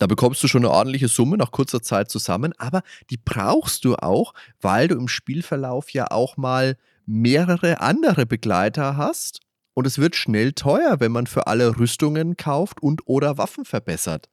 Da 0.02 0.08
bekommst 0.08 0.42
du 0.42 0.48
schon 0.48 0.64
eine 0.64 0.74
ordentliche 0.74 1.06
Summe 1.06 1.36
nach 1.36 1.52
kurzer 1.52 1.80
Zeit 1.80 2.10
zusammen, 2.10 2.52
aber 2.58 2.82
die 3.10 3.16
brauchst 3.16 3.84
du 3.84 3.94
auch, 3.94 4.34
weil 4.60 4.88
du 4.88 4.96
im 4.96 5.06
Spielverlauf 5.06 5.90
ja 5.90 6.10
auch 6.10 6.36
mal 6.36 6.76
mehrere 7.06 7.80
andere 7.80 8.26
Begleiter 8.26 8.96
hast 8.96 9.38
und 9.74 9.86
es 9.86 9.98
wird 9.98 10.16
schnell 10.16 10.54
teuer, 10.54 10.98
wenn 10.98 11.12
man 11.12 11.28
für 11.28 11.46
alle 11.46 11.78
Rüstungen 11.78 12.36
kauft 12.36 12.82
und 12.82 13.02
oder 13.04 13.38
Waffen 13.38 13.64
verbessert. 13.64 14.28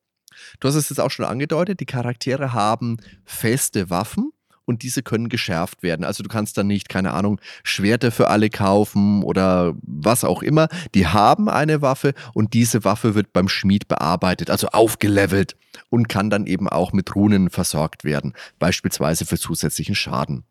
Du 0.60 0.68
hast 0.68 0.74
es 0.74 0.90
jetzt 0.90 1.00
auch 1.00 1.12
schon 1.12 1.26
angedeutet, 1.26 1.80
die 1.82 1.86
Charaktere 1.86 2.52
haben 2.52 2.98
feste 3.24 3.92
Waffen 3.92 4.32
und 4.70 4.84
diese 4.84 5.02
können 5.02 5.30
geschärft 5.30 5.82
werden. 5.82 6.06
Also 6.06 6.22
du 6.22 6.30
kannst 6.30 6.56
dann 6.58 6.68
nicht, 6.68 6.90
keine 6.90 7.12
Ahnung, 7.14 7.42
Schwerter 7.64 8.12
für 8.12 8.28
alle 8.30 8.52
kaufen 8.52 9.24
oder 9.24 9.74
was 9.82 10.24
auch 10.24 10.44
immer. 10.44 10.70
Die 10.94 11.08
haben 11.08 11.50
eine 11.50 11.82
Waffe 11.82 12.14
und 12.36 12.54
diese 12.54 12.84
Waffe 12.84 13.16
wird 13.16 13.34
beim 13.34 13.50
Schmied 13.50 13.88
bearbeitet, 13.88 14.52
also 14.52 14.68
aufgelevelt 14.68 15.56
und 15.90 16.08
kann 16.08 16.30
dann 16.30 16.46
eben 16.46 16.70
auch 16.70 16.94
mit 16.94 17.16
Runen 17.16 17.50
versorgt 17.50 18.04
werden, 18.04 18.34
beispielsweise 18.60 19.26
für 19.26 19.40
zusätzlichen 19.40 19.96
Schaden. 19.96 20.44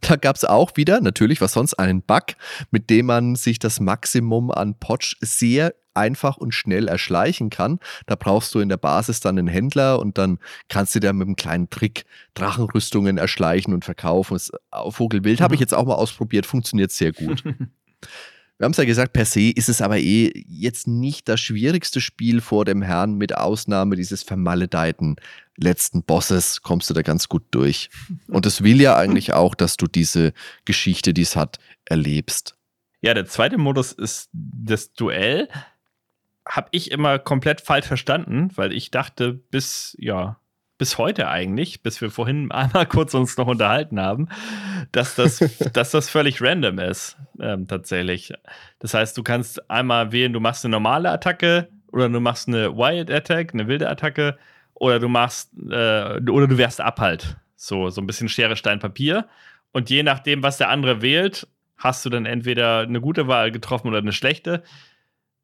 Da 0.00 0.16
gab 0.16 0.36
es 0.36 0.44
auch 0.44 0.72
wieder, 0.76 1.00
natürlich 1.00 1.40
was 1.40 1.52
sonst, 1.52 1.74
einen 1.74 2.02
Bug, 2.02 2.24
mit 2.70 2.90
dem 2.90 3.06
man 3.06 3.36
sich 3.36 3.58
das 3.58 3.80
Maximum 3.80 4.50
an 4.50 4.78
Potsch 4.78 5.16
sehr 5.20 5.74
einfach 5.94 6.36
und 6.36 6.52
schnell 6.52 6.88
erschleichen 6.88 7.50
kann. 7.50 7.78
Da 8.06 8.16
brauchst 8.16 8.54
du 8.54 8.60
in 8.60 8.68
der 8.68 8.76
Basis 8.76 9.20
dann 9.20 9.38
einen 9.38 9.48
Händler 9.48 10.00
und 10.00 10.18
dann 10.18 10.38
kannst 10.68 10.94
du 10.94 11.00
dir 11.00 11.12
mit 11.12 11.26
einem 11.26 11.36
kleinen 11.36 11.70
Trick 11.70 12.04
Drachenrüstungen 12.34 13.16
erschleichen 13.16 13.72
und 13.72 13.84
verkaufen. 13.84 14.34
Das 14.34 14.50
Vogelwild 14.90 15.40
habe 15.40 15.54
ich 15.54 15.60
mhm. 15.60 15.64
jetzt 15.64 15.74
auch 15.74 15.86
mal 15.86 15.94
ausprobiert, 15.94 16.46
funktioniert 16.46 16.90
sehr 16.90 17.12
gut. 17.12 17.44
Wir 18.58 18.66
haben 18.66 18.72
es 18.72 18.78
ja 18.78 18.84
gesagt, 18.84 19.12
per 19.12 19.24
se 19.24 19.50
ist 19.50 19.68
es 19.68 19.80
aber 19.80 19.98
eh 19.98 20.30
jetzt 20.48 20.86
nicht 20.86 21.28
das 21.28 21.40
schwierigste 21.40 22.00
Spiel 22.00 22.40
vor 22.40 22.64
dem 22.64 22.82
Herrn, 22.82 23.14
mit 23.14 23.36
Ausnahme 23.36 23.96
dieses 23.96 24.22
vermaledeiten 24.22 25.16
letzten 25.56 26.02
Bosses 26.02 26.62
kommst 26.62 26.90
du 26.90 26.94
da 26.94 27.02
ganz 27.02 27.28
gut 27.28 27.44
durch. 27.50 27.90
Und 28.28 28.46
es 28.46 28.62
will 28.62 28.80
ja 28.80 28.96
eigentlich 28.96 29.32
auch, 29.32 29.54
dass 29.54 29.76
du 29.76 29.86
diese 29.86 30.32
Geschichte, 30.64 31.14
die 31.14 31.22
es 31.22 31.36
hat, 31.36 31.58
erlebst. 31.84 32.56
Ja, 33.00 33.14
der 33.14 33.26
zweite 33.26 33.58
Modus 33.58 33.92
ist 33.92 34.30
das 34.32 34.92
Duell 34.92 35.48
habe 36.46 36.68
ich 36.72 36.90
immer 36.90 37.18
komplett 37.18 37.60
falsch 37.60 37.86
verstanden, 37.86 38.50
weil 38.54 38.72
ich 38.72 38.90
dachte, 38.90 39.32
bis, 39.32 39.96
ja, 39.98 40.38
bis 40.78 40.98
heute 40.98 41.28
eigentlich, 41.28 41.82
bis 41.82 42.00
wir 42.00 42.10
vorhin 42.10 42.50
einmal 42.52 42.86
kurz 42.86 43.14
uns 43.14 43.36
noch 43.36 43.46
unterhalten 43.46 44.00
haben, 44.00 44.28
dass 44.92 45.14
das, 45.14 45.38
dass 45.72 45.90
das 45.90 46.10
völlig 46.10 46.40
random 46.40 46.78
ist, 46.78 47.16
ähm, 47.40 47.66
tatsächlich. 47.66 48.32
Das 48.78 48.94
heißt, 48.94 49.16
du 49.16 49.22
kannst 49.22 49.70
einmal 49.70 50.12
wählen, 50.12 50.32
du 50.32 50.40
machst 50.40 50.64
eine 50.64 50.72
normale 50.72 51.10
Attacke 51.10 51.68
oder 51.92 52.08
du 52.08 52.20
machst 52.20 52.48
eine 52.48 52.76
Wild 52.76 53.10
Attack, 53.10 53.54
eine 53.54 53.68
wilde 53.68 53.88
Attacke 53.88 54.36
oder 54.74 54.98
du 54.98 55.08
machst, 55.08 55.52
äh, 55.70 56.20
oder 56.28 56.46
du 56.46 56.58
wehrst 56.58 56.80
ab 56.80 57.00
halt. 57.00 57.36
So, 57.56 57.88
so 57.90 58.00
ein 58.00 58.06
bisschen 58.06 58.28
Schere, 58.28 58.56
Stein, 58.56 58.80
Papier. 58.80 59.28
Und 59.72 59.90
je 59.90 60.02
nachdem, 60.02 60.42
was 60.42 60.58
der 60.58 60.68
andere 60.68 61.02
wählt, 61.02 61.46
hast 61.76 62.04
du 62.04 62.10
dann 62.10 62.26
entweder 62.26 62.80
eine 62.80 63.00
gute 63.00 63.26
Wahl 63.28 63.50
getroffen 63.50 63.88
oder 63.88 63.98
eine 63.98 64.12
schlechte. 64.12 64.62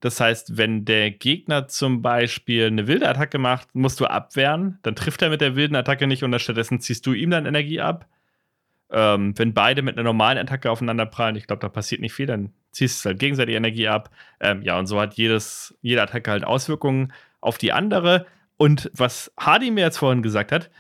Das 0.01 0.19
heißt, 0.19 0.57
wenn 0.57 0.85
der 0.87 1.11
Gegner 1.11 1.69
zum 1.69 2.01
Beispiel 2.01 2.67
eine 2.67 2.87
wilde 2.87 3.09
Attacke 3.09 3.39
macht, 3.39 3.75
musst 3.75 4.01
du 4.01 4.07
abwehren. 4.07 4.79
Dann 4.83 4.97
trifft 4.97 5.21
er 5.23 5.29
mit 5.29 5.43
der 5.43 5.57
wilden 5.57 5.77
Attacke 5.77 6.07
nicht 6.07 6.23
und 6.25 6.39
stattdessen 6.41 6.81
ziehst 6.81 7.07
du 7.07 7.13
ihm 7.13 7.31
dann 7.31 7.47
Energie 7.47 7.81
ab. 7.81 8.07
Ähm, 8.91 9.39
wenn 9.39 9.55
beide 9.55 9.83
mit 9.83 9.97
einer 9.97 10.05
normalen 10.05 10.39
Attacke 10.39 10.71
aufeinander 10.71 11.07
prallen, 11.07 11.37
ich 11.37 11.47
glaube, 11.47 11.61
da 11.61 11.69
passiert 11.69 12.01
nicht 12.01 12.15
viel, 12.15 12.27
dann 12.27 12.53
ziehst 12.73 13.05
du 13.05 13.11
halt 13.11 13.19
gegenseitig 13.19 13.55
Energie 13.55 13.89
ab. 13.89 14.11
Ähm, 14.41 14.63
ja, 14.63 14.79
und 14.79 14.87
so 14.87 15.01
hat 15.01 15.15
jedes, 15.15 15.77
jede 15.83 16.03
Attacke 16.03 16.31
halt 16.31 16.45
Auswirkungen 16.45 17.13
auf 17.41 17.59
die 17.59 17.73
andere. 17.73 18.27
Und 18.57 18.91
was 18.95 19.33
Hardy 19.39 19.71
mir 19.71 19.85
jetzt 19.85 19.99
vorhin 19.99 20.23
gesagt 20.23 20.51
hat, 20.51 20.71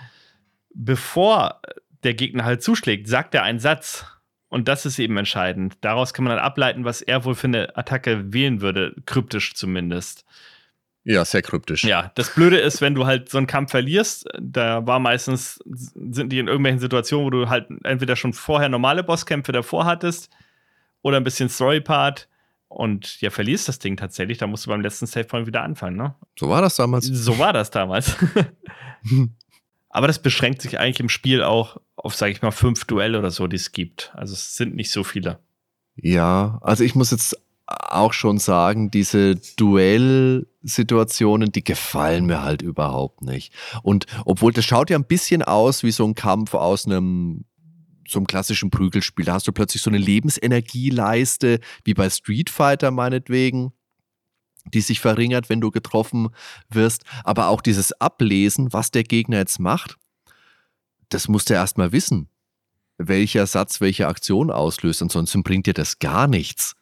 bevor 0.74 1.60
der 2.02 2.14
Gegner 2.14 2.44
halt 2.44 2.62
zuschlägt, 2.62 3.06
sagt 3.06 3.34
er 3.34 3.42
einen 3.42 3.59
Satz. 3.59 4.06
Und 4.51 4.66
das 4.66 4.85
ist 4.85 4.98
eben 4.98 5.16
entscheidend. 5.16 5.78
Daraus 5.81 6.12
kann 6.12 6.24
man 6.24 6.36
dann 6.36 6.44
ableiten, 6.44 6.85
was 6.85 7.01
er 7.01 7.24
wohl 7.24 7.36
für 7.36 7.47
eine 7.47 7.77
Attacke 7.77 8.32
wählen 8.32 8.60
würde, 8.60 8.94
kryptisch 9.06 9.55
zumindest. 9.55 10.27
Ja, 11.05 11.24
sehr 11.24 11.40
kryptisch. 11.40 11.85
Ja, 11.85 12.10
das 12.16 12.35
Blöde 12.35 12.59
ist, 12.59 12.81
wenn 12.81 12.94
du 12.94 13.06
halt 13.06 13.31
so 13.31 13.39
einen 13.39 13.47
Kampf 13.47 13.70
verlierst, 13.70 14.27
da 14.39 14.86
war 14.86 14.98
meistens, 14.98 15.60
sind 15.64 16.31
die 16.31 16.40
in 16.40 16.48
irgendwelchen 16.48 16.81
Situationen, 16.81 17.27
wo 17.27 17.31
du 17.31 17.48
halt 17.48 17.68
entweder 17.85 18.16
schon 18.16 18.32
vorher 18.32 18.68
normale 18.68 19.02
Bosskämpfe 19.02 19.52
davor 19.52 19.86
hattest 19.86 20.31
oder 21.01 21.16
ein 21.16 21.24
bisschen 21.24 21.48
Story-Part 21.48 22.28
und 22.68 23.20
ja, 23.20 23.31
verlierst 23.31 23.68
das 23.68 23.78
Ding 23.78 23.97
tatsächlich, 23.97 24.39
da 24.39 24.47
musst 24.47 24.66
du 24.66 24.70
beim 24.70 24.81
letzten 24.81 25.06
Save-Point 25.06 25.47
wieder 25.47 25.62
anfangen, 25.62 25.97
ne? 25.97 26.14
So 26.39 26.48
war 26.48 26.60
das 26.60 26.77
damals. 26.77 27.06
So 27.06 27.39
war 27.39 27.52
das 27.52 27.70
damals. 27.70 28.16
Aber 29.89 30.06
das 30.06 30.20
beschränkt 30.20 30.62
sich 30.62 30.78
eigentlich 30.78 31.01
im 31.01 31.09
Spiel 31.09 31.43
auch 31.43 31.78
auf, 32.05 32.14
sag 32.14 32.31
ich 32.31 32.43
mal, 32.43 32.51
fünf 32.51 32.85
Duelle 32.85 33.18
oder 33.18 33.31
so, 33.31 33.47
die 33.47 33.56
es 33.56 33.72
gibt. 33.72 34.12
Also 34.14 34.35
es 34.35 34.56
sind 34.56 34.74
nicht 34.74 34.90
so 34.90 35.05
viele. 35.05 35.39
Ja, 35.97 36.59
also 36.62 36.85
ich 36.85 36.94
muss 36.94 37.10
jetzt 37.10 37.39
auch 37.66 38.12
schon 38.12 38.39
sagen, 38.39 38.90
diese 38.90 39.36
Duellsituationen, 39.56 41.52
die 41.52 41.62
gefallen 41.62 42.27
mir 42.27 42.43
halt 42.43 42.62
überhaupt 42.62 43.22
nicht. 43.22 43.52
Und 43.82 44.06
obwohl 44.24 44.52
das 44.52 44.64
schaut 44.64 44.90
ja 44.90 44.98
ein 44.98 45.05
bisschen 45.05 45.43
aus 45.43 45.82
wie 45.82 45.93
so 45.93 46.05
ein 46.05 46.14
Kampf 46.14 46.55
aus 46.55 46.86
einem 46.86 47.44
so 48.09 48.18
einem 48.18 48.27
klassischen 48.27 48.70
Prügelspiel. 48.70 49.24
Da 49.24 49.35
hast 49.35 49.47
du 49.47 49.52
plötzlich 49.52 49.82
so 49.82 49.90
eine 49.90 49.98
Lebensenergieleiste, 49.98 51.60
wie 51.85 51.94
bei 51.94 52.10
Street 52.10 52.51
Fighter 52.51 52.90
meinetwegen, 52.90 53.72
die 54.74 54.81
sich 54.81 54.98
verringert, 54.98 55.48
wenn 55.48 55.60
du 55.60 55.70
getroffen 55.70 56.31
wirst. 56.68 57.05
Aber 57.22 57.47
auch 57.48 57.60
dieses 57.60 57.93
Ablesen, 58.01 58.72
was 58.72 58.90
der 58.90 59.05
Gegner 59.05 59.39
jetzt 59.39 59.60
macht, 59.60 59.97
das 61.11 61.28
musst 61.28 61.51
du 61.51 61.55
erstmal 61.55 61.93
wissen, 61.93 62.28
welcher 62.99 63.47
Satz 63.47 63.81
welche 63.81 64.09
Aktion 64.09 64.51
auslöst. 64.51 65.03
Ansonsten 65.03 65.43
bringt 65.43 65.66
dir 65.66 65.74
das 65.74 65.99
gar 65.99 66.27
nichts. 66.27 66.74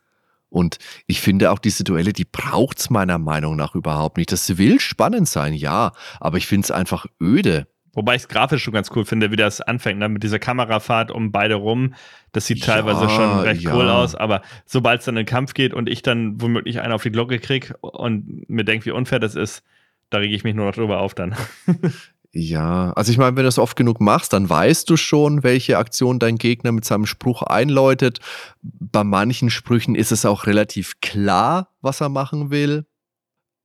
Und 0.50 0.78
ich 1.06 1.20
finde 1.20 1.50
auch 1.50 1.58
diese 1.58 1.84
Duelle, 1.84 2.12
die 2.12 2.24
braucht 2.24 2.78
es 2.78 2.90
meiner 2.90 3.18
Meinung 3.18 3.56
nach 3.56 3.74
überhaupt 3.74 4.16
nicht. 4.16 4.32
Das 4.32 4.56
will 4.56 4.80
spannend 4.80 5.28
sein, 5.28 5.52
ja, 5.52 5.92
aber 6.20 6.38
ich 6.38 6.46
finde 6.46 6.64
es 6.64 6.70
einfach 6.70 7.06
öde. 7.20 7.66
Wobei 7.94 8.14
ich 8.14 8.22
es 8.22 8.28
grafisch 8.28 8.62
schon 8.62 8.74
ganz 8.74 8.90
cool 8.94 9.04
finde, 9.04 9.30
wie 9.32 9.36
das 9.36 9.60
anfängt, 9.60 9.98
ne? 9.98 10.08
mit 10.08 10.22
dieser 10.22 10.38
Kamerafahrt 10.38 11.10
um 11.10 11.32
beide 11.32 11.56
rum. 11.56 11.94
Das 12.32 12.46
sieht 12.46 12.60
ja, 12.60 12.66
teilweise 12.66 13.08
schon 13.08 13.40
recht 13.40 13.62
ja. 13.62 13.74
cool 13.74 13.88
aus, 13.88 14.14
aber 14.14 14.42
sobald 14.66 15.00
es 15.00 15.06
dann 15.06 15.16
in 15.16 15.24
den 15.24 15.26
Kampf 15.26 15.52
geht 15.52 15.74
und 15.74 15.88
ich 15.88 16.02
dann 16.02 16.40
womöglich 16.40 16.80
einen 16.80 16.92
auf 16.92 17.02
die 17.02 17.10
Glocke 17.10 17.38
kriege 17.40 17.76
und 17.78 18.48
mir 18.48 18.64
denke, 18.64 18.86
wie 18.86 18.90
unfair 18.92 19.18
das 19.18 19.34
ist, 19.34 19.64
da 20.10 20.18
rege 20.18 20.34
ich 20.34 20.44
mich 20.44 20.54
nur 20.54 20.66
noch 20.66 20.74
drüber 20.74 21.00
auf 21.00 21.14
dann. 21.14 21.34
Ja, 22.32 22.92
also 22.92 23.10
ich 23.10 23.16
meine, 23.16 23.36
wenn 23.36 23.42
du 23.42 23.48
das 23.48 23.58
oft 23.58 23.76
genug 23.76 24.00
machst, 24.00 24.34
dann 24.34 24.48
weißt 24.48 24.88
du 24.90 24.96
schon, 24.96 25.42
welche 25.42 25.78
Aktion 25.78 26.18
dein 26.18 26.36
Gegner 26.36 26.72
mit 26.72 26.84
seinem 26.84 27.06
Spruch 27.06 27.42
einläutet. 27.42 28.20
Bei 28.62 29.02
manchen 29.02 29.48
Sprüchen 29.48 29.94
ist 29.94 30.12
es 30.12 30.26
auch 30.26 30.46
relativ 30.46 31.00
klar, 31.00 31.70
was 31.80 32.00
er 32.02 32.10
machen 32.10 32.50
will. 32.50 32.84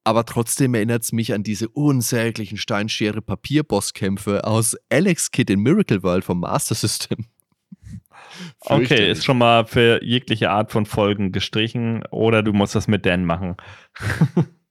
Aber 0.06 0.26
trotzdem 0.26 0.76
erinnert 0.76 1.04
es 1.04 1.12
mich 1.12 1.34
an 1.34 1.44
diese 1.44 1.70
unsäglichen 1.70 2.58
Steinschere-Papier-Bosskämpfe 2.58 4.46
aus 4.46 4.78
Alex 4.90 5.32
Kid 5.32 5.50
in 5.50 5.60
Miracle 5.60 6.04
World 6.04 6.26
vom 6.26 6.40
Master 6.42 6.76
System. 6.76 7.26
okay, 8.62 9.12
ist 9.12 9.26
schon 9.26 9.38
mal 9.38 9.66
für 9.66 10.04
jegliche 10.04 10.50
Art 10.50 10.72
von 10.72 10.86
Folgen 10.86 11.32
gestrichen 11.32 12.04
oder 12.12 12.44
du 12.44 12.54
musst 12.54 12.76
das 12.76 12.88
mit 12.88 13.06
Dan 13.06 13.26
machen. 13.26 13.56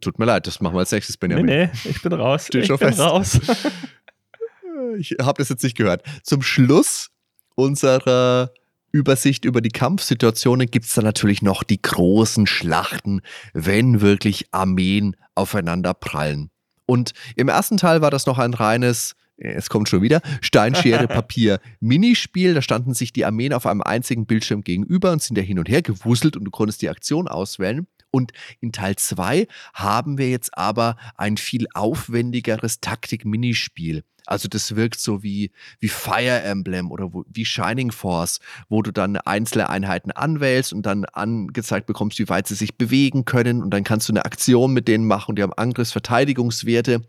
Tut 0.00 0.18
mir 0.18 0.24
leid, 0.24 0.46
das 0.46 0.60
machen 0.60 0.74
wir 0.74 0.80
als 0.80 0.90
nächstes, 0.92 1.16
Benjamin. 1.16 1.46
Nee, 1.46 1.66
nee, 1.66 1.90
ich 1.90 2.02
bin 2.02 2.12
raus. 2.12 2.46
Steht 2.46 2.62
ich 2.62 2.66
schon 2.66 2.78
bin 2.78 2.88
fest. 2.88 3.00
raus. 3.00 3.40
ich 4.98 5.16
habe 5.20 5.38
das 5.38 5.48
jetzt 5.48 5.62
nicht 5.62 5.76
gehört. 5.76 6.02
Zum 6.22 6.42
Schluss 6.42 7.10
unserer 7.54 8.50
Übersicht 8.92 9.44
über 9.44 9.60
die 9.60 9.70
Kampfsituationen 9.70 10.68
gibt 10.70 10.86
es 10.86 10.94
dann 10.94 11.04
natürlich 11.04 11.42
noch 11.42 11.62
die 11.62 11.80
großen 11.80 12.46
Schlachten, 12.46 13.20
wenn 13.52 14.00
wirklich 14.00 14.46
Armeen 14.52 15.16
aufeinander 15.34 15.94
prallen. 15.94 16.50
Und 16.86 17.12
im 17.36 17.48
ersten 17.48 17.76
Teil 17.76 18.00
war 18.00 18.10
das 18.10 18.26
noch 18.26 18.38
ein 18.38 18.54
reines, 18.54 19.14
es 19.36 19.68
kommt 19.68 19.88
schon 19.88 20.02
wieder, 20.02 20.20
Steinschere, 20.40 21.08
Papier, 21.08 21.60
Minispiel. 21.80 22.54
Da 22.54 22.62
standen 22.62 22.94
sich 22.94 23.12
die 23.12 23.24
Armeen 23.24 23.52
auf 23.52 23.66
einem 23.66 23.82
einzigen 23.82 24.26
Bildschirm 24.26 24.62
gegenüber 24.62 25.12
und 25.12 25.22
sind 25.22 25.36
da 25.36 25.42
hin 25.42 25.58
und 25.58 25.68
her 25.68 25.82
gewuselt 25.82 26.36
und 26.36 26.44
du 26.44 26.50
konntest 26.50 26.80
die 26.80 26.88
Aktion 26.88 27.28
auswählen. 27.28 27.86
Und 28.10 28.32
in 28.60 28.72
Teil 28.72 28.96
2 28.96 29.46
haben 29.74 30.18
wir 30.18 30.30
jetzt 30.30 30.56
aber 30.56 30.96
ein 31.16 31.36
viel 31.36 31.66
aufwendigeres 31.74 32.80
Taktik-Minispiel. 32.80 34.04
Also 34.26 34.48
das 34.48 34.74
wirkt 34.74 34.98
so 34.98 35.22
wie, 35.22 35.52
wie 35.78 35.88
Fire 35.88 36.42
Emblem 36.42 36.90
oder 36.90 37.12
wo, 37.12 37.24
wie 37.28 37.44
Shining 37.44 37.92
Force, 37.92 38.40
wo 38.68 38.82
du 38.82 38.90
dann 38.90 39.16
einzelne 39.16 39.70
Einheiten 39.70 40.10
anwählst 40.10 40.72
und 40.72 40.84
dann 40.84 41.04
angezeigt 41.04 41.86
bekommst, 41.86 42.18
wie 42.18 42.28
weit 42.28 42.48
sie 42.48 42.56
sich 42.56 42.76
bewegen 42.76 43.24
können 43.24 43.62
und 43.62 43.70
dann 43.70 43.84
kannst 43.84 44.08
du 44.08 44.12
eine 44.12 44.24
Aktion 44.24 44.72
mit 44.72 44.88
denen 44.88 45.06
machen 45.06 45.36
die 45.36 45.42
haben 45.42 45.52
Angriffsverteidigungswerte. 45.52 47.06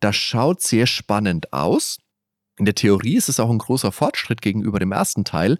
Das 0.00 0.16
schaut 0.16 0.62
sehr 0.62 0.86
spannend 0.86 1.52
aus. 1.52 1.98
In 2.56 2.64
der 2.64 2.74
Theorie 2.74 3.16
ist 3.16 3.28
es 3.28 3.40
auch 3.40 3.50
ein 3.50 3.58
großer 3.58 3.92
Fortschritt 3.92 4.40
gegenüber 4.40 4.78
dem 4.78 4.92
ersten 4.92 5.24
Teil. 5.24 5.58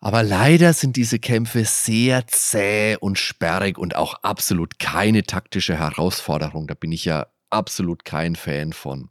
Aber 0.00 0.22
leider 0.22 0.72
sind 0.72 0.96
diese 0.96 1.18
Kämpfe 1.18 1.64
sehr 1.64 2.26
zäh 2.28 2.96
und 3.00 3.18
sperrig 3.18 3.78
und 3.78 3.96
auch 3.96 4.14
absolut 4.22 4.78
keine 4.78 5.24
taktische 5.24 5.76
Herausforderung. 5.76 6.68
Da 6.68 6.74
bin 6.74 6.92
ich 6.92 7.04
ja 7.04 7.26
absolut 7.50 8.04
kein 8.04 8.36
Fan 8.36 8.72
von. 8.72 9.10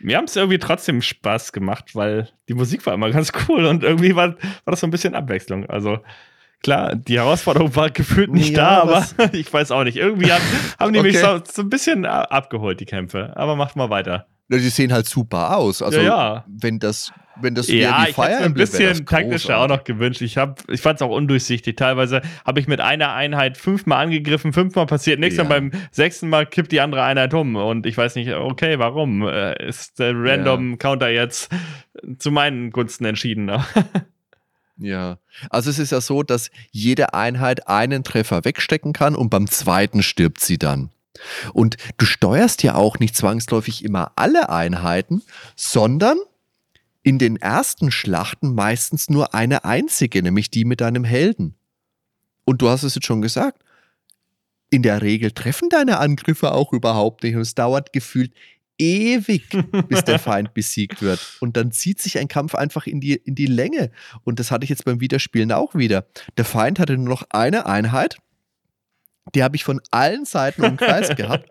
Mir 0.00 0.18
haben 0.18 0.26
es 0.26 0.36
irgendwie 0.36 0.58
trotzdem 0.58 1.02
Spaß 1.02 1.52
gemacht, 1.52 1.94
weil 1.94 2.28
die 2.48 2.54
Musik 2.54 2.86
war 2.86 2.94
immer 2.94 3.10
ganz 3.10 3.32
cool 3.48 3.64
und 3.64 3.82
irgendwie 3.82 4.14
war, 4.14 4.34
war 4.36 4.36
das 4.66 4.80
so 4.80 4.86
ein 4.86 4.90
bisschen 4.90 5.14
Abwechslung. 5.14 5.68
Also 5.68 5.98
klar, 6.62 6.94
die 6.94 7.16
Herausforderung 7.16 7.74
war 7.74 7.90
gefühlt 7.90 8.30
nicht 8.30 8.50
ja, 8.50 8.56
da, 8.56 8.82
aber 8.82 9.06
ich 9.32 9.52
weiß 9.52 9.70
auch 9.70 9.84
nicht. 9.84 9.96
Irgendwie 9.96 10.30
haben, 10.30 10.44
haben 10.78 10.92
die 10.92 11.00
okay. 11.00 11.08
mich 11.08 11.18
so, 11.18 11.40
so, 11.50 11.62
ein 11.62 11.70
bisschen 11.70 12.04
abgeholt, 12.04 12.78
die 12.78 12.86
Kämpfe. 12.86 13.32
Aber 13.36 13.56
macht 13.56 13.74
mal 13.74 13.90
weiter. 13.90 14.26
Die 14.50 14.58
sehen 14.70 14.92
halt 14.92 15.06
super 15.06 15.56
aus. 15.56 15.82
Also, 15.82 16.00
ja, 16.00 16.04
ja. 16.04 16.44
wenn 16.48 16.78
das 16.78 17.12
wenn 17.40 17.54
das 17.54 17.68
ja, 17.68 18.06
wie 18.06 18.12
Fire 18.12 18.30
Emblem 18.30 18.46
ein 18.46 18.54
bisschen 18.54 19.06
taktischer 19.06 19.58
auch 19.58 19.68
noch 19.68 19.84
gewünscht. 19.84 20.20
Ich, 20.22 20.36
ich 20.68 20.80
fand 20.80 20.96
es 20.96 21.02
auch 21.02 21.14
undurchsichtig. 21.14 21.76
Teilweise 21.76 22.22
habe 22.44 22.60
ich 22.60 22.66
mit 22.66 22.80
einer 22.80 23.12
Einheit 23.14 23.56
fünfmal 23.56 24.04
angegriffen, 24.04 24.52
fünfmal 24.52 24.86
passiert 24.86 25.20
nichts 25.20 25.36
ja. 25.36 25.44
und 25.44 25.48
beim 25.48 25.70
sechsten 25.90 26.28
Mal 26.28 26.46
kippt 26.46 26.72
die 26.72 26.80
andere 26.80 27.02
Einheit 27.02 27.34
um 27.34 27.56
und 27.56 27.86
ich 27.86 27.96
weiß 27.96 28.14
nicht, 28.16 28.32
okay, 28.32 28.78
warum? 28.78 29.26
Äh, 29.26 29.68
ist 29.68 29.98
der 29.98 30.14
Random 30.14 30.72
ja. 30.72 30.76
Counter 30.76 31.08
jetzt 31.10 31.50
zu 32.18 32.30
meinen 32.30 32.70
Gunsten 32.70 33.04
entschieden? 33.04 33.50
Ja, 34.80 35.18
also 35.50 35.70
es 35.70 35.80
ist 35.80 35.90
ja 35.90 36.00
so, 36.00 36.22
dass 36.22 36.52
jede 36.70 37.12
Einheit 37.12 37.66
einen 37.66 38.04
Treffer 38.04 38.44
wegstecken 38.44 38.92
kann 38.92 39.16
und 39.16 39.28
beim 39.28 39.48
zweiten 39.48 40.04
stirbt 40.04 40.40
sie 40.40 40.56
dann. 40.56 40.90
Und 41.52 41.76
du 41.96 42.06
steuerst 42.06 42.62
ja 42.62 42.74
auch 42.74 42.98
nicht 42.98 43.16
zwangsläufig 43.16 43.84
immer 43.84 44.12
alle 44.16 44.50
Einheiten, 44.50 45.22
sondern 45.56 46.18
in 47.02 47.18
den 47.18 47.36
ersten 47.36 47.90
Schlachten 47.90 48.54
meistens 48.54 49.08
nur 49.08 49.34
eine 49.34 49.64
einzige, 49.64 50.22
nämlich 50.22 50.50
die 50.50 50.64
mit 50.64 50.80
deinem 50.80 51.04
Helden. 51.04 51.54
Und 52.44 52.62
du 52.62 52.68
hast 52.68 52.82
es 52.82 52.94
jetzt 52.94 53.06
schon 53.06 53.22
gesagt, 53.22 53.62
in 54.70 54.82
der 54.82 55.02
Regel 55.02 55.30
treffen 55.30 55.68
deine 55.70 55.98
Angriffe 55.98 56.52
auch 56.52 56.72
überhaupt 56.72 57.22
nicht 57.22 57.34
und 57.34 57.40
es 57.40 57.54
dauert 57.54 57.92
gefühlt 57.92 58.32
ewig, 58.78 59.48
bis 59.88 60.04
der 60.04 60.18
Feind 60.18 60.54
besiegt 60.54 61.02
wird. 61.02 61.20
Und 61.40 61.56
dann 61.56 61.72
zieht 61.72 62.00
sich 62.00 62.18
ein 62.18 62.28
Kampf 62.28 62.54
einfach 62.54 62.86
in 62.86 63.00
die, 63.00 63.14
in 63.14 63.34
die 63.34 63.46
Länge. 63.46 63.90
Und 64.22 64.38
das 64.38 64.50
hatte 64.50 64.64
ich 64.64 64.70
jetzt 64.70 64.84
beim 64.84 65.00
Wiederspielen 65.00 65.52
auch 65.52 65.74
wieder. 65.74 66.06
Der 66.36 66.44
Feind 66.44 66.78
hatte 66.78 66.96
nur 66.96 67.08
noch 67.08 67.24
eine 67.30 67.66
Einheit, 67.66 68.18
die 69.34 69.42
habe 69.42 69.56
ich 69.56 69.64
von 69.64 69.80
allen 69.90 70.24
Seiten 70.24 70.64
umkreist 70.64 71.16
gehabt. 71.16 71.50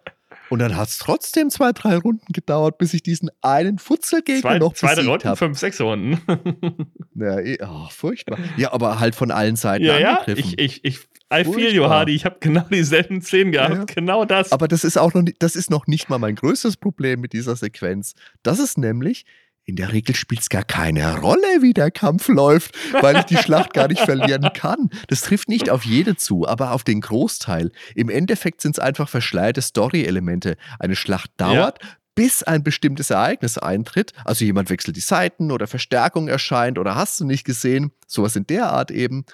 Und 0.50 0.60
dann 0.60 0.78
hat 0.78 0.88
es 0.88 0.98
trotzdem 0.98 1.50
zwei, 1.50 1.74
drei 1.74 1.98
Runden 1.98 2.32
gedauert, 2.32 2.78
bis 2.78 2.94
ich 2.94 3.04
diesen 3.04 3.30
einen 3.42 3.80
Futzelgegner 3.80 4.42
zwei, 4.42 4.60
noch 4.60 4.72
besiegt 4.74 4.94
Zwei 4.94 5.06
Runden, 5.06 5.30
hab. 5.30 5.38
fünf, 5.38 5.60
sechs 5.60 5.82
Runden. 5.82 6.22
ja, 7.16 7.40
eh, 7.40 7.58
oh, 7.62 7.88
furchtbar. 7.90 8.40
Ja, 8.56 8.72
aber 8.72 9.00
halt 9.00 9.16
von 9.16 9.32
allen 9.32 9.58
Seiten 9.58 9.84
ja, 9.84 10.20
angegriffen. 10.20 10.52
Ja, 10.52 10.56
ich, 10.58 10.84
ich, 10.84 10.86
ich 10.86 11.00
I 11.34 11.44
furchtbar. 11.44 11.54
feel 11.54 11.76
you, 11.76 11.84
Hardy. 11.86 12.16
Ich 12.16 12.24
habe 12.24 12.38
genau 12.40 12.66
dieselben 12.72 13.22
Szenen 13.22 13.52
gehabt. 13.52 13.76
Ja, 13.76 13.84
genau 13.84 14.24
das. 14.24 14.54
Aber 14.54 14.70
das 14.70 14.86
ist 14.86 14.98
auch 14.98 15.14
noch, 15.14 15.24
das 15.40 15.58
ist 15.58 15.70
noch 15.70 15.86
nicht 15.88 16.10
mal 16.10 16.20
mein 16.20 16.36
größtes 16.36 16.78
Problem 16.78 17.20
mit 17.20 17.34
dieser 17.34 17.58
Sequenz. 17.58 18.14
Das 18.44 18.60
ist 18.60 18.78
nämlich, 18.78 19.26
in 19.68 19.76
der 19.76 19.92
Regel 19.92 20.16
spielt 20.16 20.42
es 20.42 20.50
gar 20.50 20.64
keine 20.64 21.20
Rolle, 21.20 21.62
wie 21.62 21.74
der 21.74 21.92
Kampf 21.92 22.30
läuft, 22.30 22.74
weil 23.02 23.18
ich 23.18 23.26
die 23.26 23.36
Schlacht 23.36 23.74
gar 23.74 23.90
nicht 23.90 24.00
verlieren 24.00 24.50
kann. 24.54 24.90
Das 25.10 25.22
trifft 25.22 25.50
nicht 25.50 25.70
auf 25.70 25.84
jede 25.84 26.16
zu, 26.16 26.48
aber 26.48 26.72
auf 26.72 26.86
den 26.86 27.02
Großteil. 27.02 27.72
Im 27.94 28.10
Endeffekt 28.10 28.62
sind 28.62 28.78
es 28.78 28.80
einfach 28.80 29.10
verschleierte 29.10 29.62
Story-Elemente. 29.62 30.56
Eine 30.80 30.96
Schlacht 30.96 31.32
dauert, 31.36 31.84
ja. 31.84 31.90
bis 32.16 32.44
ein 32.44 32.64
bestimmtes 32.64 33.10
Ereignis 33.10 33.58
eintritt. 33.58 34.14
Also 34.24 34.46
jemand 34.46 34.70
wechselt 34.70 34.96
die 34.96 35.02
Seiten 35.02 35.52
oder 35.52 35.68
Verstärkung 35.68 36.30
erscheint 36.30 36.80
oder 36.80 36.96
hast 36.96 37.20
du 37.20 37.26
nicht 37.26 37.44
gesehen. 37.44 37.92
Sowas 38.08 38.38
in 38.38 38.48
der 38.48 38.72
Art 38.72 38.90
eben. 38.90 39.26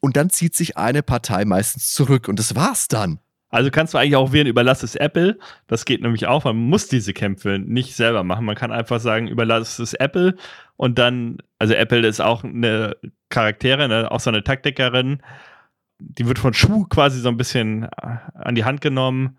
Und 0.00 0.16
dann 0.16 0.30
zieht 0.30 0.54
sich 0.54 0.78
eine 0.78 1.02
Partei 1.02 1.44
meistens 1.44 1.90
zurück 1.90 2.26
und 2.26 2.38
das 2.38 2.54
war's 2.54 2.88
dann. 2.88 3.18
Also 3.52 3.70
kannst 3.70 3.92
du 3.92 3.98
eigentlich 3.98 4.16
auch 4.16 4.32
wählen, 4.32 4.46
überlass 4.46 4.82
es 4.82 4.96
Apple. 4.96 5.38
Das 5.66 5.84
geht 5.84 6.00
nämlich 6.00 6.26
auch. 6.26 6.44
Man 6.44 6.56
muss 6.56 6.88
diese 6.88 7.12
Kämpfe 7.12 7.58
nicht 7.58 7.94
selber 7.94 8.24
machen. 8.24 8.46
Man 8.46 8.56
kann 8.56 8.72
einfach 8.72 8.98
sagen, 8.98 9.28
überlass 9.28 9.78
es 9.78 9.92
Apple 9.94 10.36
und 10.76 10.98
dann, 10.98 11.38
also 11.58 11.74
Apple 11.74 12.06
ist 12.06 12.20
auch 12.20 12.44
eine 12.44 12.96
Charaktere, 13.28 13.88
ne, 13.88 14.10
auch 14.10 14.20
so 14.20 14.30
eine 14.30 14.42
Taktikerin. 14.42 15.22
die 15.98 16.26
wird 16.26 16.38
von 16.38 16.54
Schuh 16.54 16.86
quasi 16.86 17.20
so 17.20 17.28
ein 17.28 17.36
bisschen 17.36 17.84
äh, 17.84 18.16
an 18.34 18.54
die 18.54 18.64
Hand 18.64 18.80
genommen. 18.80 19.38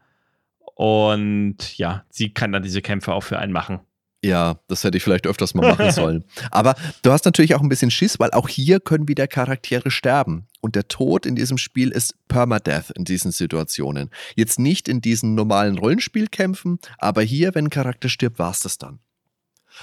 Und 0.76 1.78
ja, 1.78 2.06
sie 2.10 2.34
kann 2.34 2.52
dann 2.52 2.64
diese 2.64 2.82
Kämpfe 2.82 3.14
auch 3.14 3.24
für 3.24 3.40
einen 3.40 3.52
machen. 3.52 3.82
Ja, 4.24 4.60
das 4.68 4.84
hätte 4.84 4.98
ich 4.98 5.04
vielleicht 5.04 5.28
öfters 5.28 5.54
mal 5.54 5.70
machen 5.70 5.92
sollen. 5.92 6.24
Aber 6.52 6.76
du 7.02 7.12
hast 7.12 7.26
natürlich 7.26 7.56
auch 7.56 7.62
ein 7.62 7.70
bisschen 7.70 7.92
Schiss, 7.92 8.20
weil 8.20 8.32
auch 8.32 8.48
hier 8.48 8.80
können 8.80 9.08
wieder 9.08 9.28
Charaktere 9.28 9.92
sterben. 9.92 10.48
Und 10.64 10.76
der 10.78 10.88
Tod 10.88 11.26
in 11.26 11.36
diesem 11.36 11.58
Spiel 11.58 11.90
ist 11.90 12.16
Permadeath 12.30 12.92
in 12.92 13.04
diesen 13.04 13.34
Situationen. 13.34 14.10
Jetzt 14.38 14.60
nicht 14.60 14.88
in 14.88 15.02
diesen 15.02 15.36
normalen 15.36 15.78
Rollenspielkämpfen, 15.78 16.80
aber 16.98 17.22
hier, 17.22 17.54
wenn 17.54 17.66
ein 17.66 17.70
Charakter 17.70 18.08
stirbt, 18.08 18.40
war 18.40 18.52
es 18.52 18.62
das 18.62 18.78
dann. 18.78 19.00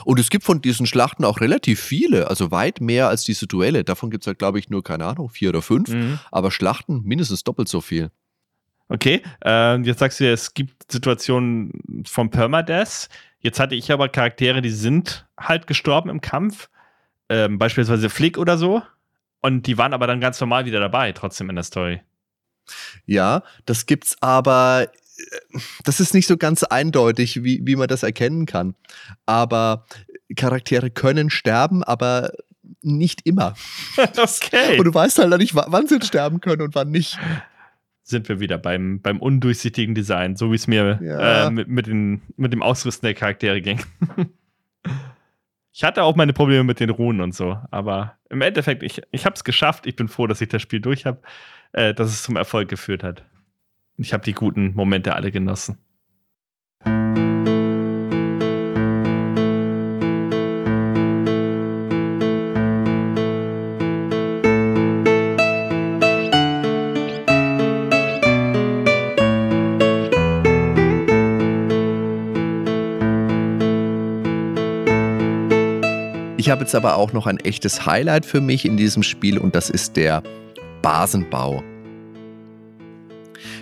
Und 0.06 0.18
es 0.18 0.30
gibt 0.30 0.42
von 0.42 0.62
diesen 0.62 0.86
Schlachten 0.86 1.26
auch 1.26 1.42
relativ 1.42 1.80
viele, 1.80 2.30
also 2.30 2.50
weit 2.50 2.80
mehr 2.80 3.08
als 3.08 3.24
diese 3.24 3.46
Duelle. 3.46 3.84
Davon 3.84 4.10
gibt 4.10 4.24
es 4.24 4.26
halt, 4.26 4.38
glaube 4.38 4.58
ich, 4.58 4.70
nur, 4.70 4.82
keine 4.82 5.04
Ahnung, 5.04 5.28
vier 5.28 5.50
oder 5.50 5.60
fünf. 5.60 5.90
Mhm. 5.90 6.18
Aber 6.30 6.50
Schlachten 6.50 7.02
mindestens 7.04 7.44
doppelt 7.44 7.68
so 7.68 7.82
viel. 7.82 8.10
Okay, 8.88 9.20
äh, 9.44 9.76
jetzt 9.82 9.98
sagst 9.98 10.18
du, 10.20 10.32
es 10.32 10.54
gibt 10.54 10.90
Situationen 10.90 12.04
vom 12.06 12.30
Permadeath. 12.30 13.10
Jetzt 13.40 13.60
hatte 13.60 13.74
ich 13.74 13.92
aber 13.92 14.08
Charaktere, 14.08 14.62
die 14.62 14.70
sind 14.70 15.26
halt 15.38 15.66
gestorben 15.66 16.08
im 16.08 16.22
Kampf. 16.22 16.70
Ähm, 17.28 17.58
beispielsweise 17.58 18.08
Flick 18.08 18.38
oder 18.38 18.56
so. 18.56 18.80
Und 19.40 19.66
die 19.66 19.78
waren 19.78 19.94
aber 19.94 20.06
dann 20.06 20.20
ganz 20.20 20.40
normal 20.40 20.64
wieder 20.64 20.80
dabei, 20.80 21.12
trotzdem 21.12 21.48
in 21.50 21.56
der 21.56 21.64
Story. 21.64 22.00
Ja, 23.06 23.42
das 23.66 23.86
gibt's 23.86 24.16
aber. 24.20 24.88
Äh, 25.16 25.58
das 25.84 26.00
ist 26.00 26.14
nicht 26.14 26.26
so 26.26 26.36
ganz 26.36 26.62
eindeutig, 26.62 27.42
wie, 27.42 27.60
wie 27.64 27.76
man 27.76 27.88
das 27.88 28.02
erkennen 28.02 28.46
kann. 28.46 28.74
Aber 29.26 29.86
Charaktere 30.36 30.90
können 30.90 31.30
sterben, 31.30 31.82
aber 31.82 32.32
nicht 32.82 33.26
immer. 33.26 33.54
okay. 33.96 34.78
Und 34.78 34.84
du 34.84 34.94
weißt 34.94 35.18
halt 35.18 35.36
nicht, 35.38 35.54
wann 35.54 35.86
sie 35.86 36.00
sterben 36.02 36.40
können 36.40 36.62
und 36.62 36.74
wann 36.74 36.90
nicht 36.90 37.18
sind 38.10 38.28
wir 38.28 38.40
wieder 38.40 38.58
beim, 38.58 39.00
beim 39.00 39.18
undurchsichtigen 39.20 39.94
Design, 39.94 40.36
so 40.36 40.50
wie 40.50 40.56
es 40.56 40.66
mir 40.66 40.98
ja. 41.02 41.46
äh, 41.46 41.50
mit, 41.50 41.68
mit, 41.68 41.86
den, 41.86 42.20
mit 42.36 42.52
dem 42.52 42.60
Ausrüsten 42.60 43.06
der 43.06 43.14
Charaktere 43.14 43.62
ging. 43.62 43.80
ich 45.72 45.84
hatte 45.84 46.02
auch 46.02 46.16
meine 46.16 46.32
Probleme 46.32 46.64
mit 46.64 46.80
den 46.80 46.90
Runen 46.90 47.20
und 47.20 47.34
so, 47.34 47.58
aber 47.70 48.16
im 48.28 48.42
Endeffekt, 48.42 48.82
ich, 48.82 49.02
ich 49.10 49.24
habe 49.24 49.34
es 49.34 49.44
geschafft. 49.44 49.86
Ich 49.86 49.96
bin 49.96 50.08
froh, 50.08 50.26
dass 50.26 50.40
ich 50.40 50.48
das 50.48 50.62
Spiel 50.62 50.80
durch 50.80 51.06
habe, 51.06 51.20
äh, 51.72 51.94
dass 51.94 52.08
es 52.10 52.22
zum 52.22 52.36
Erfolg 52.36 52.68
geführt 52.68 53.02
hat. 53.02 53.24
Ich 53.96 54.12
habe 54.12 54.24
die 54.24 54.32
guten 54.32 54.74
Momente 54.74 55.14
alle 55.14 55.30
genossen. 55.30 55.78
Ich 76.50 76.52
habe 76.52 76.64
jetzt 76.64 76.74
aber 76.74 76.96
auch 76.96 77.12
noch 77.12 77.28
ein 77.28 77.38
echtes 77.38 77.86
Highlight 77.86 78.26
für 78.26 78.40
mich 78.40 78.64
in 78.64 78.76
diesem 78.76 79.04
Spiel 79.04 79.38
und 79.38 79.54
das 79.54 79.70
ist 79.70 79.94
der 79.94 80.20
Basenbau. 80.82 81.62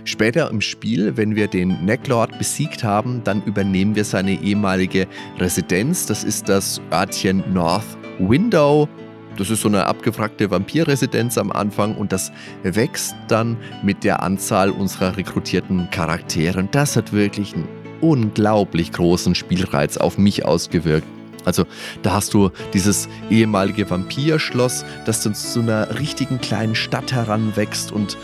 Später 0.05 0.49
im 0.49 0.63
Spiel, 0.63 1.15
wenn 1.19 1.37
wir 1.37 1.49
den 1.49 1.85
Necklord 1.85 2.39
besiegt 2.39 2.83
haben, 2.85 3.21
dann 3.25 3.43
übernehmen 3.43 3.95
wir 3.95 4.07
seine 4.07 4.41
ehemalige 4.41 5.07
Residenz. 5.39 6.07
Das 6.07 6.25
ist 6.25 6.49
das 6.49 6.81
Örtchen 6.91 7.45
North 7.53 7.85
Window. 8.21 8.89
Das 9.37 9.51
ist 9.51 9.61
so 9.61 9.69
eine 9.69 9.85
abgefragte 9.85 10.51
Vampirresidenz 10.51 11.37
am 11.37 11.53
Anfang 11.53 11.95
und 11.95 12.11
das 12.11 12.33
wächst 12.63 13.15
dann 13.29 13.59
mit 13.83 14.03
der 14.03 14.23
Anzahl 14.23 14.71
unserer 14.71 15.15
rekrutierten 15.15 15.91
Charaktere. 15.91 16.59
Und 16.61 16.75
das 16.75 16.97
hat 16.97 17.13
wirklich 17.13 17.53
einen 17.53 17.69
unglaublich 18.01 18.93
großen 18.93 19.35
Spielreiz 19.35 19.99
auf 19.99 20.17
mich 20.17 20.47
ausgewirkt. 20.47 21.18
Also 21.49 21.65
da 22.03 22.13
hast 22.13 22.33
du 22.35 22.51
dieses 22.73 23.09
ehemalige 23.31 23.91
Vampirschloss, 23.91 24.85
das 25.05 25.23
dann 25.23 25.35
zu 25.35 25.61
einer 25.61 25.99
richtigen 25.99 26.41
kleinen 26.41 26.77
Stadt 26.77 27.13
heranwächst 27.13 27.91
und 27.91 28.17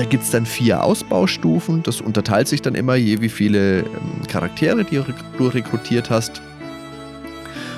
da 0.00 0.06
gibt 0.06 0.24
es 0.24 0.30
dann 0.30 0.46
vier 0.46 0.82
Ausbaustufen. 0.82 1.82
Das 1.82 2.00
unterteilt 2.00 2.48
sich 2.48 2.62
dann 2.62 2.74
immer 2.74 2.94
je 2.94 3.20
wie 3.20 3.28
viele 3.28 3.80
ähm, 3.80 4.26
Charaktere, 4.28 4.84
du 4.84 5.46
rekrutiert 5.46 6.08
hast. 6.08 6.40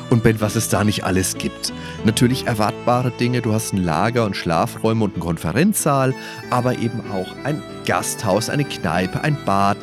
Und 0.08 0.22
Ben, 0.22 0.40
was 0.40 0.54
es 0.54 0.68
da 0.68 0.84
nicht 0.84 1.04
alles 1.04 1.36
gibt. 1.36 1.72
Natürlich 2.04 2.46
erwartbare 2.46 3.10
Dinge. 3.10 3.40
Du 3.40 3.52
hast 3.52 3.72
ein 3.72 3.82
Lager 3.82 4.24
und 4.24 4.36
Schlafräume 4.36 5.02
und 5.04 5.14
einen 5.14 5.22
Konferenzsaal, 5.22 6.14
aber 6.50 6.78
eben 6.78 7.00
auch 7.10 7.34
ein 7.44 7.62
Gasthaus, 7.86 8.50
eine 8.50 8.64
Kneipe, 8.64 9.24
ein 9.24 9.36
Bad, 9.44 9.78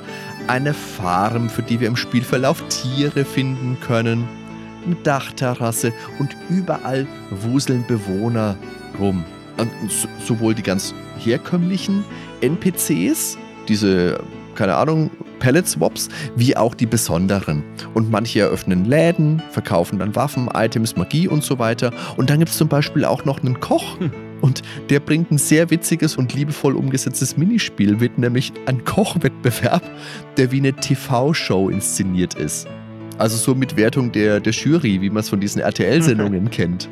eine 0.48 0.74
Farm, 0.74 1.50
für 1.50 1.64
die 1.64 1.82
wir 1.82 1.90
im 1.90 1.98
Spielverlauf 1.98 2.64
Tiere 2.70 3.26
finden 3.26 3.78
können 3.82 4.39
eine 4.86 4.96
Dachterrasse 5.04 5.94
und 6.20 6.36
überall 6.50 7.08
wuseln 7.30 7.86
Bewohner 7.88 8.58
rum. 9.00 9.24
Und 9.58 9.72
sowohl 10.26 10.56
die 10.56 10.64
ganz 10.64 10.94
herkömmlichen 11.18 12.04
NPCs, 12.42 13.38
diese, 13.68 14.20
keine 14.56 14.76
Ahnung, 14.76 15.12
Pellet-Swaps, 15.40 16.10
wie 16.36 16.56
auch 16.56 16.76
die 16.76 16.86
besonderen. 16.86 17.64
Und 17.94 18.12
manche 18.12 18.42
eröffnen 18.42 18.86
Läden, 18.86 19.42
verkaufen 19.52 20.00
dann 20.00 20.16
Waffen, 20.16 20.50
Items, 20.54 20.96
Magie 20.96 21.28
und 21.28 21.44
so 21.44 21.60
weiter. 21.60 21.92
Und 22.18 22.30
dann 22.30 22.40
gibt 22.40 22.52
es 22.52 22.58
zum 22.58 22.68
Beispiel 22.68 23.06
auch 23.06 23.26
noch 23.26 23.42
einen 23.42 23.60
Koch. 23.60 24.00
Hm. 24.00 24.12
Und 24.42 24.62
der 24.90 25.02
bringt 25.02 25.32
ein 25.32 25.38
sehr 25.38 25.70
witziges 25.70 26.16
und 26.16 26.34
liebevoll 26.34 26.76
umgesetztes 26.76 27.36
Minispiel 27.36 27.98
mit, 27.98 28.18
nämlich 28.18 28.54
ein 28.68 28.86
Kochwettbewerb, 28.86 29.84
der 30.38 30.52
wie 30.52 30.60
eine 30.60 30.74
TV-Show 30.74 31.70
inszeniert 31.70 32.36
ist. 32.36 32.68
Also 33.20 33.36
so 33.36 33.54
mit 33.54 33.76
Wertung 33.76 34.14
der, 34.14 34.40
der 34.40 34.54
Jury, 34.54 35.02
wie 35.02 35.10
man 35.10 35.20
es 35.20 35.30
von 35.30 35.42
diesen 35.42 35.62
RTL-Sendungen 35.62 36.50
kennt. 36.52 36.88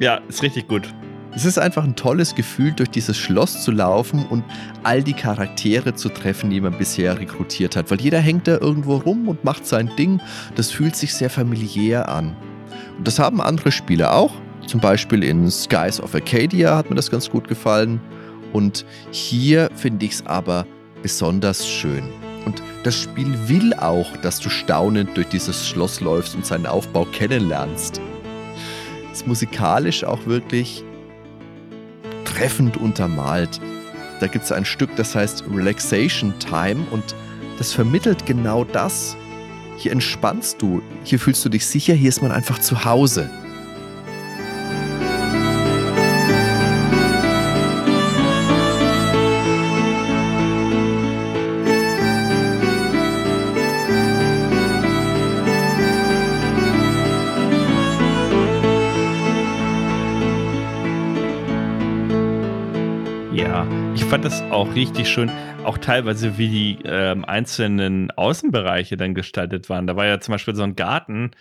Ja, 0.00 0.16
ist 0.26 0.42
richtig 0.42 0.66
gut. 0.66 0.88
Es 1.34 1.44
ist 1.44 1.58
einfach 1.58 1.84
ein 1.84 1.94
tolles 1.94 2.34
Gefühl, 2.34 2.72
durch 2.72 2.88
dieses 2.88 3.18
Schloss 3.18 3.62
zu 3.62 3.70
laufen 3.70 4.24
und 4.26 4.44
all 4.82 5.02
die 5.02 5.12
Charaktere 5.12 5.94
zu 5.94 6.08
treffen, 6.08 6.48
die 6.48 6.60
man 6.60 6.76
bisher 6.76 7.18
rekrutiert 7.18 7.76
hat. 7.76 7.90
Weil 7.90 8.00
jeder 8.00 8.18
hängt 8.18 8.48
da 8.48 8.58
irgendwo 8.58 8.96
rum 8.96 9.28
und 9.28 9.44
macht 9.44 9.66
sein 9.66 9.90
Ding. 9.96 10.20
Das 10.56 10.70
fühlt 10.70 10.96
sich 10.96 11.14
sehr 11.14 11.30
familiär 11.30 12.08
an. 12.08 12.34
Und 12.96 13.06
das 13.06 13.18
haben 13.18 13.40
andere 13.40 13.72
Spiele 13.72 14.10
auch. 14.12 14.32
Zum 14.66 14.80
Beispiel 14.80 15.22
in 15.22 15.50
Skies 15.50 16.00
of 16.00 16.14
Arcadia 16.14 16.76
hat 16.76 16.88
mir 16.88 16.96
das 16.96 17.10
ganz 17.10 17.28
gut 17.28 17.46
gefallen. 17.46 18.00
Und 18.54 18.86
hier 19.10 19.68
finde 19.74 20.06
ich 20.06 20.12
es 20.12 20.26
aber 20.26 20.66
besonders 21.02 21.68
schön. 21.68 22.21
Und 22.44 22.62
das 22.82 23.00
Spiel 23.00 23.32
will 23.48 23.74
auch, 23.74 24.16
dass 24.18 24.40
du 24.40 24.50
staunend 24.50 25.16
durch 25.16 25.28
dieses 25.28 25.68
Schloss 25.68 26.00
läufst 26.00 26.34
und 26.34 26.44
seinen 26.44 26.66
Aufbau 26.66 27.04
kennenlernst. 27.04 28.00
Ist 29.12 29.26
musikalisch 29.26 30.04
auch 30.04 30.26
wirklich 30.26 30.84
treffend 32.24 32.76
untermalt. 32.76 33.60
Da 34.20 34.26
gibt 34.26 34.44
es 34.44 34.52
ein 34.52 34.64
Stück, 34.64 34.94
das 34.96 35.14
heißt 35.14 35.44
Relaxation 35.52 36.34
Time 36.38 36.86
und 36.90 37.14
das 37.58 37.72
vermittelt 37.72 38.26
genau 38.26 38.64
das. 38.64 39.16
Hier 39.78 39.92
entspannst 39.92 40.60
du, 40.62 40.80
hier 41.04 41.18
fühlst 41.18 41.44
du 41.44 41.48
dich 41.48 41.66
sicher, 41.66 41.94
hier 41.94 42.08
ist 42.08 42.22
man 42.22 42.32
einfach 42.32 42.58
zu 42.58 42.84
Hause. 42.84 43.30
Fand 64.22 64.32
das 64.32 64.52
auch 64.52 64.72
richtig 64.76 65.08
schön, 65.08 65.32
auch 65.64 65.78
teilweise 65.78 66.38
wie 66.38 66.48
die 66.48 66.78
ähm, 66.84 67.24
einzelnen 67.24 68.12
Außenbereiche 68.12 68.96
dann 68.96 69.14
gestaltet 69.14 69.68
waren. 69.68 69.88
Da 69.88 69.96
war 69.96 70.06
ja 70.06 70.20
zum 70.20 70.30
Beispiel 70.30 70.54
so 70.54 70.62
ein 70.62 70.76
Garten, 70.76 71.32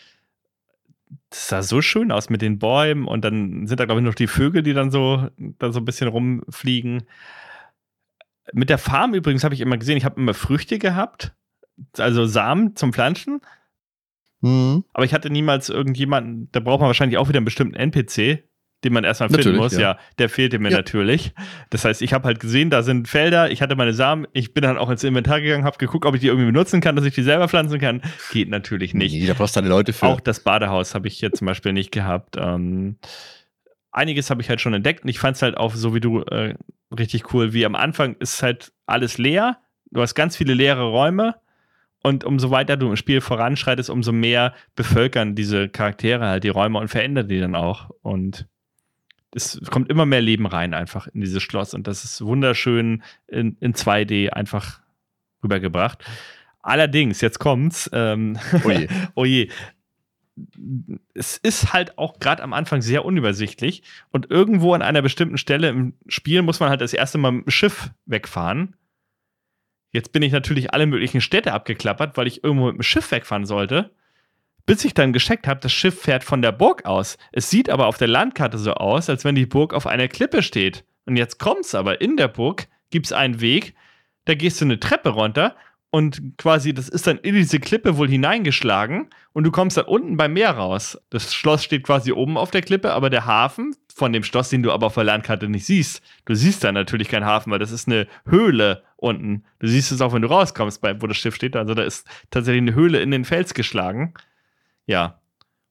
das 1.29 1.49
sah 1.49 1.61
so 1.61 1.83
schön 1.83 2.11
aus 2.11 2.31
mit 2.31 2.41
den 2.41 2.57
Bäumen 2.57 3.07
und 3.07 3.23
dann 3.23 3.67
sind 3.67 3.79
da, 3.79 3.85
glaube 3.85 4.01
ich, 4.01 4.05
noch 4.05 4.15
die 4.15 4.25
Vögel, 4.25 4.63
die 4.63 4.73
dann 4.73 4.89
so, 4.89 5.29
da 5.37 5.71
so 5.71 5.79
ein 5.79 5.85
bisschen 5.85 6.07
rumfliegen. 6.07 7.03
Mit 8.51 8.71
der 8.71 8.79
Farm 8.79 9.13
übrigens 9.13 9.43
habe 9.43 9.53
ich 9.53 9.61
immer 9.61 9.77
gesehen, 9.77 9.97
ich 9.97 10.05
habe 10.05 10.19
immer 10.19 10.33
Früchte 10.33 10.79
gehabt, 10.79 11.35
also 11.99 12.25
Samen 12.25 12.75
zum 12.75 12.93
Pflanzen. 12.93 13.41
Mhm. 14.39 14.85
Aber 14.93 15.05
ich 15.05 15.13
hatte 15.13 15.29
niemals 15.29 15.69
irgendjemanden, 15.69 16.49
da 16.51 16.59
braucht 16.59 16.79
man 16.79 16.87
wahrscheinlich 16.87 17.19
auch 17.19 17.29
wieder 17.29 17.37
einen 17.37 17.45
bestimmten 17.45 17.75
NPC, 17.75 18.43
den 18.83 18.93
man 18.93 19.03
erstmal 19.03 19.29
finden 19.29 19.55
muss. 19.55 19.73
Ja. 19.73 19.79
ja. 19.79 19.97
der 20.17 20.29
fehlte 20.29 20.59
mir 20.59 20.71
ja. 20.71 20.77
natürlich. 20.77 21.33
Das 21.69 21.85
heißt, 21.85 22.01
ich 22.01 22.13
habe 22.13 22.25
halt 22.25 22.39
gesehen, 22.39 22.69
da 22.69 22.83
sind 22.83 23.07
Felder, 23.07 23.51
ich 23.51 23.61
hatte 23.61 23.75
meine 23.75 23.93
Samen, 23.93 24.27
ich 24.33 24.53
bin 24.53 24.63
dann 24.63 24.77
auch 24.77 24.89
ins 24.89 25.03
Inventar 25.03 25.41
gegangen, 25.41 25.63
habe 25.63 25.77
geguckt, 25.77 26.05
ob 26.05 26.15
ich 26.15 26.21
die 26.21 26.27
irgendwie 26.27 26.47
benutzen 26.47 26.81
kann, 26.81 26.95
dass 26.95 27.05
ich 27.05 27.13
die 27.13 27.23
selber 27.23 27.47
pflanzen 27.47 27.79
kann. 27.79 28.01
Geht 28.31 28.49
natürlich 28.49 28.93
nicht. 28.93 29.13
Nee, 29.13 29.27
da 29.27 29.33
brauchst 29.33 29.55
du 29.55 29.61
deine 29.61 29.69
Leute 29.69 29.93
für. 29.93 30.07
Auch 30.07 30.19
das 30.19 30.39
Badehaus 30.39 30.95
habe 30.95 31.07
ich 31.07 31.17
hier 31.17 31.31
zum 31.31 31.47
Beispiel 31.47 31.73
nicht 31.73 31.91
gehabt. 31.91 32.37
Ähm, 32.37 32.97
einiges 33.91 34.29
habe 34.29 34.41
ich 34.41 34.49
halt 34.49 34.61
schon 34.61 34.73
entdeckt 34.73 35.03
und 35.03 35.09
ich 35.09 35.19
fand 35.19 35.35
es 35.35 35.41
halt 35.41 35.57
auch 35.57 35.75
so 35.75 35.93
wie 35.93 35.99
du 35.99 36.21
äh, 36.21 36.55
richtig 36.97 37.33
cool, 37.33 37.53
wie 37.53 37.65
am 37.65 37.75
Anfang 37.75 38.15
ist 38.19 38.41
halt 38.41 38.71
alles 38.85 39.17
leer, 39.17 39.57
du 39.91 40.01
hast 40.01 40.15
ganz 40.15 40.35
viele 40.35 40.53
leere 40.53 40.83
Räume 40.83 41.35
und 42.03 42.23
umso 42.23 42.51
weiter 42.51 42.77
du 42.77 42.89
im 42.89 42.95
Spiel 42.95 43.21
voranschreitest, 43.21 43.89
umso 43.89 44.11
mehr 44.11 44.53
bevölkern 44.75 45.35
diese 45.35 45.69
Charaktere 45.69 46.27
halt 46.27 46.43
die 46.43 46.49
Räume 46.49 46.79
und 46.79 46.87
verändern 46.87 47.27
die 47.27 47.39
dann 47.39 47.55
auch 47.55 47.89
und 48.01 48.47
es 49.33 49.59
kommt 49.69 49.89
immer 49.89 50.05
mehr 50.05 50.21
Leben 50.21 50.45
rein 50.45 50.73
einfach 50.73 51.07
in 51.07 51.21
dieses 51.21 51.41
Schloss 51.41 51.73
und 51.73 51.87
das 51.87 52.03
ist 52.03 52.21
wunderschön 52.21 53.03
in, 53.27 53.57
in 53.59 53.73
2D 53.73 54.29
einfach 54.29 54.81
rübergebracht. 55.43 56.03
Allerdings, 56.61 57.21
jetzt 57.21 57.39
kommt's. 57.39 57.89
Ähm, 57.93 58.37
oje. 58.63 58.87
oje. 59.15 59.47
Es 61.13 61.37
ist 61.37 61.73
halt 61.73 61.97
auch 61.97 62.19
gerade 62.19 62.41
am 62.43 62.53
Anfang 62.53 62.81
sehr 62.81 63.05
unübersichtlich 63.05 63.83
und 64.11 64.31
irgendwo 64.31 64.73
an 64.73 64.81
einer 64.81 65.01
bestimmten 65.01 65.37
Stelle 65.37 65.69
im 65.69 65.93
Spiel 66.07 66.41
muss 66.41 66.59
man 66.59 66.69
halt 66.69 66.81
das 66.81 66.93
erste 66.93 67.17
Mal 67.17 67.31
mit 67.31 67.45
dem 67.47 67.51
Schiff 67.51 67.91
wegfahren. 68.05 68.75
Jetzt 69.91 70.13
bin 70.13 70.23
ich 70.23 70.31
natürlich 70.31 70.73
alle 70.73 70.85
möglichen 70.85 71.19
Städte 71.19 71.51
abgeklappert, 71.53 72.15
weil 72.15 72.27
ich 72.27 72.43
irgendwo 72.43 72.67
mit 72.67 72.75
dem 72.75 72.83
Schiff 72.83 73.11
wegfahren 73.11 73.45
sollte. 73.45 73.91
Bis 74.65 74.85
ich 74.85 74.93
dann 74.93 75.13
gecheckt 75.13 75.47
habe, 75.47 75.59
das 75.59 75.71
Schiff 75.71 76.01
fährt 76.01 76.23
von 76.23 76.41
der 76.41 76.51
Burg 76.51 76.85
aus. 76.85 77.17
Es 77.31 77.49
sieht 77.49 77.69
aber 77.69 77.87
auf 77.87 77.97
der 77.97 78.07
Landkarte 78.07 78.57
so 78.57 78.73
aus, 78.73 79.09
als 79.09 79.25
wenn 79.25 79.35
die 79.35 79.45
Burg 79.45 79.73
auf 79.73 79.87
einer 79.87 80.07
Klippe 80.07 80.43
steht. 80.43 80.85
Und 81.05 81.17
jetzt 81.17 81.39
kommt's 81.39 81.75
aber, 81.75 82.01
in 82.01 82.17
der 82.17 82.27
Burg 82.27 82.67
gibt 82.89 83.07
es 83.07 83.13
einen 83.13 83.41
Weg, 83.41 83.73
da 84.25 84.35
gehst 84.35 84.61
du 84.61 84.65
eine 84.65 84.79
Treppe 84.79 85.09
runter 85.09 85.55
und 85.93 86.37
quasi, 86.37 86.73
das 86.73 86.87
ist 86.87 87.05
dann 87.05 87.17
in 87.17 87.35
diese 87.35 87.59
Klippe 87.59 87.97
wohl 87.97 88.07
hineingeschlagen 88.07 89.09
und 89.33 89.43
du 89.43 89.51
kommst 89.51 89.75
dann 89.75 89.85
unten 89.85 90.15
beim 90.15 90.31
Meer 90.31 90.51
raus. 90.51 90.97
Das 91.09 91.33
Schloss 91.33 91.65
steht 91.65 91.83
quasi 91.83 92.13
oben 92.13 92.37
auf 92.37 92.49
der 92.49 92.61
Klippe, 92.61 92.93
aber 92.93 93.09
der 93.09 93.25
Hafen 93.25 93.75
von 93.93 94.13
dem 94.13 94.23
Schloss, 94.23 94.49
den 94.49 94.63
du 94.63 94.71
aber 94.71 94.87
auf 94.87 94.93
der 94.93 95.03
Landkarte 95.03 95.49
nicht 95.49 95.65
siehst, 95.65 96.01
du 96.25 96.33
siehst 96.33 96.63
da 96.63 96.71
natürlich 96.71 97.09
keinen 97.09 97.25
Hafen, 97.25 97.51
weil 97.51 97.59
das 97.59 97.71
ist 97.71 97.89
eine 97.89 98.07
Höhle 98.25 98.83
unten. 98.95 99.43
Du 99.59 99.67
siehst 99.67 99.91
es 99.91 99.99
auch, 99.99 100.13
wenn 100.13 100.21
du 100.21 100.29
rauskommst, 100.29 100.81
wo 100.81 101.07
das 101.07 101.17
Schiff 101.17 101.35
steht. 101.35 101.57
Also 101.57 101.73
da 101.73 101.83
ist 101.83 102.07
tatsächlich 102.29 102.61
eine 102.61 102.73
Höhle 102.73 103.01
in 103.01 103.11
den 103.11 103.25
Fels 103.25 103.53
geschlagen. 103.53 104.13
Ja. 104.91 105.17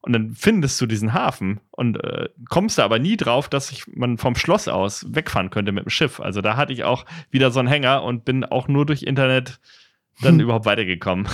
Und 0.02 0.14
dann 0.14 0.34
findest 0.34 0.80
du 0.80 0.86
diesen 0.86 1.12
Hafen 1.12 1.60
und 1.72 2.02
äh, 2.02 2.30
kommst 2.48 2.78
da 2.78 2.84
aber 2.84 2.98
nie 2.98 3.18
drauf, 3.18 3.50
dass 3.50 3.70
ich 3.70 3.86
man 3.86 4.16
vom 4.16 4.34
Schloss 4.34 4.66
aus 4.66 5.04
wegfahren 5.10 5.50
könnte 5.50 5.72
mit 5.72 5.84
dem 5.84 5.90
Schiff. 5.90 6.20
Also 6.20 6.40
da 6.40 6.56
hatte 6.56 6.72
ich 6.72 6.84
auch 6.84 7.04
wieder 7.30 7.50
so 7.50 7.60
einen 7.60 7.68
Hänger 7.68 8.02
und 8.02 8.24
bin 8.24 8.46
auch 8.46 8.66
nur 8.66 8.86
durch 8.86 9.02
Internet 9.02 9.60
dann 10.22 10.34
hm. 10.34 10.40
überhaupt 10.40 10.64
weitergekommen. 10.64 11.28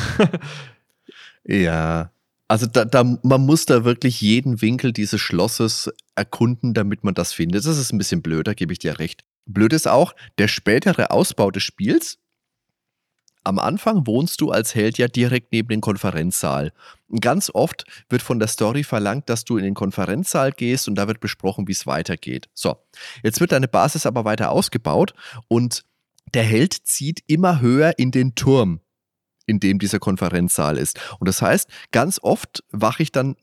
ja. 1.45 2.11
Also 2.49 2.67
da, 2.67 2.85
da, 2.85 3.05
man 3.05 3.41
muss 3.43 3.67
da 3.67 3.85
wirklich 3.85 4.21
jeden 4.21 4.61
Winkel 4.61 4.93
dieses 4.93 5.21
Schlosses 5.21 5.93
erkunden, 6.17 6.75
damit 6.75 7.05
man 7.05 7.15
das 7.15 7.33
findet. 7.33 7.65
Das 7.67 7.79
ist 7.79 7.93
ein 7.93 7.99
bisschen 7.99 8.23
blöd, 8.23 8.49
da 8.49 8.55
gebe 8.55 8.73
ich 8.73 8.81
dir 8.81 8.99
recht. 8.99 9.25
Blöd 9.47 9.73
ist 9.73 9.87
auch, 9.87 10.13
der 10.39 10.49
spätere 10.49 11.13
Ausbau 11.13 11.53
des 11.53 11.63
Spiels 11.63 12.19
am 13.47 13.61
Anfang 13.61 14.07
wohnst 14.09 14.41
du 14.41 14.51
als 14.51 14.75
Held 14.75 14.99
ja 14.99 15.07
direkt 15.07 15.53
neben 15.53 15.69
dem 15.69 15.81
Konferenzsaal. 15.81 16.73
Ganz 17.21 17.51
oft 17.55 17.85
wird 18.09 18.23
von 18.23 18.39
der 18.39 18.49
Story 18.49 18.83
verlangt, 18.83 19.29
dass 19.29 19.45
du 19.45 19.57
in 19.59 19.65
den 19.65 19.75
Konferenzsaal 19.75 20.51
gehst 20.51 20.89
und 20.89 20.97
da 20.97 21.07
wird 21.07 21.21
besprochen, 21.21 21.69
wie 21.69 21.73
es 21.73 21.87
weitergeht. 21.87 22.49
So, 22.53 22.77
jetzt 23.23 23.41
wird 23.41 23.53
deine 23.53 23.69
Basis 23.69 24.07
aber 24.07 24.25
weiter 24.25 24.51
ausgebaut 24.51 25.15
und 25.47 25.85
der 26.35 26.43
Held 26.43 26.73
zieht 26.73 27.23
immer 27.29 27.61
höher 27.61 27.99
in 27.99 28.11
den 28.11 28.35
Turm, 28.35 28.81
in 29.47 29.61
dem 29.61 29.79
dieser 29.79 30.01
Konferenzsaal 30.01 30.77
ist. 30.79 30.99
Und 31.21 31.29
das 31.29 31.41
heißt, 31.41 31.69
ganz 31.93 32.19
oft 32.21 32.65
wache 32.73 33.05
ich 33.05 33.13
dann 33.13 33.37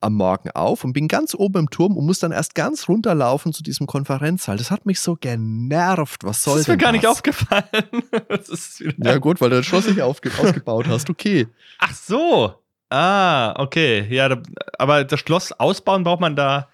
am 0.00 0.14
Morgen 0.14 0.50
auf 0.52 0.84
und 0.84 0.94
bin 0.94 1.08
ganz 1.08 1.34
oben 1.34 1.58
im 1.58 1.70
Turm 1.70 1.96
und 1.96 2.06
muss 2.06 2.18
dann 2.18 2.32
erst 2.32 2.54
ganz 2.54 2.88
runterlaufen 2.88 3.52
zu 3.52 3.62
diesem 3.62 3.86
Konferenzsaal. 3.86 4.56
Das 4.56 4.70
hat 4.70 4.86
mich 4.86 5.00
so 5.00 5.16
genervt. 5.16 6.24
Was 6.24 6.42
soll 6.42 6.54
das? 6.54 6.62
Ist 6.62 6.68
mir 6.68 6.78
gar 6.78 6.92
nicht 6.92 7.06
aufgefallen. 7.06 7.64
ja, 8.96 9.18
gut, 9.18 9.40
weil 9.40 9.50
du 9.50 9.56
das 9.56 9.66
Schloss 9.66 9.86
nicht 9.86 10.00
ausgebaut 10.00 10.86
hast. 10.88 11.10
Okay. 11.10 11.48
Ach 11.78 11.94
so. 11.94 12.54
Ah, 12.90 13.54
okay. 13.58 14.06
Ja, 14.10 14.28
da, 14.28 14.42
aber 14.78 15.04
das 15.04 15.20
Schloss 15.20 15.52
ausbauen 15.52 16.04
braucht 16.04 16.20
man 16.20 16.36
da. 16.36 16.68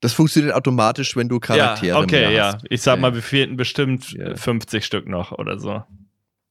Das 0.00 0.12
funktioniert 0.12 0.54
automatisch, 0.54 1.16
wenn 1.16 1.28
du 1.28 1.40
Charaktere 1.40 1.96
ja, 1.96 2.02
okay, 2.02 2.34
ja. 2.34 2.54
Hast. 2.54 2.66
Ich 2.68 2.82
sag 2.82 3.00
mal, 3.00 3.14
wir 3.14 3.22
fehlten 3.22 3.56
bestimmt 3.56 4.12
ja. 4.12 4.36
50 4.36 4.84
Stück 4.84 5.08
noch 5.08 5.32
oder 5.32 5.58
so. 5.58 5.82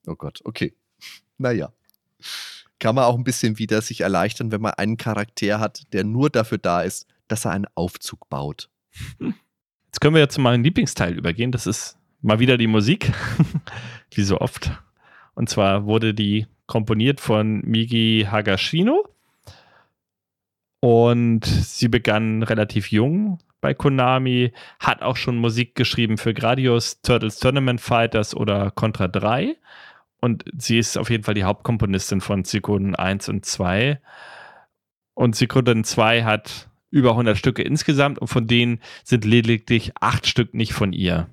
Oh 0.08 0.16
Gott, 0.16 0.42
okay. 0.44 0.74
Naja 1.38 1.72
kann 2.80 2.96
man 2.96 3.06
auch 3.06 3.16
ein 3.16 3.24
bisschen 3.24 3.58
wieder 3.58 3.82
sich 3.82 4.02
erleichtern, 4.02 4.52
wenn 4.52 4.62
man 4.62 4.74
einen 4.74 4.98
Charakter 4.98 5.60
hat, 5.60 5.92
der 5.94 6.04
nur 6.04 6.30
dafür 6.30 6.58
da 6.58 6.82
ist, 6.82 7.08
dass 7.28 7.46
er 7.46 7.52
einen 7.52 7.66
Aufzug 7.76 8.30
baut. 8.30 8.70
Jetzt 9.20 10.02
können 10.02 10.14
wir 10.14 10.20
ja 10.20 10.30
zu 10.30 10.42
meinem 10.42 10.64
Lieblingsteil 10.64 11.18
übergehen. 11.18 11.52
Das 11.52 11.68
ist 11.68 11.98
mal 12.22 12.40
wieder 12.40 12.58
die 12.58 12.68
Musik, 12.68 13.12
wie 14.14 14.24
so 14.24 14.40
oft. 14.40 14.72
Und 15.34 15.50
zwar 15.50 15.86
wurde 15.86 16.14
die 16.14 16.48
komponiert 16.68 17.22
von 17.22 17.62
Migi 17.62 18.28
Hagashino. 18.30 19.08
Und 20.80 21.46
sie 21.46 21.88
begann 21.88 22.44
relativ 22.44 22.92
jung 22.92 23.40
bei 23.62 23.74
Konami, 23.74 24.52
hat 24.80 25.02
auch 25.02 25.18
schon 25.18 25.38
Musik 25.38 25.74
geschrieben 25.74 26.18
für 26.18 26.36
Gradius, 26.36 27.02
Turtles 27.02 27.40
Tournament 27.40 27.82
Fighters 27.82 28.36
oder 28.36 28.70
Contra 28.70 29.08
3 29.08 29.56
und 30.26 30.44
sie 30.58 30.80
ist 30.80 30.98
auf 30.98 31.12
jeden 31.12 31.24
Fall 31.24 31.36
die 31.36 31.44
Hauptkomponistin 31.44 32.20
von 32.20 32.46
Zirkoden 32.46 32.96
1 32.96 33.30
und 33.30 33.46
2. 33.46 34.02
Und 35.14 35.36
Zirkoden 35.36 35.84
2 35.84 36.24
hat 36.24 36.68
über 36.90 37.12
100 37.12 37.38
Stücke 37.38 37.62
insgesamt 37.62 38.18
und 38.18 38.28
von 38.28 38.48
denen 38.48 38.80
sind 39.04 39.24
lediglich 39.24 39.92
acht 40.02 40.26
Stück 40.26 40.56
nicht 40.56 40.74
von 40.74 40.94
ihr. 40.94 41.28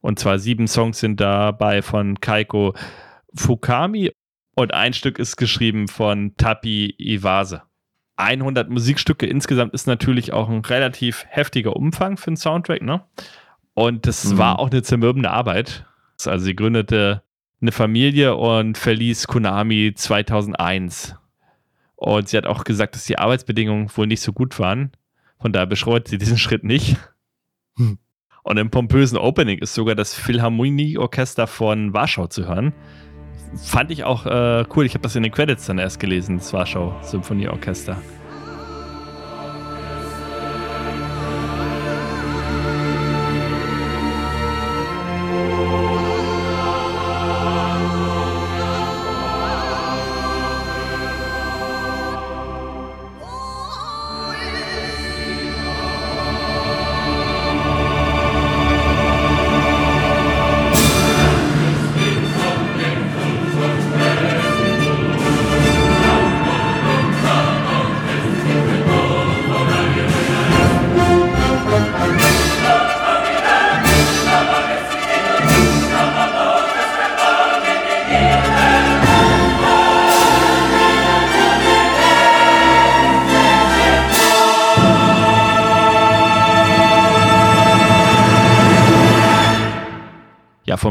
Und 0.00 0.18
zwar 0.18 0.40
sieben 0.40 0.66
Songs 0.66 0.98
sind 0.98 1.20
dabei 1.20 1.80
von 1.80 2.20
Kaiko 2.20 2.74
Fukami 3.34 4.10
und 4.58 4.74
ein 4.74 4.92
Stück 4.92 5.20
ist 5.20 5.36
geschrieben 5.36 5.86
von 5.86 6.34
Tapi 6.36 6.96
Iwase. 6.98 7.62
100 8.16 8.68
Musikstücke 8.68 9.24
insgesamt 9.24 9.72
ist 9.72 9.86
natürlich 9.86 10.32
auch 10.32 10.48
ein 10.48 10.64
relativ 10.64 11.24
heftiger 11.28 11.76
Umfang 11.76 12.16
für 12.16 12.26
einen 12.26 12.36
Soundtrack, 12.36 12.82
ne? 12.82 13.04
Und 13.74 14.08
das 14.08 14.24
mhm. 14.24 14.38
war 14.38 14.58
auch 14.58 14.70
eine 14.70 14.82
zermürbende 14.82 15.30
Arbeit. 15.30 15.86
Also 16.26 16.44
sie 16.44 16.56
gründete 16.56 17.22
eine 17.60 17.70
Familie 17.70 18.34
und 18.34 18.76
verließ 18.76 19.28
Konami 19.28 19.92
2001. 19.94 21.14
Und 21.94 22.28
sie 22.28 22.36
hat 22.36 22.46
auch 22.46 22.64
gesagt, 22.64 22.96
dass 22.96 23.04
die 23.04 23.16
Arbeitsbedingungen 23.16 23.88
wohl 23.96 24.08
nicht 24.08 24.22
so 24.22 24.32
gut 24.32 24.58
waren. 24.58 24.90
Von 25.40 25.52
daher 25.52 25.66
beschreut 25.66 26.08
sie 26.08 26.18
diesen 26.18 26.38
Schritt 26.38 26.64
nicht. 26.64 26.96
Hm. 27.76 27.98
Und 28.42 28.56
im 28.56 28.70
pompösen 28.70 29.18
Opening 29.18 29.58
ist 29.58 29.74
sogar 29.74 29.94
das 29.94 30.14
Philharmonieorchester 30.14 31.46
von 31.46 31.92
Warschau 31.92 32.26
zu 32.26 32.48
hören. 32.48 32.72
Fand 33.56 33.90
ich 33.90 34.04
auch 34.04 34.26
äh, 34.26 34.64
cool. 34.74 34.86
Ich 34.86 34.94
habe 34.94 35.02
das 35.02 35.16
in 35.16 35.22
den 35.22 35.32
Credits 35.32 35.66
dann 35.66 35.78
erst 35.78 36.00
gelesen, 36.00 36.38
das 36.38 36.52
Warschau 36.52 36.94
Symphonieorchester. 37.02 37.96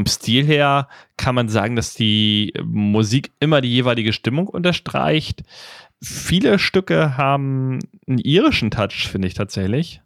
Stil 0.08 0.46
her 0.46 0.88
kann 1.18 1.36
man 1.36 1.50
sagen, 1.50 1.76
dass 1.76 1.94
die 1.94 2.54
Musik 2.64 3.32
immer 3.40 3.62
die 3.62 3.72
jeweilige 3.72 4.14
Stimmung 4.14 4.48
unterstreicht. 4.48 5.44
Viele 6.02 6.60
Stücke 6.60 7.18
haben 7.18 7.80
einen 8.08 8.20
irischen 8.20 8.72
Touch, 8.72 9.08
finde 9.10 9.28
ich 9.28 9.34
tatsächlich. 9.34 10.02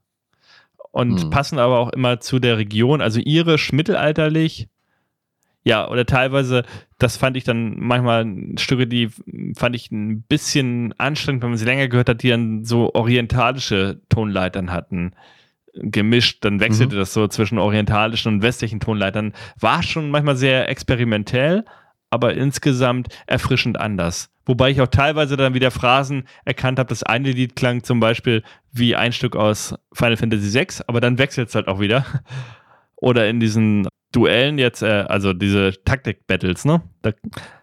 Und 0.91 1.21
hm. 1.23 1.29
passen 1.29 1.59
aber 1.59 1.79
auch 1.79 1.89
immer 1.89 2.19
zu 2.19 2.39
der 2.39 2.57
Region, 2.57 3.01
also 3.01 3.19
irisch, 3.23 3.71
mittelalterlich. 3.71 4.67
Ja, 5.63 5.87
oder 5.89 6.05
teilweise, 6.05 6.63
das 6.97 7.17
fand 7.17 7.37
ich 7.37 7.43
dann 7.43 7.79
manchmal 7.79 8.25
Stücke, 8.57 8.87
die 8.87 9.09
fand 9.55 9.75
ich 9.75 9.91
ein 9.91 10.23
bisschen 10.23 10.93
anstrengend, 10.97 11.43
wenn 11.43 11.51
man 11.51 11.57
sie 11.57 11.65
länger 11.65 11.87
gehört 11.87 12.09
hat, 12.09 12.23
die 12.23 12.29
dann 12.29 12.65
so 12.65 12.93
orientalische 12.93 14.01
Tonleitern 14.09 14.71
hatten. 14.71 15.13
Gemischt, 15.73 16.43
dann 16.43 16.59
wechselte 16.59 16.95
mhm. 16.95 16.99
das 16.99 17.13
so 17.13 17.27
zwischen 17.27 17.57
orientalischen 17.57 18.33
und 18.33 18.41
westlichen 18.41 18.79
Tonleitern. 18.79 19.33
War 19.59 19.83
schon 19.83 20.09
manchmal 20.09 20.35
sehr 20.35 20.69
experimentell, 20.69 21.65
aber 22.09 22.33
insgesamt 22.33 23.07
erfrischend 23.27 23.79
anders. 23.79 24.29
Wobei 24.45 24.71
ich 24.71 24.81
auch 24.81 24.87
teilweise 24.87 25.37
dann 25.37 25.53
wieder 25.53 25.71
Phrasen 25.71 26.27
erkannt 26.45 26.79
habe. 26.79 26.89
Das 26.89 27.03
eine 27.03 27.31
Lied 27.31 27.55
klang 27.55 27.83
zum 27.83 27.99
Beispiel 27.99 28.43
wie 28.71 28.95
ein 28.95 29.13
Stück 29.13 29.35
aus 29.35 29.75
Final 29.93 30.17
Fantasy 30.17 30.53
VI, 30.53 30.83
aber 30.87 30.99
dann 30.99 31.17
wechselt 31.17 31.49
es 31.49 31.55
halt 31.55 31.67
auch 31.67 31.79
wieder. 31.79 32.05
Oder 32.95 33.29
in 33.29 33.39
diesen 33.39 33.87
Duellen 34.11 34.57
jetzt, 34.57 34.83
äh, 34.83 35.05
also 35.07 35.33
diese 35.33 35.73
Taktik-Battles, 35.85 36.65
ne? 36.65 36.81
Da 37.01 37.11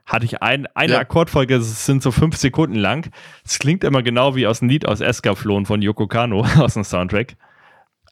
hatte 0.06 0.24
ich 0.24 0.42
ein, 0.42 0.66
eine 0.74 0.94
ja. 0.94 0.98
Akkordfolge, 1.00 1.58
das 1.58 1.84
sind 1.84 2.02
so 2.02 2.10
fünf 2.10 2.36
Sekunden 2.36 2.76
lang. 2.76 3.10
Es 3.44 3.58
klingt 3.58 3.84
immer 3.84 4.02
genau 4.02 4.34
wie 4.34 4.46
aus 4.46 4.62
einem 4.62 4.70
Lied 4.70 4.88
aus 4.88 5.00
Escaflon 5.00 5.66
von 5.66 5.82
Yoko 5.82 6.06
Kano 6.06 6.40
aus 6.58 6.74
dem 6.74 6.84
Soundtrack. 6.84 7.36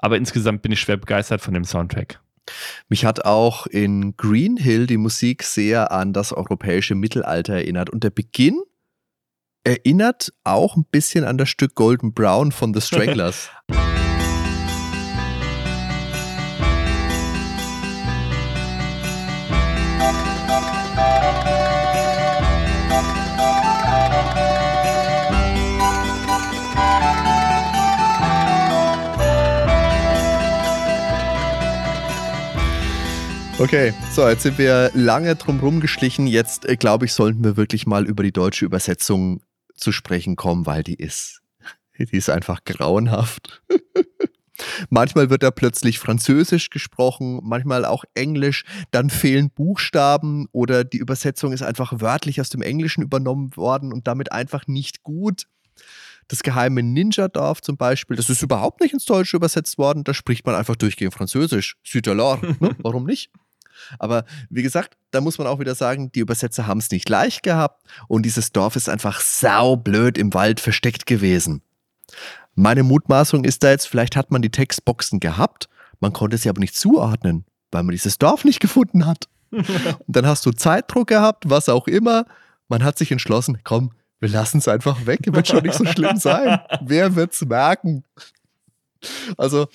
Aber 0.06 0.16
insgesamt 0.16 0.62
bin 0.62 0.70
ich 0.70 0.80
schwer 0.80 0.98
begeistert 0.98 1.40
von 1.40 1.52
dem 1.52 1.64
Soundtrack. 1.64 2.20
Mich 2.88 3.04
hat 3.04 3.24
auch 3.24 3.66
in 3.66 4.16
Green 4.16 4.56
Hill 4.56 4.86
die 4.86 4.98
Musik 4.98 5.42
sehr 5.42 5.90
an 5.90 6.12
das 6.12 6.32
europäische 6.32 6.94
Mittelalter 6.94 7.54
erinnert. 7.54 7.90
Und 7.90 8.04
der 8.04 8.10
Beginn 8.10 8.62
erinnert 9.64 10.32
auch 10.44 10.76
ein 10.76 10.84
bisschen 10.84 11.24
an 11.24 11.38
das 11.38 11.48
Stück 11.48 11.74
Golden 11.74 12.14
Brown 12.14 12.52
von 12.52 12.72
The 12.72 12.82
Stranglers. 12.82 13.50
Okay, 33.58 33.94
so, 34.12 34.28
jetzt 34.28 34.42
sind 34.42 34.58
wir 34.58 34.90
lange 34.92 35.34
drum 35.34 35.60
rumgeschlichen. 35.60 36.26
Jetzt, 36.26 36.68
äh, 36.68 36.76
glaube 36.76 37.06
ich, 37.06 37.14
sollten 37.14 37.42
wir 37.42 37.56
wirklich 37.56 37.86
mal 37.86 38.06
über 38.06 38.22
die 38.22 38.30
deutsche 38.30 38.66
Übersetzung 38.66 39.40
zu 39.74 39.92
sprechen 39.92 40.36
kommen, 40.36 40.66
weil 40.66 40.82
die 40.82 40.96
ist, 40.96 41.40
die 41.98 42.16
ist 42.16 42.28
einfach 42.28 42.64
grauenhaft. 42.64 43.62
manchmal 44.90 45.30
wird 45.30 45.42
da 45.42 45.50
plötzlich 45.50 45.98
Französisch 45.98 46.68
gesprochen, 46.68 47.40
manchmal 47.42 47.86
auch 47.86 48.04
Englisch, 48.12 48.64
dann 48.90 49.08
fehlen 49.08 49.48
Buchstaben 49.50 50.48
oder 50.52 50.84
die 50.84 50.98
Übersetzung 50.98 51.54
ist 51.54 51.62
einfach 51.62 51.94
wörtlich 52.00 52.42
aus 52.42 52.50
dem 52.50 52.60
Englischen 52.60 53.02
übernommen 53.02 53.56
worden 53.56 53.90
und 53.90 54.06
damit 54.06 54.32
einfach 54.32 54.66
nicht 54.66 55.02
gut. 55.02 55.46
Das 56.28 56.42
geheime 56.42 56.82
Ninja-Dorf 56.82 57.62
zum 57.62 57.78
Beispiel, 57.78 58.16
das 58.16 58.28
ist 58.28 58.42
überhaupt 58.42 58.82
nicht 58.82 58.92
ins 58.92 59.06
Deutsche 59.06 59.36
übersetzt 59.36 59.78
worden, 59.78 60.04
da 60.04 60.12
spricht 60.12 60.44
man 60.44 60.56
einfach 60.56 60.76
durchgehend 60.76 61.14
Französisch. 61.14 61.76
Süderlor, 61.84 62.42
ne? 62.42 62.76
warum 62.80 63.04
nicht? 63.04 63.30
Aber 63.98 64.24
wie 64.50 64.62
gesagt, 64.62 64.96
da 65.10 65.20
muss 65.20 65.38
man 65.38 65.46
auch 65.46 65.60
wieder 65.60 65.74
sagen, 65.74 66.10
die 66.12 66.20
Übersetzer 66.20 66.66
haben 66.66 66.78
es 66.78 66.90
nicht 66.90 67.08
leicht 67.08 67.42
gehabt 67.42 67.82
und 68.08 68.24
dieses 68.24 68.52
Dorf 68.52 68.76
ist 68.76 68.88
einfach 68.88 69.20
saublöd 69.20 70.18
im 70.18 70.34
Wald 70.34 70.60
versteckt 70.60 71.06
gewesen. 71.06 71.62
Meine 72.54 72.82
Mutmaßung 72.82 73.44
ist 73.44 73.62
da 73.62 73.70
jetzt, 73.70 73.86
vielleicht 73.88 74.16
hat 74.16 74.30
man 74.30 74.42
die 74.42 74.50
Textboxen 74.50 75.20
gehabt, 75.20 75.68
man 76.00 76.12
konnte 76.12 76.38
sie 76.38 76.48
aber 76.48 76.60
nicht 76.60 76.76
zuordnen, 76.76 77.44
weil 77.70 77.82
man 77.82 77.92
dieses 77.92 78.18
Dorf 78.18 78.44
nicht 78.44 78.60
gefunden 78.60 79.06
hat. 79.06 79.28
und 79.50 79.64
dann 80.06 80.26
hast 80.26 80.44
du 80.46 80.52
Zeitdruck 80.52 81.08
gehabt, 81.08 81.48
was 81.48 81.68
auch 81.68 81.86
immer. 81.86 82.26
Man 82.68 82.82
hat 82.82 82.98
sich 82.98 83.12
entschlossen, 83.12 83.60
komm, 83.64 83.92
wir 84.20 84.28
lassen 84.28 84.58
es 84.58 84.68
einfach 84.68 85.06
weg, 85.06 85.20
wird 85.26 85.46
schon 85.46 85.62
nicht 85.62 85.76
so 85.76 85.84
schlimm 85.84 86.16
sein. 86.16 86.60
Wer 86.80 87.14
wird's 87.14 87.44
merken? 87.44 88.04
Also, 89.36 89.68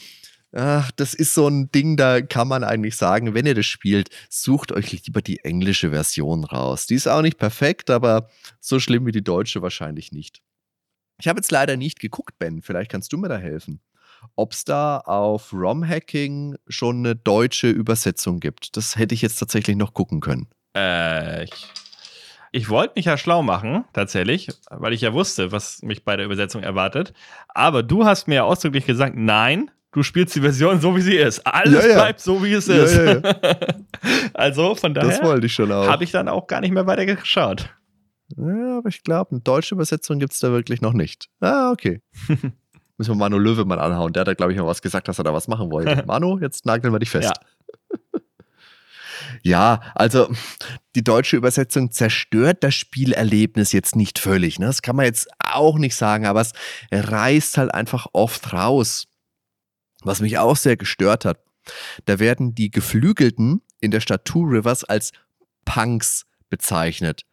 Ach, 0.54 0.92
das 0.92 1.14
ist 1.14 1.34
so 1.34 1.48
ein 1.48 1.72
Ding, 1.72 1.96
da 1.96 2.22
kann 2.22 2.48
man 2.48 2.64
eigentlich 2.64 2.98
sagen, 2.98 3.34
wenn 3.34 3.46
ihr 3.46 3.56
das 3.56 3.66
spielt, 3.66 4.10
sucht 4.30 4.74
euch 4.74 4.92
lieber 4.92 5.22
die 5.22 5.40
englische 5.46 5.92
Version 5.92 6.44
raus. 6.44 6.88
Die 6.88 6.96
ist 6.96 7.08
auch 7.08 7.22
nicht 7.22 7.38
perfekt, 7.38 7.90
aber 7.90 8.28
so 8.60 8.80
schlimm 8.80 9.06
wie 9.06 9.14
die 9.14 9.24
deutsche 9.24 9.62
wahrscheinlich 9.62 10.12
nicht. 10.12 10.42
Ich 11.20 11.28
habe 11.28 11.40
jetzt 11.40 11.52
leider 11.52 11.78
nicht 11.78 12.00
geguckt, 12.00 12.38
Ben. 12.38 12.62
Vielleicht 12.62 12.92
kannst 12.92 13.14
du 13.14 13.18
mir 13.18 13.30
da 13.30 13.38
helfen. 13.38 13.80
Ob 14.36 14.52
es 14.52 14.66
da 14.66 14.98
auf 14.98 15.54
ROM-Hacking 15.54 16.58
schon 16.68 16.98
eine 16.98 17.16
deutsche 17.16 17.70
Übersetzung 17.70 18.40
gibt. 18.40 18.76
Das 18.76 18.98
hätte 18.98 19.16
ich 19.16 19.22
jetzt 19.22 19.38
tatsächlich 19.38 19.78
noch 19.78 19.94
gucken 19.94 20.20
können. 20.20 20.48
Äh, 20.76 21.46
ich, 21.46 21.68
ich 22.52 22.70
wollte 22.70 22.94
mich 22.98 23.06
ja 23.06 23.18
schlau 23.18 23.42
machen, 23.42 23.86
tatsächlich, 23.94 24.50
weil 24.70 24.94
ich 24.94 25.02
ja 25.02 25.14
wusste, 25.14 25.52
was 25.52 25.82
mich 25.82 26.04
bei 26.04 26.18
der 26.18 26.26
Übersetzung 26.26 26.62
erwartet. 26.62 27.14
Aber 27.48 27.84
du 27.84 28.06
hast 28.06 28.28
mir 28.28 28.36
ja 28.36 28.44
ausdrücklich 28.44 28.86
gesagt, 28.86 29.16
nein, 29.16 29.72
du 29.92 30.04
spielst 30.04 30.36
die 30.36 30.42
Version 30.42 30.80
so, 30.80 30.96
wie 30.96 31.02
sie 31.02 31.16
ist. 31.16 31.46
Alles 31.46 31.84
ja, 31.84 31.90
ja. 31.90 31.96
bleibt 31.96 32.20
so, 32.20 32.44
wie 32.44 32.54
es 32.54 32.68
ja, 32.68 32.84
ist. 32.84 33.00
also 34.34 34.76
von 34.76 34.94
daher 34.94 35.10
das 35.10 35.24
wollte 35.24 35.46
ich 35.46 35.54
schon 35.54 35.72
auch. 35.72 35.88
habe 35.88 36.04
ich 36.04 36.12
dann 36.12 36.28
auch 36.28 36.48
gar 36.48 36.62
nicht 36.62 36.72
mehr 36.72 36.88
weiter 36.88 37.06
geschaut. 37.06 37.70
Ja, 38.38 38.78
aber 38.78 38.90
ich 38.90 39.04
glaube, 39.04 39.32
eine 39.32 39.42
deutsche 39.42 39.76
Übersetzung 39.76 40.20
gibt 40.20 40.34
es 40.34 40.40
da 40.40 40.52
wirklich 40.52 40.82
noch 40.82 40.94
nicht. 40.94 41.30
Ah, 41.40 41.72
okay. 41.72 42.02
Müssen 42.98 43.12
wir 43.12 43.16
Manu 43.16 43.38
Löwe 43.38 43.66
mal 43.66 43.80
anhauen. 43.80 44.14
Der 44.14 44.22
hat 44.22 44.28
da, 44.28 44.34
glaube 44.34 44.54
ich, 44.54 44.60
mal 44.60 44.68
was 44.68 44.82
gesagt, 44.82 45.08
dass 45.08 45.18
er 45.18 45.24
da 45.24 45.34
was 45.34 45.48
machen 45.48 45.72
wollte. 45.72 46.04
Manu, 46.08 46.40
jetzt 46.40 46.66
nageln 46.66 46.94
wir 46.94 47.00
dich 47.00 47.10
fest. 47.10 47.34
Ja. 47.34 48.20
ja, 49.42 49.82
also 49.96 50.30
die 50.96 51.04
deutsche 51.04 51.36
Übersetzung 51.36 51.92
zerstört 51.92 52.64
das 52.64 52.76
Spielerlebnis 52.76 53.72
jetzt 53.72 53.96
nicht 53.96 54.20
völlig. 54.20 54.60
Ne? 54.60 54.68
Das 54.68 54.82
kann 54.82 54.96
man 54.96 55.06
jetzt 55.06 55.28
auch 55.40 55.78
nicht 55.78 55.96
sagen, 55.96 56.26
aber 56.26 56.42
es 56.42 56.54
reißt 56.92 57.58
halt 57.58 57.74
einfach 57.74 58.08
oft 58.14 58.54
raus. 58.54 59.08
Was 60.02 60.22
mich 60.22 60.38
auch 60.38 60.58
sehr 60.58 60.78
gestört 60.78 61.26
hat, 61.26 61.40
da 62.06 62.20
werden 62.20 62.56
die 62.56 62.72
Geflügelten 62.72 63.62
in 63.80 63.92
der 63.92 64.00
Stadt 64.00 64.26
Two 64.26 64.42
Rivers 64.42 64.84
als 64.84 65.12
Punks 65.66 66.26
bezeichnet. 66.50 67.26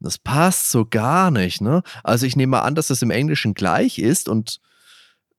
Das 0.00 0.18
passt 0.18 0.70
so 0.70 0.84
gar 0.84 1.30
nicht, 1.30 1.60
ne? 1.60 1.82
Also 2.04 2.26
ich 2.26 2.36
nehme 2.36 2.52
mal 2.52 2.62
an, 2.62 2.74
dass 2.74 2.88
das 2.88 3.02
im 3.02 3.10
Englischen 3.10 3.54
gleich 3.54 3.98
ist 3.98 4.28
und 4.28 4.60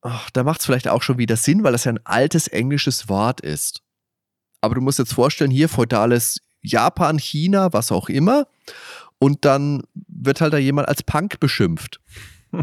oh, 0.01 0.19
da 0.34 0.43
macht 0.43 0.61
es 0.61 0.65
vielleicht 0.65 0.88
auch 0.88 1.03
schon 1.03 1.18
wieder 1.18 1.35
Sinn, 1.35 1.64
weil 1.64 1.73
das 1.73 1.84
ja 1.84 1.91
ein 1.91 2.05
altes 2.05 2.47
englisches 2.47 3.07
Wort 3.07 3.41
ist. 3.41 3.84
Aber 4.61 4.76
du 4.76 4.81
musst 4.81 4.99
jetzt 4.99 5.14
vorstellen, 5.14 5.51
hier 5.51 5.69
feudales 5.69 6.41
Japan, 6.61 7.19
China, 7.19 7.72
was 7.73 7.91
auch 7.91 8.09
immer. 8.09 8.47
Und 9.19 9.45
dann 9.45 9.84
wird 10.07 10.41
halt 10.41 10.53
da 10.53 10.57
jemand 10.57 10.88
als 10.88 11.03
Punk 11.03 11.39
beschimpft. 11.39 11.99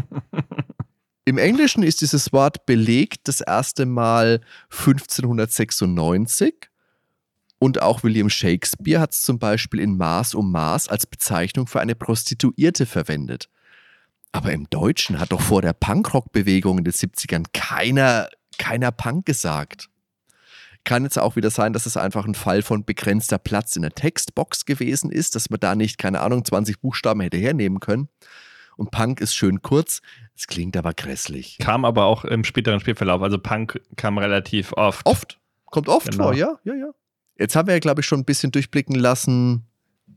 Im 1.27 1.39
Englischen 1.39 1.81
ist 1.81 2.01
dieses 2.01 2.33
Wort 2.33 2.67
belegt 2.67 3.27
das 3.27 3.41
erste 3.41 3.87
Mal 3.87 4.41
1596 4.69 6.69
und 7.57 7.81
auch 7.81 8.03
William 8.03 8.29
Shakespeare 8.29 9.01
hat 9.01 9.13
es 9.13 9.23
zum 9.23 9.39
Beispiel 9.39 9.79
in 9.79 9.97
Maß 9.97 10.35
um 10.35 10.51
Maß 10.51 10.87
als 10.87 11.07
Bezeichnung 11.07 11.65
für 11.65 11.79
eine 11.79 11.95
Prostituierte 11.95 12.85
verwendet. 12.85 13.49
Aber 14.33 14.51
im 14.51 14.69
Deutschen 14.69 15.19
hat 15.19 15.31
doch 15.31 15.41
vor 15.41 15.63
der 15.63 15.73
Punkrock-Bewegung 15.73 16.77
in 16.77 16.83
den 16.83 16.93
70ern 16.93 17.45
keiner, 17.53 18.29
keiner 18.59 18.91
Punk 18.91 19.25
gesagt. 19.25 19.89
Kann 20.83 21.05
jetzt 21.05 21.17
auch 21.17 21.35
wieder 21.35 21.49
sein, 21.49 21.73
dass 21.73 21.87
es 21.87 21.97
einfach 21.97 22.25
ein 22.25 22.35
Fall 22.35 22.61
von 22.61 22.85
begrenzter 22.85 23.39
Platz 23.39 23.75
in 23.75 23.81
der 23.81 23.95
Textbox 23.95 24.65
gewesen 24.65 25.11
ist, 25.11 25.33
dass 25.33 25.49
man 25.49 25.59
da 25.59 25.73
nicht, 25.73 25.97
keine 25.97 26.21
Ahnung, 26.21 26.45
20 26.45 26.81
Buchstaben 26.81 27.21
hätte 27.21 27.37
hernehmen 27.37 27.79
können 27.79 28.09
und 28.77 28.91
Punk 28.91 29.21
ist 29.21 29.35
schön 29.35 29.61
kurz. 29.61 30.01
Es 30.37 30.47
klingt 30.47 30.75
aber 30.75 30.93
grässlich. 30.93 31.57
Kam 31.59 31.85
aber 31.85 32.05
auch 32.05 32.25
im 32.25 32.43
späteren 32.43 32.79
Spielverlauf. 32.79 33.21
Also 33.21 33.37
Punk 33.37 33.79
kam 33.95 34.17
relativ 34.17 34.73
oft. 34.73 35.05
Oft? 35.05 35.39
Kommt 35.65 35.87
oft 35.87 36.11
genau. 36.11 36.25
vor, 36.25 36.33
ja, 36.33 36.59
ja, 36.63 36.73
ja. 36.73 36.91
Jetzt 37.37 37.55
haben 37.55 37.67
wir 37.67 37.73
ja, 37.73 37.79
glaube 37.79 38.01
ich, 38.01 38.07
schon 38.07 38.19
ein 38.19 38.25
bisschen 38.25 38.51
durchblicken 38.51 38.95
lassen, 38.95 39.65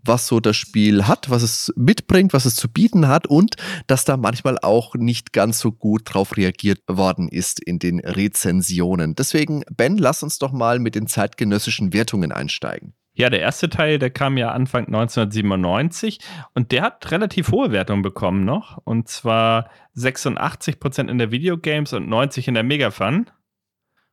was 0.04 0.26
so 0.26 0.40
das 0.40 0.56
Spiel 0.56 1.06
hat, 1.06 1.30
was 1.30 1.42
es 1.42 1.72
mitbringt, 1.76 2.32
was 2.32 2.44
es 2.44 2.54
zu 2.54 2.68
bieten 2.68 3.08
hat 3.08 3.26
und 3.26 3.56
dass 3.86 4.04
da 4.04 4.16
manchmal 4.16 4.58
auch 4.58 4.94
nicht 4.94 5.32
ganz 5.32 5.58
so 5.58 5.72
gut 5.72 6.02
drauf 6.04 6.36
reagiert 6.36 6.80
worden 6.88 7.28
ist 7.28 7.60
in 7.60 7.78
den 7.78 8.00
Rezensionen. 8.00 9.14
Deswegen, 9.14 9.62
Ben, 9.76 9.98
lass 9.98 10.22
uns 10.22 10.38
doch 10.38 10.52
mal 10.52 10.78
mit 10.78 10.94
den 10.94 11.06
zeitgenössischen 11.06 11.92
Wertungen 11.92 12.32
einsteigen. 12.32 12.94
Ja, 13.18 13.30
der 13.30 13.40
erste 13.40 13.68
Teil, 13.68 13.98
der 13.98 14.10
kam 14.10 14.36
ja 14.36 14.52
Anfang 14.52 14.86
1997 14.86 16.20
und 16.54 16.70
der 16.70 16.82
hat 16.82 17.10
relativ 17.10 17.50
hohe 17.50 17.72
Wertungen 17.72 18.02
bekommen 18.02 18.44
noch. 18.44 18.78
Und 18.84 19.08
zwar 19.08 19.70
86% 19.96 21.08
in 21.10 21.18
der 21.18 21.32
Videogames 21.32 21.92
und 21.94 22.08
90% 22.08 22.46
in 22.46 22.54
der 22.54 22.62
Megafun. 22.62 23.28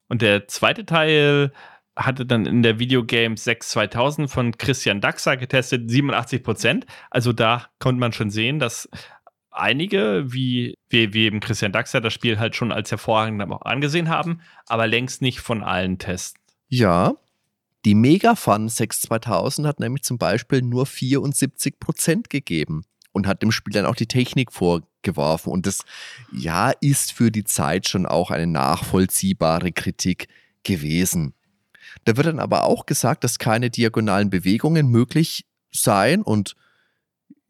Und 0.09 0.23
der 0.23 0.47
zweite 0.47 0.87
Teil 0.87 1.53
hatte 1.95 2.25
dann 2.25 2.47
in 2.47 2.63
der 2.63 2.79
Videogames 2.79 3.43
6 3.43 3.69
2000 3.69 4.29
von 4.29 4.57
Christian 4.57 5.01
Daxa 5.01 5.35
getestet, 5.35 5.87
87%. 5.87 6.85
Also 7.11 7.31
da 7.31 7.67
konnte 7.77 7.99
man 7.99 8.11
schon 8.11 8.31
sehen, 8.31 8.57
dass 8.57 8.89
einige, 9.51 10.23
wie, 10.33 10.73
wie, 10.89 11.13
wie 11.13 11.25
eben 11.25 11.41
Christian 11.41 11.71
Daxa, 11.71 11.99
das 11.99 12.11
Spiel 12.11 12.39
halt 12.39 12.55
schon 12.55 12.71
als 12.71 12.89
hervorragend 12.89 13.39
auch 13.51 13.61
angesehen 13.61 14.09
haben, 14.09 14.41
aber 14.65 14.87
längst 14.87 15.21
nicht 15.21 15.41
von 15.41 15.61
allen 15.61 15.99
Tests. 15.99 16.33
Ja, 16.67 17.13
die 17.85 17.95
Megafun 17.95 18.67
6 18.67 19.01
2000 19.01 19.67
hat 19.67 19.79
nämlich 19.79 20.03
zum 20.03 20.17
Beispiel 20.17 20.61
nur 20.61 20.85
74% 20.85 22.29
gegeben. 22.29 22.83
und 23.11 23.27
hat 23.27 23.41
dem 23.41 23.53
Spiel 23.53 23.73
dann 23.73 23.85
auch 23.85 23.95
die 23.95 24.07
Technik 24.07 24.51
vorgeworfen. 24.51 25.49
Und 25.49 25.65
das, 25.67 25.85
ja, 26.33 26.71
ist 26.81 27.13
für 27.13 27.31
die 27.31 27.45
Zeit 27.45 27.87
schon 27.87 28.05
auch 28.05 28.29
eine 28.29 28.45
nachvollziehbare 28.45 29.71
Kritik 29.71 30.27
gewesen. 30.63 31.33
Da 32.03 32.17
wird 32.17 32.27
dann 32.27 32.39
aber 32.41 32.65
auch 32.65 32.85
gesagt, 32.85 33.23
dass 33.23 33.39
keine 33.39 33.69
diagonalen 33.69 34.29
Bewegungen 34.29 34.89
möglich 34.89 35.45
seien 35.71 36.23
und 36.23 36.57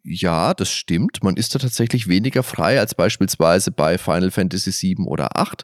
ja, 0.03 0.53
das 0.53 0.70
stimmt. 0.70 1.24
Man 1.24 1.36
ist 1.36 1.56
da 1.56 1.60
tatsächlich 1.60 2.07
weniger 2.07 2.44
frei 2.44 2.80
als 2.80 2.94
beispielsweise 2.94 3.72
bei 3.72 3.98
Final 3.98 4.30
Fantasy 4.30 4.95
VII 4.95 5.07
oder 5.07 5.30
VIII. 5.36 5.64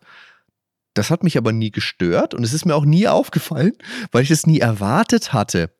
Das 0.93 1.09
hat 1.09 1.23
mich 1.23 1.37
aber 1.37 1.51
nie 1.51 1.71
gestört 1.71 2.33
und 2.33 2.43
es 2.43 2.53
ist 2.53 2.65
mir 2.65 2.75
auch 2.75 2.85
nie 2.85 3.07
aufgefallen, 3.07 3.73
weil 4.11 4.23
ich 4.23 4.31
es 4.31 4.45
nie 4.45 4.59
erwartet 4.59 5.33
hatte 5.33 5.71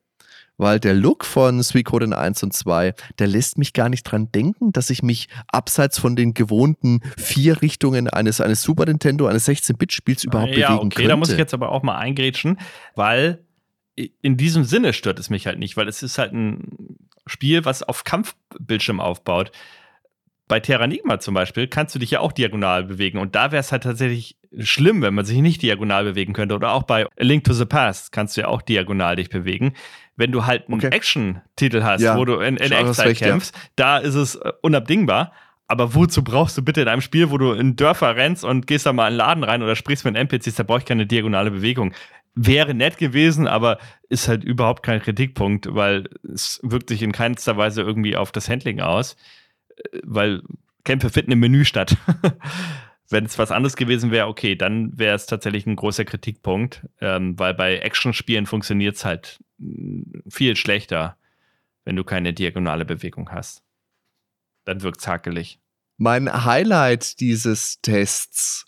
weil 0.61 0.79
der 0.79 0.93
Look 0.93 1.25
von 1.25 1.63
Suikoden 1.63 2.13
1 2.13 2.43
und 2.43 2.53
2, 2.53 2.93
der 3.17 3.27
lässt 3.27 3.57
mich 3.57 3.73
gar 3.73 3.89
nicht 3.89 4.03
dran 4.03 4.31
denken, 4.31 4.71
dass 4.71 4.91
ich 4.91 5.01
mich 5.01 5.27
abseits 5.47 5.97
von 5.97 6.15
den 6.15 6.35
gewohnten 6.35 7.01
vier 7.17 7.63
Richtungen 7.63 8.07
eines, 8.07 8.39
eines 8.39 8.61
Super 8.61 8.85
Nintendo, 8.85 9.25
eines 9.25 9.47
16-Bit-Spiels 9.47 10.23
überhaupt 10.23 10.55
ja, 10.55 10.69
bewegen 10.69 10.87
okay, 10.87 10.95
könnte. 10.97 11.09
da 11.09 11.15
muss 11.15 11.31
ich 11.31 11.39
jetzt 11.39 11.55
aber 11.55 11.69
auch 11.69 11.81
mal 11.81 11.97
eingrätschen, 11.97 12.59
weil 12.95 13.43
in 13.95 14.37
diesem 14.37 14.63
Sinne 14.63 14.93
stört 14.93 15.19
es 15.19 15.31
mich 15.31 15.47
halt 15.47 15.57
nicht, 15.57 15.77
weil 15.77 15.87
es 15.87 16.03
ist 16.03 16.19
halt 16.19 16.31
ein 16.31 16.97
Spiel, 17.25 17.65
was 17.65 17.81
auf 17.81 18.03
Kampfbildschirm 18.03 18.99
aufbaut. 18.99 19.51
Bei 20.47 20.59
Terranigma 20.59 21.19
zum 21.19 21.33
Beispiel 21.33 21.67
kannst 21.67 21.95
du 21.95 21.99
dich 21.99 22.11
ja 22.11 22.19
auch 22.19 22.31
diagonal 22.31 22.83
bewegen 22.83 23.17
und 23.17 23.35
da 23.35 23.51
wäre 23.51 23.61
es 23.61 23.71
halt 23.71 23.83
tatsächlich 23.83 24.37
schlimm, 24.57 25.01
wenn 25.01 25.13
man 25.13 25.25
sich 25.25 25.37
nicht 25.39 25.61
diagonal 25.61 26.03
bewegen 26.03 26.33
könnte. 26.33 26.55
Oder 26.55 26.73
auch 26.73 26.83
bei 26.83 27.05
A 27.05 27.09
Link 27.19 27.43
to 27.43 27.53
the 27.53 27.65
Past 27.65 28.11
kannst 28.11 28.35
du 28.35 28.41
ja 28.41 28.47
auch 28.47 28.61
diagonal 28.61 29.15
dich 29.15 29.29
bewegen 29.29 29.73
wenn 30.21 30.31
du 30.31 30.45
halt 30.45 30.67
einen 30.67 30.77
okay. 30.77 30.95
Action-Titel 30.95 31.83
hast, 31.83 32.01
ja, 32.01 32.15
wo 32.15 32.25
du 32.25 32.39
in, 32.39 32.55
in 32.57 32.71
Echtzeit 32.71 33.17
kämpfst, 33.17 33.55
ja. 33.55 33.61
da 33.75 33.97
ist 33.97 34.13
es 34.13 34.35
äh, 34.35 34.51
unabdingbar. 34.61 35.33
Aber 35.67 35.95
wozu 35.95 36.23
brauchst 36.23 36.57
du 36.57 36.61
bitte 36.61 36.81
in 36.81 36.89
einem 36.89 37.01
Spiel, 37.01 37.31
wo 37.31 37.37
du 37.37 37.53
in 37.53 37.77
Dörfer 37.77 38.15
rennst 38.15 38.43
und 38.43 38.67
gehst 38.67 38.85
da 38.85 38.93
mal 38.93 39.03
in 39.03 39.07
einen 39.07 39.17
Laden 39.17 39.43
rein 39.43 39.63
oder 39.63 39.75
sprichst 39.75 40.03
mit 40.03 40.15
NPCs, 40.15 40.55
da 40.55 40.63
brauche 40.63 40.79
ich 40.79 40.85
keine 40.85 41.07
diagonale 41.07 41.49
Bewegung. 41.49 41.93
Wäre 42.35 42.73
nett 42.73 42.97
gewesen, 42.97 43.47
aber 43.47 43.77
ist 44.09 44.27
halt 44.27 44.43
überhaupt 44.43 44.83
kein 44.83 45.01
Kritikpunkt, 45.01 45.73
weil 45.73 46.09
es 46.23 46.59
wirkt 46.61 46.89
sich 46.89 47.01
in 47.01 47.13
keinster 47.13 47.55
Weise 47.55 47.81
irgendwie 47.81 48.17
auf 48.17 48.31
das 48.31 48.49
Handling 48.49 48.81
aus, 48.81 49.15
äh, 49.77 49.99
weil 50.03 50.43
Kämpfe 50.83 51.09
finden 51.09 51.31
im 51.31 51.39
Menü 51.39 51.65
statt. 51.65 51.95
Wenn 53.11 53.25
es 53.25 53.37
was 53.37 53.51
anderes 53.51 53.75
gewesen 53.75 54.11
wäre, 54.11 54.27
okay, 54.27 54.55
dann 54.55 54.97
wäre 54.97 55.15
es 55.15 55.25
tatsächlich 55.25 55.65
ein 55.65 55.75
großer 55.75 56.05
Kritikpunkt, 56.05 56.87
ähm, 57.01 57.37
weil 57.37 57.53
bei 57.53 57.79
Action-Spielen 57.79 58.45
funktioniert 58.45 58.95
es 58.95 59.05
halt 59.05 59.39
mm, 59.57 60.29
viel 60.29 60.55
schlechter, 60.55 61.17
wenn 61.83 61.95
du 61.95 62.03
keine 62.03 62.33
diagonale 62.33 62.85
Bewegung 62.85 63.31
hast. 63.31 63.63
Dann 64.63 64.81
wirkt 64.81 65.01
es 65.01 65.07
hakelig. 65.07 65.59
Mein 65.97 66.45
Highlight 66.45 67.19
dieses 67.19 67.81
Tests 67.81 68.65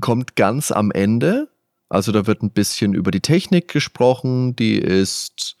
kommt 0.00 0.36
ganz 0.36 0.72
am 0.72 0.90
Ende. 0.90 1.48
Also 1.88 2.12
da 2.12 2.26
wird 2.26 2.42
ein 2.42 2.50
bisschen 2.50 2.94
über 2.94 3.10
die 3.10 3.20
Technik 3.20 3.68
gesprochen, 3.68 4.56
die 4.56 4.78
ist 4.78 5.56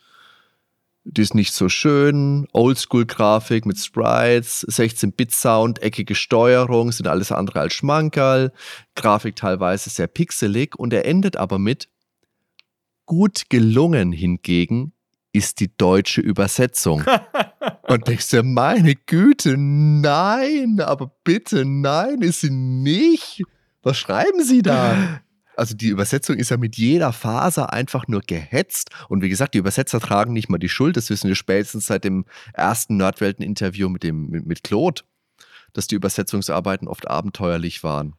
die 1.04 1.22
ist 1.22 1.34
nicht 1.34 1.52
so 1.52 1.68
schön. 1.68 2.46
Oldschool-Grafik 2.52 3.66
mit 3.66 3.78
Sprites, 3.78 4.66
16-Bit-Sound, 4.68 5.82
eckige 5.82 6.14
Steuerung, 6.14 6.92
sind 6.92 7.06
alles 7.06 7.30
andere 7.30 7.60
als 7.60 7.74
Schmankerl. 7.74 8.52
Grafik 8.94 9.36
teilweise 9.36 9.90
sehr 9.90 10.06
pixelig 10.06 10.76
und 10.76 10.92
er 10.92 11.04
endet 11.04 11.36
aber 11.36 11.58
mit 11.58 11.88
gut 13.06 13.44
gelungen 13.50 14.12
hingegen 14.12 14.92
ist 15.32 15.60
die 15.60 15.76
deutsche 15.76 16.20
Übersetzung. 16.20 17.04
und 17.88 18.08
denkst 18.08 18.30
du, 18.30 18.42
meine 18.42 18.94
Güte, 18.94 19.56
nein, 19.58 20.80
aber 20.80 21.12
bitte, 21.24 21.64
nein, 21.64 22.22
ist 22.22 22.42
sie 22.42 22.50
nicht. 22.50 23.42
Was 23.82 23.98
schreiben 23.98 24.42
Sie 24.42 24.62
da? 24.62 25.20
Also 25.56 25.74
die 25.74 25.88
Übersetzung 25.88 26.36
ist 26.36 26.50
ja 26.50 26.56
mit 26.56 26.76
jeder 26.76 27.12
Faser 27.12 27.72
einfach 27.72 28.08
nur 28.08 28.20
gehetzt. 28.20 28.90
Und 29.08 29.22
wie 29.22 29.28
gesagt, 29.28 29.54
die 29.54 29.58
Übersetzer 29.58 30.00
tragen 30.00 30.32
nicht 30.32 30.48
mal 30.48 30.58
die 30.58 30.68
Schuld. 30.68 30.96
Das 30.96 31.10
wissen 31.10 31.28
wir 31.28 31.34
spätestens 31.34 31.86
seit 31.86 32.04
dem 32.04 32.24
ersten 32.52 32.96
Nerdwelten-Interview 32.96 33.88
mit, 33.88 34.04
mit, 34.04 34.46
mit 34.46 34.64
Claude, 34.64 35.02
dass 35.72 35.86
die 35.86 35.94
Übersetzungsarbeiten 35.94 36.88
oft 36.88 37.08
abenteuerlich 37.08 37.82
waren. 37.82 38.14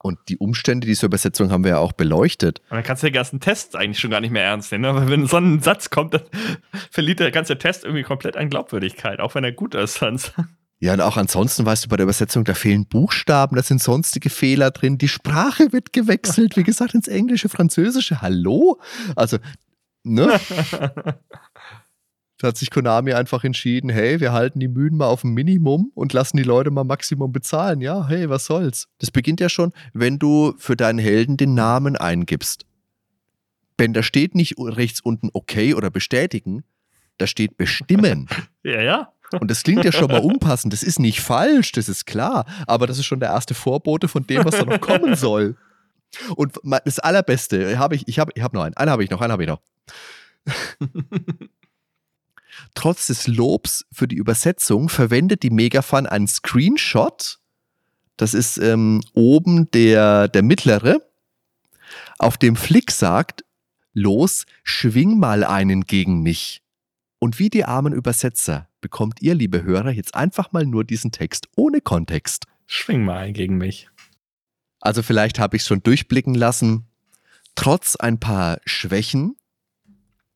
Und 0.00 0.18
die 0.28 0.38
Umstände 0.38 0.86
dieser 0.86 1.06
Übersetzung 1.06 1.50
haben 1.50 1.64
wir 1.64 1.72
ja 1.72 1.78
auch 1.78 1.92
beleuchtet. 1.92 2.60
Und 2.70 2.76
dann 2.76 2.84
kannst 2.84 3.02
du 3.02 3.08
den 3.08 3.14
ganzen 3.14 3.40
Test 3.40 3.74
eigentlich 3.74 3.98
schon 3.98 4.10
gar 4.10 4.20
nicht 4.20 4.30
mehr 4.30 4.44
ernst 4.44 4.70
nehmen. 4.70 4.84
Aber 4.84 5.08
wenn 5.08 5.26
so 5.26 5.38
ein 5.38 5.60
Satz 5.60 5.90
kommt, 5.90 6.14
dann 6.14 6.22
verliert 6.90 7.18
der 7.18 7.32
ganze 7.32 7.58
Test 7.58 7.84
irgendwie 7.84 8.04
komplett 8.04 8.36
an 8.36 8.48
Glaubwürdigkeit, 8.48 9.18
auch 9.18 9.34
wenn 9.34 9.42
er 9.42 9.52
gut 9.52 9.74
ist. 9.74 9.94
Sonst. 9.94 10.34
Ja, 10.80 10.92
und 10.92 11.00
auch 11.00 11.16
ansonsten, 11.16 11.66
weißt 11.66 11.84
du, 11.84 11.88
bei 11.88 11.96
der 11.96 12.04
Übersetzung, 12.04 12.44
da 12.44 12.54
fehlen 12.54 12.86
Buchstaben, 12.86 13.56
da 13.56 13.62
sind 13.62 13.82
sonstige 13.82 14.30
Fehler 14.30 14.70
drin, 14.70 14.96
die 14.96 15.08
Sprache 15.08 15.72
wird 15.72 15.92
gewechselt, 15.92 16.56
wie 16.56 16.62
gesagt, 16.62 16.94
ins 16.94 17.08
Englische, 17.08 17.48
Französische. 17.48 18.22
Hallo? 18.22 18.80
Also, 19.16 19.38
ne? 20.04 20.38
da 22.38 22.48
hat 22.48 22.56
sich 22.56 22.70
Konami 22.70 23.12
einfach 23.12 23.42
entschieden, 23.42 23.90
hey, 23.90 24.20
wir 24.20 24.32
halten 24.32 24.60
die 24.60 24.68
Mühen 24.68 24.96
mal 24.96 25.08
auf 25.08 25.24
ein 25.24 25.34
Minimum 25.34 25.90
und 25.94 26.12
lassen 26.12 26.36
die 26.36 26.44
Leute 26.44 26.70
mal 26.70 26.84
Maximum 26.84 27.32
bezahlen. 27.32 27.80
Ja, 27.80 28.06
hey, 28.06 28.30
was 28.30 28.46
soll's? 28.46 28.86
Das 28.98 29.10
beginnt 29.10 29.40
ja 29.40 29.48
schon, 29.48 29.72
wenn 29.92 30.20
du 30.20 30.54
für 30.58 30.76
deinen 30.76 31.00
Helden 31.00 31.36
den 31.36 31.54
Namen 31.54 31.96
eingibst. 31.96 32.66
Wenn 33.76 33.92
da 33.92 34.04
steht 34.04 34.36
nicht 34.36 34.54
rechts 34.58 35.00
unten 35.00 35.30
okay 35.32 35.74
oder 35.74 35.90
bestätigen, 35.90 36.62
da 37.16 37.26
steht 37.26 37.56
bestimmen. 37.56 38.28
ja, 38.62 38.80
ja. 38.80 39.12
Und 39.32 39.50
das 39.50 39.62
klingt 39.62 39.84
ja 39.84 39.92
schon 39.92 40.10
mal 40.10 40.20
unpassend. 40.20 40.72
Das 40.72 40.82
ist 40.82 40.98
nicht 40.98 41.20
falsch, 41.20 41.72
das 41.72 41.88
ist 41.88 42.06
klar. 42.06 42.46
Aber 42.66 42.86
das 42.86 42.98
ist 42.98 43.06
schon 43.06 43.20
der 43.20 43.30
erste 43.30 43.54
Vorbote 43.54 44.08
von 44.08 44.26
dem, 44.26 44.44
was 44.44 44.56
da 44.56 44.64
noch 44.64 44.80
kommen 44.80 45.14
soll. 45.16 45.56
Und 46.36 46.58
das 46.84 46.98
Allerbeste, 46.98 47.78
habe 47.78 47.94
ich, 47.94 48.08
ich 48.08 48.18
habe 48.18 48.32
ich 48.34 48.42
hab 48.42 48.54
noch 48.54 48.62
einen. 48.62 48.76
Einen 48.76 48.90
habe 48.90 49.04
ich 49.04 49.10
noch, 49.10 49.20
einen 49.20 49.32
habe 49.32 49.42
ich 49.42 49.48
noch. 49.48 49.60
Trotz 52.74 53.06
des 53.06 53.26
Lobs 53.26 53.86
für 53.92 54.08
die 54.08 54.16
Übersetzung 54.16 54.88
verwendet 54.88 55.42
die 55.42 55.50
Megafan 55.50 56.06
einen 56.06 56.26
Screenshot. 56.26 57.38
Das 58.16 58.34
ist 58.34 58.58
ähm, 58.58 59.02
oben 59.14 59.70
der, 59.70 60.28
der 60.28 60.42
mittlere, 60.42 61.02
auf 62.18 62.36
dem 62.36 62.56
Flick 62.56 62.90
sagt, 62.90 63.44
los, 63.92 64.44
schwing 64.64 65.18
mal 65.18 65.44
einen 65.44 65.82
gegen 65.84 66.22
mich. 66.22 66.62
Und 67.20 67.38
wie 67.38 67.50
die 67.50 67.64
armen 67.64 67.92
Übersetzer 67.92 68.67
bekommt 68.80 69.20
ihr, 69.20 69.34
liebe 69.34 69.62
Hörer, 69.62 69.90
jetzt 69.90 70.14
einfach 70.14 70.52
mal 70.52 70.64
nur 70.64 70.84
diesen 70.84 71.12
Text 71.12 71.48
ohne 71.56 71.80
Kontext. 71.80 72.46
Schwing 72.66 73.04
mal 73.04 73.18
ein 73.18 73.34
gegen 73.34 73.58
mich. 73.58 73.88
Also 74.80 75.02
vielleicht 75.02 75.38
habe 75.38 75.56
ich 75.56 75.62
es 75.62 75.68
schon 75.68 75.82
durchblicken 75.82 76.34
lassen. 76.34 76.86
Trotz 77.54 77.96
ein 77.96 78.20
paar 78.20 78.60
Schwächen 78.64 79.36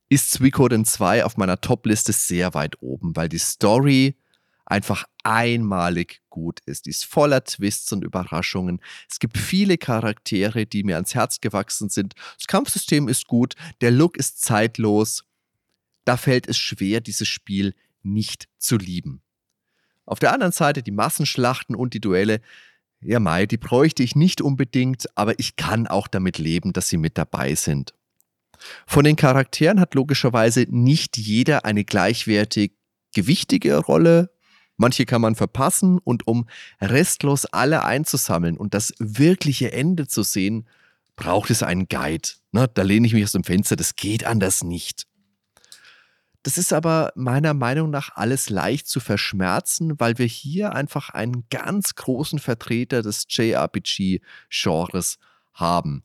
ist 0.08 0.32
Suikoden 0.32 0.84
2 0.84 1.24
auf 1.24 1.36
meiner 1.36 1.60
Top-Liste 1.60 2.12
sehr 2.12 2.54
weit 2.54 2.82
oben, 2.82 3.14
weil 3.16 3.28
die 3.28 3.38
Story 3.38 4.16
einfach 4.66 5.04
einmalig 5.22 6.22
gut 6.30 6.60
ist. 6.66 6.86
Die 6.86 6.90
ist 6.90 7.04
voller 7.04 7.44
Twists 7.44 7.92
und 7.92 8.04
Überraschungen. 8.04 8.80
Es 9.08 9.18
gibt 9.18 9.38
viele 9.38 9.78
Charaktere, 9.78 10.66
die 10.66 10.82
mir 10.82 10.96
ans 10.96 11.14
Herz 11.14 11.40
gewachsen 11.40 11.88
sind. 11.88 12.14
Das 12.36 12.46
Kampfsystem 12.46 13.08
ist 13.08 13.26
gut, 13.26 13.54
der 13.80 13.90
Look 13.90 14.16
ist 14.16 14.42
zeitlos 14.42 15.24
da 16.04 16.16
fällt 16.16 16.48
es 16.48 16.58
schwer, 16.58 17.00
dieses 17.00 17.28
Spiel 17.28 17.74
nicht 18.02 18.48
zu 18.58 18.76
lieben. 18.76 19.22
Auf 20.04 20.18
der 20.18 20.32
anderen 20.32 20.52
Seite 20.52 20.82
die 20.82 20.90
Massenschlachten 20.90 21.76
und 21.76 21.94
die 21.94 22.00
Duelle, 22.00 22.40
ja 23.00 23.20
Mai, 23.20 23.46
die 23.46 23.56
bräuchte 23.56 24.02
ich 24.02 24.14
nicht 24.14 24.40
unbedingt, 24.40 25.06
aber 25.16 25.38
ich 25.38 25.56
kann 25.56 25.86
auch 25.86 26.08
damit 26.08 26.38
leben, 26.38 26.72
dass 26.72 26.88
sie 26.88 26.96
mit 26.96 27.18
dabei 27.18 27.54
sind. 27.54 27.94
Von 28.86 29.04
den 29.04 29.16
Charakteren 29.16 29.80
hat 29.80 29.94
logischerweise 29.94 30.66
nicht 30.68 31.16
jeder 31.16 31.64
eine 31.64 31.84
gleichwertig 31.84 32.72
gewichtige 33.14 33.76
Rolle. 33.76 34.30
Manche 34.76 35.04
kann 35.04 35.20
man 35.20 35.34
verpassen 35.34 35.98
und 35.98 36.26
um 36.26 36.46
restlos 36.80 37.46
alle 37.46 37.84
einzusammeln 37.84 38.56
und 38.56 38.74
das 38.74 38.94
wirkliche 38.98 39.72
Ende 39.72 40.06
zu 40.06 40.22
sehen, 40.22 40.68
braucht 41.16 41.50
es 41.50 41.62
einen 41.62 41.88
Guide. 41.88 42.28
Na, 42.52 42.66
da 42.66 42.82
lehne 42.82 43.06
ich 43.06 43.12
mich 43.12 43.24
aus 43.24 43.32
dem 43.32 43.44
Fenster, 43.44 43.76
das 43.76 43.96
geht 43.96 44.24
anders 44.24 44.64
nicht. 44.64 45.06
Das 46.42 46.58
ist 46.58 46.72
aber 46.72 47.12
meiner 47.14 47.54
Meinung 47.54 47.90
nach 47.90 48.16
alles 48.16 48.50
leicht 48.50 48.88
zu 48.88 48.98
verschmerzen, 48.98 49.98
weil 50.00 50.18
wir 50.18 50.26
hier 50.26 50.72
einfach 50.72 51.10
einen 51.10 51.44
ganz 51.50 51.94
großen 51.94 52.40
Vertreter 52.40 53.02
des 53.02 53.26
JRPG-Genres 53.28 55.18
haben. 55.54 56.02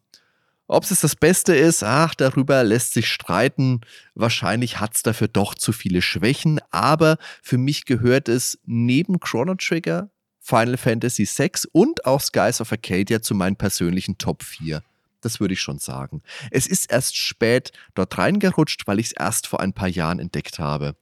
Ob 0.67 0.83
es 0.83 0.99
das 0.99 1.15
Beste 1.15 1.55
ist, 1.55 1.81
ach, 1.81 2.13
darüber 2.13 2.63
lässt 2.63 2.93
sich 2.93 3.09
streiten. 3.09 3.81
Wahrscheinlich 4.15 4.79
hat 4.79 4.95
es 4.95 5.01
dafür 5.01 5.29
doch 5.29 5.55
zu 5.55 5.71
viele 5.71 6.01
Schwächen, 6.01 6.59
aber 6.71 7.17
für 7.41 7.57
mich 7.57 7.85
gehört 7.85 8.27
es 8.27 8.59
neben 8.65 9.19
Chrono 9.19 9.55
Trigger, 9.55 10.09
Final 10.39 10.77
Fantasy 10.77 11.25
VI 11.25 11.51
und 11.71 12.05
auch 12.05 12.21
Skies 12.21 12.59
of 12.61 12.71
Arcadia 12.71 13.21
zu 13.21 13.33
meinen 13.33 13.55
persönlichen 13.55 14.17
Top 14.17 14.43
4. 14.43 14.83
Das 15.21 15.39
würde 15.39 15.53
ich 15.53 15.61
schon 15.61 15.79
sagen. 15.79 16.21
Es 16.51 16.67
ist 16.67 16.91
erst 16.91 17.15
spät 17.15 17.71
dort 17.95 18.17
reingerutscht, 18.17 18.87
weil 18.87 18.99
ich 18.99 19.07
es 19.07 19.11
erst 19.13 19.47
vor 19.47 19.59
ein 19.59 19.73
paar 19.73 19.87
Jahren 19.87 20.19
entdeckt 20.19 20.59
habe. 20.59 20.95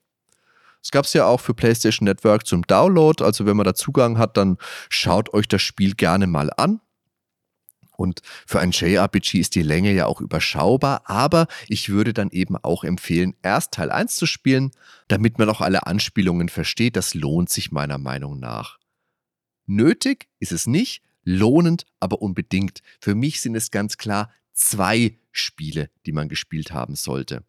Es 0.82 0.92
gab 0.92 1.06
es 1.06 1.14
ja 1.14 1.26
auch 1.26 1.40
für 1.40 1.56
PlayStation 1.56 2.06
Network 2.06 2.46
zum 2.46 2.62
Download. 2.68 3.24
Also 3.24 3.46
wenn 3.46 3.58
man 3.58 3.66
da 3.66 3.74
Zugang 3.74 4.18
hat, 4.18 4.38
dann 4.38 4.58
schaut 4.90 5.34
euch 5.34 5.48
das 5.48 5.62
Spiel 5.62 5.96
gerne 5.96 6.28
mal 6.28 6.52
an. 6.56 6.80
Und 7.98 8.22
für 8.46 8.60
ein 8.60 8.72
JRPG 8.72 9.40
ist 9.40 9.56
die 9.56 9.64
Länge 9.64 9.94
ja 9.94 10.06
auch 10.06 10.22
überschaubar, 10.22 11.04
aber 11.06 11.48
ich 11.68 11.90
würde 11.90 12.14
dann 12.14 12.30
eben 12.30 12.58
auch 12.58 12.84
empfehlen, 12.84 13.36
erst 13.42 13.72
Teil 13.72 13.90
1 13.90 14.16
zu 14.16 14.26
spielen, 14.26 14.72
damit 15.08 15.40
man 15.40 15.50
auch 15.50 15.62
alle 15.62 15.88
Anspielungen 15.88 16.50
versteht. 16.50 16.98
Das 16.98 17.14
lohnt 17.14 17.50
sich 17.50 17.72
meiner 17.72 17.98
Meinung 17.98 18.40
nach. 18.40 18.78
Nötig 19.66 20.28
ist 20.40 20.52
es 20.52 20.68
nicht, 20.68 21.02
lohnend 21.26 21.86
aber 22.00 22.22
unbedingt. 22.22 22.80
Für 23.02 23.16
mich 23.16 23.42
sind 23.42 23.56
es 23.56 23.72
ganz 23.72 23.98
klar 23.98 24.32
zwei 24.54 25.18
Spiele, 25.32 25.90
die 26.06 26.14
man 26.14 26.30
gespielt 26.30 26.72
haben 26.72 26.96
sollte. 26.96 27.44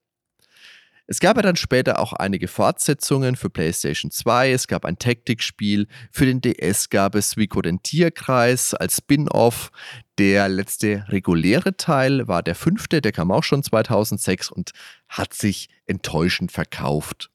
Es 1.08 1.20
gab 1.20 1.36
ja 1.36 1.42
dann 1.42 1.54
später 1.54 2.00
auch 2.00 2.12
einige 2.12 2.48
Fortsetzungen 2.48 3.36
für 3.36 3.48
PlayStation 3.48 4.10
2. 4.10 4.50
Es 4.50 4.66
gab 4.66 4.84
ein 4.84 4.98
Taktikspiel. 4.98 5.86
Für 6.10 6.26
den 6.26 6.40
DS 6.40 6.90
gab 6.90 7.14
es 7.14 7.30
Suiko 7.30 7.62
den 7.62 7.80
Tierkreis 7.80 8.74
als 8.74 8.96
Spin-off. 8.96 9.70
Der 10.18 10.48
letzte 10.48 11.04
reguläre 11.08 11.76
Teil 11.76 12.26
war 12.26 12.42
der 12.42 12.56
fünfte, 12.56 13.00
der 13.00 13.12
kam 13.12 13.30
auch 13.30 13.44
schon 13.44 13.62
2006 13.62 14.50
und 14.50 14.72
hat 15.08 15.32
sich 15.32 15.68
enttäuschend 15.84 16.50
verkauft. 16.50 17.30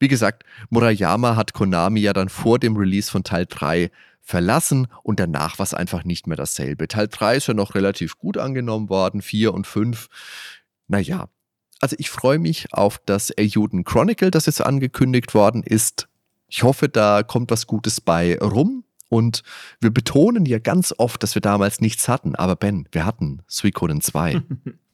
Wie 0.00 0.08
gesagt, 0.08 0.42
Murayama 0.70 1.36
hat 1.36 1.52
Konami 1.52 2.00
ja 2.00 2.14
dann 2.14 2.28
vor 2.28 2.58
dem 2.58 2.76
Release 2.76 3.08
von 3.08 3.22
Teil 3.22 3.46
3 3.48 3.92
verlassen 4.24 4.88
und 5.02 5.20
danach 5.20 5.58
war 5.58 5.64
es 5.64 5.74
einfach 5.74 6.02
nicht 6.04 6.26
mehr 6.26 6.36
dasselbe. 6.36 6.88
Teil 6.88 7.08
3 7.08 7.36
ist 7.36 7.46
ja 7.46 7.54
noch 7.54 7.74
relativ 7.74 8.18
gut 8.18 8.38
angenommen 8.38 8.88
worden, 8.88 9.22
4 9.22 9.52
und 9.52 9.66
5. 9.66 10.08
Naja, 10.88 11.28
also 11.80 11.94
ich 11.98 12.08
freue 12.08 12.38
mich 12.38 12.72
auf 12.72 12.98
das 13.04 13.32
Juden 13.38 13.84
Chronicle, 13.84 14.30
das 14.30 14.46
jetzt 14.46 14.62
angekündigt 14.62 15.34
worden 15.34 15.62
ist. 15.62 16.08
Ich 16.48 16.62
hoffe, 16.62 16.88
da 16.88 17.22
kommt 17.22 17.50
was 17.50 17.66
Gutes 17.66 18.00
bei 18.00 18.38
rum. 18.38 18.84
Und 19.10 19.42
wir 19.80 19.90
betonen 19.90 20.46
ja 20.46 20.58
ganz 20.58 20.94
oft, 20.96 21.22
dass 21.22 21.34
wir 21.36 21.42
damals 21.42 21.80
nichts 21.80 22.08
hatten. 22.08 22.34
Aber 22.34 22.56
Ben, 22.56 22.88
wir 22.90 23.04
hatten 23.04 23.42
Suikoden 23.46 24.00
2. 24.00 24.42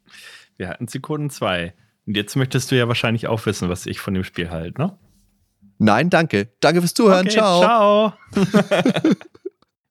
wir 0.56 0.68
hatten 0.68 0.88
Suikoden 0.88 1.30
2. 1.30 1.72
Und 2.06 2.16
jetzt 2.16 2.34
möchtest 2.34 2.70
du 2.70 2.76
ja 2.76 2.88
wahrscheinlich 2.88 3.28
auch 3.28 3.46
wissen, 3.46 3.68
was 3.68 3.86
ich 3.86 4.00
von 4.00 4.14
dem 4.14 4.24
Spiel 4.24 4.50
halte, 4.50 4.80
ne? 4.80 4.98
Nein, 5.82 6.10
danke. 6.10 6.48
Danke 6.60 6.82
fürs 6.82 6.92
Zuhören. 6.92 7.26
Okay, 7.26 7.30
ciao. 7.30 7.62
Ciao. 7.62 8.12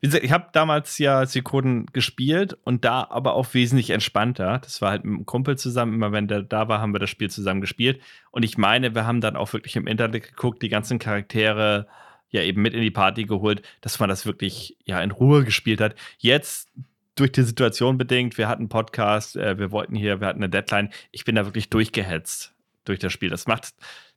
Wie 0.01 0.07
gesagt, 0.07 0.23
ich 0.23 0.31
habe 0.31 0.49
damals 0.53 0.99
ja 0.99 1.25
Sekunden 1.25 1.87
gespielt 1.87 2.55
und 2.63 2.85
da 2.85 3.07
aber 3.09 3.33
auch 3.33 3.55
wesentlich 3.55 3.89
entspannter. 3.89 4.59
Das 4.59 4.83
war 4.83 4.91
halt 4.91 5.03
mit 5.03 5.15
einem 5.15 5.25
Kumpel 5.25 5.57
zusammen. 5.57 5.95
Immer 5.95 6.11
wenn 6.11 6.27
der 6.27 6.43
da 6.43 6.67
war, 6.67 6.79
haben 6.79 6.93
wir 6.93 6.99
das 6.99 7.09
Spiel 7.09 7.31
zusammen 7.31 7.59
gespielt. 7.59 7.99
Und 8.29 8.43
ich 8.43 8.55
meine, 8.55 8.93
wir 8.93 9.07
haben 9.07 9.19
dann 9.19 9.35
auch 9.35 9.51
wirklich 9.51 9.75
im 9.77 9.87
Internet 9.87 10.27
geguckt, 10.27 10.61
die 10.61 10.69
ganzen 10.69 10.99
Charaktere 10.99 11.87
ja 12.29 12.43
eben 12.43 12.61
mit 12.61 12.75
in 12.75 12.81
die 12.81 12.91
Party 12.91 13.23
geholt, 13.23 13.63
dass 13.81 13.99
man 13.99 14.09
das 14.09 14.27
wirklich 14.27 14.77
ja 14.85 15.01
in 15.01 15.09
Ruhe 15.09 15.43
gespielt 15.43 15.81
hat. 15.81 15.95
Jetzt 16.19 16.69
durch 17.15 17.31
die 17.31 17.41
Situation 17.41 17.97
bedingt, 17.97 18.37
wir 18.37 18.47
hatten 18.47 18.61
einen 18.61 18.69
Podcast, 18.69 19.35
äh, 19.35 19.57
wir 19.57 19.71
wollten 19.71 19.95
hier, 19.95 20.21
wir 20.21 20.27
hatten 20.27 20.43
eine 20.43 20.51
Deadline. 20.51 20.91
Ich 21.11 21.25
bin 21.25 21.33
da 21.33 21.45
wirklich 21.45 21.71
durchgehetzt 21.71 22.53
durch 22.85 22.99
das 22.99 23.11
Spiel. 23.11 23.29
Das 23.29 23.47
macht, 23.47 23.73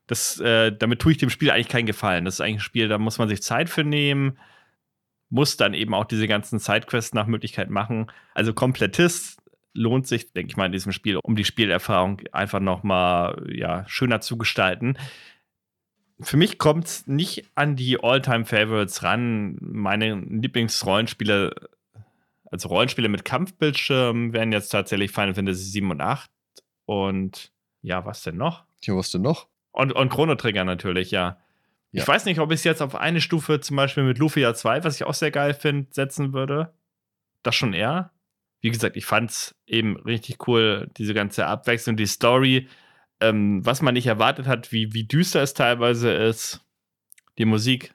das, 0.06 0.40
äh, 0.40 0.72
damit 0.76 1.00
tue 1.00 1.12
ich 1.12 1.18
dem 1.18 1.30
Spiel 1.30 1.50
eigentlich 1.50 1.68
keinen 1.68 1.86
Gefallen. 1.86 2.24
Das 2.24 2.34
ist 2.34 2.40
eigentlich 2.40 2.56
ein 2.56 2.60
Spiel, 2.60 2.88
da 2.88 2.98
muss 2.98 3.18
man 3.18 3.28
sich 3.28 3.42
Zeit 3.42 3.68
für 3.68 3.84
nehmen 3.84 4.38
muss 5.32 5.56
dann 5.56 5.72
eben 5.72 5.94
auch 5.94 6.04
diese 6.04 6.28
ganzen 6.28 6.58
Sidequests 6.58 7.14
nach 7.14 7.26
Möglichkeit 7.26 7.70
machen. 7.70 8.12
Also 8.34 8.52
Komplettist 8.52 9.40
lohnt 9.72 10.06
sich, 10.06 10.30
denke 10.34 10.50
ich 10.50 10.56
mal, 10.58 10.66
in 10.66 10.72
diesem 10.72 10.92
Spiel, 10.92 11.18
um 11.22 11.36
die 11.36 11.46
Spielerfahrung 11.46 12.20
einfach 12.32 12.60
nochmal 12.60 13.42
ja, 13.50 13.88
schöner 13.88 14.20
zu 14.20 14.36
gestalten. 14.36 14.98
Für 16.20 16.36
mich 16.36 16.58
kommt 16.58 16.84
es 16.84 17.06
nicht 17.06 17.50
an 17.54 17.76
die 17.76 17.98
All-Time-Favorites 17.98 19.02
ran. 19.02 19.56
Meine 19.62 20.16
Lieblingsrollenspiele, 20.16 21.54
also 22.50 22.68
Rollenspiele 22.68 23.08
mit 23.08 23.24
Kampfbildschirm, 23.24 24.34
wären 24.34 24.52
jetzt 24.52 24.68
tatsächlich 24.68 25.12
Final 25.12 25.34
Fantasy 25.34 25.64
7 25.64 25.90
und 25.90 26.02
8. 26.02 26.30
Und 26.84 27.50
ja, 27.80 28.04
was 28.04 28.22
denn 28.22 28.36
noch? 28.36 28.64
Ja, 28.82 28.94
was 28.94 29.10
denn 29.10 29.22
noch? 29.22 29.48
Und, 29.72 29.92
und 29.92 30.10
Chrono 30.10 30.34
Trigger 30.34 30.64
natürlich, 30.64 31.10
ja. 31.10 31.38
Ja. 31.92 32.02
Ich 32.02 32.08
weiß 32.08 32.24
nicht, 32.24 32.40
ob 32.40 32.50
ich 32.50 32.60
es 32.60 32.64
jetzt 32.64 32.80
auf 32.80 32.94
eine 32.94 33.20
Stufe 33.20 33.60
zum 33.60 33.76
Beispiel 33.76 34.04
mit 34.04 34.18
Lufia 34.18 34.54
2, 34.54 34.82
was 34.84 34.96
ich 34.96 35.04
auch 35.04 35.14
sehr 35.14 35.30
geil 35.30 35.52
finde, 35.52 35.88
setzen 35.92 36.32
würde. 36.32 36.72
Das 37.42 37.54
schon 37.54 37.74
eher. 37.74 38.12
Wie 38.62 38.70
gesagt, 38.70 38.96
ich 38.96 39.04
fand 39.04 39.30
es 39.30 39.54
eben 39.66 39.96
richtig 39.98 40.46
cool, 40.46 40.88
diese 40.96 41.12
ganze 41.12 41.46
Abwechslung, 41.46 41.96
die 41.96 42.06
Story, 42.06 42.68
ähm, 43.20 43.64
was 43.66 43.82
man 43.82 43.94
nicht 43.94 44.06
erwartet 44.06 44.46
hat, 44.46 44.72
wie, 44.72 44.94
wie 44.94 45.04
düster 45.04 45.42
es 45.42 45.52
teilweise 45.52 46.12
ist, 46.12 46.64
die 47.38 47.44
Musik. 47.44 47.94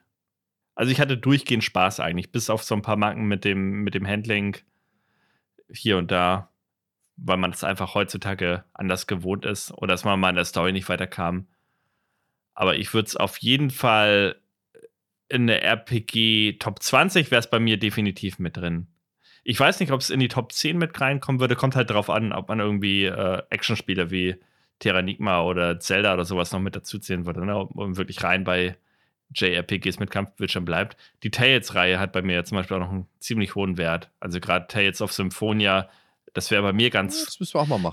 Also 0.76 0.92
ich 0.92 1.00
hatte 1.00 1.18
durchgehend 1.18 1.64
Spaß 1.64 1.98
eigentlich, 1.98 2.30
bis 2.30 2.50
auf 2.50 2.62
so 2.62 2.76
ein 2.76 2.82
paar 2.82 2.96
Marken 2.96 3.26
mit 3.26 3.44
dem, 3.44 3.82
mit 3.82 3.94
dem 3.94 4.06
Handling 4.06 4.56
hier 5.72 5.98
und 5.98 6.10
da, 6.10 6.52
weil 7.16 7.36
man 7.36 7.50
es 7.50 7.64
einfach 7.64 7.94
heutzutage 7.94 8.64
anders 8.74 9.08
gewohnt 9.08 9.44
ist 9.44 9.72
oder 9.72 9.88
dass 9.88 10.04
man 10.04 10.20
mal 10.20 10.30
in 10.30 10.36
der 10.36 10.44
Story 10.44 10.72
nicht 10.72 10.88
weiterkam. 10.88 11.48
Aber 12.58 12.74
ich 12.74 12.92
würde 12.92 13.06
es 13.06 13.14
auf 13.14 13.36
jeden 13.36 13.70
Fall 13.70 14.34
in 15.28 15.46
der 15.46 15.62
RPG 15.62 16.54
Top 16.58 16.82
20 16.82 17.30
wäre 17.30 17.38
es 17.38 17.48
bei 17.48 17.60
mir 17.60 17.78
definitiv 17.78 18.40
mit 18.40 18.56
drin. 18.56 18.88
Ich 19.44 19.60
weiß 19.60 19.78
nicht, 19.78 19.92
ob 19.92 20.00
es 20.00 20.10
in 20.10 20.18
die 20.18 20.26
Top 20.26 20.50
10 20.50 20.76
mit 20.76 21.00
reinkommen 21.00 21.40
würde. 21.40 21.54
Kommt 21.54 21.76
halt 21.76 21.88
drauf 21.88 22.10
an, 22.10 22.32
ob 22.32 22.48
man 22.48 22.58
irgendwie 22.58 23.04
äh, 23.04 23.42
Actionspiele 23.50 24.10
wie 24.10 24.34
Terranigma 24.80 25.42
oder 25.42 25.78
Zelda 25.78 26.14
oder 26.14 26.24
sowas 26.24 26.50
noch 26.50 26.58
mit 26.58 26.74
dazuzählen 26.74 27.26
würde, 27.26 27.46
ne? 27.46 27.56
um 27.56 27.96
wirklich 27.96 28.24
rein 28.24 28.42
bei 28.42 28.76
JRPGs 29.32 30.00
mit 30.00 30.10
Kampfbildschirm 30.10 30.64
bleibt. 30.64 30.96
Die 31.22 31.30
Tales-Reihe 31.30 32.00
hat 32.00 32.10
bei 32.10 32.22
mir 32.22 32.44
zum 32.44 32.58
Beispiel 32.58 32.78
auch 32.78 32.80
noch 32.80 32.90
einen 32.90 33.06
ziemlich 33.20 33.54
hohen 33.54 33.78
Wert. 33.78 34.10
Also 34.18 34.40
gerade 34.40 34.66
Tales 34.66 35.00
of 35.00 35.12
Symphonia, 35.12 35.88
das 36.34 36.50
wäre 36.50 36.62
bei 36.62 36.72
mir 36.72 36.90
ganz, 36.90 37.38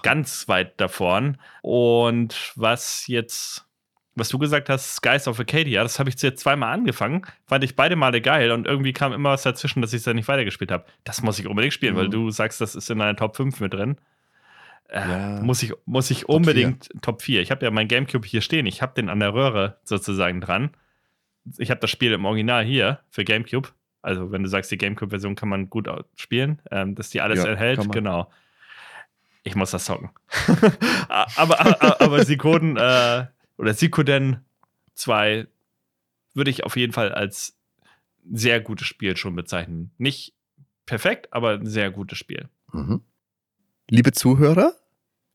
ganz 0.02 0.48
weit 0.48 0.82
davon. 0.82 1.38
Und 1.62 2.52
was 2.56 3.06
jetzt 3.06 3.65
was 4.16 4.30
du 4.30 4.40
gesagt 4.40 4.70
hast, 4.70 4.96
Skies 4.96 5.28
of 5.28 5.40
Acadia, 5.40 5.84
das 5.84 6.00
habe 6.00 6.10
ich 6.10 6.22
jetzt 6.22 6.42
zweimal 6.42 6.74
angefangen, 6.74 7.24
fand 7.46 7.64
ich 7.64 7.76
beide 7.76 7.96
Male 7.96 8.22
geil 8.22 8.52
und 8.52 8.66
irgendwie 8.66 8.94
kam 8.94 9.14
immer 9.14 9.32
was 9.32 9.44
dazwischen, 9.44 9.82
dass 9.82 9.94
ich 9.94 9.98
es 9.98 10.04
dann 10.04 10.16
nicht 10.16 10.28
weitergespielt 10.28 10.72
habe. 10.72 10.86
Das 11.04 11.22
muss 11.22 11.38
ich 11.38 11.48
unbedingt 11.48 11.74
spielen, 11.74 11.94
mhm. 11.94 12.00
weil 12.00 12.10
du 12.10 12.32
sagst, 12.32 12.62
das 12.62 12.76
ist 12.76 12.90
in 12.90 13.00
deiner 13.00 13.16
Top 13.16 13.36
5 13.36 13.60
mit 13.60 13.74
drin. 13.74 13.98
Äh, 14.88 15.00
ja. 15.00 15.42
Muss 15.42 15.62
ich, 15.64 15.74
muss 15.86 16.10
ich 16.12 16.30
unbedingt 16.30 16.90
4. 16.92 17.02
Top 17.02 17.22
4. 17.22 17.42
Ich 17.42 17.52
habe 17.52 17.66
ja 17.66 17.72
mein 17.72 17.88
Gamecube 17.88 18.26
hier 18.26 18.42
stehen, 18.42 18.66
ich 18.66 18.82
habe 18.82 18.94
den 18.94 19.10
an 19.10 19.20
der 19.20 19.34
Röhre 19.34 19.78
sozusagen 19.84 20.40
dran. 20.40 20.72
Ich 21.58 21.70
habe 21.70 21.82
das 21.82 21.90
Spiel 21.90 22.14
im 22.14 22.26
Original 22.26 22.64
hier 22.64 23.00
für 23.10 23.26
Gamecube. 23.26 23.70
Also, 24.02 24.32
wenn 24.32 24.44
du 24.44 24.50
sagst, 24.50 24.72
die 24.72 24.78
Gamecube-Version 24.78 25.36
kann 25.36 25.50
man 25.50 25.70
gut 25.70 25.90
spielen, 26.16 26.62
ähm, 26.72 26.96
dass 26.96 27.10
die 27.10 27.22
alles 27.22 27.40
ja, 27.44 27.50
erhält, 27.50 27.92
genau. 27.92 28.32
Ich 29.44 29.56
muss 29.56 29.72
das 29.72 29.86
zocken. 29.86 30.10
aber, 31.08 31.60
aber, 31.60 32.02
aber 32.02 32.26
Sikoden, 32.26 32.78
äh, 32.78 33.26
oder 33.58 33.74
Sikoden 33.74 34.46
2 34.96 35.48
würde 36.34 36.52
ich 36.52 36.64
auf 36.64 36.76
jeden 36.76 36.94
Fall 36.94 37.12
als 37.12 37.58
sehr 38.32 38.60
gutes 38.60 38.88
Spiel 38.88 39.16
schon 39.18 39.36
bezeichnen. 39.36 39.92
Nicht 39.98 40.34
perfekt, 40.86 41.32
aber 41.32 41.52
ein 41.52 41.66
sehr 41.66 41.92
gutes 41.92 42.18
Spiel. 42.18 42.50
Mhm. 42.72 43.02
Liebe 43.90 44.12
Zuhörer, 44.12 44.74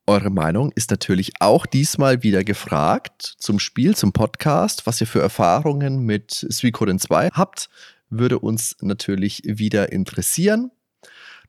eure 0.06 0.30
Meinung 0.30 0.72
ist 0.74 0.90
natürlich 0.90 1.34
auch 1.40 1.66
diesmal 1.66 2.22
wieder 2.22 2.42
gefragt 2.42 3.22
zum 3.38 3.58
Spiel, 3.58 3.96
zum 3.96 4.12
Podcast, 4.12 4.86
was 4.86 5.00
ihr 5.00 5.06
für 5.06 5.20
Erfahrungen 5.20 6.00
mit 6.00 6.32
Suikoden 6.32 6.98
2 6.98 7.28
habt, 7.32 7.70
würde 8.08 8.40
uns 8.40 8.76
natürlich 8.80 9.42
wieder 9.44 9.92
interessieren. 9.92 10.72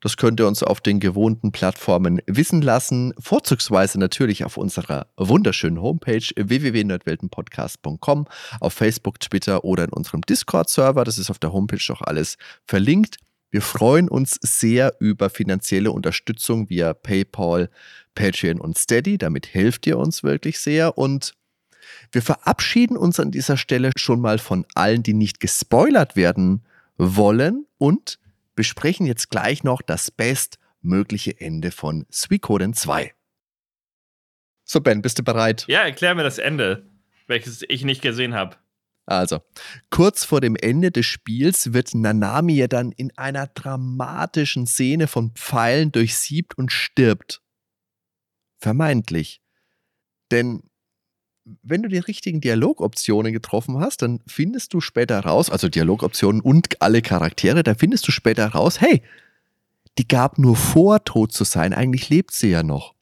Das 0.02 0.18
könnt 0.18 0.40
ihr 0.40 0.48
uns 0.48 0.64
auf 0.64 0.82
den 0.82 1.00
gewohnten 1.00 1.52
Plattformen 1.52 2.22
wissen 2.26 2.64
lassen, 2.64 3.14
vorzugsweise 3.20 4.00
natürlich 4.00 4.44
auf 4.44 4.58
unserer 4.58 5.08
wunderschönen 5.16 5.80
Homepage 5.80 6.28
www.nerdweltenpodcast.com, 6.36 8.28
auf 8.60 8.74
Facebook, 8.74 9.20
Twitter 9.20 9.64
oder 9.64 9.84
in 9.84 9.92
unserem 9.92 10.22
Discord-Server. 10.22 11.04
Das 11.04 11.20
ist 11.20 11.30
auf 11.30 11.38
der 11.38 11.54
Homepage 11.54 11.94
auch 11.94 12.02
alles 12.02 12.38
verlinkt. 12.66 13.18
Wir 13.52 13.62
freuen 13.62 14.10
uns 14.10 14.40
sehr 14.42 14.96
über 15.00 15.30
finanzielle 15.30 15.92
Unterstützung 15.92 16.70
via 16.70 16.94
PayPal, 16.94 17.70
Patreon 18.16 18.60
und 18.60 18.78
Steady. 18.78 19.20
Damit 19.20 19.54
helft 19.54 19.86
ihr 19.86 20.00
uns 20.00 20.24
wirklich 20.24 20.60
sehr 20.60 20.98
und 20.98 21.36
wir 22.12 22.22
verabschieden 22.22 22.98
uns 22.98 23.20
an 23.20 23.30
dieser 23.30 23.58
Stelle 23.58 23.92
schon 23.98 24.22
mal 24.22 24.40
von 24.40 24.66
allen, 24.74 25.04
die 25.04 25.14
nicht 25.14 25.40
gespoilert 25.40 26.16
werden 26.16 26.64
wollen 26.98 27.66
und 27.78 28.20
besprechen 28.56 29.06
jetzt 29.06 29.30
gleich 29.30 29.64
noch 29.64 29.82
das 29.82 30.12
bestmögliche 30.12 31.40
Ende 31.40 31.72
von 31.72 32.06
Suikoden 32.10 32.74
2. 32.74 33.14
So, 34.64 34.80
Ben, 34.82 35.02
bist 35.02 35.20
du 35.20 35.24
bereit? 35.24 35.66
Ja, 35.68 35.82
erklär 35.82 36.16
mir 36.16 36.24
das 36.24 36.38
Ende, 36.38 36.90
welches 37.28 37.64
ich 37.68 37.84
nicht 37.84 38.02
gesehen 38.02 38.34
habe. 38.34 38.58
Also, 39.06 39.42
kurz 39.90 40.24
vor 40.24 40.42
dem 40.42 40.56
Ende 40.56 40.92
des 40.92 41.06
Spiels 41.06 41.74
wird 41.74 41.94
Nanami 41.94 42.54
ja 42.54 42.68
dann 42.68 42.92
in 42.92 43.12
einer 43.18 43.48
dramatischen 43.48 44.68
Szene 44.68 45.08
von 45.08 45.32
Pfeilen 45.32 45.92
durchsiebt 45.92 46.58
und 46.58 46.72
stirbt. 46.72 47.42
Vermeintlich. 48.60 49.42
Denn 50.30 50.71
wenn 51.64 51.84
du 51.84 51.90
die 51.90 51.98
richtigen 51.98 52.42
Dialogoptionen 52.42 53.34
getroffen 53.34 53.80
hast, 53.80 54.02
dann 54.02 54.20
findest 54.28 54.74
du 54.74 54.82
später 54.82 55.20
raus, 55.20 55.50
also 55.50 55.70
Dialogoptionen 55.70 56.42
und 56.42 56.82
alle 56.82 57.02
Charaktere, 57.02 57.64
da 57.64 57.74
findest 57.74 58.08
du 58.08 58.12
später 58.12 58.48
raus, 58.48 58.80
hey, 58.80 59.02
die 59.98 60.08
gab 60.08 60.38
nur 60.38 60.56
vor, 60.56 61.04
tot 61.04 61.32
zu 61.32 61.44
sein, 61.44 61.74
eigentlich 61.74 62.10
lebt 62.10 62.32
sie 62.32 62.50
ja 62.50 62.64
noch. 62.64 62.94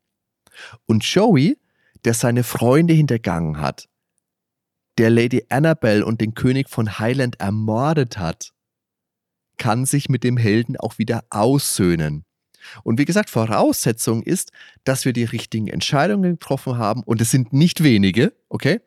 Und 0.86 1.04
Joey, 1.04 1.58
der 2.06 2.14
seine 2.14 2.44
Freunde 2.44 2.94
hintergangen 2.94 3.60
hat, 3.60 3.88
der 4.98 5.10
Lady 5.10 5.46
Annabelle 5.50 6.06
und 6.06 6.20
den 6.22 6.34
König 6.34 6.70
von 6.70 7.00
Highland 7.00 7.40
ermordet 7.40 8.18
hat, 8.18 8.52
kann 9.58 9.86
sich 9.86 10.10
mit 10.10 10.24
dem 10.24 10.38
Helden 10.38 10.78
auch 10.78 10.98
wieder 10.98 11.24
aussöhnen. 11.30 12.26
Und 12.84 13.00
wie 13.00 13.06
gesagt, 13.06 13.30
Voraussetzung 13.30 14.24
ist, 14.24 14.52
dass 14.84 15.06
wir 15.06 15.14
die 15.14 15.24
richtigen 15.24 15.68
Entscheidungen 15.68 16.34
getroffen 16.34 16.78
haben 16.78 17.04
und 17.04 17.22
es 17.22 17.32
sind 17.32 17.54
nicht 17.54 17.84
wenige, 17.84 18.34
okay? 18.50 18.82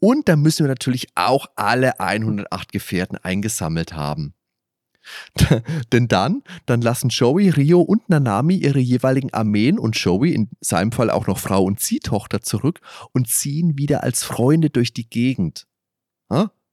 Und 0.00 0.28
dann 0.28 0.40
müssen 0.40 0.64
wir 0.64 0.68
natürlich 0.68 1.08
auch 1.14 1.46
alle 1.56 2.00
108 2.00 2.72
Gefährten 2.72 3.18
eingesammelt 3.18 3.92
haben. 3.94 4.34
Denn 5.92 6.08
dann, 6.08 6.42
dann 6.66 6.80
lassen 6.80 7.10
Joey, 7.10 7.50
Rio 7.50 7.80
und 7.80 8.08
Nanami 8.08 8.56
ihre 8.56 8.80
jeweiligen 8.80 9.32
Armeen 9.32 9.78
und 9.78 9.96
Joey, 9.96 10.32
in 10.32 10.50
seinem 10.60 10.92
Fall 10.92 11.10
auch 11.10 11.26
noch 11.26 11.38
Frau 11.38 11.62
und 11.62 11.80
Ziehtochter, 11.80 12.42
zurück 12.42 12.80
und 13.12 13.28
ziehen 13.28 13.78
wieder 13.78 14.02
als 14.02 14.24
Freunde 14.24 14.70
durch 14.70 14.92
die 14.92 15.08
Gegend. 15.08 15.66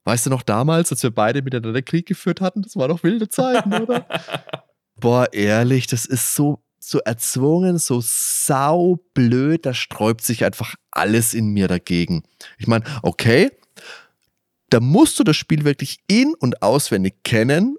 Weißt 0.04 0.26
du 0.26 0.30
noch 0.30 0.42
damals, 0.42 0.90
als 0.92 1.02
wir 1.02 1.10
beide 1.10 1.42
miteinander 1.42 1.80
Krieg 1.80 2.06
geführt 2.06 2.40
hatten? 2.40 2.62
Das 2.62 2.76
war 2.76 2.88
doch 2.88 3.02
wilde 3.02 3.28
Zeiten, 3.28 3.72
oder? 3.72 4.06
Boah, 5.04 5.34
ehrlich, 5.34 5.86
das 5.86 6.06
ist 6.06 6.34
so, 6.34 6.64
so 6.78 6.98
erzwungen, 6.98 7.76
so 7.76 8.00
saublöd, 8.02 9.66
da 9.66 9.74
sträubt 9.74 10.24
sich 10.24 10.46
einfach 10.46 10.76
alles 10.90 11.34
in 11.34 11.48
mir 11.48 11.68
dagegen. 11.68 12.22
Ich 12.56 12.68
meine, 12.68 12.86
okay, 13.02 13.50
da 14.70 14.80
musst 14.80 15.18
du 15.18 15.22
das 15.22 15.36
Spiel 15.36 15.66
wirklich 15.66 15.98
in- 16.06 16.32
und 16.32 16.62
auswendig 16.62 17.16
kennen 17.22 17.76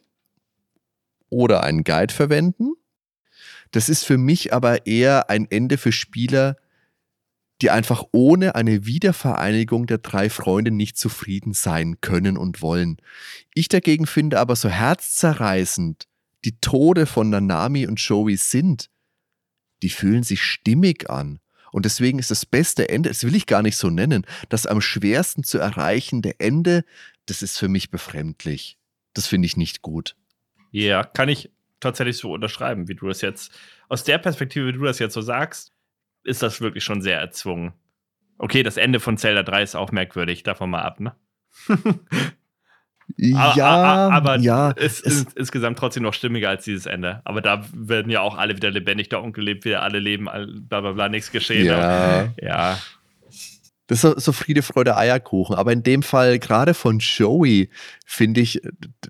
oder 1.32 1.64
einen 1.64 1.84
Guide 1.84 2.14
verwenden. 2.14 2.74
Das 3.72 3.90
ist 3.90 4.04
für 4.04 4.20
mich 4.20 4.54
aber 4.54 4.86
eher 4.86 5.28
ein 5.28 5.48
Ende 5.50 5.80
für 5.80 5.92
Spieler, 5.92 6.58
die 7.64 7.72
einfach 7.72 8.04
ohne 8.12 8.54
eine 8.54 8.86
Wiedervereinigung 8.86 9.88
der 9.88 9.98
drei 9.98 10.30
Freunde 10.30 10.70
nicht 10.70 10.96
zufrieden 10.96 11.54
sein 11.56 12.02
können 12.02 12.38
und 12.38 12.62
wollen. 12.62 12.98
Ich 13.56 13.68
dagegen 13.68 14.06
finde 14.06 14.40
aber 14.40 14.56
so 14.56 14.70
herzzerreißend 14.70 16.06
die 16.46 16.60
Tode 16.60 17.06
von 17.06 17.30
Nanami 17.30 17.88
und 17.88 18.00
Joey 18.00 18.38
sind, 18.38 18.90
die 19.82 19.90
fühlen 19.90 20.24
sich 20.24 20.42
stimmig 20.42 21.10
an. 21.10 21.40
Und 21.72 21.84
deswegen 21.84 22.20
ist 22.20 22.32
das 22.32 22.46
beste 22.46 22.88
Ende, 22.88 23.10
das 23.10 23.24
will 23.26 23.36
ich 23.36 23.48
gar 23.48 23.62
nicht 23.62 23.76
so 23.76 23.90
nennen, 23.90 24.26
das 24.48 24.66
am 24.66 24.80
schwersten 24.80 25.44
zu 25.44 25.58
erreichende 25.58 26.40
Ende, 26.40 26.86
das 27.26 27.42
ist 27.42 27.58
für 27.58 27.68
mich 27.68 27.90
befremdlich. 27.90 28.78
Das 29.14 29.28
finde 29.28 29.48
ich 29.48 29.58
nicht 29.58 29.82
gut. 29.82 30.16
Ja, 30.72 31.04
kann 31.04 31.28
ich 31.28 31.52
tatsächlich 31.80 32.18
so 32.18 32.32
unterschreiben, 32.32 32.88
wie 32.88 32.96
du 32.96 33.08
das 33.08 33.22
jetzt, 33.22 33.52
aus 33.90 34.04
der 34.04 34.20
Perspektive, 34.20 34.68
wie 34.68 34.74
du 34.74 34.84
das 34.84 35.00
jetzt 35.00 35.14
so 35.14 35.22
sagst, 35.22 35.74
ist 36.24 36.42
das 36.42 36.62
wirklich 36.62 36.84
schon 36.84 37.02
sehr 37.02 37.20
erzwungen. 37.20 37.74
Okay, 38.38 38.64
das 38.64 38.78
Ende 38.78 39.00
von 39.00 39.18
Zelda 39.18 39.44
3 39.44 39.64
ist 39.64 39.76
auch 39.76 39.92
merkwürdig, 39.92 40.44
davon 40.44 40.70
mal 40.70 40.82
ab, 40.82 41.00
ne? 41.00 41.16
ja, 43.18 44.10
aber 44.10 44.38
ja, 44.40 44.72
es 44.78 45.00
ist 45.00 45.34
insgesamt 45.36 45.78
trotzdem 45.78 46.04
noch 46.04 46.14
stimmiger 46.14 46.50
als 46.50 46.64
dieses 46.66 46.86
Ende. 46.86 47.22
Aber 47.24 47.42
da 47.42 47.66
werden 47.74 48.12
ja 48.12 48.22
auch 48.22 48.38
alle 48.38 48.56
wieder 48.56 48.72
lebendig 48.72 49.10
da 49.10 49.22
gelebt, 49.30 49.66
wieder 49.66 49.84
alle 49.84 50.00
leben, 50.00 50.26
bla 50.68 50.82
bla 50.82 50.92
bla, 50.92 51.10
nichts 51.10 51.32
geschehen. 51.32 51.66
Ja. 51.66 52.34
Ja. 52.42 52.80
Das 53.88 53.98
ist 53.98 54.02
so, 54.02 54.18
so 54.18 54.32
Friede, 54.32 54.64
Freude, 54.64 54.98
Eierkuchen. 54.98 55.56
Aber 55.56 55.72
in 55.72 55.84
dem 55.84 56.02
Fall, 56.02 56.40
gerade 56.40 56.74
von 56.74 56.98
Joey, 57.00 57.70
finde 58.06 58.42
ich, 58.42 58.62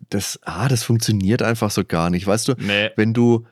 das, 0.10 0.40
ah, 0.44 0.68
das 0.68 0.84
funktioniert 0.84 1.42
einfach 1.42 1.72
so 1.72 1.86
gar 1.86 2.10
nicht. 2.10 2.28
Weißt 2.28 2.50
du, 2.50 2.56
Nee. 2.58 2.90
wenn 2.98 3.14
du, 3.14 3.46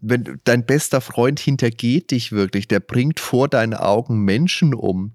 wenn 0.00 0.38
dein 0.44 0.66
bester 0.66 1.00
Freund 1.00 1.40
hintergeht 1.40 2.10
dich 2.10 2.32
wirklich, 2.32 2.68
der 2.68 2.80
bringt 2.80 3.18
vor 3.18 3.48
deinen 3.48 3.74
Augen 3.74 4.20
Menschen 4.24 4.74
um 4.74 5.12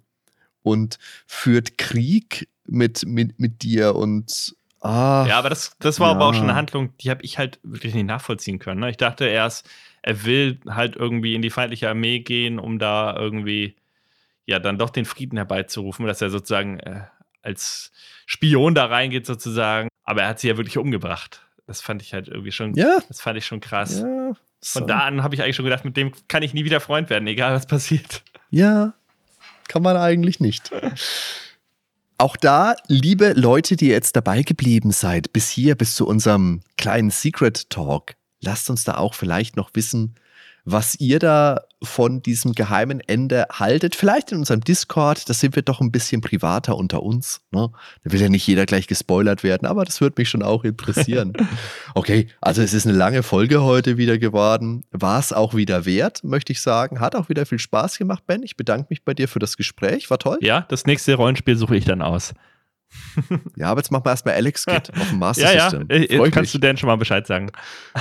und 0.64 0.98
führt 1.28 1.78
Krieg 1.78 2.50
mit, 2.66 3.06
mit, 3.06 3.40
mit 3.40 3.62
dir 3.62 3.96
und 3.96 4.56
ah, 4.84 5.26
Ja, 5.28 5.38
aber 5.40 5.50
das, 5.50 5.76
das 5.80 6.00
war 6.00 6.12
aber 6.12 6.26
auch 6.26 6.34
Ja. 6.34 6.40
schon 6.40 6.50
eine 6.50 6.56
Handlung, 6.56 6.96
die 6.98 7.10
habe 7.10 7.24
ich 7.24 7.38
halt 7.38 7.60
wirklich 7.64 7.94
nicht 7.94 8.06
nachvollziehen 8.06 8.60
können. 8.60 8.80
Ne? 8.82 8.90
Ich 8.90 8.98
dachte 8.98 9.26
erst, 9.26 9.70
er 10.02 10.26
will 10.26 10.60
halt 10.70 10.96
irgendwie 10.96 11.34
in 11.36 11.42
die 11.42 11.50
feindliche 11.50 11.90
Armee 11.90 12.20
gehen, 12.20 12.60
um 12.60 12.78
da 12.80 13.16
irgendwie, 13.18 13.76
ja, 14.46 14.60
dann 14.60 14.78
doch 14.78 14.90
den 14.90 15.06
Frieden 15.06 15.38
herbeizurufen, 15.38 16.06
dass 16.06 16.22
er 16.22 16.30
sozusagen 16.30 16.80
äh, 16.80 17.02
als 17.42 17.92
Spion 18.26 18.76
da 18.76 18.86
reingeht 18.86 19.26
sozusagen. 19.26 19.90
Aber 20.04 20.22
er 20.24 20.28
hat 20.30 20.40
sie 20.40 20.50
ja 20.50 20.58
wirklich 20.58 20.78
umgebracht. 20.78 21.42
Das 21.68 21.80
fand 21.82 22.02
ich 22.02 22.14
halt 22.14 22.28
irgendwie 22.28 22.52
schon, 22.52 22.74
Ja. 22.76 23.00
das 23.08 23.22
fand 23.22 23.38
ich 23.38 23.46
schon 23.46 23.62
krass. 23.62 24.02
ja, 24.02 24.34
so. 24.60 24.80
Von 24.80 24.88
da 24.88 25.00
an 25.00 25.24
habe 25.24 25.34
ich 25.36 25.42
eigentlich 25.42 25.56
schon 25.56 25.66
gedacht, 25.66 25.86
mit 25.86 25.96
dem 25.96 26.12
kann 26.28 26.44
ich 26.44 26.54
nie 26.54 26.66
wieder 26.66 26.80
Freund 26.82 27.10
werden, 27.10 27.26
egal 27.28 27.54
was 27.54 27.66
passiert. 27.68 28.24
Ja, 28.50 28.94
kann 29.70 29.82
man 29.82 29.96
eigentlich 29.98 30.40
nicht. 30.42 30.72
Auch 32.18 32.38
da, 32.38 32.76
liebe 32.88 33.34
Leute, 33.34 33.76
die 33.76 33.88
jetzt 33.88 34.16
dabei 34.16 34.44
geblieben 34.44 34.92
seid, 34.92 35.34
bis 35.34 35.50
hier, 35.50 35.76
bis 35.76 35.96
zu 35.96 36.08
unserem 36.08 36.62
kleinen 36.78 37.10
Secret 37.10 37.70
Talk, 37.70 38.14
lasst 38.42 38.70
uns 38.70 38.84
da 38.84 38.96
auch 38.98 39.14
vielleicht 39.14 39.56
noch 39.56 39.72
wissen, 39.74 40.16
was 40.66 40.96
ihr 41.00 41.20
da 41.20 41.62
von 41.82 42.22
diesem 42.22 42.54
geheimen 42.54 43.02
Ende 43.02 43.48
haltet. 43.52 43.96
Vielleicht 43.96 44.32
in 44.32 44.38
unserem 44.40 44.62
Discord, 44.62 45.30
da 45.30 45.34
sind 45.34 45.56
wir 45.56 45.64
doch 45.64 45.82
ein 45.82 45.92
bisschen 45.92 46.22
privater 46.22 46.78
unter 46.78 47.04
uns. 47.04 47.42
Ne? 47.52 47.70
Da 48.04 48.12
will 48.12 48.22
ja 48.22 48.30
nicht 48.30 48.48
jeder 48.48 48.66
gleich 48.66 48.88
gespoilert 48.88 49.44
werden, 49.44 49.66
aber 49.66 49.84
das 49.84 50.00
würde 50.00 50.16
mich 50.18 50.30
schon 50.30 50.44
auch 50.44 50.64
interessieren. 50.64 51.34
Okay, 51.96 52.28
also 52.42 52.62
es 52.64 52.74
ist 52.74 52.88
eine 52.88 52.98
lange 52.98 53.22
Folge 53.22 53.62
heute 53.62 53.98
wieder 53.98 54.18
geworden. 54.18 54.84
War 54.92 55.20
es 55.20 55.32
auch 55.32 55.54
wieder 55.54 55.86
wert, 55.86 56.24
möchte 56.24 56.52
ich 56.52 56.62
sagen. 56.62 57.00
Hat 57.00 57.16
auch 57.16 57.30
wieder 57.30 57.46
viel 57.46 57.60
Spaß 57.60 58.00
gemacht, 58.00 58.24
Ben. 58.26 58.42
Ich 58.42 58.58
bedanke 58.58 58.88
mich 58.90 59.04
bei 59.04 59.14
dir 59.14 59.28
für 59.28 59.38
das 59.38 59.58
Gespräch. 59.58 60.10
War 60.10 60.18
toll. 60.18 60.40
Ja, 60.42 60.62
das 60.70 60.86
nächste 60.86 61.14
Rollenspiel 61.14 61.56
suche 61.56 61.76
ich 61.76 61.86
dann 61.86 62.02
aus. 62.02 62.34
Ja, 63.56 63.68
aber 63.68 63.80
jetzt 63.82 63.92
machen 63.92 64.06
wir 64.06 64.12
erstmal 64.12 64.34
Alex 64.36 64.66
Kid 64.66 64.92
auf 65.00 65.10
dem 65.10 65.20
Master 65.20 65.44
Ja, 65.44 65.52
ja, 65.54 65.70
System. 65.70 65.88
äh, 65.90 66.32
kannst 66.32 66.54
du 66.54 66.58
denn 66.58 66.78
schon 66.78 66.88
mal 66.88 66.96
Bescheid 66.98 67.26
sagen. 67.28 67.52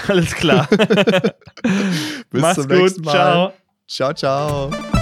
Alles 0.08 0.34
klar. 0.34 0.68
Bis 2.30 2.40
Mach's 2.40 2.54
zum 2.56 2.68
gut, 2.68 2.78
nächsten 2.78 3.02
Mal. 3.02 3.12
ciao. 3.12 3.52
Ciao, 3.88 4.12
ciao. 4.14 5.01